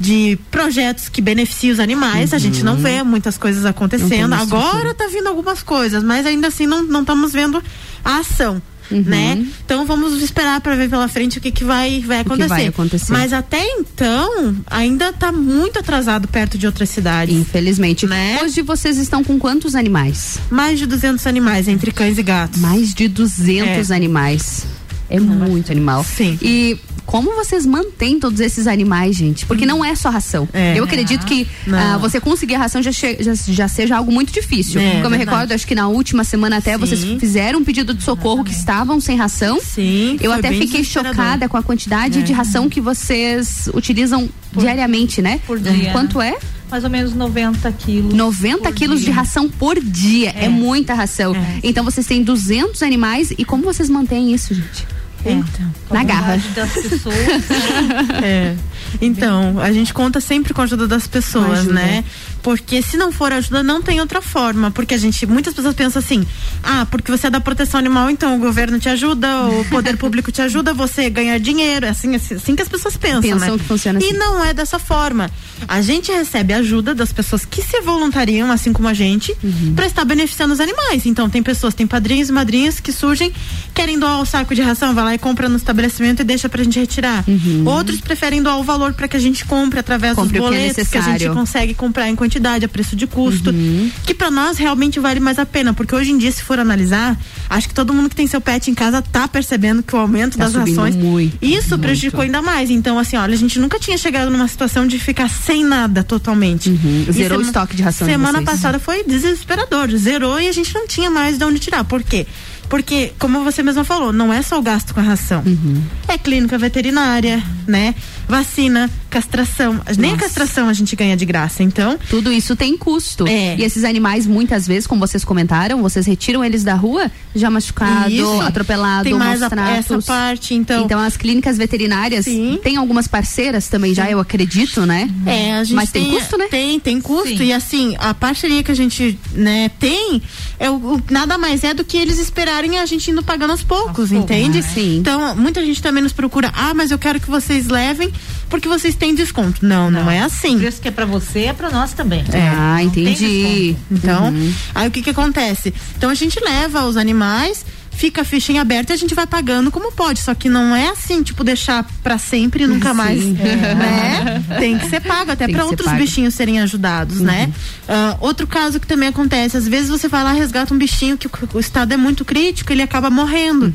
de 0.00 0.36
projetos 0.50 1.08
que 1.08 1.20
beneficiam 1.22 1.74
os 1.74 1.78
animais, 1.78 2.34
a 2.34 2.38
gente 2.38 2.64
não 2.64 2.76
vê 2.76 3.04
muitas 3.04 3.38
coisas 3.38 3.64
acontecendo. 3.64 4.32
Agora 4.32 4.92
tá 4.94 5.06
vindo 5.06 5.28
algumas 5.28 5.62
coisas, 5.62 6.02
mas 6.02 6.26
ainda 6.26 6.48
assim 6.48 6.66
não 6.66 6.82
não 6.82 7.02
estamos 7.02 7.32
vendo 7.32 7.62
a 8.04 8.18
ação. 8.18 8.60
Né? 8.90 9.46
Então 9.64 9.86
vamos 9.86 10.22
esperar 10.22 10.60
para 10.60 10.74
ver 10.74 10.88
pela 10.88 11.08
frente 11.08 11.38
o 11.38 11.40
que, 11.40 11.50
que 11.50 11.64
vai, 11.64 12.00
vai 12.00 12.22
que 12.22 12.28
acontecer. 12.28 12.48
vai 12.48 12.66
acontecer. 12.66 13.12
Mas 13.12 13.32
até 13.32 13.64
então, 13.64 14.56
ainda 14.66 15.12
tá 15.12 15.32
muito 15.32 15.78
atrasado 15.78 16.28
perto 16.28 16.58
de 16.58 16.66
outras 16.66 16.90
cidades. 16.90 17.34
Infelizmente. 17.34 18.06
Né? 18.06 18.40
Hoje 18.42 18.62
vocês 18.62 18.98
estão 18.98 19.22
com 19.22 19.38
quantos 19.38 19.74
animais? 19.74 20.38
Mais 20.50 20.78
de 20.78 20.86
200 20.86 21.26
animais 21.26 21.68
entre 21.68 21.92
cães 21.92 22.18
e 22.18 22.22
gatos. 22.22 22.60
Mais 22.60 22.92
de 22.94 23.08
200 23.08 23.90
animais. 23.90 24.66
É 25.08 25.20
muito 25.20 25.70
animal. 25.70 26.02
Sim. 26.04 26.38
E 26.40 26.78
como 27.12 27.34
vocês 27.36 27.66
mantêm 27.66 28.18
todos 28.18 28.40
esses 28.40 28.66
animais, 28.66 29.14
gente? 29.16 29.44
Porque 29.44 29.66
não 29.66 29.84
é 29.84 29.94
só 29.94 30.08
ração. 30.08 30.48
É. 30.50 30.78
Eu 30.78 30.84
acredito 30.84 31.26
que 31.26 31.46
ah, 31.70 31.98
você 31.98 32.18
conseguir 32.18 32.54
a 32.54 32.58
ração 32.60 32.82
já, 32.82 32.90
já, 32.90 33.34
já 33.48 33.68
seja 33.68 33.98
algo 33.98 34.10
muito 34.10 34.32
difícil. 34.32 34.80
É, 34.80 34.92
Como 34.92 35.04
eu 35.04 35.10
verdade. 35.10 35.30
recordo, 35.30 35.52
acho 35.52 35.66
que 35.66 35.74
na 35.74 35.88
última 35.88 36.24
semana 36.24 36.56
até 36.56 36.78
vocês 36.78 37.04
fizeram 37.20 37.58
um 37.58 37.64
pedido 37.64 37.92
de 37.92 38.02
socorro 38.02 38.42
que 38.42 38.52
estavam 38.52 38.98
sem 38.98 39.14
ração. 39.14 39.60
Sim. 39.60 40.16
Eu 40.22 40.32
até 40.32 40.54
fiquei 40.54 40.82
chocada 40.82 41.50
com 41.50 41.56
a 41.58 41.62
quantidade 41.62 42.20
É. 42.20 42.22
de 42.22 42.32
ração 42.32 42.66
que 42.66 42.80
vocês 42.80 43.68
utilizam 43.74 44.26
diariamente, 44.56 45.20
né? 45.20 45.38
Por 45.46 45.58
dia. 45.60 45.92
Quanto 45.92 46.18
é? 46.18 46.38
Mais 46.70 46.82
ou 46.82 46.88
menos 46.88 47.12
90 47.12 47.70
quilos. 47.72 48.14
90 48.14 48.58
por 48.62 48.72
quilos 48.72 49.00
dia. 49.00 49.10
de 49.10 49.14
ração 49.14 49.50
por 49.50 49.78
dia. 49.78 50.30
É, 50.34 50.46
É. 50.46 50.48
muita 50.48 50.94
ração. 50.94 51.34
Então 51.62 51.84
vocês 51.84 52.06
têm 52.06 52.22
200 52.22 52.82
animais 52.82 53.30
e 53.36 53.44
como 53.44 53.62
vocês 53.64 53.90
mantêm 53.90 54.32
isso, 54.32 54.54
gente? 54.54 54.86
Então, 55.24 55.70
Na 55.90 56.02
garra. 56.04 56.36
das 56.54 56.72
pessoas. 56.72 57.16
É. 58.22 58.54
Então, 59.00 59.58
a 59.60 59.72
gente 59.72 59.94
conta 59.94 60.20
sempre 60.20 60.52
com 60.52 60.60
a 60.60 60.64
ajuda 60.64 60.86
das 60.86 61.06
pessoas, 61.06 61.60
Ajuda. 61.60 61.72
né? 61.74 62.04
Porque 62.42 62.82
se 62.82 62.96
não 62.96 63.12
for 63.12 63.32
ajuda, 63.32 63.62
não 63.62 63.80
tem 63.80 64.00
outra 64.00 64.20
forma. 64.20 64.70
Porque 64.70 64.94
a 64.94 64.98
gente, 64.98 65.24
muitas 65.26 65.54
pessoas 65.54 65.74
pensam 65.74 66.00
assim: 66.00 66.26
ah, 66.62 66.86
porque 66.90 67.10
você 67.10 67.28
é 67.28 67.30
da 67.30 67.40
proteção 67.40 67.78
animal, 67.78 68.10
então 68.10 68.36
o 68.36 68.38
governo 68.38 68.78
te 68.78 68.88
ajuda, 68.88 69.46
o 69.46 69.64
poder 69.66 69.96
público 69.96 70.32
te 70.32 70.42
ajuda, 70.42 70.74
você 70.74 71.08
ganhar 71.08 71.38
dinheiro. 71.38 71.86
É 71.86 71.90
assim, 71.90 72.14
assim, 72.14 72.54
que 72.56 72.62
as 72.62 72.68
pessoas 72.68 72.96
pensam, 72.96 73.22
Pensam 73.22 73.38
né? 73.52 73.58
que 73.58 73.64
funciona 73.64 74.00
E 74.02 74.06
assim. 74.08 74.16
não 74.18 74.44
é 74.44 74.52
dessa 74.52 74.78
forma. 74.78 75.30
A 75.68 75.80
gente 75.80 76.10
recebe 76.10 76.52
ajuda 76.52 76.94
das 76.94 77.12
pessoas 77.12 77.44
que 77.44 77.62
se 77.62 77.80
voluntariam, 77.80 78.50
assim 78.50 78.72
como 78.72 78.88
a 78.88 78.94
gente, 78.94 79.34
Uhum. 79.42 79.74
pra 79.76 79.86
estar 79.86 80.04
beneficiando 80.04 80.52
os 80.52 80.60
animais. 80.60 81.06
Então, 81.06 81.28
tem 81.30 81.42
pessoas, 81.42 81.74
tem 81.74 81.86
padrinhos 81.86 82.28
e 82.28 82.32
madrinhas 82.32 82.80
que 82.80 82.90
surgem, 82.92 83.32
querem 83.72 83.98
doar 83.98 84.20
o 84.20 84.26
saco 84.26 84.54
de 84.54 84.62
ração, 84.62 84.94
vai 84.94 85.04
lá 85.04 85.14
e 85.14 85.18
compra 85.18 85.48
no 85.48 85.56
estabelecimento 85.56 86.20
e 86.20 86.24
deixa 86.24 86.48
pra 86.48 86.62
gente 86.64 86.78
retirar. 86.78 87.24
Outros 87.64 88.00
preferem 88.00 88.42
doar 88.42 88.58
o 88.58 88.62
valor 88.64 88.92
para 88.94 89.06
que 89.08 89.16
a 89.16 89.20
gente 89.20 89.44
compre 89.44 89.78
através 89.78 90.16
Uhum. 90.16 90.24
Compre 90.24 90.40
dos 90.40 90.48
que 90.48 90.54
é 90.54 90.58
boletos 90.58 90.88
que, 90.88 90.98
a 90.98 91.00
gente 91.02 91.28
consegue 91.30 91.74
comprar 91.74 92.08
em 92.08 92.16
quantidade, 92.16 92.31
a 92.38 92.68
preço 92.68 92.94
de 92.96 93.06
custo, 93.06 93.50
Uhum. 93.50 93.90
que 94.06 94.14
pra 94.14 94.30
nós 94.30 94.56
realmente 94.58 94.98
vale 95.00 95.20
mais 95.20 95.38
a 95.38 95.44
pena, 95.46 95.72
porque 95.74 95.94
hoje 95.94 96.10
em 96.12 96.18
dia 96.18 96.30
se 96.32 96.42
for 96.42 96.58
analisar, 96.58 97.16
Acho 97.50 97.68
que 97.68 97.74
todo 97.74 97.92
mundo 97.92 98.08
que 98.08 98.16
tem 98.16 98.26
seu 98.26 98.40
pet 98.40 98.70
em 98.70 98.74
casa 98.74 99.02
tá 99.02 99.28
percebendo 99.28 99.82
que 99.82 99.94
o 99.94 99.98
aumento 99.98 100.38
Tá 100.38 100.44
das 100.44 100.54
rações. 100.54 100.96
muito, 100.96 101.36
isso 101.42 101.68
muito. 101.70 101.82
prejudicou 101.82 102.22
ainda 102.22 102.40
mais. 102.40 102.70
Então, 102.70 102.98
assim, 102.98 103.14
olha, 103.16 103.34
a 103.34 103.36
gente 103.36 103.58
nunca 103.58 103.78
tinha 103.78 103.98
chegado 103.98 104.30
numa 104.30 104.48
situação 104.48 104.86
de 104.86 104.98
ficar 104.98 105.28
sem 105.28 105.62
nada 105.62 106.02
totalmente. 106.02 106.70
Uhum. 106.70 107.04
Zerou 107.10 107.38
o 107.40 107.42
estoque 107.42 107.76
de 107.76 107.82
ração 107.82 108.06
Semana 108.08 108.38
vocês. 108.38 108.44
passada 108.50 108.78
foi 108.78 109.04
desesperador. 109.04 109.90
Zerou 109.96 110.40
e 110.40 110.48
a 110.48 110.52
gente 110.52 110.72
não 110.74 110.86
tinha 110.86 111.10
mais 111.10 111.36
de 111.36 111.44
onde 111.44 111.58
tirar. 111.58 111.84
Por 111.84 112.02
quê? 112.02 112.26
Porque, 112.70 113.12
como 113.18 113.44
você 113.44 113.62
mesma 113.62 113.84
falou, 113.84 114.14
não 114.14 114.32
é 114.32 114.40
só 114.40 114.58
o 114.58 114.62
gasto 114.62 114.94
com 114.94 115.00
a 115.00 115.02
ração. 115.02 115.42
Uhum. 115.44 115.82
É 116.08 116.16
clínica 116.16 116.56
veterinária, 116.56 117.42
né? 117.68 117.94
Vacina, 118.32 118.90
castração. 119.10 119.78
Nem 119.98 120.14
a 120.14 120.16
castração 120.16 120.66
a 120.66 120.72
gente 120.72 120.96
ganha 120.96 121.14
de 121.14 121.26
graça, 121.26 121.62
então. 121.62 121.98
Tudo 122.08 122.32
isso 122.32 122.56
tem 122.56 122.78
custo. 122.78 123.26
É. 123.28 123.56
E 123.56 123.62
esses 123.62 123.84
animais, 123.84 124.26
muitas 124.26 124.66
vezes, 124.66 124.86
como 124.86 125.06
vocês 125.06 125.22
comentaram, 125.22 125.82
vocês 125.82 126.06
retiram 126.06 126.42
eles 126.42 126.64
da 126.64 126.72
rua 126.74 127.10
já 127.34 127.50
machucado, 127.50 128.10
Isso. 128.10 128.40
atropelado, 128.40 129.04
Tem 129.04 129.12
mais 129.12 129.42
a- 129.42 129.50
essa 129.76 130.00
parte, 130.00 130.54
então. 130.54 130.82
Então 130.84 130.98
as 130.98 131.14
clínicas 131.18 131.58
veterinárias 131.58 132.24
tem 132.62 132.76
algumas 132.78 133.06
parceiras 133.06 133.68
também 133.68 133.94
já, 133.94 134.10
eu 134.10 134.18
acredito, 134.18 134.86
né? 134.86 135.10
É, 135.26 135.52
a 135.56 135.64
gente 135.64 135.76
Mas 135.76 135.90
tem, 135.90 136.10
custo, 136.10 136.38
né? 136.38 136.46
Tem, 136.50 136.80
tem 136.80 137.00
custo. 137.02 137.42
E 137.42 137.52
assim, 137.52 137.94
a 137.98 138.14
parceria 138.14 138.62
que 138.62 138.72
a 138.72 138.74
gente 138.74 139.18
né, 139.32 139.70
tem 139.78 140.22
é 140.58 140.70
o, 140.70 140.74
o- 140.94 141.02
nada 141.10 141.36
mais 141.36 141.62
é 141.64 141.74
do 141.74 141.84
que 141.84 141.98
eles 141.98 142.18
esperarem 142.18 142.78
a 142.78 142.86
gente 142.86 143.10
indo 143.10 143.22
pagando 143.22 143.50
aos 143.50 143.62
poucos, 143.62 144.10
entende? 144.10 144.62
né? 144.62 144.68
Sim. 144.74 144.96
Então, 144.96 145.36
muita 145.36 145.62
gente 145.64 145.82
também 145.82 146.02
nos 146.02 146.14
procura, 146.14 146.50
ah, 146.54 146.72
mas 146.72 146.90
eu 146.90 146.98
quero 146.98 147.20
que 147.20 147.28
vocês 147.28 147.66
levem 147.68 148.10
porque 148.48 148.68
vocês 148.68 148.94
têm 148.94 149.14
desconto. 149.14 149.64
Não, 149.64 149.90
não, 149.90 150.10
é 150.10 150.20
assim. 150.20 150.56
O 150.56 150.60
preço 150.60 150.80
que 150.80 150.88
é 150.88 150.90
pra 150.90 151.04
você 151.06 151.44
é 151.44 151.52
pra 151.52 151.70
nós 151.70 151.92
também. 151.92 152.24
É, 152.32 152.48
Ah, 152.48 152.74
não 152.74 152.80
entendi. 152.80 153.76
Então, 153.90 154.28
Uhum. 154.28 154.52
aí 154.74 154.88
o 154.88 154.90
que 154.90 155.02
que 155.02 155.10
acontece? 155.10 155.72
Então 155.96 156.10
a 156.10 156.14
gente 156.14 156.38
leva 156.42 156.84
os 156.84 156.96
animais, 156.96 157.64
fica 157.94 158.22
a 158.22 158.24
fichinha 158.24 158.62
aberta 158.62 158.92
e 158.92 158.94
a 158.94 158.98
gente 158.98 159.14
vai 159.14 159.26
pagando 159.26 159.70
como 159.70 159.92
pode. 159.92 160.20
Só 160.20 160.34
que 160.34 160.48
não 160.48 160.74
é 160.74 160.88
assim, 160.88 161.22
tipo, 161.22 161.44
deixar 161.44 161.86
pra 162.02 162.18
sempre 162.18 162.64
e 162.64 162.66
nunca 162.66 162.90
Sim. 162.90 162.94
mais. 162.96 163.20
É. 163.22 163.74
Né? 163.74 164.44
Tem 164.58 164.78
que 164.78 164.88
ser 164.88 165.00
pago, 165.00 165.30
até 165.30 165.46
ser 165.46 165.60
outros 165.60 165.86
pago. 165.86 165.98
bichinhos 165.98 166.34
serem 166.34 166.60
ajudados, 166.60 167.20
né? 167.20 167.50
Ah, 167.88 168.16
outro 168.20 168.46
caso 168.46 168.80
que 168.80 168.86
também 168.86 169.08
acontece, 169.08 169.56
às 169.56 169.66
vezes 169.68 169.88
você 169.88 170.08
vai 170.08 170.24
lá 170.24 170.32
resgata 170.32 170.72
um 170.74 170.78
bichinho 170.78 171.16
que 171.16 171.26
o, 171.26 171.30
o 171.54 171.60
estado 171.60 171.92
é 171.92 171.96
muito 171.96 172.24
crítico, 172.24 172.72
ele 172.72 172.82
acaba 172.82 173.08
morrendo. 173.10 173.72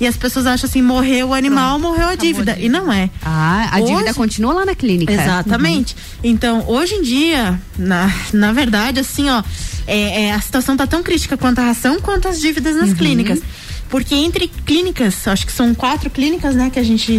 E 0.00 0.06
as 0.06 0.16
pessoas 0.16 0.46
acham 0.46 0.68
assim, 0.68 0.82
morreu 0.82 1.28
o 1.28 1.34
animal, 1.34 1.78
morreu 1.78 2.08
a 2.08 2.14
dívida. 2.14 2.56
E 2.58 2.68
não 2.68 2.92
é. 2.92 3.10
Ah, 3.22 3.68
a 3.72 3.80
dívida 3.80 4.04
Hoje- 4.10 4.14
continua 4.14 4.52
lá 4.52 4.66
na 4.66 4.74
clínica. 4.74 5.12
Exatamente. 5.12 5.96
Então, 6.22 6.64
hoje 6.66 6.94
em 6.94 7.02
dia, 7.02 7.60
na, 7.78 8.12
na 8.32 8.52
verdade, 8.52 9.00
assim, 9.00 9.28
ó, 9.30 9.42
é, 9.88 10.24
é, 10.24 10.32
a 10.32 10.40
situação 10.40 10.76
tá 10.76 10.86
tão 10.86 11.02
crítica 11.02 11.36
quanto 11.36 11.58
a 11.60 11.62
ração 11.64 12.00
quanto 12.00 12.28
as 12.28 12.38
dívidas 12.40 12.76
nas 12.76 12.90
Uhum. 12.90 12.96
clínicas. 12.96 13.40
Porque 13.88 14.14
entre 14.14 14.48
clínicas, 14.66 15.26
acho 15.26 15.46
que 15.46 15.52
são 15.52 15.74
quatro 15.74 16.10
clínicas, 16.10 16.54
né, 16.54 16.68
que 16.68 16.78
a 16.78 16.82
gente 16.82 17.18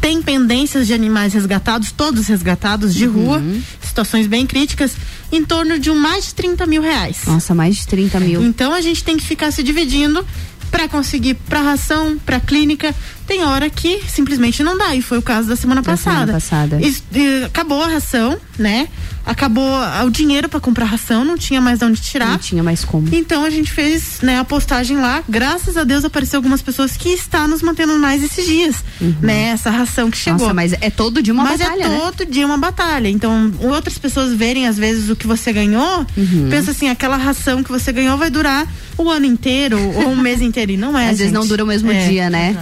tem 0.00 0.22
pendências 0.22 0.86
de 0.86 0.94
animais 0.94 1.34
resgatados, 1.34 1.92
todos 1.92 2.26
resgatados 2.26 2.94
de 2.94 3.04
rua, 3.04 3.42
situações 3.82 4.26
bem 4.26 4.46
críticas, 4.46 4.92
em 5.30 5.44
torno 5.44 5.78
de 5.78 5.90
um 5.90 5.94
mais 5.94 6.28
de 6.28 6.34
30 6.34 6.64
mil 6.66 6.80
reais. 6.80 7.18
Nossa, 7.26 7.54
mais 7.54 7.76
de 7.76 7.86
30 7.86 8.18
mil. 8.20 8.42
Então 8.42 8.72
a 8.72 8.80
gente 8.80 9.04
tem 9.04 9.18
que 9.18 9.24
ficar 9.26 9.50
se 9.50 9.62
dividindo 9.62 10.26
para 10.70 10.88
conseguir 10.88 11.34
para 11.34 11.60
ração, 11.60 12.18
para 12.24 12.40
clínica. 12.40 12.94
Tem 13.26 13.42
hora 13.44 13.68
que 13.68 14.00
simplesmente 14.08 14.62
não 14.62 14.78
dá, 14.78 14.94
e 14.94 15.02
foi 15.02 15.18
o 15.18 15.22
caso 15.22 15.48
da 15.48 15.56
semana 15.56 15.82
Da 15.82 15.90
passada. 15.92 16.18
semana 16.18 16.32
passada. 16.32 16.80
E 16.82 17.44
acabou 17.44 17.82
a 17.82 17.88
ração, 17.88 18.38
né? 18.58 18.88
Acabou 19.24 19.68
o 20.04 20.10
dinheiro 20.10 20.48
para 20.48 20.60
comprar 20.60 20.84
ração, 20.84 21.24
não 21.24 21.36
tinha 21.36 21.60
mais 21.60 21.80
de 21.80 21.84
onde 21.84 22.00
tirar. 22.00 22.28
Não 22.30 22.38
tinha 22.38 22.62
mais 22.62 22.84
como. 22.84 23.08
Então 23.12 23.44
a 23.44 23.50
gente 23.50 23.72
fez, 23.72 24.20
né, 24.22 24.38
a 24.38 24.44
postagem 24.44 24.98
lá. 24.98 25.24
Graças 25.28 25.76
a 25.76 25.82
Deus 25.82 26.04
apareceu 26.04 26.38
algumas 26.38 26.62
pessoas 26.62 26.96
que 26.96 27.08
está 27.08 27.48
nos 27.48 27.60
mantendo 27.60 27.98
mais 27.98 28.22
esses 28.22 28.46
dias, 28.46 28.76
né? 29.20 29.48
Essa 29.48 29.68
ração 29.70 30.08
que 30.12 30.16
chegou. 30.16 30.38
Uhum. 30.42 30.44
Nossa, 30.46 30.54
mas 30.54 30.72
é 30.80 30.90
todo 30.90 31.20
dia 31.20 31.34
uma 31.34 31.42
Mas 31.42 31.58
batalha, 31.60 31.82
é 31.82 31.88
né? 31.88 31.98
todo 31.98 32.24
dia 32.30 32.46
uma 32.46 32.56
batalha. 32.56 33.08
Então, 33.08 33.52
outras 33.62 33.98
pessoas 33.98 34.32
verem 34.32 34.68
às 34.68 34.76
vezes 34.78 35.10
o 35.10 35.16
que 35.16 35.26
você 35.26 35.52
ganhou, 35.52 36.06
Uhum. 36.16 36.46
pensa 36.48 36.70
assim, 36.70 36.88
aquela 36.88 37.16
ração 37.16 37.64
que 37.64 37.70
você 37.72 37.90
ganhou 37.92 38.16
vai 38.16 38.30
durar 38.30 38.64
o 38.96 39.10
ano 39.10 39.26
inteiro 39.26 39.76
ou 39.96 40.10
um 40.10 40.16
mês 40.16 40.40
inteiro. 40.40 40.70
E 40.70 40.76
não 40.76 40.96
é. 40.96 41.06
Às 41.06 41.18
vezes 41.18 41.24
gente. 41.24 41.34
não 41.34 41.44
dura 41.44 41.64
o 41.64 41.66
mesmo 41.66 41.90
É. 41.90 42.06
dia, 42.08 42.30
né? 42.30 42.56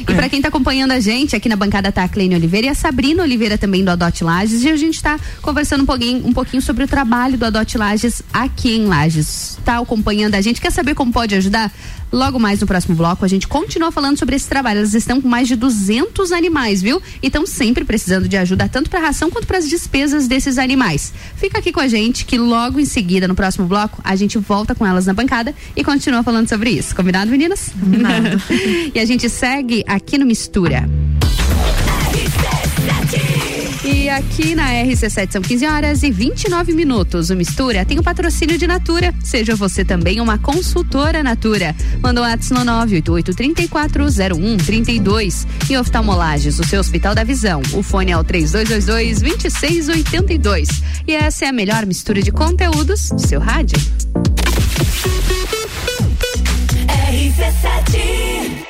E 0.00 0.14
pra 0.14 0.28
quem 0.28 0.40
tá 0.40 0.48
acompanhando 0.48 0.92
a 0.92 1.00
gente, 1.00 1.36
aqui 1.36 1.48
na 1.48 1.56
bancada 1.56 1.92
tá 1.92 2.04
a 2.04 2.08
Cleine 2.08 2.34
Oliveira 2.34 2.66
e 2.66 2.70
a 2.70 2.74
Sabrina 2.74 3.22
Oliveira 3.22 3.56
também 3.56 3.84
do 3.84 3.90
Adote 3.90 4.24
Lages. 4.24 4.62
E 4.62 4.68
a 4.68 4.76
gente 4.76 5.02
tá 5.02 5.18
conversando 5.42 5.82
um 5.82 5.86
pouquinho, 5.86 6.26
um 6.26 6.32
pouquinho 6.32 6.62
sobre 6.62 6.84
o 6.84 6.88
trabalho 6.88 7.36
do 7.38 7.44
Adote 7.44 7.78
Lages 7.78 8.22
aqui 8.32 8.76
em 8.76 8.86
Lages. 8.86 9.58
Tá 9.64 9.78
acompanhando 9.78 10.34
a 10.34 10.40
gente? 10.40 10.60
Quer 10.60 10.70
saber 10.70 10.94
como 10.94 11.12
pode 11.12 11.34
ajudar? 11.34 11.72
Logo 12.12 12.38
mais 12.38 12.60
no 12.60 12.66
próximo 12.66 12.94
bloco, 12.94 13.24
a 13.24 13.28
gente 13.28 13.46
continua 13.46 13.92
falando 13.92 14.18
sobre 14.18 14.36
esse 14.36 14.48
trabalho. 14.48 14.78
Elas 14.78 14.94
estão 14.94 15.20
com 15.20 15.28
mais 15.28 15.46
de 15.46 15.56
200 15.56 16.32
animais, 16.32 16.82
viu? 16.82 17.00
E 17.22 17.26
estão 17.26 17.46
sempre 17.46 17.84
precisando 17.84 18.28
de 18.28 18.36
ajuda, 18.36 18.68
tanto 18.68 18.90
para 18.90 19.00
ração 19.00 19.30
quanto 19.30 19.46
para 19.46 19.58
as 19.58 19.68
despesas 19.68 20.26
desses 20.26 20.58
animais. 20.58 21.12
Fica 21.36 21.58
aqui 21.58 21.72
com 21.72 21.80
a 21.80 21.88
gente, 21.88 22.24
que 22.24 22.36
logo 22.36 22.80
em 22.80 22.84
seguida, 22.84 23.28
no 23.28 23.34
próximo 23.34 23.66
bloco, 23.66 24.00
a 24.02 24.16
gente 24.16 24.38
volta 24.38 24.74
com 24.74 24.86
elas 24.86 25.06
na 25.06 25.14
bancada 25.14 25.54
e 25.76 25.84
continua 25.84 26.22
falando 26.22 26.48
sobre 26.48 26.70
isso. 26.70 26.94
Combinado, 26.94 27.30
meninas? 27.30 27.72
Combinado. 27.78 28.42
e 28.94 28.98
a 28.98 29.04
gente 29.04 29.28
segue 29.28 29.84
aqui 29.86 30.18
no 30.18 30.26
Mistura. 30.26 30.88
E 33.92 34.08
aqui 34.08 34.54
na 34.54 34.70
RC7 34.70 35.32
são 35.32 35.42
15 35.42 35.66
horas 35.66 36.04
e 36.04 36.12
29 36.12 36.72
minutos. 36.72 37.28
O 37.28 37.36
Mistura 37.36 37.84
tem 37.84 37.98
o 37.98 38.04
patrocínio 38.04 38.56
de 38.56 38.64
Natura. 38.64 39.12
Seja 39.22 39.56
você 39.56 39.84
também 39.84 40.20
uma 40.20 40.38
consultora 40.38 41.24
Natura. 41.24 41.74
Manda 42.00 42.20
o 42.20 42.24
um 42.24 42.26
ato 42.26 42.54
no 42.54 42.60
988-340132. 42.60 45.44
E 45.68 45.76
Oftalmolages, 45.76 46.60
o 46.60 46.64
seu 46.64 46.78
Hospital 46.78 47.16
da 47.16 47.24
Visão. 47.24 47.62
O 47.72 47.82
fone 47.82 48.12
é 48.12 48.16
o 48.16 48.22
3222-2682. 48.24 50.68
E 51.08 51.12
essa 51.12 51.46
é 51.46 51.48
a 51.48 51.52
melhor 51.52 51.84
mistura 51.84 52.22
de 52.22 52.30
conteúdos 52.30 53.10
do 53.10 53.18
seu 53.18 53.40
rádio. 53.40 53.76
RC7 56.86 58.69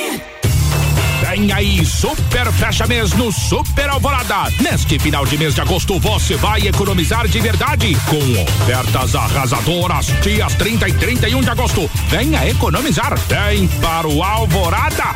Vem 1.41 1.51
aí, 1.53 1.83
super 1.83 2.51
fecha 2.53 2.85
mês 2.85 3.13
no 3.13 3.31
Super 3.31 3.89
Alvorada. 3.89 4.53
Neste 4.61 4.99
final 4.99 5.25
de 5.25 5.39
mês 5.39 5.55
de 5.55 5.61
agosto 5.61 5.99
você 5.99 6.35
vai 6.35 6.67
economizar 6.67 7.27
de 7.27 7.39
verdade 7.39 7.97
com 8.07 8.43
ofertas 8.43 9.15
arrasadoras. 9.15 10.05
Dias 10.21 10.53
30 10.53 10.89
e 10.89 10.93
31 10.93 11.41
de 11.41 11.49
agosto. 11.49 11.89
Venha 12.09 12.47
economizar. 12.47 13.17
Vem 13.27 13.67
para 13.67 14.07
o 14.07 14.21
Alvorada. 14.21 15.15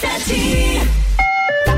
Tá 0.00 1.07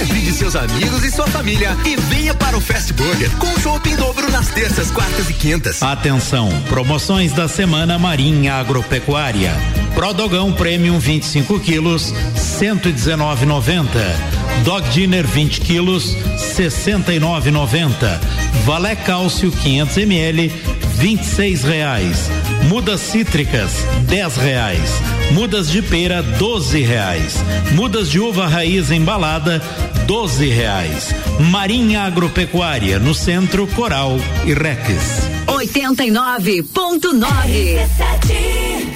Convide 0.00 0.32
seus 0.32 0.56
amigos 0.56 1.04
e 1.04 1.10
sua 1.10 1.26
família 1.26 1.76
e 1.84 1.94
venha 1.94 2.32
para 2.32 2.56
o 2.56 2.60
Fast 2.60 2.90
Burger 2.94 3.30
com 3.36 3.60
chopp 3.60 3.86
em 3.86 3.94
dobro 3.96 4.30
nas 4.30 4.48
terças, 4.48 4.90
quartas 4.90 5.28
e 5.28 5.34
quintas. 5.34 5.82
Atenção, 5.82 6.48
promoções 6.70 7.34
da 7.34 7.46
semana 7.46 7.98
Marinha 7.98 8.54
Agropecuária. 8.54 9.52
Prodogão 9.94 10.54
Premium 10.54 10.98
25 10.98 11.60
quilos, 11.60 12.14
119,90. 12.34 14.39
Dog 14.64 14.88
Dinner 14.90 15.26
20 15.26 15.60
quilos, 15.60 16.16
69,90. 16.36 18.20
Valé 18.64 18.94
Cálcio 18.94 19.50
500 19.50 19.96
ml, 19.98 20.52
26 20.96 21.64
reais. 21.64 22.30
Mudas 22.68 23.00
cítricas, 23.00 23.86
10 24.02 24.36
reais. 24.36 24.90
Mudas 25.32 25.70
de 25.70 25.80
pera, 25.82 26.22
12 26.22 26.82
reais. 26.82 27.36
Mudas 27.72 28.10
de 28.10 28.20
uva 28.20 28.46
raiz 28.46 28.90
embalada, 28.90 29.62
12 30.06 30.48
reais. 30.48 31.14
Marinha 31.50 32.02
Agropecuária, 32.02 32.98
no 32.98 33.14
centro 33.14 33.66
Coral 33.68 34.16
e 34.44 34.52
Rex. 34.52 35.39
89.9. 35.60 37.86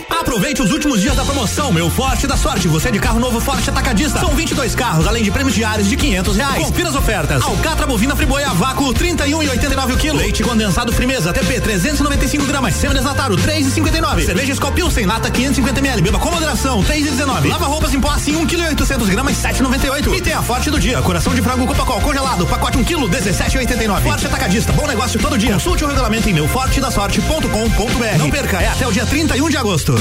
Aproveite 0.09 0.62
os 0.62 0.73
últimos 0.73 1.03
dias 1.03 1.15
da 1.15 1.24
promoção, 1.24 1.70
meu 1.70 1.91
Forte 1.91 2.27
da 2.27 2.36
Sorte. 2.36 2.66
Você 2.69 2.89
é 2.89 2.91
de 2.91 2.99
carro 2.99 3.20
novo 3.20 3.39
Forte 3.39 3.69
Atacadista. 3.69 4.19
São 4.19 4.31
22 4.31 4.74
carros, 4.74 5.07
além 5.07 5.23
de 5.23 5.31
prêmios 5.31 5.55
diários 5.55 5.89
de 5.89 5.97
500 5.97 6.36
reais. 6.36 6.65
Confira 6.65 6.89
as 6.89 6.95
ofertas. 6.95 7.43
Alcatra 7.43 7.86
bovina 7.86 8.16
friboia 8.16 8.49
vácuo 8.55 8.95
31 8.95 9.43
e 9.43 9.49
89 9.51 9.93
o 9.93 9.97
quilo. 9.99 10.16
Leite 10.16 10.43
condensado 10.43 10.91
Frimeza 10.93 11.32
TP 11.32 11.61
395 11.61 12.47
gramas. 12.47 12.74
Semi-desnatado 12.74 13.36
3,59. 13.36 14.24
Cerveja 14.24 14.53
Skol 14.55 14.73
Pilsen 14.73 15.05
lata 15.05 15.31
550 15.31 15.81
ml. 15.81 16.01
Beba 16.01 16.19
com 16.19 16.31
moderação 16.31 16.82
3,19. 16.82 17.49
Lava 17.49 17.66
roupas 17.66 17.93
em 17.93 18.01
pó 18.01 18.11
assim 18.11 18.36
1 18.36 18.47
kg 18.47 18.62
e 18.62 18.69
800 18.69 19.09
gramas 19.11 19.36
7,98. 19.36 20.16
E 20.16 20.20
tem 20.23 20.32
a 20.32 20.43
Forte 20.43 20.70
do 20.70 20.81
dia. 20.81 21.03
Coração 21.03 21.35
de 21.35 21.43
frango 21.43 21.66
Copacol 21.66 22.01
congelado. 22.01 22.47
Pacote 22.47 22.78
1 22.78 22.85
kg 22.85 23.09
17,89. 23.09 24.03
Forte 24.03 24.27
Atacadista. 24.27 24.73
Bom 24.73 24.86
negócio 24.86 25.20
todo 25.20 25.36
dia. 25.36 25.53
Consulte 25.53 25.85
o 25.85 25.86
regulamento 25.86 26.28
em 26.28 26.32
meufortedasorte.com.br. 26.55 28.18
Não 28.18 28.31
perca, 28.31 28.62
é 28.62 28.68
até 28.68 28.86
o 28.86 28.93
dia 28.93 29.05
31 29.05 29.48
de 29.48 29.56
agosto. 29.56 29.94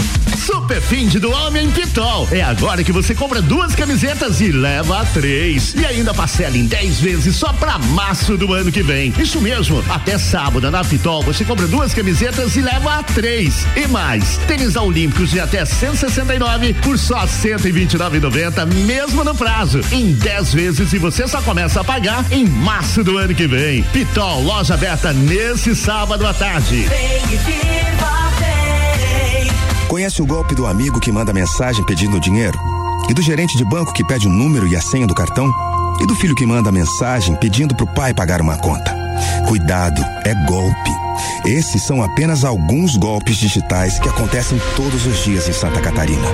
Super 0.45 0.81
Find 0.81 1.19
do 1.19 1.31
Homem 1.31 1.71
Pitol. 1.71 2.27
É 2.29 2.41
agora 2.41 2.83
que 2.83 2.91
você 2.91 3.15
compra 3.15 3.41
duas 3.41 3.73
camisetas 3.73 4.41
e 4.41 4.51
leva 4.51 5.05
três. 5.13 5.73
E 5.73 5.85
ainda 5.85 6.13
parcela 6.13 6.57
em 6.57 6.65
10 6.65 6.99
vezes 6.99 7.37
só 7.37 7.53
pra 7.53 7.79
março 7.79 8.35
do 8.35 8.51
ano 8.51 8.69
que 8.69 8.83
vem. 8.83 9.13
Isso 9.17 9.39
mesmo, 9.39 9.81
até 9.89 10.17
sábado 10.17 10.69
na 10.69 10.83
Pitol 10.83 11.23
você 11.23 11.45
compra 11.45 11.65
duas 11.65 11.93
camisetas 11.93 12.57
e 12.57 12.61
leva 12.61 13.01
três. 13.03 13.65
E 13.73 13.87
mais, 13.87 14.35
tênis 14.45 14.75
olímpicos 14.75 15.31
de 15.31 15.39
até 15.39 15.63
169 15.63 16.73
por 16.73 16.99
só 16.99 17.25
129,90 17.25 18.65
mesmo 18.85 19.23
no 19.23 19.33
prazo. 19.33 19.79
Em 19.93 20.11
10 20.11 20.53
vezes 20.53 20.91
e 20.91 20.97
você 20.97 21.25
só 21.25 21.41
começa 21.41 21.79
a 21.79 21.83
pagar 21.85 22.25
em 22.31 22.45
março 22.45 23.01
do 23.01 23.17
ano 23.17 23.33
que 23.33 23.47
vem. 23.47 23.81
Pitol, 23.93 24.43
loja 24.43 24.73
aberta 24.73 25.13
nesse 25.13 25.73
sábado 25.73 26.27
à 26.27 26.33
tarde. 26.33 26.85
Conhece 29.93 30.23
o 30.23 30.25
golpe 30.25 30.55
do 30.55 30.65
amigo 30.65 30.99
que 30.99 31.11
manda 31.11 31.31
mensagem 31.31 31.85
pedindo 31.85 32.19
dinheiro? 32.19 32.57
E 33.07 33.13
do 33.13 33.21
gerente 33.21 33.55
de 33.55 33.63
banco 33.63 33.93
que 33.93 34.03
pede 34.03 34.25
o 34.25 34.31
número 34.31 34.67
e 34.67 34.75
a 34.75 34.81
senha 34.81 35.05
do 35.05 35.13
cartão? 35.13 35.47
E 36.01 36.07
do 36.07 36.15
filho 36.15 36.33
que 36.33 36.47
manda 36.47 36.71
mensagem 36.71 37.35
pedindo 37.35 37.75
pro 37.75 37.85
pai 37.85 38.11
pagar 38.11 38.41
uma 38.41 38.57
conta? 38.57 38.91
Cuidado, 39.47 40.03
é 40.25 40.33
golpe. 40.47 40.89
Esses 41.45 41.83
são 41.83 42.01
apenas 42.01 42.43
alguns 42.43 42.95
golpes 42.97 43.37
digitais 43.37 43.99
que 43.99 44.09
acontecem 44.09 44.59
todos 44.75 45.05
os 45.05 45.23
dias 45.23 45.47
em 45.47 45.53
Santa 45.53 45.79
Catarina. 45.79 46.27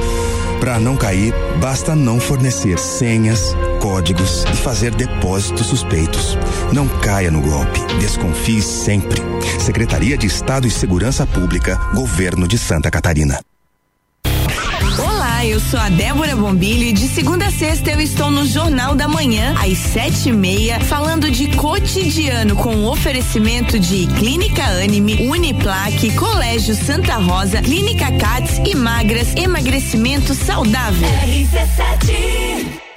Para 0.61 0.79
não 0.79 0.95
cair, 0.95 1.33
basta 1.59 1.93
não 1.93 2.17
fornecer 2.17 2.79
senhas, 2.79 3.53
códigos 3.79 4.43
e 4.43 4.55
fazer 4.55 4.93
depósitos 4.93 5.67
suspeitos. 5.67 6.37
Não 6.71 6.87
caia 6.87 7.31
no 7.31 7.41
golpe. 7.41 7.79
Desconfie 7.99 8.61
sempre. 8.61 9.19
Secretaria 9.59 10.17
de 10.17 10.27
Estado 10.27 10.67
e 10.67 10.71
Segurança 10.71 11.25
Pública, 11.25 11.75
Governo 11.93 12.47
de 12.47 12.57
Santa 12.57 12.91
Catarina. 12.91 13.39
Olá, 14.97 15.45
eu 15.45 15.59
sou 15.61 15.79
a 15.79 15.87
Débora 15.87 16.35
Bombilho 16.35 16.83
e 16.83 16.91
de 16.91 17.07
segunda 17.07 17.45
a 17.45 17.51
sexta 17.51 17.91
eu 17.91 18.01
estou 18.01 18.29
no 18.29 18.45
Jornal 18.45 18.95
da 18.95 19.07
Manhã, 19.07 19.55
às 19.57 19.77
sete 19.77 20.29
e 20.29 20.33
meia, 20.33 20.79
falando 20.81 21.31
de 21.31 21.55
cotidiano 21.55 22.55
com 22.57 22.85
oferecimento 22.85 23.79
de 23.79 24.07
Clínica 24.17 24.63
Anime, 24.63 25.29
Uniplaque, 25.29 26.13
Colégio 26.15 26.75
Santa 26.75 27.15
Rosa, 27.15 27.61
Clínica 27.61 28.11
Cats 28.17 28.59
e 28.65 28.75
Magras, 28.75 29.33
emagrecimento 29.35 30.35
saudável. 30.35 31.07
RC7 31.07 32.88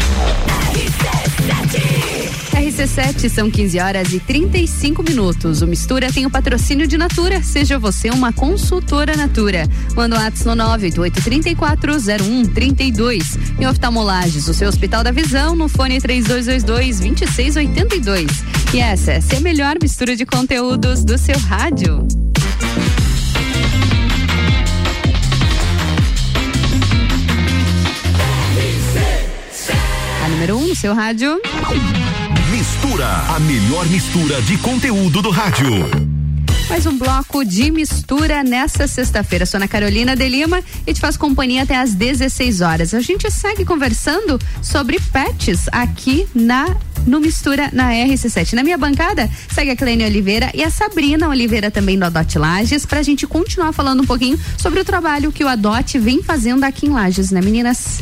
são 3.32 3.50
15 3.50 3.80
horas 3.80 4.12
e 4.12 4.20
35 4.20 5.02
minutos. 5.02 5.62
O 5.62 5.66
Mistura 5.66 6.12
tem 6.12 6.26
o 6.26 6.30
patrocínio 6.30 6.86
de 6.86 6.98
Natura. 6.98 7.42
Seja 7.42 7.78
você 7.78 8.10
uma 8.10 8.30
consultora 8.32 9.16
Natura. 9.16 9.66
Manda 9.96 10.16
o 10.16 10.18
ato 10.18 10.44
no 10.44 10.52
988340132. 10.64 13.38
E 13.58 13.66
oftalmolages, 13.66 14.46
o 14.48 14.54
seu 14.54 14.68
Hospital 14.68 15.02
da 15.02 15.10
Visão, 15.10 15.56
no 15.56 15.66
fone 15.68 15.98
3222-2682. 16.00 18.28
E 18.74 18.80
essa 18.80 19.12
é 19.12 19.20
a 19.36 19.40
melhor 19.40 19.76
mistura 19.80 20.14
de 20.14 20.26
conteúdos 20.26 21.02
do 21.04 21.16
seu 21.16 21.38
rádio. 21.38 22.06
Número 30.42 30.56
1 30.56 30.60
um 30.60 30.66
no 30.66 30.74
seu 30.74 30.92
rádio. 30.92 31.40
Mistura, 32.50 33.06
a 33.06 33.38
melhor 33.38 33.86
mistura 33.86 34.42
de 34.42 34.58
conteúdo 34.58 35.22
do 35.22 35.30
rádio. 35.30 35.70
Mais 36.68 36.84
um 36.84 36.98
bloco 36.98 37.44
de 37.44 37.70
mistura 37.70 38.42
nessa 38.42 38.88
sexta-feira. 38.88 39.46
Sou 39.46 39.58
Ana 39.58 39.68
Carolina 39.68 40.16
de 40.16 40.28
Lima 40.28 40.60
e 40.84 40.92
te 40.92 41.00
faço 41.00 41.16
companhia 41.16 41.62
até 41.62 41.76
às 41.76 41.94
16 41.94 42.60
horas. 42.60 42.92
A 42.92 43.00
gente 43.00 43.30
segue 43.30 43.64
conversando 43.64 44.36
sobre 44.60 44.98
pets 45.12 45.66
aqui 45.70 46.26
na 46.34 46.76
no 47.06 47.20
Mistura 47.20 47.70
na 47.72 47.90
RC7. 47.90 48.52
Na 48.52 48.62
minha 48.62 48.78
bancada, 48.78 49.28
segue 49.52 49.70
a 49.70 49.76
Clênia 49.76 50.06
Oliveira 50.06 50.50
e 50.54 50.62
a 50.62 50.70
Sabrina 50.70 51.28
Oliveira 51.28 51.70
também 51.70 51.98
do 51.98 52.04
Adote 52.04 52.38
Lages, 52.38 52.86
pra 52.86 53.02
gente 53.02 53.26
continuar 53.26 53.72
falando 53.72 54.02
um 54.02 54.06
pouquinho 54.06 54.38
sobre 54.56 54.80
o 54.80 54.84
trabalho 54.84 55.32
que 55.32 55.44
o 55.44 55.48
Adote 55.48 55.98
vem 55.98 56.22
fazendo 56.22 56.64
aqui 56.64 56.86
em 56.86 56.90
Lages, 56.90 57.30
né, 57.30 57.40
meninas? 57.40 58.00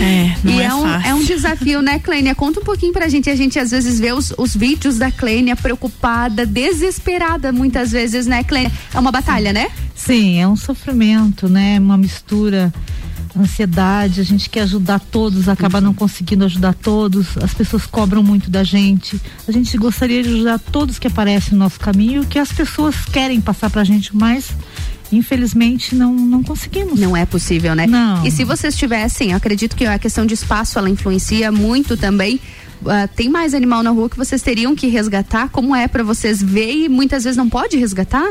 É, 0.00 0.36
não 0.44 0.52
e 0.52 0.60
é 0.60 0.64
é, 0.64 0.74
um, 0.74 0.82
fácil. 0.82 1.10
é 1.10 1.14
um 1.14 1.24
desafio, 1.24 1.82
né, 1.82 1.98
Clênia? 1.98 2.34
Conta 2.34 2.60
um 2.60 2.64
pouquinho 2.64 2.92
pra 2.92 3.08
gente. 3.08 3.28
A 3.28 3.34
gente 3.34 3.58
às 3.58 3.70
vezes 3.70 3.98
vê 3.98 4.12
os, 4.12 4.32
os 4.36 4.54
vídeos 4.54 4.98
da 4.98 5.10
Clênia 5.10 5.56
preocupada, 5.56 6.46
desesperada 6.46 7.52
muitas 7.52 7.90
vezes, 7.90 8.26
né, 8.26 8.44
Clênia? 8.44 8.70
É 8.94 8.98
uma 8.98 9.10
batalha, 9.10 9.52
né? 9.52 9.68
Sim, 9.94 10.40
é 10.40 10.46
um 10.46 10.56
sofrimento, 10.56 11.48
né? 11.48 11.78
Uma 11.78 11.96
mistura, 11.96 12.72
ansiedade, 13.36 14.20
a 14.20 14.24
gente 14.24 14.48
quer 14.48 14.62
ajudar 14.62 15.00
todos, 15.00 15.48
acaba 15.48 15.80
não 15.80 15.92
conseguindo 15.94 16.44
ajudar 16.44 16.74
todos, 16.74 17.36
as 17.38 17.52
pessoas 17.54 17.86
cobram 17.86 18.22
muito 18.22 18.50
da 18.50 18.64
gente. 18.64 19.20
A 19.46 19.52
gente 19.52 19.76
gostaria 19.76 20.22
de 20.22 20.28
ajudar 20.30 20.58
todos 20.58 20.98
que 20.98 21.06
aparecem 21.06 21.52
no 21.52 21.60
nosso 21.60 21.78
caminho, 21.78 22.24
que 22.24 22.38
as 22.38 22.52
pessoas 22.52 22.94
querem 23.06 23.40
passar 23.40 23.70
pra 23.70 23.84
gente, 23.84 24.16
mas 24.16 24.50
infelizmente 25.10 25.94
não 25.94 26.14
não 26.14 26.42
conseguimos. 26.42 26.98
Não 26.98 27.16
é 27.16 27.24
possível, 27.24 27.74
né? 27.74 27.86
Não. 27.86 28.26
E 28.26 28.30
se 28.30 28.44
vocês 28.44 28.76
tivessem, 28.76 29.32
acredito 29.32 29.76
que 29.76 29.84
a 29.86 29.98
questão 29.98 30.26
de 30.26 30.34
espaço 30.34 30.78
ela 30.78 30.90
influencia 30.90 31.50
muito 31.50 31.96
também. 31.96 32.40
Ah, 32.86 33.08
tem 33.08 33.28
mais 33.28 33.54
animal 33.54 33.82
na 33.82 33.90
rua 33.90 34.08
que 34.08 34.16
vocês 34.16 34.40
teriam 34.40 34.74
que 34.74 34.86
resgatar? 34.86 35.48
Como 35.48 35.74
é 35.74 35.88
pra 35.88 36.02
vocês 36.02 36.42
ver 36.42 36.72
e 36.72 36.88
muitas 36.88 37.24
vezes 37.24 37.36
não 37.36 37.48
pode 37.48 37.76
resgatar? 37.76 38.28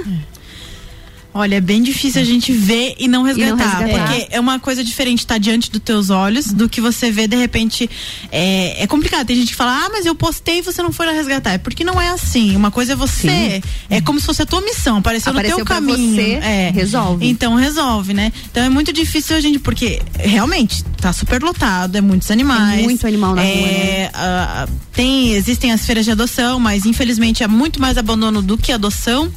Olha, 1.37 1.55
é 1.55 1.61
bem 1.61 1.83
difícil 1.83 2.19
a 2.19 2.25
gente 2.25 2.51
ver 2.51 2.95
e 2.97 3.07
não 3.07 3.21
resgatar. 3.21 3.79
resgatar. 3.79 4.07
Porque 4.07 4.27
é 4.31 4.39
uma 4.39 4.59
coisa 4.59 4.83
diferente 4.83 5.19
estar 5.19 5.37
diante 5.37 5.69
dos 5.69 5.81
teus 5.81 6.09
olhos 6.09 6.51
do 6.51 6.67
que 6.67 6.81
você 6.81 7.11
vê 7.11 7.27
de 7.27 7.35
repente. 7.35 7.87
É, 8.31 8.83
é 8.83 8.87
complicado. 8.87 9.27
Tem 9.27 9.35
gente 9.35 9.49
que 9.49 9.55
fala, 9.55 9.85
ah, 9.85 9.89
mas 9.91 10.07
eu 10.07 10.15
postei 10.15 10.59
e 10.59 10.61
você 10.63 10.81
não 10.81 10.91
foi 10.91 11.05
lá 11.05 11.11
resgatar. 11.11 11.51
É 11.51 11.57
porque 11.59 11.83
não 11.83 12.01
é 12.01 12.09
assim. 12.09 12.55
Uma 12.55 12.71
coisa 12.71 12.93
é 12.93 12.95
você. 12.95 13.61
É 13.87 14.01
como 14.01 14.19
se 14.19 14.25
fosse 14.25 14.41
a 14.41 14.45
tua 14.47 14.61
missão. 14.61 14.97
Apareceu, 14.97 15.31
Apareceu 15.31 15.59
no 15.59 15.65
teu 15.65 15.75
caminho. 15.75 16.15
você, 16.15 16.39
é. 16.41 16.71
resolve. 16.73 17.27
Então 17.27 17.53
resolve, 17.53 18.15
né? 18.15 18.33
Então 18.49 18.63
é 18.63 18.69
muito 18.69 18.91
difícil 18.91 19.35
a 19.35 19.39
gente, 19.39 19.59
porque 19.59 20.01
realmente 20.17 20.83
tá 20.99 21.13
super 21.13 21.41
lotado, 21.43 21.95
é 21.95 22.01
muitos 22.01 22.31
animais. 22.31 22.77
Tem 22.77 22.83
muito 22.83 23.05
animal 23.05 23.35
na 23.35 23.43
é, 23.43 23.53
rua, 23.53 23.67
né? 23.67 24.09
ah, 24.13 24.67
tem, 24.91 25.33
existem 25.33 25.71
as 25.71 25.85
feiras 25.85 26.03
de 26.03 26.11
adoção, 26.11 26.59
mas 26.59 26.85
infelizmente 26.85 27.43
é 27.43 27.47
muito 27.47 27.79
mais 27.79 27.97
abandono 27.97 28.41
do 28.41 28.57
que 28.57 28.71
adoção. 28.71 29.31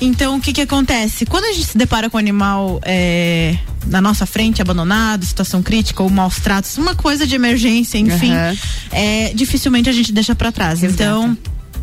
Então, 0.00 0.36
o 0.36 0.40
que 0.40 0.52
que 0.52 0.60
acontece? 0.60 1.24
Quando 1.36 1.44
a 1.44 1.52
gente 1.52 1.66
se 1.66 1.76
depara 1.76 2.08
com 2.08 2.16
um 2.16 2.18
animal 2.18 2.80
é, 2.82 3.58
na 3.88 4.00
nossa 4.00 4.24
frente, 4.24 4.62
abandonado, 4.62 5.22
situação 5.22 5.62
crítica 5.62 6.02
ou 6.02 6.08
maus 6.08 6.36
tratos, 6.36 6.78
uma 6.78 6.94
coisa 6.94 7.26
de 7.26 7.34
emergência, 7.34 7.98
enfim, 7.98 8.32
Aham. 8.32 8.56
é, 8.90 9.32
dificilmente 9.34 9.86
a 9.90 9.92
gente 9.92 10.12
deixa 10.12 10.34
pra 10.34 10.50
trás. 10.50 10.82
Então, 10.82 11.36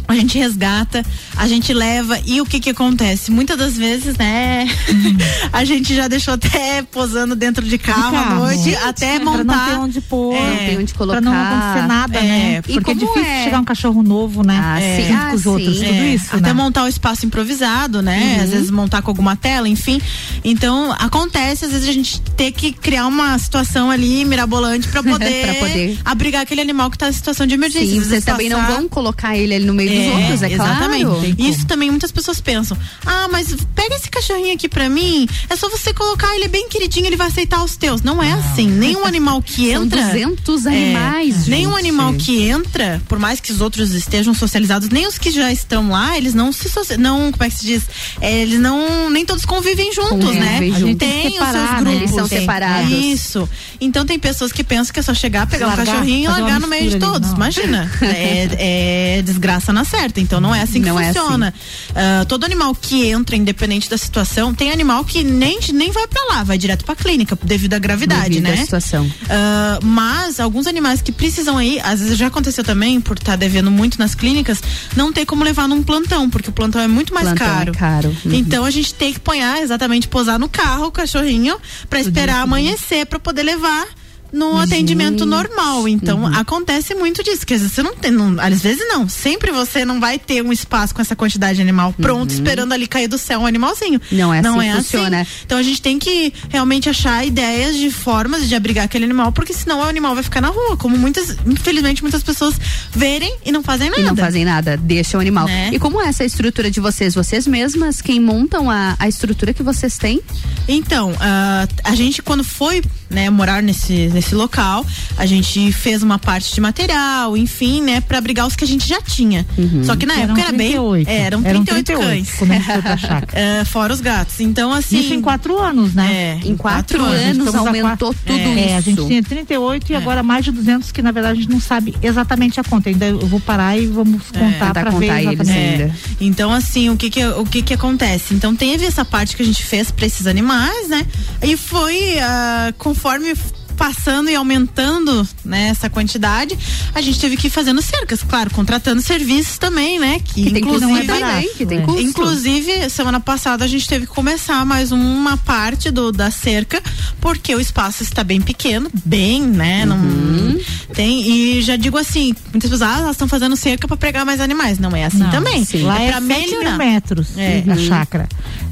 a 0.07 0.15
gente 0.15 0.37
resgata, 0.37 1.03
a 1.37 1.47
gente 1.47 1.73
leva 1.73 2.19
e 2.25 2.41
o 2.41 2.45
que 2.45 2.59
que 2.59 2.69
acontece? 2.69 3.31
Muitas 3.31 3.57
das 3.57 3.77
vezes, 3.77 4.15
né, 4.17 4.67
a 5.51 5.63
gente 5.63 5.95
já 5.95 6.07
deixou 6.07 6.33
até 6.33 6.81
posando 6.83 7.35
dentro 7.35 7.65
de 7.65 7.77
carro, 7.77 8.15
à 8.17 8.23
carro. 8.23 8.35
noite, 8.39 8.63
Gente, 8.63 8.75
até 8.77 9.15
pra 9.19 9.25
não 9.25 9.37
montar. 9.37 9.69
ter 9.69 9.75
onde 9.77 10.01
pôr, 10.01 10.35
É, 10.35 10.39
não 10.49 10.57
tem 10.57 10.77
onde 10.79 10.93
colocar. 10.93 11.21
Pra 11.21 11.29
não 11.31 11.33
acontecer 11.33 11.87
nada, 11.87 12.19
É, 12.19 12.21
né? 12.23 12.61
e 12.67 12.73
Porque 12.73 12.91
é 12.91 12.93
difícil 12.93 13.23
é- 13.23 13.43
chegar 13.45 13.59
um 13.59 13.63
cachorro 13.65 14.03
novo, 14.03 14.43
né? 14.43 14.59
Ah, 14.63 14.79
É, 14.81 15.07
sim. 15.07 15.13
Ah, 15.13 15.29
com 15.29 15.35
os 15.35 15.45
outros, 15.45 15.77
sim. 15.79 15.85
tudo 15.85 15.95
É, 15.95 16.13
isso, 16.15 16.27
até 16.35 16.41
né? 16.47 16.53
montar 16.53 16.83
o 16.83 16.87
espaço 16.87 17.25
improvisado, 17.25 18.01
né? 18.01 18.35
Uhum. 18.37 18.43
Às 18.43 18.49
vezes 18.51 18.71
montar 18.71 19.01
com 19.01 19.09
alguma 19.11 19.35
tela, 19.35 19.67
enfim. 19.67 20.01
Então, 20.43 20.91
acontece, 20.99 21.65
às 21.65 21.71
vezes, 21.71 21.87
a 21.87 21.91
gente 21.93 22.21
ter 22.35 22.51
que 22.51 22.71
criar 22.71 23.07
uma 23.07 23.37
situação 23.39 23.89
ali 23.89 24.23
mirabolante 24.25 24.87
pra 24.87 25.01
poder, 25.03 25.43
Pra 25.45 25.53
poder. 25.55 25.97
abrigar 26.05 26.41
aquele 26.41 26.61
animal 26.61 26.89
que 26.91 26.97
tá 26.97 27.09
em 27.09 27.13
situação 27.13 27.45
de 27.47 27.53
emergência. 27.53 27.87
Sim, 27.87 27.99
vocês 28.01 28.23
também 28.23 28.49
não 28.49 28.59
passar- 28.59 28.73
vão 28.75 28.89
colocar 28.89 29.37
ele 29.37 29.53
ali 29.53 29.65
no 29.65 29.73
meio 29.73 29.92
dos 29.93 30.13
outros, 30.15 30.43
é 30.43 30.51
exatamente. 30.51 31.05
claro. 31.05 31.35
Isso 31.37 31.65
também 31.65 31.89
muitas 31.89 32.11
pessoas 32.11 32.39
pensam. 32.41 32.77
Ah, 33.05 33.27
mas 33.31 33.55
pega 33.75 33.95
esse 33.95 34.09
cachorrinho 34.09 34.53
aqui 34.53 34.67
pra 34.69 34.89
mim. 34.89 35.27
É 35.49 35.55
só 35.55 35.69
você 35.69 35.93
colocar 35.93 36.33
ele 36.35 36.45
é 36.45 36.47
bem 36.47 36.67
queridinho, 36.69 37.05
ele 37.07 37.15
vai 37.17 37.27
aceitar 37.27 37.63
os 37.63 37.75
teus. 37.75 38.01
Não 38.01 38.21
é 38.21 38.31
assim. 38.33 38.67
Nenhum 38.67 39.05
animal 39.07 39.41
que 39.41 39.71
São 39.71 39.83
entra. 39.83 40.01
200 40.01 40.65
É, 40.65 40.69
animais, 40.69 41.47
nenhum 41.47 41.71
gente. 41.71 41.79
animal 41.79 42.13
que 42.13 42.47
entra, 42.49 43.01
por 43.07 43.19
mais 43.19 43.39
que 43.39 43.51
os 43.51 43.61
outros 43.61 43.91
estejam 43.91 44.33
socializados, 44.33 44.89
nem 44.89 45.07
os 45.07 45.17
que 45.17 45.31
já 45.31 45.51
estão 45.51 45.89
lá, 45.89 46.17
eles 46.17 46.33
não 46.33 46.51
se 46.51 46.69
não, 46.97 47.31
como 47.31 47.43
é 47.43 47.49
que 47.49 47.55
se 47.57 47.65
diz? 47.65 47.83
É, 48.19 48.41
eles 48.41 48.59
não 48.59 49.09
nem 49.09 49.25
todos 49.25 49.45
convivem 49.45 49.91
juntos, 49.93 50.09
Convivem 50.25 50.39
né? 50.71 50.79
gente 50.79 50.95
tem 50.97 51.09
Tem 51.09 51.27
os 51.27 51.33
separar, 51.33 51.51
seus 51.53 51.69
né? 51.69 51.77
grupos. 51.79 51.93
Eles 52.01 52.11
são 52.11 52.27
Tem. 52.27 52.39
separados. 52.39 52.91
Isso. 52.91 53.49
Então 53.79 54.05
tem 54.05 54.17
pessoas 54.19 54.51
que 54.51 54.63
pensam 54.63 54.93
que 54.93 54.99
é 54.99 55.03
só 55.03 55.13
chegar, 55.13 55.45
pegar 55.47 55.67
Largar, 55.67 55.83
um 55.83 55.85
cachorrinho 55.85 56.23
e 56.25 56.27
largar 56.27 56.59
no 56.59 56.67
meio 56.67 56.89
de 56.89 56.99
todos. 56.99 57.29
não. 57.29 57.35
Imagina. 57.35 57.89
É, 58.03 59.17
é 59.17 59.21
desgraça 59.21 59.71
na 59.73 59.82
certa. 59.85 60.19
Então 60.19 60.39
não 60.39 60.53
é 60.53 60.61
assim 60.61 60.81
que 60.81 60.89
Não 60.89 60.99
é 60.99 61.07
funciona. 61.13 61.53
Ah, 61.95 62.25
todo 62.27 62.43
animal 62.45 62.73
que 62.75 63.07
entra, 63.07 63.35
independente 63.35 63.89
da 63.89 63.97
situação, 63.97 64.53
tem 64.53 64.71
animal 64.71 65.03
que 65.05 65.23
nem, 65.23 65.59
nem 65.73 65.91
vai 65.91 66.07
pra 66.07 66.23
lá, 66.35 66.43
vai 66.43 66.57
direto 66.57 66.85
pra 66.85 66.95
clínica, 66.95 67.37
devido 67.43 67.73
à 67.73 67.79
gravidade, 67.79 68.29
Devido 68.39 68.43
né? 68.43 68.53
à 68.53 68.57
situação. 68.57 69.11
Ah, 69.29 69.79
mas 69.83 70.39
alguns 70.39 70.67
animais 70.67 71.01
que 71.01 71.11
precisam 71.11 71.61
ir, 71.61 71.79
às 71.83 71.99
vezes 71.99 72.17
já 72.17 72.27
aconteceu 72.27 72.63
também, 72.63 72.99
por 73.01 73.17
estar 73.17 73.35
devendo 73.35 73.69
muito 73.71 73.99
nas 73.99 74.15
clínicas, 74.15 74.61
não 74.95 75.11
ter 75.11 75.25
como 75.25 75.43
levar 75.43 75.67
num 75.67 75.83
plantão, 75.83 76.29
porque 76.29 76.49
o 76.49 76.53
plantão 76.53 76.81
é 76.81 76.87
muito 76.87 77.13
mais 77.13 77.27
Plantão 77.27 77.47
é 77.47 77.49
caro. 77.49 77.71
caro. 77.73 78.17
Uhum. 78.25 78.33
Então 78.33 78.65
a 78.65 78.71
gente 78.71 78.93
tem 78.93 79.13
que 79.13 79.19
ponhar, 79.19 79.61
exatamente, 79.61 80.07
posar 80.07 80.37
no 80.39 80.49
carro 80.49 80.87
o 80.87 80.91
cachorrinho 80.91 81.57
pra 81.89 81.99
esperar 81.99 82.41
amanhecer 82.41 83.05
pra 83.05 83.19
poder 83.19 83.43
levar 83.43 83.85
no 84.33 84.57
atendimento 84.59 85.25
normal. 85.25 85.87
Então 85.87 86.23
Uhum. 86.23 86.35
acontece 86.35 86.93
muito 86.95 87.23
disso, 87.23 87.45
que 87.45 87.53
às 87.53 87.61
vezes 87.61 87.75
você 87.75 87.83
não 87.83 87.95
tem, 87.95 88.11
não- 88.11 88.39
às 88.39 88.61
vezes 88.61 88.83
não, 88.87 89.07
sempre 89.07 89.51
você 89.51 89.85
não 89.85 89.99
vai 89.99 90.17
ter 90.19 90.41
um 90.43 90.51
espaço 90.51 90.93
com 90.93 91.01
essa 91.01 91.15
quantidade 91.15 91.55
de 91.57 91.61
animal 91.61 91.93
pronto, 91.93 92.31
esperando 92.31 92.73
ali 92.73 92.87
cair 92.87 93.07
do 93.07 93.17
céu 93.17 93.41
um 93.41 93.45
animalzinho. 93.45 94.01
Uhum. 94.11 94.17
Não 94.17 94.33
é 94.33 94.39
assim 94.39 94.47
não 94.49 94.61
é 94.61 94.75
funciona. 94.75 95.21
assim. 95.21 95.31
Então 95.45 95.57
a 95.57 95.63
gente 95.63 95.81
tem 95.81 95.99
que 95.99 96.33
realmente 96.49 96.89
achar 96.89 97.25
ideias 97.25 97.77
de 97.77 97.91
formas 97.91 98.47
de 98.49 98.55
abrigar 98.55 98.85
aquele 98.85 99.05
animal, 99.05 99.31
porque 99.31 99.53
senão 99.53 99.79
o 99.79 99.83
animal 99.83 100.15
vai 100.15 100.23
ficar 100.23 100.41
na 100.41 100.49
rua, 100.49 100.75
como 100.77 100.97
muitas, 100.97 101.37
infelizmente 101.45 102.01
muitas 102.01 102.23
pessoas 102.23 102.55
verem 102.91 103.37
e 103.45 103.51
não 103.51 103.61
fazem 103.61 103.89
nada. 103.89 104.01
E 104.01 104.05
não 104.05 104.15
fazem 104.15 104.43
nada, 104.45 104.77
deixam 104.77 105.19
o 105.19 105.21
animal. 105.21 105.45
Né? 105.45 105.69
E 105.73 105.77
como 105.79 106.01
é 106.01 106.07
essa 106.07 106.23
estrutura 106.23 106.71
de 106.71 106.79
vocês? 106.79 107.13
Vocês 107.13 107.45
mesmas 107.45 108.01
quem 108.01 108.19
montam 108.19 108.69
a, 108.69 108.95
a 108.97 109.07
estrutura 109.07 109.53
que 109.53 109.61
vocês 109.61 109.97
têm? 109.97 110.21
Então, 110.67 111.13
ah, 111.19 111.67
a 111.83 111.93
gente 111.95 112.21
quando 112.21 112.43
foi 112.43 112.81
né, 113.09 113.29
morar 113.29 113.61
nesse, 113.61 114.07
nesse 114.07 114.22
local, 114.31 114.85
a 115.17 115.25
gente 115.25 115.71
fez 115.71 116.03
uma 116.03 116.17
parte 116.19 116.53
de 116.53 116.61
material, 116.61 117.35
enfim, 117.35 117.81
né, 117.81 118.01
pra 118.01 118.17
abrigar 118.17 118.47
os 118.47 118.55
que 118.55 118.63
a 118.63 118.67
gente 118.67 118.87
já 118.87 119.01
tinha. 119.01 119.45
Só 119.85 119.95
que 119.95 120.05
na 120.05 120.13
Eram 120.13 120.23
época 120.25 120.41
era 120.41 120.51
bem. 120.51 120.67
38. 120.71 121.07
É, 121.09 121.17
eram 121.17 121.41
Eram 121.43 121.63
38, 121.65 121.85
38 121.85 122.07
cães. 122.07 122.29
foi 122.29 122.47
pra 122.81 122.97
chácara. 122.97 123.27
É, 123.33 123.65
fora 123.65 123.93
os 123.93 123.99
gatos. 124.01 124.39
Então, 124.39 124.71
assim. 124.71 124.99
Isso 124.99 125.13
em 125.13 125.21
quatro 125.21 125.57
anos, 125.59 125.93
né? 125.93 126.39
É, 126.43 126.47
Em 126.47 126.55
quatro 126.55 126.99
gente 127.09 127.23
anos 127.39 127.55
aumentou 127.55 128.13
quatro- 128.13 128.15
tudo 128.25 128.39
é, 128.39 128.65
isso. 128.67 128.75
a 128.77 128.81
gente 128.81 129.07
tinha 129.07 129.23
38 129.23 129.91
e 129.91 129.95
agora 129.95 130.21
mais 130.23 130.45
de 130.45 130.51
200 130.51 130.91
que 130.91 131.01
na 131.01 131.11
verdade 131.11 131.39
a 131.39 131.41
gente 131.41 131.51
não 131.51 131.59
sabe 131.59 131.95
exatamente 132.01 132.59
a 132.59 132.63
conta. 132.63 132.89
Ainda 132.89 133.05
eu 133.07 133.19
vou 133.27 133.39
parar 133.39 133.77
e 133.77 133.87
vamos 133.87 134.21
contar 134.31 134.73
para 134.73 134.91
ver 134.91 135.07
contar 135.07 135.21
eles 135.21 135.33
exatamente. 135.39 135.81
ainda. 135.81 135.95
Então, 136.21 136.51
assim, 136.53 136.89
o 136.89 136.97
que 136.97 137.09
que, 137.09 137.25
o 137.25 137.45
que 137.45 137.61
que 137.61 137.73
acontece? 137.73 138.33
Então, 138.33 138.55
teve 138.55 138.85
essa 138.85 139.03
parte 139.03 139.35
que 139.35 139.41
a 139.41 139.45
gente 139.45 139.63
fez 139.63 139.89
pra 139.91 140.05
esses 140.05 140.27
animais, 140.27 140.87
né? 140.89 141.05
E 141.41 141.57
foi, 141.57 142.19
ah, 142.19 142.73
conforme 142.77 143.33
passando 143.73 144.29
e 144.29 144.35
aumentando 144.35 145.27
né, 145.43 145.67
essa 145.69 145.89
quantidade, 145.89 146.57
a 146.93 147.01
gente 147.01 147.19
teve 147.19 147.35
que 147.37 147.47
ir 147.47 147.49
fazendo 147.49 147.81
cercas, 147.81 148.23
claro, 148.23 148.49
contratando 148.51 149.01
serviços 149.01 149.57
também, 149.57 149.99
né? 149.99 150.19
Que, 150.23 150.51
Que 150.51 150.59
inclusive, 150.59 151.05
também, 151.07 151.49
que 151.55 151.65
tem 151.65 151.79
é. 151.79 151.81
custo. 151.81 152.01
Inclusive, 152.01 152.89
semana 152.89 153.19
passada 153.19 153.65
a 153.65 153.67
gente 153.67 153.87
teve 153.87 154.05
que 154.05 154.13
começar 154.13 154.65
mais 154.65 154.91
uma 154.91 155.37
parte 155.37 155.89
do, 155.91 156.11
da 156.11 156.29
cerca, 156.31 156.81
porque 157.19 157.53
o 157.55 157.59
espaço 157.59 158.03
está 158.03 158.23
bem 158.23 158.39
pequeno, 158.41 158.89
bem, 159.05 159.41
né? 159.41 159.85
Não 159.85 159.97
Uhum. 159.97 160.59
tem. 160.93 161.21
E 161.57 161.61
já 161.61 161.75
digo 161.75 161.97
assim, 161.97 162.35
muitas 162.51 162.69
pessoas, 162.69 162.81
ah, 162.81 162.99
elas 162.99 163.11
estão 163.11 163.27
fazendo 163.27 163.55
cerca 163.55 163.87
para 163.87 163.97
pregar 163.97 164.25
mais 164.25 164.39
animais. 164.39 164.77
Não 164.79 164.95
é 164.95 165.05
assim 165.05 165.17
Não, 165.19 165.31
também. 165.31 165.63
sim. 165.65 165.81
Lá 165.83 165.99
é 166.01 166.07
é, 166.07 166.11
para 166.11 166.21
7 166.21 166.27
mil 166.49 166.59
melhorar. 166.59 166.77
metros 166.77 167.27
É. 167.37 167.63
a 167.67 167.75
chácara. 167.77 168.27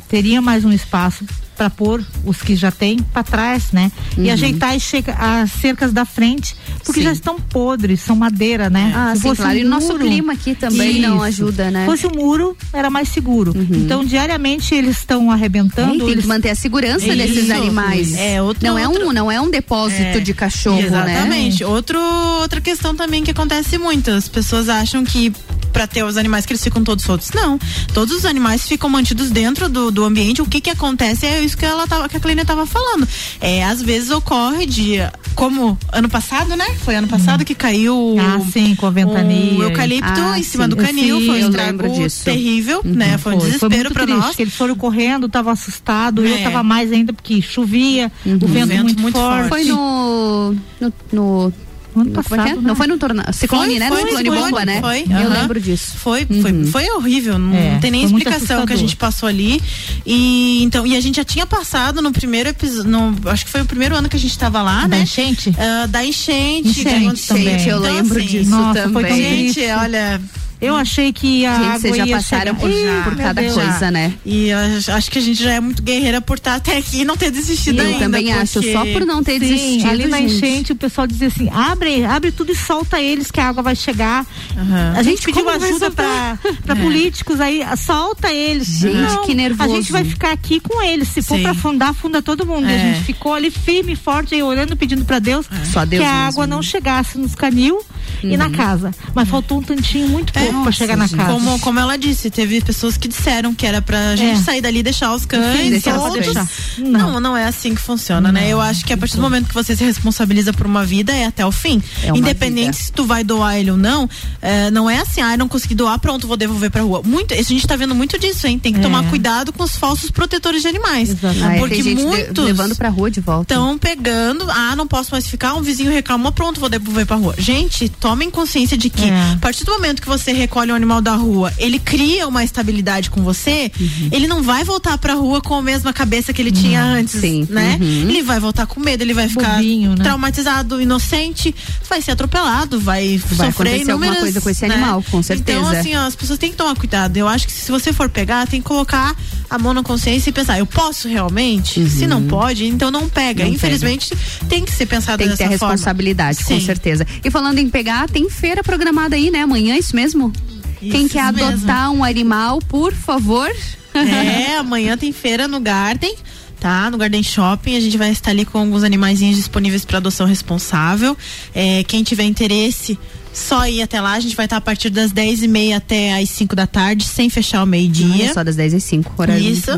Teria 0.07 0.41
mais 0.41 0.65
um 0.65 0.72
espaço 0.72 1.26
para 1.62 1.70
pôr 1.70 2.04
os 2.26 2.42
que 2.42 2.56
já 2.56 2.72
tem 2.72 2.98
para 3.14 3.22
trás, 3.22 3.66
né? 3.72 3.92
E 4.18 4.22
Uhum. 4.22 4.34
ajeitar 4.34 4.74
as, 4.74 4.82
as 5.20 5.52
cercas 5.52 5.94
da 5.94 6.06
frente, 6.06 6.56
porque 6.84 7.02
Sim. 7.02 7.06
já 7.06 7.12
estão 7.14 7.40
podres, 7.40 8.02
são 8.02 8.16
madeira, 8.16 8.68
né? 8.68 8.92
Ah, 8.96 9.12
Se 9.16 9.22
sim, 9.22 9.28
fosse 9.30 9.42
claro. 9.44 9.58
E 9.60 9.64
o 9.64 9.70
nosso 9.70 9.94
clima 10.00 10.34
aqui 10.34 10.56
também 10.56 11.00
não 11.00 11.18
Isso. 11.18 11.44
ajuda, 11.44 11.70
né? 11.70 11.82
Se 11.82 11.86
fosse 11.86 12.08
um 12.08 12.20
muro, 12.20 12.58
era 12.74 12.90
mais 12.90 13.10
seguro. 13.10 13.54
Então, 13.56 14.04
diariamente 14.04 14.74
eles 14.74 14.98
estão 14.98 15.30
É, 15.30 15.34
arrebentando. 15.36 15.94
e 15.94 16.00
tem 16.00 16.10
eles 16.10 16.24
que 16.24 16.28
manter 16.28 16.50
a 16.50 16.56
segurança 16.56 17.06
Isso. 17.06 17.16
desses 17.18 17.50
animais. 17.52 18.16
É, 18.16 18.42
outro- 18.42 18.66
não, 18.66 18.76
é 18.80 18.88
um, 18.88 18.92
outro- 18.94 19.14
não 19.14 19.32
é 19.32 19.40
um 19.40 19.52
depósito 19.52 20.02
É, 20.02 20.20
de 20.20 20.34
cachorro, 20.34 20.78
né? 20.82 20.88
Exatamente. 20.88 21.64
Outro, 21.64 22.00
outra 22.42 22.60
questão 22.60 22.96
também 22.96 23.24
que 23.24 23.30
acontece 23.30 23.78
muito. 23.78 24.10
As 24.10 24.28
pessoas 24.28 24.68
acham 24.68 25.04
que 25.04 25.32
para 25.72 25.88
ter 25.88 26.04
os 26.04 26.18
animais 26.18 26.46
que 26.46 26.52
eles 26.52 26.62
ficam 26.62 26.84
todos 26.84 27.06
soltos. 27.06 27.30
Não. 27.34 27.58
Todos 27.94 28.14
os 28.14 28.26
animais 28.26 28.68
ficam 28.68 28.90
mantidos 28.90 29.30
dentro 29.30 29.70
do, 29.70 29.90
do 29.90 30.04
ambiente. 30.04 30.42
O 30.42 30.46
que 30.46 30.60
que 30.60 30.70
acontece 30.70 31.26
é 31.26 31.42
isso 31.52 31.57
que 31.57 31.65
ela 31.65 31.86
tava, 31.88 32.07
que 32.10 32.18
a 32.18 32.19
Clínia 32.19 32.45
tava 32.45 32.65
falando. 32.65 33.07
É, 33.40 33.64
às 33.64 33.82
vezes 33.82 34.10
ocorre 34.10 34.65
de 34.65 34.98
como 35.36 35.78
ano 35.91 36.10
passado, 36.10 36.56
né? 36.56 36.65
Foi 36.84 36.95
ano 36.95 37.07
passado 37.07 37.44
que 37.45 37.53
caiu 37.56 38.15
Ah, 38.19 38.40
sim, 38.52 38.76
com 38.76 38.86
a 38.86 38.90
ventania. 38.90 39.53
o 39.60 39.64
eucalipto 39.64 40.10
Ah, 40.19 40.40
em 40.40 40.44
cima 40.44 40.64
sim. 40.65 40.69
do 40.69 40.76
canil, 40.78 41.19
Sim, 41.19 41.26
foi 41.26 41.36
um 41.36 41.41
eu 41.44 41.49
estrago 41.49 41.84
terrível, 42.23 42.82
Uhum. 42.84 42.94
né? 42.94 43.18
Foi 43.18 43.34
um 43.36 43.40
Foi, 43.40 43.49
foi 43.49 43.52
desespero 43.69 43.76
muito 43.84 43.94
para 43.94 44.03
triste, 44.03 44.19
nós. 44.22 44.36
que 44.36 44.41
eles 44.41 44.53
foram 44.56 44.76
correndo, 44.76 45.28
estavam 45.28 45.52
assustados, 45.53 46.23
eu 46.26 46.36
É. 46.36 46.44
tava 46.44 46.64
mais 46.64 46.91
ainda 46.91 47.14
porque 47.14 47.41
chovia, 47.41 48.11
o 48.26 48.48
vento, 48.48 48.99
muito, 49.02 49.18
forte. 49.18 49.49
Foi 49.49 49.64
no. 49.65 50.56
no, 50.80 50.94
no 51.11 51.53
ano 52.00 52.10
é? 52.10 52.14
passado, 52.14 52.38
né? 52.44 52.58
Não 52.62 52.76
foi 52.76 52.88
no 52.88 52.98
tornado. 52.98 53.34
Ciclone, 53.34 53.70
Foi, 53.72 53.80
né? 53.80 53.88
foi, 53.90 54.02
no 54.02 54.08
ciclone 54.18 54.30
foi, 54.30 54.40
bomba, 54.52 54.66
né? 54.66 54.80
foi, 54.82 55.02
Eu 55.10 55.18
aham. 55.18 55.30
lembro 55.42 55.60
disso. 55.60 55.94
Foi, 55.98 56.26
foi, 56.26 56.64
foi 56.66 56.90
horrível, 56.92 57.38
não, 57.38 57.56
É, 57.56 57.74
não 57.74 57.80
tem 57.80 57.92
nem 57.92 58.08
foi 58.08 58.18
explicação 58.20 58.66
que 58.66 58.74
a 58.74 58.78
gente 58.78 58.96
passou 58.96 59.28
ali. 59.28 59.62
E 60.06 60.64
então, 60.64 60.86
e 60.86 60.96
a 60.96 61.00
gente 61.02 61.16
já 61.18 61.24
tinha 61.26 61.46
passado 61.46 62.02
no 62.02 62.12
primeiro 62.12 62.50
episódio, 62.50 62.92
acho 63.26 63.46
que 63.46 63.52
foi 63.52 63.62
o 63.62 63.66
primeiro 63.66 63.96
ano 63.96 64.08
que 64.10 64.16
a 64.16 64.20
gente 64.20 64.38
tava 64.38 64.62
lá, 64.62 64.82
Da 64.82 64.88
né? 64.88 65.02
enchente? 65.02 65.54
Ah, 65.58 65.86
da 65.88 66.04
enchente, 66.06 66.70
Enchente 66.70 66.84
que 66.90 66.96
aconteceu. 67.06 67.36
também. 67.36 67.68
eu 67.68 67.80
lembro 67.80 68.18
assim, 68.20 68.28
disso 68.28 68.50
Nossa, 68.52 68.90
foi 68.90 69.04
também. 69.04 69.54
Gente, 69.54 69.72
olha, 69.72 70.22
Eu 70.62 70.76
achei 70.76 71.12
que 71.12 71.44
a 71.46 71.56
Gente, 71.56 71.66
água 71.66 71.80
vocês 71.80 71.98
já 71.98 72.06
ia 72.06 72.16
passaram 72.18 72.56
chegar. 72.56 72.60
por, 72.60 72.70
Ih, 72.70 73.04
por 73.04 73.16
cada 73.16 73.42
Deus. 73.42 73.54
coisa, 73.56 73.90
né? 73.90 74.14
E 74.24 74.50
eu 74.50 74.58
acho- 74.60 74.92
acho 74.92 75.12
que 75.12 75.18
a 75.18 75.22
gente 75.22 75.42
já 75.44 75.54
é 75.54 75.60
muito 75.60 75.82
guerreira 75.82 76.22
por 76.22 76.38
estar 76.38 76.54
até 76.56 76.78
aqui 76.78 77.02
e 77.02 77.06
não 77.06 77.18
ter 77.18 77.32
desistido 77.32 77.80
Eu 77.80 77.88
ainda. 77.88 78.00
também 78.00 78.32
acho, 78.32 78.54
porque- 78.54 78.72
só 78.74 78.86
por 78.86 79.04
não 79.06 79.24
ter 79.24 79.34
Sim, 79.34 79.40
desistido. 79.40 79.90
ali 79.90 80.08
na 80.08 80.18
gente. 80.20 80.36
enchente 80.36 80.72
o 80.72 80.76
pessoal 80.76 81.08
dizia 81.08 81.28
assim, 81.30 81.50
abre, 81.52 82.06
abre 82.06 82.32
tudo 82.32 82.52
e 82.52 82.56
solta 82.56 83.02
eles 83.02 83.32
que 83.32 83.40
a 83.40 83.48
água 83.50 83.64
vai 83.64 83.76
chegar. 83.76 84.26
Aham. 84.56 84.94
A 84.96 85.02
gente 85.04 85.12
Gente, 85.24 85.26
pediu 85.26 85.50
ajuda 85.50 85.90
pra, 85.92 86.38
pra 86.64 86.76
É. 86.78 86.82
políticos 86.82 87.40
aí, 87.42 87.64
solta 87.78 88.32
eles. 88.32 88.68
Gente, 88.68 88.96
Não, 88.96 89.26
que 89.26 89.34
nervoso. 89.34 89.72
A 89.72 89.76
gente 89.76 89.92
vai 89.92 90.06
ficar 90.06 90.32
aqui 90.32 90.60
com 90.60 90.82
eles, 90.84 91.08
se 91.08 91.22
for 91.24 91.38
Sim. 91.38 91.42
pra 91.44 91.52
afundar, 91.52 91.90
afunda 91.90 92.22
todo 92.22 92.46
mundo. 92.46 92.66
E 92.68 92.72
a 92.72 92.76
É. 92.76 92.94
gente 92.94 93.04
ficou 93.06 93.34
ali 93.34 93.50
firme, 93.50 93.96
forte, 93.96 94.36
aí 94.36 94.44
orando, 94.44 94.76
pedindo 94.78 95.04
pra 95.06 95.18
Deus, 95.20 95.48
Só 95.74 95.86
Deus 95.86 96.02
que 96.04 96.08
a 96.08 96.14
mesmo. 96.14 96.28
água 96.28 96.46
não 96.48 96.62
chegasse 96.62 97.18
nos 97.18 97.34
canil 97.36 97.80
e 98.24 98.38
na 98.38 98.50
casa. 98.52 98.92
Mas 99.16 99.28
faltou 99.28 99.58
um 99.60 99.64
tantinho 99.64 100.08
muito 100.08 100.32
pouco 100.32 100.51
pra 100.52 100.60
Nossa, 100.65 100.72
chegar 100.73 100.95
na 100.98 101.07
casa. 101.10 101.32
Como, 101.32 101.60
como 101.60 101.80
ela 101.80 101.98
disse, 101.98 102.30
teve 102.30 102.61
pessoas 102.61 102.98
que 102.98 103.07
disseram 103.07 103.53
que 103.53 103.65
era 103.65 103.82
pra 103.82 104.15
gente 104.15 104.40
É. 104.40 104.44
sair 104.44 104.61
dali 104.61 104.80
e 104.80 104.84
deixar 104.84 105.14
os 105.14 105.22
Sim, 105.23 105.28
cães 105.28 105.69
deixar 105.72 105.91
pra 105.94 106.02
soltos. 106.10 106.26
deixar. 106.26 106.48
Não. 106.78 107.19
não, 107.19 107.36
é 107.38 107.45
assim 107.45 107.73
que 107.76 107.82
funciona, 107.82 108.32
né? 108.32 108.48
Eu 108.49 108.60
acho 108.61 108.86
que 108.86 108.94
a 108.94 108.98
partir 108.98 109.15
do 109.15 109.22
momento 109.22 109.48
que 109.48 109.53
você 109.53 109.76
se 109.76 109.84
responsabiliza 109.84 110.53
por 110.53 110.65
uma 110.65 110.84
vida 110.86 111.14
é 111.15 111.26
até 111.26 111.45
o 111.45 111.52
fim. 111.52 111.82
É 112.03 112.10
Independente 112.10 112.65
vida. 112.72 112.73
se 112.86 112.91
tu 112.91 113.06
vai 113.06 113.23
doar 113.23 113.57
ele 113.57 113.72
ou 113.72 113.78
não, 113.78 114.10
é, 114.41 114.69
não 114.72 114.90
é 114.90 114.99
assim, 114.99 115.22
ah, 115.22 115.34
eu 115.34 115.38
não 115.38 115.48
consegui 115.48 115.76
doar, 115.76 115.98
pronto, 115.99 116.28
vou 116.28 116.38
devolver 116.38 116.69
pra 116.72 116.82
rua. 116.82 117.02
Muito, 117.03 117.34
a 117.34 117.41
gente 117.41 117.65
tá 117.68 117.76
vendo 117.76 117.94
muito 117.95 118.18
disso, 118.19 118.48
hein? 118.48 118.57
Tem 118.60 118.73
que 118.73 118.80
É. 118.80 118.82
tomar 118.82 119.03
cuidado 119.10 119.52
com 119.53 119.64
os 119.64 119.76
falsos 119.76 120.11
protetores 120.11 120.61
de 120.61 120.68
animais. 120.68 121.10
Exatamente. 121.10 121.44
Ah, 121.44 121.56
é, 121.56 121.60
Porque 121.60 121.76
tem 121.76 121.84
gente 121.84 121.98
de- 121.98 122.03
muitos 122.06 122.44
levando 122.45 122.76
pra 122.76 122.90
rua 122.90 123.10
de 123.11 123.19
volta. 123.19 123.53
estão 123.53 123.78
pegando, 123.78 124.49
ah, 124.49 124.76
não 124.76 124.88
posso 124.88 125.11
mais 125.11 125.28
ficar, 125.28 125.53
um 125.56 125.61
vizinho 125.61 125.91
reclamou, 125.91 126.32
pronto, 126.32 126.60
vou 126.60 126.69
devolver 126.69 127.06
pra 127.06 127.15
rua. 127.15 127.36
Gente, 127.38 127.90
tomem 127.90 128.30
consciência 128.30 128.78
de 128.78 128.90
que 128.90 129.06
É. 129.06 129.32
a 129.34 129.38
partir 129.40 129.64
do 129.65 129.72
momento 129.72 130.02
que 130.02 130.07
você 130.07 130.32
recolhe 130.42 130.72
um 130.72 130.76
animal 130.76 131.02
da 131.02 131.14
rua, 131.16 131.54
ele 131.58 131.80
cria 131.80 132.28
uma 132.28 132.44
estabilidade 132.44 133.10
com 133.10 133.22
você, 133.24 133.72
Uhum. 133.80 134.10
ele 134.12 134.28
não 134.28 134.42
vai 134.44 134.64
voltar 134.64 134.98
pra 134.98 135.14
rua 135.14 135.42
com 135.42 135.56
a 135.56 135.62
mesma 135.62 135.94
cabeça 135.94 136.34
que 136.34 136.42
ele 136.42 136.52
tinha 136.52 136.84
antes, 136.84 137.20
sim. 137.22 137.48
né? 137.50 137.78
Uhum. 137.80 138.10
Ele 138.10 138.22
vai 138.24 138.40
voltar 138.40 138.66
com 138.66 138.80
medo, 138.80 139.02
ele 139.04 139.14
vai 139.14 139.28
ficar 139.30 139.56
Bobinho, 139.56 139.92
né? 139.96 140.04
traumatizado, 140.04 140.82
inocente, 140.82 141.54
vai 141.90 142.02
ser 142.02 142.12
atropelado, 142.12 142.80
vai, 142.80 143.18
Vai 143.32 143.52
sofrer 143.52 143.70
acontecer 143.70 143.92
alguma 143.92 144.06
inúmeras, 144.06 144.20
coisa 144.22 144.42
com 144.42 144.50
esse 144.50 144.68
né? 144.68 144.76
animal, 144.76 145.04
com 145.10 145.22
certeza. 145.24 145.60
Então, 145.60 145.70
assim, 145.80 145.96
ó, 145.96 146.06
as 146.08 146.16
pessoas 146.16 146.40
têm 146.40 146.52
que 146.52 146.58
tomar 146.58 146.76
cuidado. 146.76 147.16
Eu 147.18 147.28
acho 147.28 147.46
que 147.46 147.52
se 147.54 147.72
você 147.72 147.94
for 147.94 148.10
pegar, 148.10 148.48
tem 148.48 148.62
que 148.62 148.68
colocar 148.68 149.16
a 149.50 149.58
mão 149.60 149.74
na 149.74 149.84
consciência 149.84 150.30
e 150.30 150.34
pensar, 150.34 150.58
eu 150.58 150.66
posso 150.66 151.08
realmente? 151.08 151.88
Se 151.90 152.08
não 152.08 152.24
pode, 152.24 152.66
então 152.66 152.90
não 152.90 153.08
pega. 153.10 153.44
Uhum. 153.44 153.50
Não 153.50 153.56
Infelizmente, 153.56 154.12
tem 154.50 154.64
que 154.66 154.72
ser 154.72 154.86
pensado 154.86 155.18
Tem 155.20 155.30
que 155.30 155.38
ter 155.38 155.44
dessa 155.44 155.56
a 155.56 155.60
forma. 155.60 155.74
responsabilidade, 155.74 156.44
com 156.44 156.60
certeza. 156.62 157.06
E 157.24 157.30
falando 157.30 157.60
em 157.60 157.70
pegar, 157.70 158.10
tem 158.10 158.30
feira 158.30 158.64
programada 158.64 159.16
aí, 159.16 159.30
né? 159.30 159.42
Amanhã, 159.42 159.76
isso 159.78 159.96
mesmo? 159.96 160.31
Quem 160.80 161.06
Isso 161.06 161.14
quer 161.14 161.32
mesmo. 161.32 161.49
adotar 161.49 161.91
um 161.91 162.03
animal, 162.03 162.60
por 162.68 162.94
favor. 162.94 163.49
É, 163.94 164.56
amanhã 164.58 164.98
tem 164.98 165.12
feira 165.12 165.48
no 165.48 165.60
Garden. 165.60 166.16
Tá, 166.60 166.91
no 166.91 166.98
Garden 166.98 167.24
Shopping, 167.24 167.76
a 167.76 167.80
gente 167.80 167.98
vai 167.98 168.12
estar 168.12 168.30
ali 168.30 168.45
com 168.45 168.60
alguns 168.60 168.84
animaizinhos 168.84 169.36
disponíveis 169.36 169.84
para 169.84 169.98
adoção 169.98 170.28
responsável. 170.28 171.18
É, 171.56 171.84
quem 171.84 172.03
tiver 172.03 172.24
interesse, 172.24 172.99
só 173.34 173.68
ir 173.68 173.82
até 173.82 173.99
lá. 174.02 174.14
A 174.14 174.20
gente 174.20 174.36
vai 174.36 174.45
estar 174.45 174.58
a 174.58 174.62
partir 174.62 174.90
das 174.90 175.12
10 175.12 175.44
e 175.44 175.48
meia 175.48 175.78
até 175.78 176.20
as 176.22 176.30
5 176.30 176.56
da 176.56 176.68
tarde, 176.68 177.06
sem 177.06 177.30
fechar 177.30 177.64
o 177.64 177.66
meio-dia. 177.66 178.26
Olha 178.26 178.34
Só 178.34 178.44
das 178.44 178.56
10 178.56 178.76
às 178.76 178.84
5, 178.84 179.14
horário 179.18 179.44
Isso. 179.44 179.72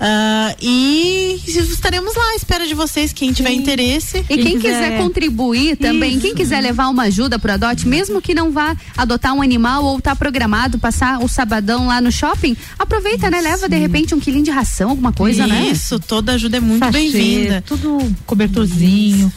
Ah, 0.00 0.54
e 0.60 1.40
estaremos 1.46 2.14
lá 2.14 2.30
à 2.30 2.36
espera 2.36 2.66
de 2.66 2.74
vocês, 2.74 3.12
quem 3.12 3.32
tiver 3.32 3.52
interesse. 3.52 4.24
E 4.28 4.38
quem 4.38 4.58
quiser 4.58 4.98
contribuir 4.98 5.76
também, 5.76 6.18
quem 6.18 6.34
quiser 6.34 6.60
levar 6.60 6.88
uma 6.88 7.04
ajuda 7.04 7.38
pro 7.38 7.52
adote, 7.52 7.86
mesmo 7.86 8.20
que 8.20 8.34
não 8.34 8.50
vá 8.50 8.76
adotar 8.96 9.34
um 9.34 9.42
animal 9.42 9.84
ou 9.84 10.00
tá 10.00 10.14
programado 10.14 10.78
passar 10.78 11.22
o 11.22 11.28
sabadão 11.28 11.86
lá 11.86 12.00
no 12.00 12.10
shopping, 12.10 12.56
aproveita, 12.78 13.30
né? 13.30 13.40
Leva 13.40 13.68
de 13.68 13.76
repente 13.76 14.14
um 14.14 14.20
quilinho 14.20 14.44
de 14.44 14.50
ração, 14.50 14.90
alguma 14.90 15.12
coisa, 15.12 15.46
né? 15.46 15.68
Isso, 15.70 15.98
toda 15.98 16.32
ajuda 16.32 16.56
é 16.56 16.60
muito 16.60 16.90
bem-vinda. 16.90 17.62
Tudo 17.66 18.14
cobertorzinho. 18.26 19.32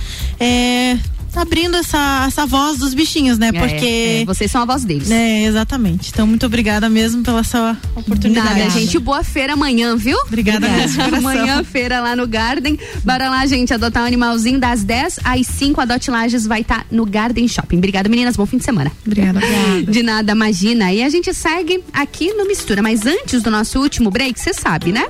abrindo 1.40 1.78
essa, 1.78 2.26
essa 2.28 2.46
voz 2.46 2.78
dos 2.78 2.94
bichinhos, 2.94 3.38
né? 3.38 3.50
É, 3.54 3.60
Porque. 3.60 4.22
é, 4.22 4.26
vocês 4.26 4.52
são 4.52 4.62
a 4.62 4.66
voz 4.66 4.84
deles. 4.84 5.10
É, 5.12 5.44
exatamente. 5.44 6.10
Então, 6.12 6.26
muito 6.28 6.46
obrigada 6.46 6.90
mesmo 6.90 7.24
pela 7.24 7.44
sua 7.44 7.78
oportunidade. 7.96 8.60
Nada, 8.60 8.70
gente. 8.70 8.98
Boa 9.00 9.24
feira 9.24 9.54
amanhã, 9.54 9.96
viu? 9.96 10.18
Obrigada 10.26 10.68
coração. 10.68 11.18
Amanhã, 11.18 11.64
feira 11.64 12.00
lá 12.00 12.16
no 12.16 12.28
Garden. 12.28 12.78
Bora 13.04 13.30
lá, 13.30 13.46
gente, 13.46 13.74
adotar 13.74 14.04
um 14.04 14.06
animalzinho 14.06 14.60
das 14.60 14.84
10 14.84 15.20
às 15.24 15.48
5. 15.48 15.82
A 15.82 15.86
Dot 15.86 16.10
Lages 16.10 16.46
vai 16.46 16.62
estar 16.62 16.86
no 16.92 17.06
Garden 17.06 17.48
Shopping. 17.48 17.78
Obrigada, 17.78 18.10
meninas. 18.10 18.36
Bom 18.36 18.46
fim 18.46 18.58
de 18.58 18.64
semana. 18.64 18.92
Obrigada. 19.06 19.40
De 19.88 20.04
nada, 20.04 20.32
imagina. 20.32 20.94
E 20.94 21.04
a 21.04 21.10
gente 21.10 21.34
segue 21.34 21.84
aqui 21.94 22.34
no 22.34 22.48
Mistura. 22.48 22.82
Mas 22.82 23.06
antes 23.06 23.42
do 23.42 23.52
nosso 23.52 23.80
último 23.80 24.10
break, 24.10 24.40
você 24.40 24.54
sabe, 24.54 24.92
né? 24.92 25.06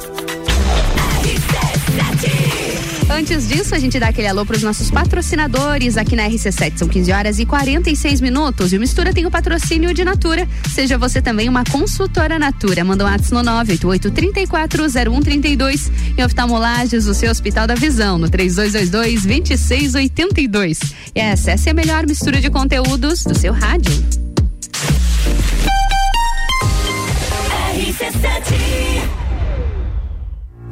Antes 3.18 3.48
disso, 3.48 3.74
a 3.74 3.80
gente 3.80 4.00
dá 4.00 4.10
aquele 4.10 4.28
alô 4.28 4.46
para 4.46 4.56
os 4.56 4.62
nossos 4.62 4.92
patrocinadores 4.92 5.98
aqui 5.98 6.16
na 6.16 6.30
RC7. 6.30 6.78
São 6.78 6.88
15 6.88 7.12
horas 7.12 7.40
e 7.40 7.48
46 7.48 8.22
minutos. 8.22 8.72
E 8.72 8.78
o 8.78 8.80
Mistura 8.80 9.12
tem 9.12 9.26
o 9.26 9.32
patrocínio 9.32 9.92
de 9.92 10.06
Natura. 10.06 10.48
Seja 10.72 11.00
você 11.00 11.20
também 11.20 11.50
uma 11.50 11.64
consultora 11.64 12.38
Natura. 12.38 12.84
Manda 12.84 13.04
um 13.04 13.08
WhatsApp 13.08 13.34
no 13.34 13.42
988 13.42 14.12
340132 14.12 15.92
e 16.16 16.24
oftalmolages, 16.24 17.08
o 17.08 17.14
seu 17.16 17.32
Hospital 17.32 17.66
da 17.66 17.74
Visão, 17.74 18.20
no 18.20 18.30
3222 18.30 19.24
2682. 19.24 20.80
E 21.16 21.20
essa 21.20 21.50
é 21.50 21.72
a 21.72 21.74
melhor 21.74 22.06
mistura 22.06 22.40
de 22.40 22.52
conteúdos 22.52 23.24
do 23.24 23.34
seu 23.34 23.52
rádio. 23.52 23.92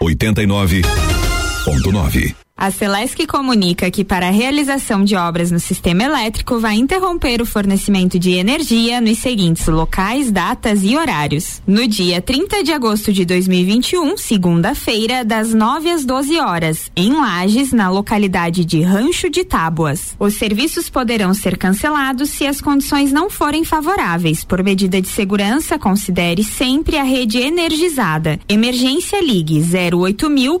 89.9. 0.00 2.49
A 2.60 2.70
Celesc 2.70 3.26
comunica 3.26 3.90
que 3.90 4.04
para 4.04 4.28
a 4.28 4.30
realização 4.30 5.02
de 5.02 5.16
obras 5.16 5.50
no 5.50 5.58
sistema 5.58 6.02
elétrico 6.02 6.60
vai 6.60 6.74
interromper 6.74 7.40
o 7.40 7.46
fornecimento 7.46 8.18
de 8.18 8.32
energia 8.32 9.00
nos 9.00 9.16
seguintes 9.16 9.66
locais, 9.66 10.30
datas 10.30 10.82
e 10.82 10.94
horários. 10.94 11.62
No 11.66 11.88
dia 11.88 12.20
30 12.20 12.62
de 12.62 12.70
agosto 12.70 13.14
de 13.14 13.24
2021, 13.24 14.14
segunda-feira, 14.18 15.24
das 15.24 15.54
9 15.54 15.90
às 15.90 16.04
12 16.04 16.38
horas, 16.38 16.92
em 16.94 17.14
Lages, 17.14 17.72
na 17.72 17.88
localidade 17.88 18.62
de 18.62 18.82
Rancho 18.82 19.30
de 19.30 19.42
Tábuas. 19.42 20.14
Os 20.18 20.34
serviços 20.34 20.90
poderão 20.90 21.32
ser 21.32 21.56
cancelados 21.56 22.28
se 22.28 22.46
as 22.46 22.60
condições 22.60 23.10
não 23.10 23.30
forem 23.30 23.64
favoráveis. 23.64 24.44
Por 24.44 24.62
medida 24.62 25.00
de 25.00 25.08
segurança, 25.08 25.78
considere 25.78 26.44
sempre 26.44 26.98
a 26.98 27.04
rede 27.04 27.38
energizada. 27.38 28.38
Emergência 28.46 29.18
Ligue 29.22 29.62
08000 29.62 30.60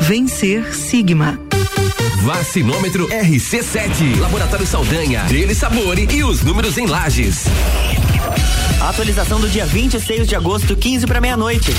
Vencer 0.00 0.74
Sigma. 0.74 1.38
Vacinômetro 2.22 3.08
RC7. 3.08 4.18
Laboratório 4.20 4.66
Saldanha. 4.66 5.24
Dele 5.24 5.54
Sabor 5.54 5.98
e 5.98 6.24
os 6.24 6.42
números 6.42 6.78
em 6.78 6.86
lajes. 6.86 7.44
Atualização 8.80 9.40
do 9.40 9.48
dia 9.48 9.66
26 9.66 10.28
de 10.28 10.36
agosto, 10.36 10.76
15 10.76 11.06
para 11.06 11.20
meia-noite. 11.20 11.72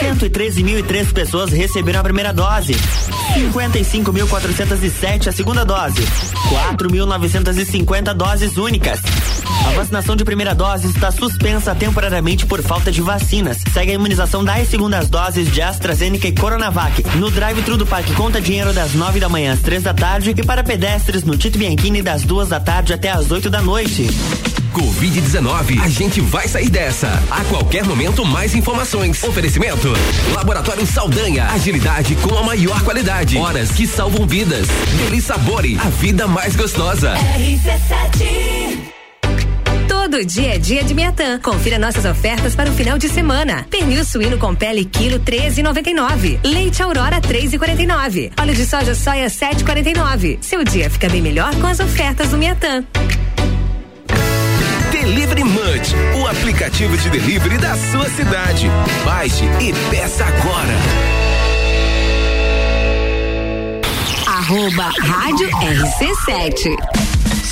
113.003 0.00 1.12
pessoas 1.12 1.52
receberam 1.52 2.00
a 2.00 2.02
primeira 2.02 2.32
dose. 2.32 2.74
55.407 3.34 5.28
a 5.28 5.32
segunda 5.32 5.64
dose. 5.64 6.02
4.950 6.76 8.14
doses 8.14 8.56
únicas. 8.56 8.98
A 9.66 9.72
vacinação 9.72 10.16
de 10.16 10.24
primeira 10.24 10.54
dose 10.54 10.88
está 10.88 11.10
suspensa 11.10 11.74
temporariamente 11.74 12.46
por 12.46 12.62
falta 12.62 12.90
de 12.90 13.02
vacinas. 13.02 13.58
Segue 13.72 13.92
a 13.92 13.94
imunização 13.94 14.42
das 14.42 14.68
segundas 14.68 15.10
doses 15.10 15.52
de 15.52 15.60
AstraZeneca 15.60 16.28
e 16.28 16.32
Coronavac 16.32 17.04
no 17.16 17.30
drive-thru 17.30 17.76
do 17.76 17.86
Parque 17.86 18.14
Conta 18.14 18.40
Dinheiro 18.40 18.72
das 18.72 18.94
nove 18.94 19.20
da 19.20 19.28
manhã 19.28 19.52
às 19.52 19.60
três 19.60 19.82
da 19.82 19.92
tarde 19.92 20.30
e 20.30 20.42
para 20.42 20.64
pedestres 20.64 21.24
no 21.24 21.36
Tito 21.36 21.58
Bianchini 21.58 22.00
das 22.00 22.22
duas 22.22 22.48
da 22.48 22.58
tarde 22.58 22.94
até 22.94 23.10
às 23.10 23.30
oito 23.30 23.50
da 23.50 23.60
noite. 23.60 24.06
Covid-19, 24.68 25.80
a 25.82 25.88
gente 25.88 26.20
vai 26.20 26.46
sair 26.48 26.68
dessa. 26.68 27.08
A 27.30 27.44
qualquer 27.44 27.84
momento, 27.84 28.24
mais 28.24 28.54
informações. 28.54 29.22
Oferecimento: 29.22 29.88
Laboratório 30.34 30.86
Saldanha. 30.86 31.46
Agilidade 31.46 32.14
com 32.16 32.36
a 32.36 32.42
maior 32.42 32.82
qualidade. 32.82 33.36
Horas 33.36 33.70
que 33.70 33.86
salvam 33.86 34.26
vidas. 34.26 34.66
Deli 34.96 35.20
Sabore, 35.20 35.78
a 35.78 35.88
vida 35.88 36.26
mais 36.26 36.56
gostosa. 36.56 37.14
RC7 37.14 38.88
Todo 40.10 40.24
dia 40.24 40.54
é 40.54 40.58
dia 40.58 40.82
de 40.82 40.94
Miatã. 40.94 41.38
Confira 41.38 41.78
nossas 41.78 42.06
ofertas 42.06 42.54
para 42.54 42.70
o 42.70 42.72
final 42.72 42.96
de 42.96 43.10
semana. 43.10 43.66
Pernil 43.70 44.02
suíno 44.02 44.38
com 44.38 44.54
pele 44.54 44.86
quilo 44.86 45.20
13,99. 45.20 46.40
Leite 46.42 46.82
Aurora 46.82 47.20
3,49. 47.20 48.32
Óleo 48.40 48.54
de 48.54 48.64
soja 48.64 48.94
soia 48.94 49.26
7,49. 49.26 50.38
Seu 50.40 50.64
dia 50.64 50.88
fica 50.88 51.10
bem 51.10 51.20
melhor 51.20 51.54
com 51.56 51.66
as 51.66 51.78
ofertas 51.78 52.30
do 52.30 52.38
Miatã. 52.38 52.82
Delivery 55.08 55.42
Munch, 55.42 55.94
o 56.20 56.26
aplicativo 56.26 56.94
de 56.94 57.08
delivery 57.08 57.56
da 57.56 57.74
sua 57.74 58.10
cidade. 58.10 58.66
Baixe 59.06 59.42
e 59.58 59.72
peça 59.90 60.26
agora. 60.26 60.74
Arroba 64.26 64.92
Rádio 65.00 65.48
RC7. 65.48 67.07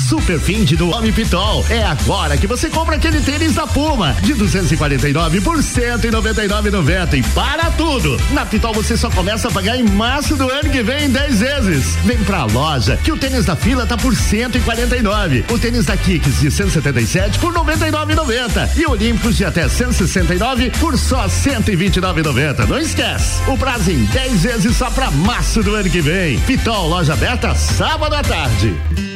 Super 0.07 0.39
Find 0.39 0.71
do 0.77 0.89
Homem 0.91 1.13
Pitol. 1.13 1.67
É 1.69 1.83
agora 1.83 2.37
que 2.37 2.47
você 2.47 2.71
compra 2.71 2.95
aquele 2.95 3.21
tênis 3.21 3.55
da 3.55 3.67
Puma 3.67 4.13
de 4.23 4.35
249 4.35 5.41
por 5.41 5.59
199,90 5.59 7.15
e 7.15 7.23
para 7.35 7.73
tudo. 7.73 8.17
Na 8.31 8.47
Pitol 8.47 8.73
você 8.73 8.97
só 8.97 9.11
começa 9.11 9.49
a 9.49 9.51
pagar 9.51 9.77
em 9.77 9.83
março 9.83 10.37
do 10.37 10.49
ano 10.49 10.71
que 10.71 10.81
vem 10.81 11.07
em 11.07 11.11
10 11.11 11.41
vezes. 11.41 11.97
Vem 12.05 12.19
pra 12.19 12.45
loja 12.45 12.97
que 13.03 13.11
o 13.11 13.17
tênis 13.17 13.47
da 13.47 13.57
fila 13.57 13.85
tá 13.85 13.97
por 13.97 14.15
149. 14.15 15.45
O 15.51 15.59
tênis 15.59 15.87
da 15.87 15.97
Kicks 15.97 16.39
de 16.41 16.53
177 16.53 17.41
por 17.41 17.53
99,90 17.53 18.77
e 18.77 18.87
Olímpicos 18.87 19.37
de 19.37 19.45
até 19.45 19.69
169 19.69 20.71
por 20.79 20.97
só 20.97 21.27
129,90. 21.27 22.65
Não 22.69 22.79
esquece. 22.79 23.43
O 23.49 23.59
prazo 23.59 23.91
em 23.91 24.05
10 24.05 24.43
vezes 24.45 24.77
só 24.77 24.89
pra 24.89 25.11
março 25.11 25.65
do 25.65 25.75
ano 25.75 25.91
que 25.91 26.01
vem. 26.01 26.39
Pitol, 26.41 26.89
loja 26.89 27.15
aberta 27.15 27.57
sábado 27.57 28.15
à 28.15 28.23
tarde. 28.23 29.16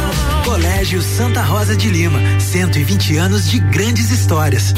Colégio 0.81 1.01
Santa 1.03 1.43
Rosa 1.43 1.77
de 1.77 1.91
Lima, 1.91 2.19
120 2.39 3.15
anos 3.15 3.47
de 3.51 3.59
grandes 3.59 4.09
histórias. 4.09 4.73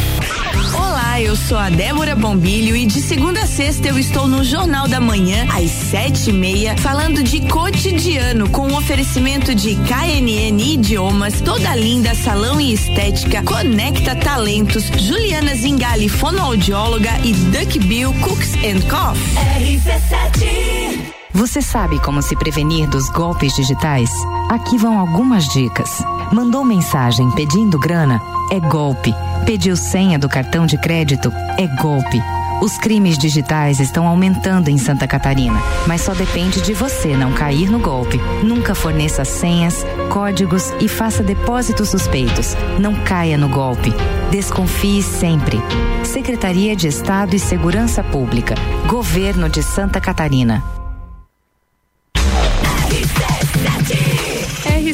Olá, 0.75 1.21
eu 1.21 1.33
sou 1.33 1.57
a 1.57 1.69
Débora 1.69 2.13
Bombilho 2.13 2.75
e 2.75 2.85
de 2.85 2.99
segunda 2.99 3.43
a 3.43 3.47
sexta 3.47 3.87
eu 3.87 3.97
estou 3.97 4.27
no 4.27 4.43
Jornal 4.43 4.85
da 4.85 4.99
Manhã, 4.99 5.47
às 5.49 5.71
sete 5.71 6.29
e 6.29 6.33
meia, 6.33 6.75
falando 6.75 7.23
de 7.23 7.47
cotidiano, 7.47 8.49
com 8.49 8.67
um 8.67 8.75
oferecimento 8.75 9.55
de 9.55 9.75
KNN 9.75 10.59
Idiomas, 10.73 11.39
Toda 11.39 11.73
Linda 11.73 12.13
Salão 12.13 12.59
e 12.59 12.73
Estética, 12.73 13.41
Conecta 13.41 14.13
Talentos, 14.13 14.83
Juliana 14.99 15.55
Zingali, 15.55 16.09
fonoaudióloga 16.09 17.11
e 17.23 17.31
Duck 17.31 17.79
Bill 17.79 18.11
Cooks 18.15 18.55
and 18.55 18.81
Coffee. 18.89 19.37
RC7 19.57 21.12
Você 21.33 21.63
sabe 21.63 21.99
como 21.99 22.21
se 22.21 22.35
prevenir 22.35 22.87
dos 22.87 23.09
golpes 23.09 23.55
digitais? 23.55 24.11
Aqui 24.49 24.77
vão 24.77 24.99
algumas 24.99 25.47
dicas. 25.47 25.89
Mandou 26.31 26.63
mensagem 26.63 27.31
pedindo 27.31 27.79
grana? 27.79 28.21
É 28.51 28.59
golpe. 28.59 29.11
Pediu 29.43 29.75
senha 29.75 30.19
do 30.19 30.29
cartão 30.29 30.67
de 30.67 30.77
crédito? 30.77 31.33
É 31.57 31.65
golpe. 31.81 32.21
Os 32.61 32.77
crimes 32.77 33.17
digitais 33.17 33.79
estão 33.79 34.07
aumentando 34.07 34.69
em 34.69 34.77
Santa 34.77 35.07
Catarina, 35.07 35.59
mas 35.87 36.01
só 36.01 36.13
depende 36.13 36.61
de 36.61 36.73
você 36.73 37.17
não 37.17 37.33
cair 37.33 37.69
no 37.69 37.79
golpe. 37.79 38.21
Nunca 38.43 38.75
forneça 38.75 39.25
senhas, 39.25 39.83
códigos 40.11 40.71
e 40.79 40.87
faça 40.87 41.23
depósitos 41.23 41.89
suspeitos. 41.89 42.55
Não 42.79 42.93
caia 43.03 43.39
no 43.39 43.49
golpe. 43.49 43.91
Desconfie 44.29 45.01
sempre. 45.01 45.59
Secretaria 46.03 46.75
de 46.75 46.87
Estado 46.87 47.35
e 47.35 47.39
Segurança 47.39 48.03
Pública. 48.03 48.53
Governo 48.87 49.49
de 49.49 49.63
Santa 49.63 49.99
Catarina. 49.99 50.63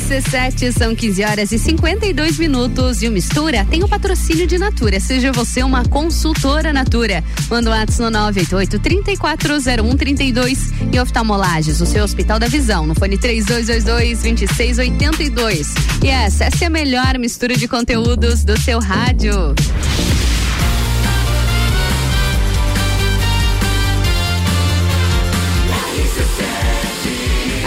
RC7 0.10 0.72
são 0.72 0.95
15 0.95 1.23
horas 1.23 1.52
e 1.52 1.60
52 1.60 2.40
minutos 2.40 3.03
e 3.03 3.07
o 3.07 3.11
Mistura 3.11 3.64
tem 3.69 3.84
o 3.84 3.88
patrocínio 3.88 4.48
de 4.48 4.57
Natura. 4.57 4.99
Seja 4.99 5.31
você 5.31 5.61
uma 5.61 5.86
consultora 5.86 6.73
Natura. 6.73 7.23
Manda 7.48 7.69
o 7.69 7.73
um 7.73 7.77
WhatsApp 7.77 8.02
no 8.02 8.10
988 8.10 8.80
340132 8.80 10.72
e 10.91 10.99
oftalmolages, 10.99 11.80
o 11.80 11.86
seu 11.86 12.03
Hospital 12.03 12.40
da 12.40 12.48
Visão, 12.48 12.88
no 12.88 12.95
fone 12.95 13.19
3222 13.19 14.23
2682. 14.23 15.76
E 16.03 16.07
essa, 16.07 16.45
essa 16.45 16.64
é 16.64 16.68
a 16.68 16.72
melhor 16.72 17.19
mistura 17.19 17.56
de 17.56 17.68
conteúdos 17.68 18.44
do 18.44 18.60
seu 18.60 18.80
rádio. 18.80 19.53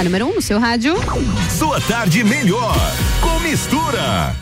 A 0.03 0.05
número 0.05 0.27
1 0.27 0.31
um 0.31 0.35
no 0.35 0.43
seu 0.43 0.59
rádio. 0.59 0.97
Sua 1.57 1.81
tarde 1.83 2.25
melhor 2.25 2.75
com 3.21 3.39
mistura. 3.39 4.35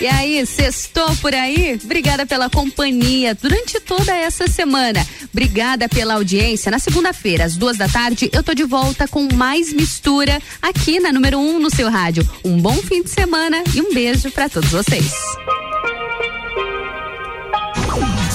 E 0.00 0.08
aí, 0.08 0.44
sextou 0.44 1.14
por 1.18 1.32
aí? 1.32 1.78
Obrigada 1.84 2.26
pela 2.26 2.50
companhia 2.50 3.32
durante 3.32 3.78
toda 3.78 4.12
essa 4.12 4.48
semana. 4.48 5.06
Obrigada 5.32 5.88
pela 5.88 6.14
audiência. 6.14 6.68
Na 6.68 6.80
segunda-feira, 6.80 7.44
às 7.44 7.56
duas 7.56 7.76
da 7.76 7.86
tarde, 7.86 8.28
eu 8.32 8.42
tô 8.42 8.54
de 8.54 8.64
volta 8.64 9.06
com 9.06 9.28
mais 9.32 9.72
mistura 9.72 10.42
aqui 10.60 10.98
na 10.98 11.12
número 11.12 11.38
1 11.38 11.48
um 11.48 11.60
no 11.60 11.70
seu 11.70 11.88
rádio. 11.88 12.28
Um 12.44 12.60
bom 12.60 12.74
fim 12.78 13.00
de 13.00 13.10
semana 13.10 13.62
e 13.72 13.80
um 13.80 13.94
beijo 13.94 14.32
para 14.32 14.48
todos 14.48 14.70
vocês. 14.70 15.12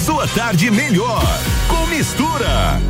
Sua 0.02 0.26
tarde 0.28 0.70
melhor 0.70 1.22
com 1.68 1.86
mistura. 1.88 2.80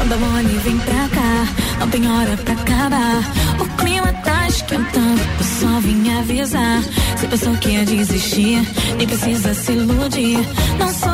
Anda 0.00 0.16
mole, 0.16 0.58
vem 0.64 0.78
pra 0.78 1.08
cá, 1.08 1.48
não 1.80 1.88
tem 1.90 2.08
hora 2.08 2.36
pra 2.36 2.54
acabar. 2.54 3.22
O 3.58 3.64
clima 3.76 4.12
tá 4.24 4.46
esquentando, 4.48 5.20
eu 5.38 5.44
só 5.44 5.80
vim 5.80 6.18
avisar. 6.18 6.82
Se 7.16 7.26
pensou 7.26 7.56
que 7.56 7.70
ia 7.70 7.84
desistir, 7.84 8.62
nem 8.96 9.06
precisa 9.08 9.52
se 9.54 9.72
iludir. 9.72 10.38
Não 10.78 10.88
sou 10.94 11.07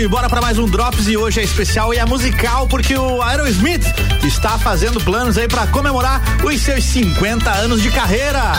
RC7, 0.00 0.08
bora 0.08 0.28
para 0.28 0.40
mais 0.40 0.58
um 0.58 0.66
Drops 0.66 1.08
e 1.08 1.16
hoje 1.16 1.40
é 1.40 1.42
especial 1.42 1.92
e 1.92 1.98
é 1.98 2.06
musical 2.06 2.66
porque 2.66 2.96
o 2.96 3.22
Aerosmith 3.22 3.84
está 4.24 4.58
fazendo 4.58 5.00
planos 5.00 5.36
aí 5.36 5.48
para 5.48 5.66
comemorar 5.66 6.22
os 6.44 6.60
seus 6.60 6.84
50 6.84 7.50
anos 7.50 7.82
de 7.82 7.90
carreira. 7.90 8.52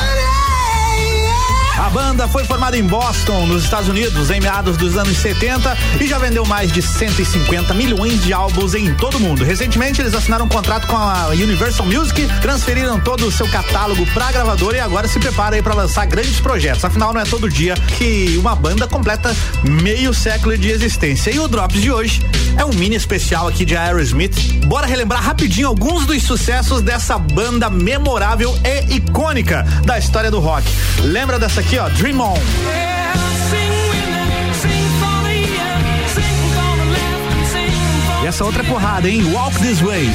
A 1.82 1.90
banda 1.90 2.28
foi 2.28 2.46
formada 2.46 2.78
em 2.78 2.84
Boston, 2.84 3.48
nos 3.48 3.64
Estados 3.64 3.90
Unidos, 3.90 4.30
em 4.30 4.40
meados 4.40 4.78
dos 4.78 4.96
anos 4.96 5.18
70 5.18 5.76
e 6.00 6.06
já 6.06 6.20
vendeu 6.20 6.46
mais 6.46 6.72
de 6.72 6.80
150 6.80 7.74
milhões 7.74 8.24
de 8.24 8.32
álbuns 8.32 8.76
em 8.76 8.94
todo 8.94 9.18
o 9.18 9.20
mundo. 9.20 9.44
Recentemente, 9.44 10.00
eles 10.00 10.14
assinaram 10.14 10.46
um 10.46 10.48
contrato 10.48 10.86
com 10.86 10.96
a 10.96 11.30
Universal 11.30 11.88
Music, 11.88 12.28
transferiram 12.40 13.00
todo 13.00 13.26
o 13.26 13.32
seu 13.32 13.48
catálogo 13.50 14.06
para 14.14 14.28
a 14.28 14.32
gravadora 14.32 14.78
e 14.78 14.80
agora 14.80 15.08
se 15.08 15.20
prepara 15.20 15.56
aí 15.56 15.64
para 15.64 15.74
lançar 15.74 16.06
grandes 16.06 16.40
projetos. 16.40 16.86
Afinal, 16.86 17.14
não 17.14 17.22
é 17.22 17.26
todo 17.26 17.50
dia 17.50 17.74
que 17.98 18.38
uma 18.38 18.54
banda 18.56 18.88
completa 18.88 19.36
meio 19.64 20.14
século 20.14 20.56
de 20.56 20.70
existência. 20.70 21.32
E 21.32 21.40
o 21.40 21.48
Drops 21.48 21.82
de 21.82 21.92
hoje 21.92 22.22
é 22.58 22.66
um 22.66 22.74
mini 22.74 22.96
especial 22.96 23.48
aqui 23.48 23.66
de 23.66 23.76
Aerosmith. 23.76 24.66
Bora 24.66 24.86
relembrar 24.88 25.22
rapidinho 25.22 25.68
alguns 25.68 26.06
dos 26.06 26.24
sucessos 26.24 26.82
dessa 26.82 27.18
banda 27.18 27.70
memorável 27.70 28.58
e 28.64 28.96
icônica 28.96 29.64
da 29.86 29.98
história 29.98 30.32
do 30.32 30.40
rock. 30.40 30.66
Lembra 31.00 31.40
dessa 31.40 31.62
aqui, 31.62 31.78
ó, 31.78 31.90
Dream 31.90 32.20
On. 32.20 32.38
E 38.24 38.28
essa 38.28 38.46
outra 38.46 38.64
porrada, 38.64 39.10
hein? 39.10 39.24
Walk 39.34 39.58
This 39.58 39.80
Way. 39.82 40.10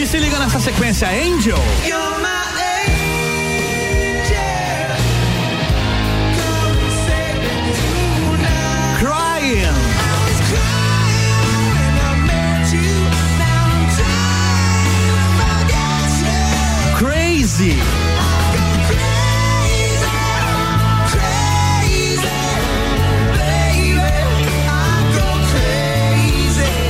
E 0.00 0.06
se 0.06 0.18
liga 0.18 0.38
nessa 0.38 0.60
sequência, 0.60 1.08
Angel. 1.08 1.58
Crazy. 17.60 17.76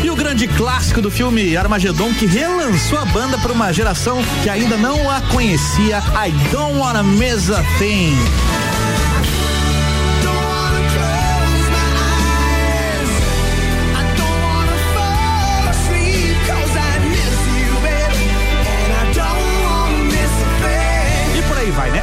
E 0.05 0.11
o 0.11 0.15
grande 0.15 0.47
clássico 0.47 1.03
do 1.03 1.11
filme 1.11 1.57
Armagedon 1.57 2.15
que 2.15 2.25
relançou 2.25 2.99
a 2.99 3.05
banda 3.05 3.37
para 3.39 3.53
uma 3.53 3.73
geração 3.73 4.23
que 4.45 4.49
ainda 4.49 4.77
não 4.77 5.11
a 5.11 5.21
conhecia, 5.23 5.99
I 5.99 6.31
Don't 6.53 6.79
Wanna 6.79 7.03
Miss 7.03 7.51
a 7.51 7.65
Thing. 7.79 8.17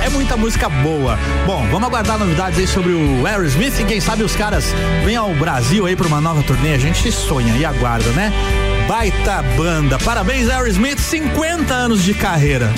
É 0.08 0.10
muita 0.10 0.38
música 0.38 0.70
boa. 0.70 1.20
Bom, 1.46 1.68
vamos 1.70 1.90
aguardar 1.90 2.18
novidades 2.18 2.58
aí 2.58 2.66
sobre 2.66 2.94
o 2.94 3.28
Aerosmith 3.28 3.78
e 3.78 3.84
quem 3.84 4.00
sabe 4.00 4.24
os 4.24 4.38
caras 4.38 4.74
venham 5.04 5.26
ao 5.26 5.36
Brasil 5.36 5.86
aí 5.86 5.98
para 5.98 6.08
uma 6.08 6.22
nova 6.22 6.42
turnê. 6.44 6.74
A 6.74 6.78
gente 6.78 7.12
sonha 7.12 7.58
e 7.58 7.66
aguarda, 7.66 8.10
né? 8.12 8.32
Baita 8.88 9.42
banda. 9.58 9.98
Parabéns, 10.00 10.50
Aerosmith, 10.50 11.00
50 11.00 11.74
anos 11.74 12.06
de 12.06 12.14
carreira. 12.14 12.74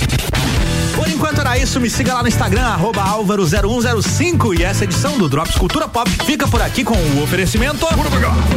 Enquanto 1.10 1.42
era 1.42 1.58
isso, 1.58 1.80
me 1.80 1.90
siga 1.90 2.14
lá 2.14 2.22
no 2.22 2.28
Instagram, 2.28 2.62
arroba 2.62 3.04
álvaro0105 3.04 4.60
e 4.60 4.64
essa 4.64 4.84
edição 4.84 5.18
do 5.18 5.28
Drops 5.28 5.56
Cultura 5.56 5.88
Pop 5.88 6.10
fica 6.26 6.48
por 6.48 6.62
aqui 6.62 6.84
com 6.84 6.96
o 6.96 7.24
oferecimento 7.24 7.86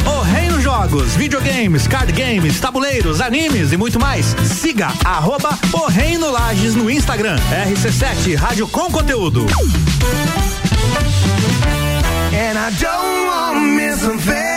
O 0.05 0.21
Reino 0.21 0.61
Jogos, 0.61 1.15
videogames, 1.15 1.87
card 1.87 2.11
games, 2.11 2.59
tabuleiros, 2.59 3.19
animes 3.21 3.71
e 3.71 3.77
muito 3.77 3.99
mais. 3.99 4.35
Siga 4.45 4.93
arroba 5.03 5.57
O 5.73 5.87
Reino 5.87 6.31
Lages 6.31 6.75
no 6.75 6.89
Instagram, 6.89 7.37
RC7 7.67 8.35
Rádio 8.35 8.67
com 8.67 8.91
Conteúdo. 8.91 9.45
And 12.33 12.57
I 12.57 12.71
don't 12.79 13.75
miss 13.75 14.03
a. 14.03 14.52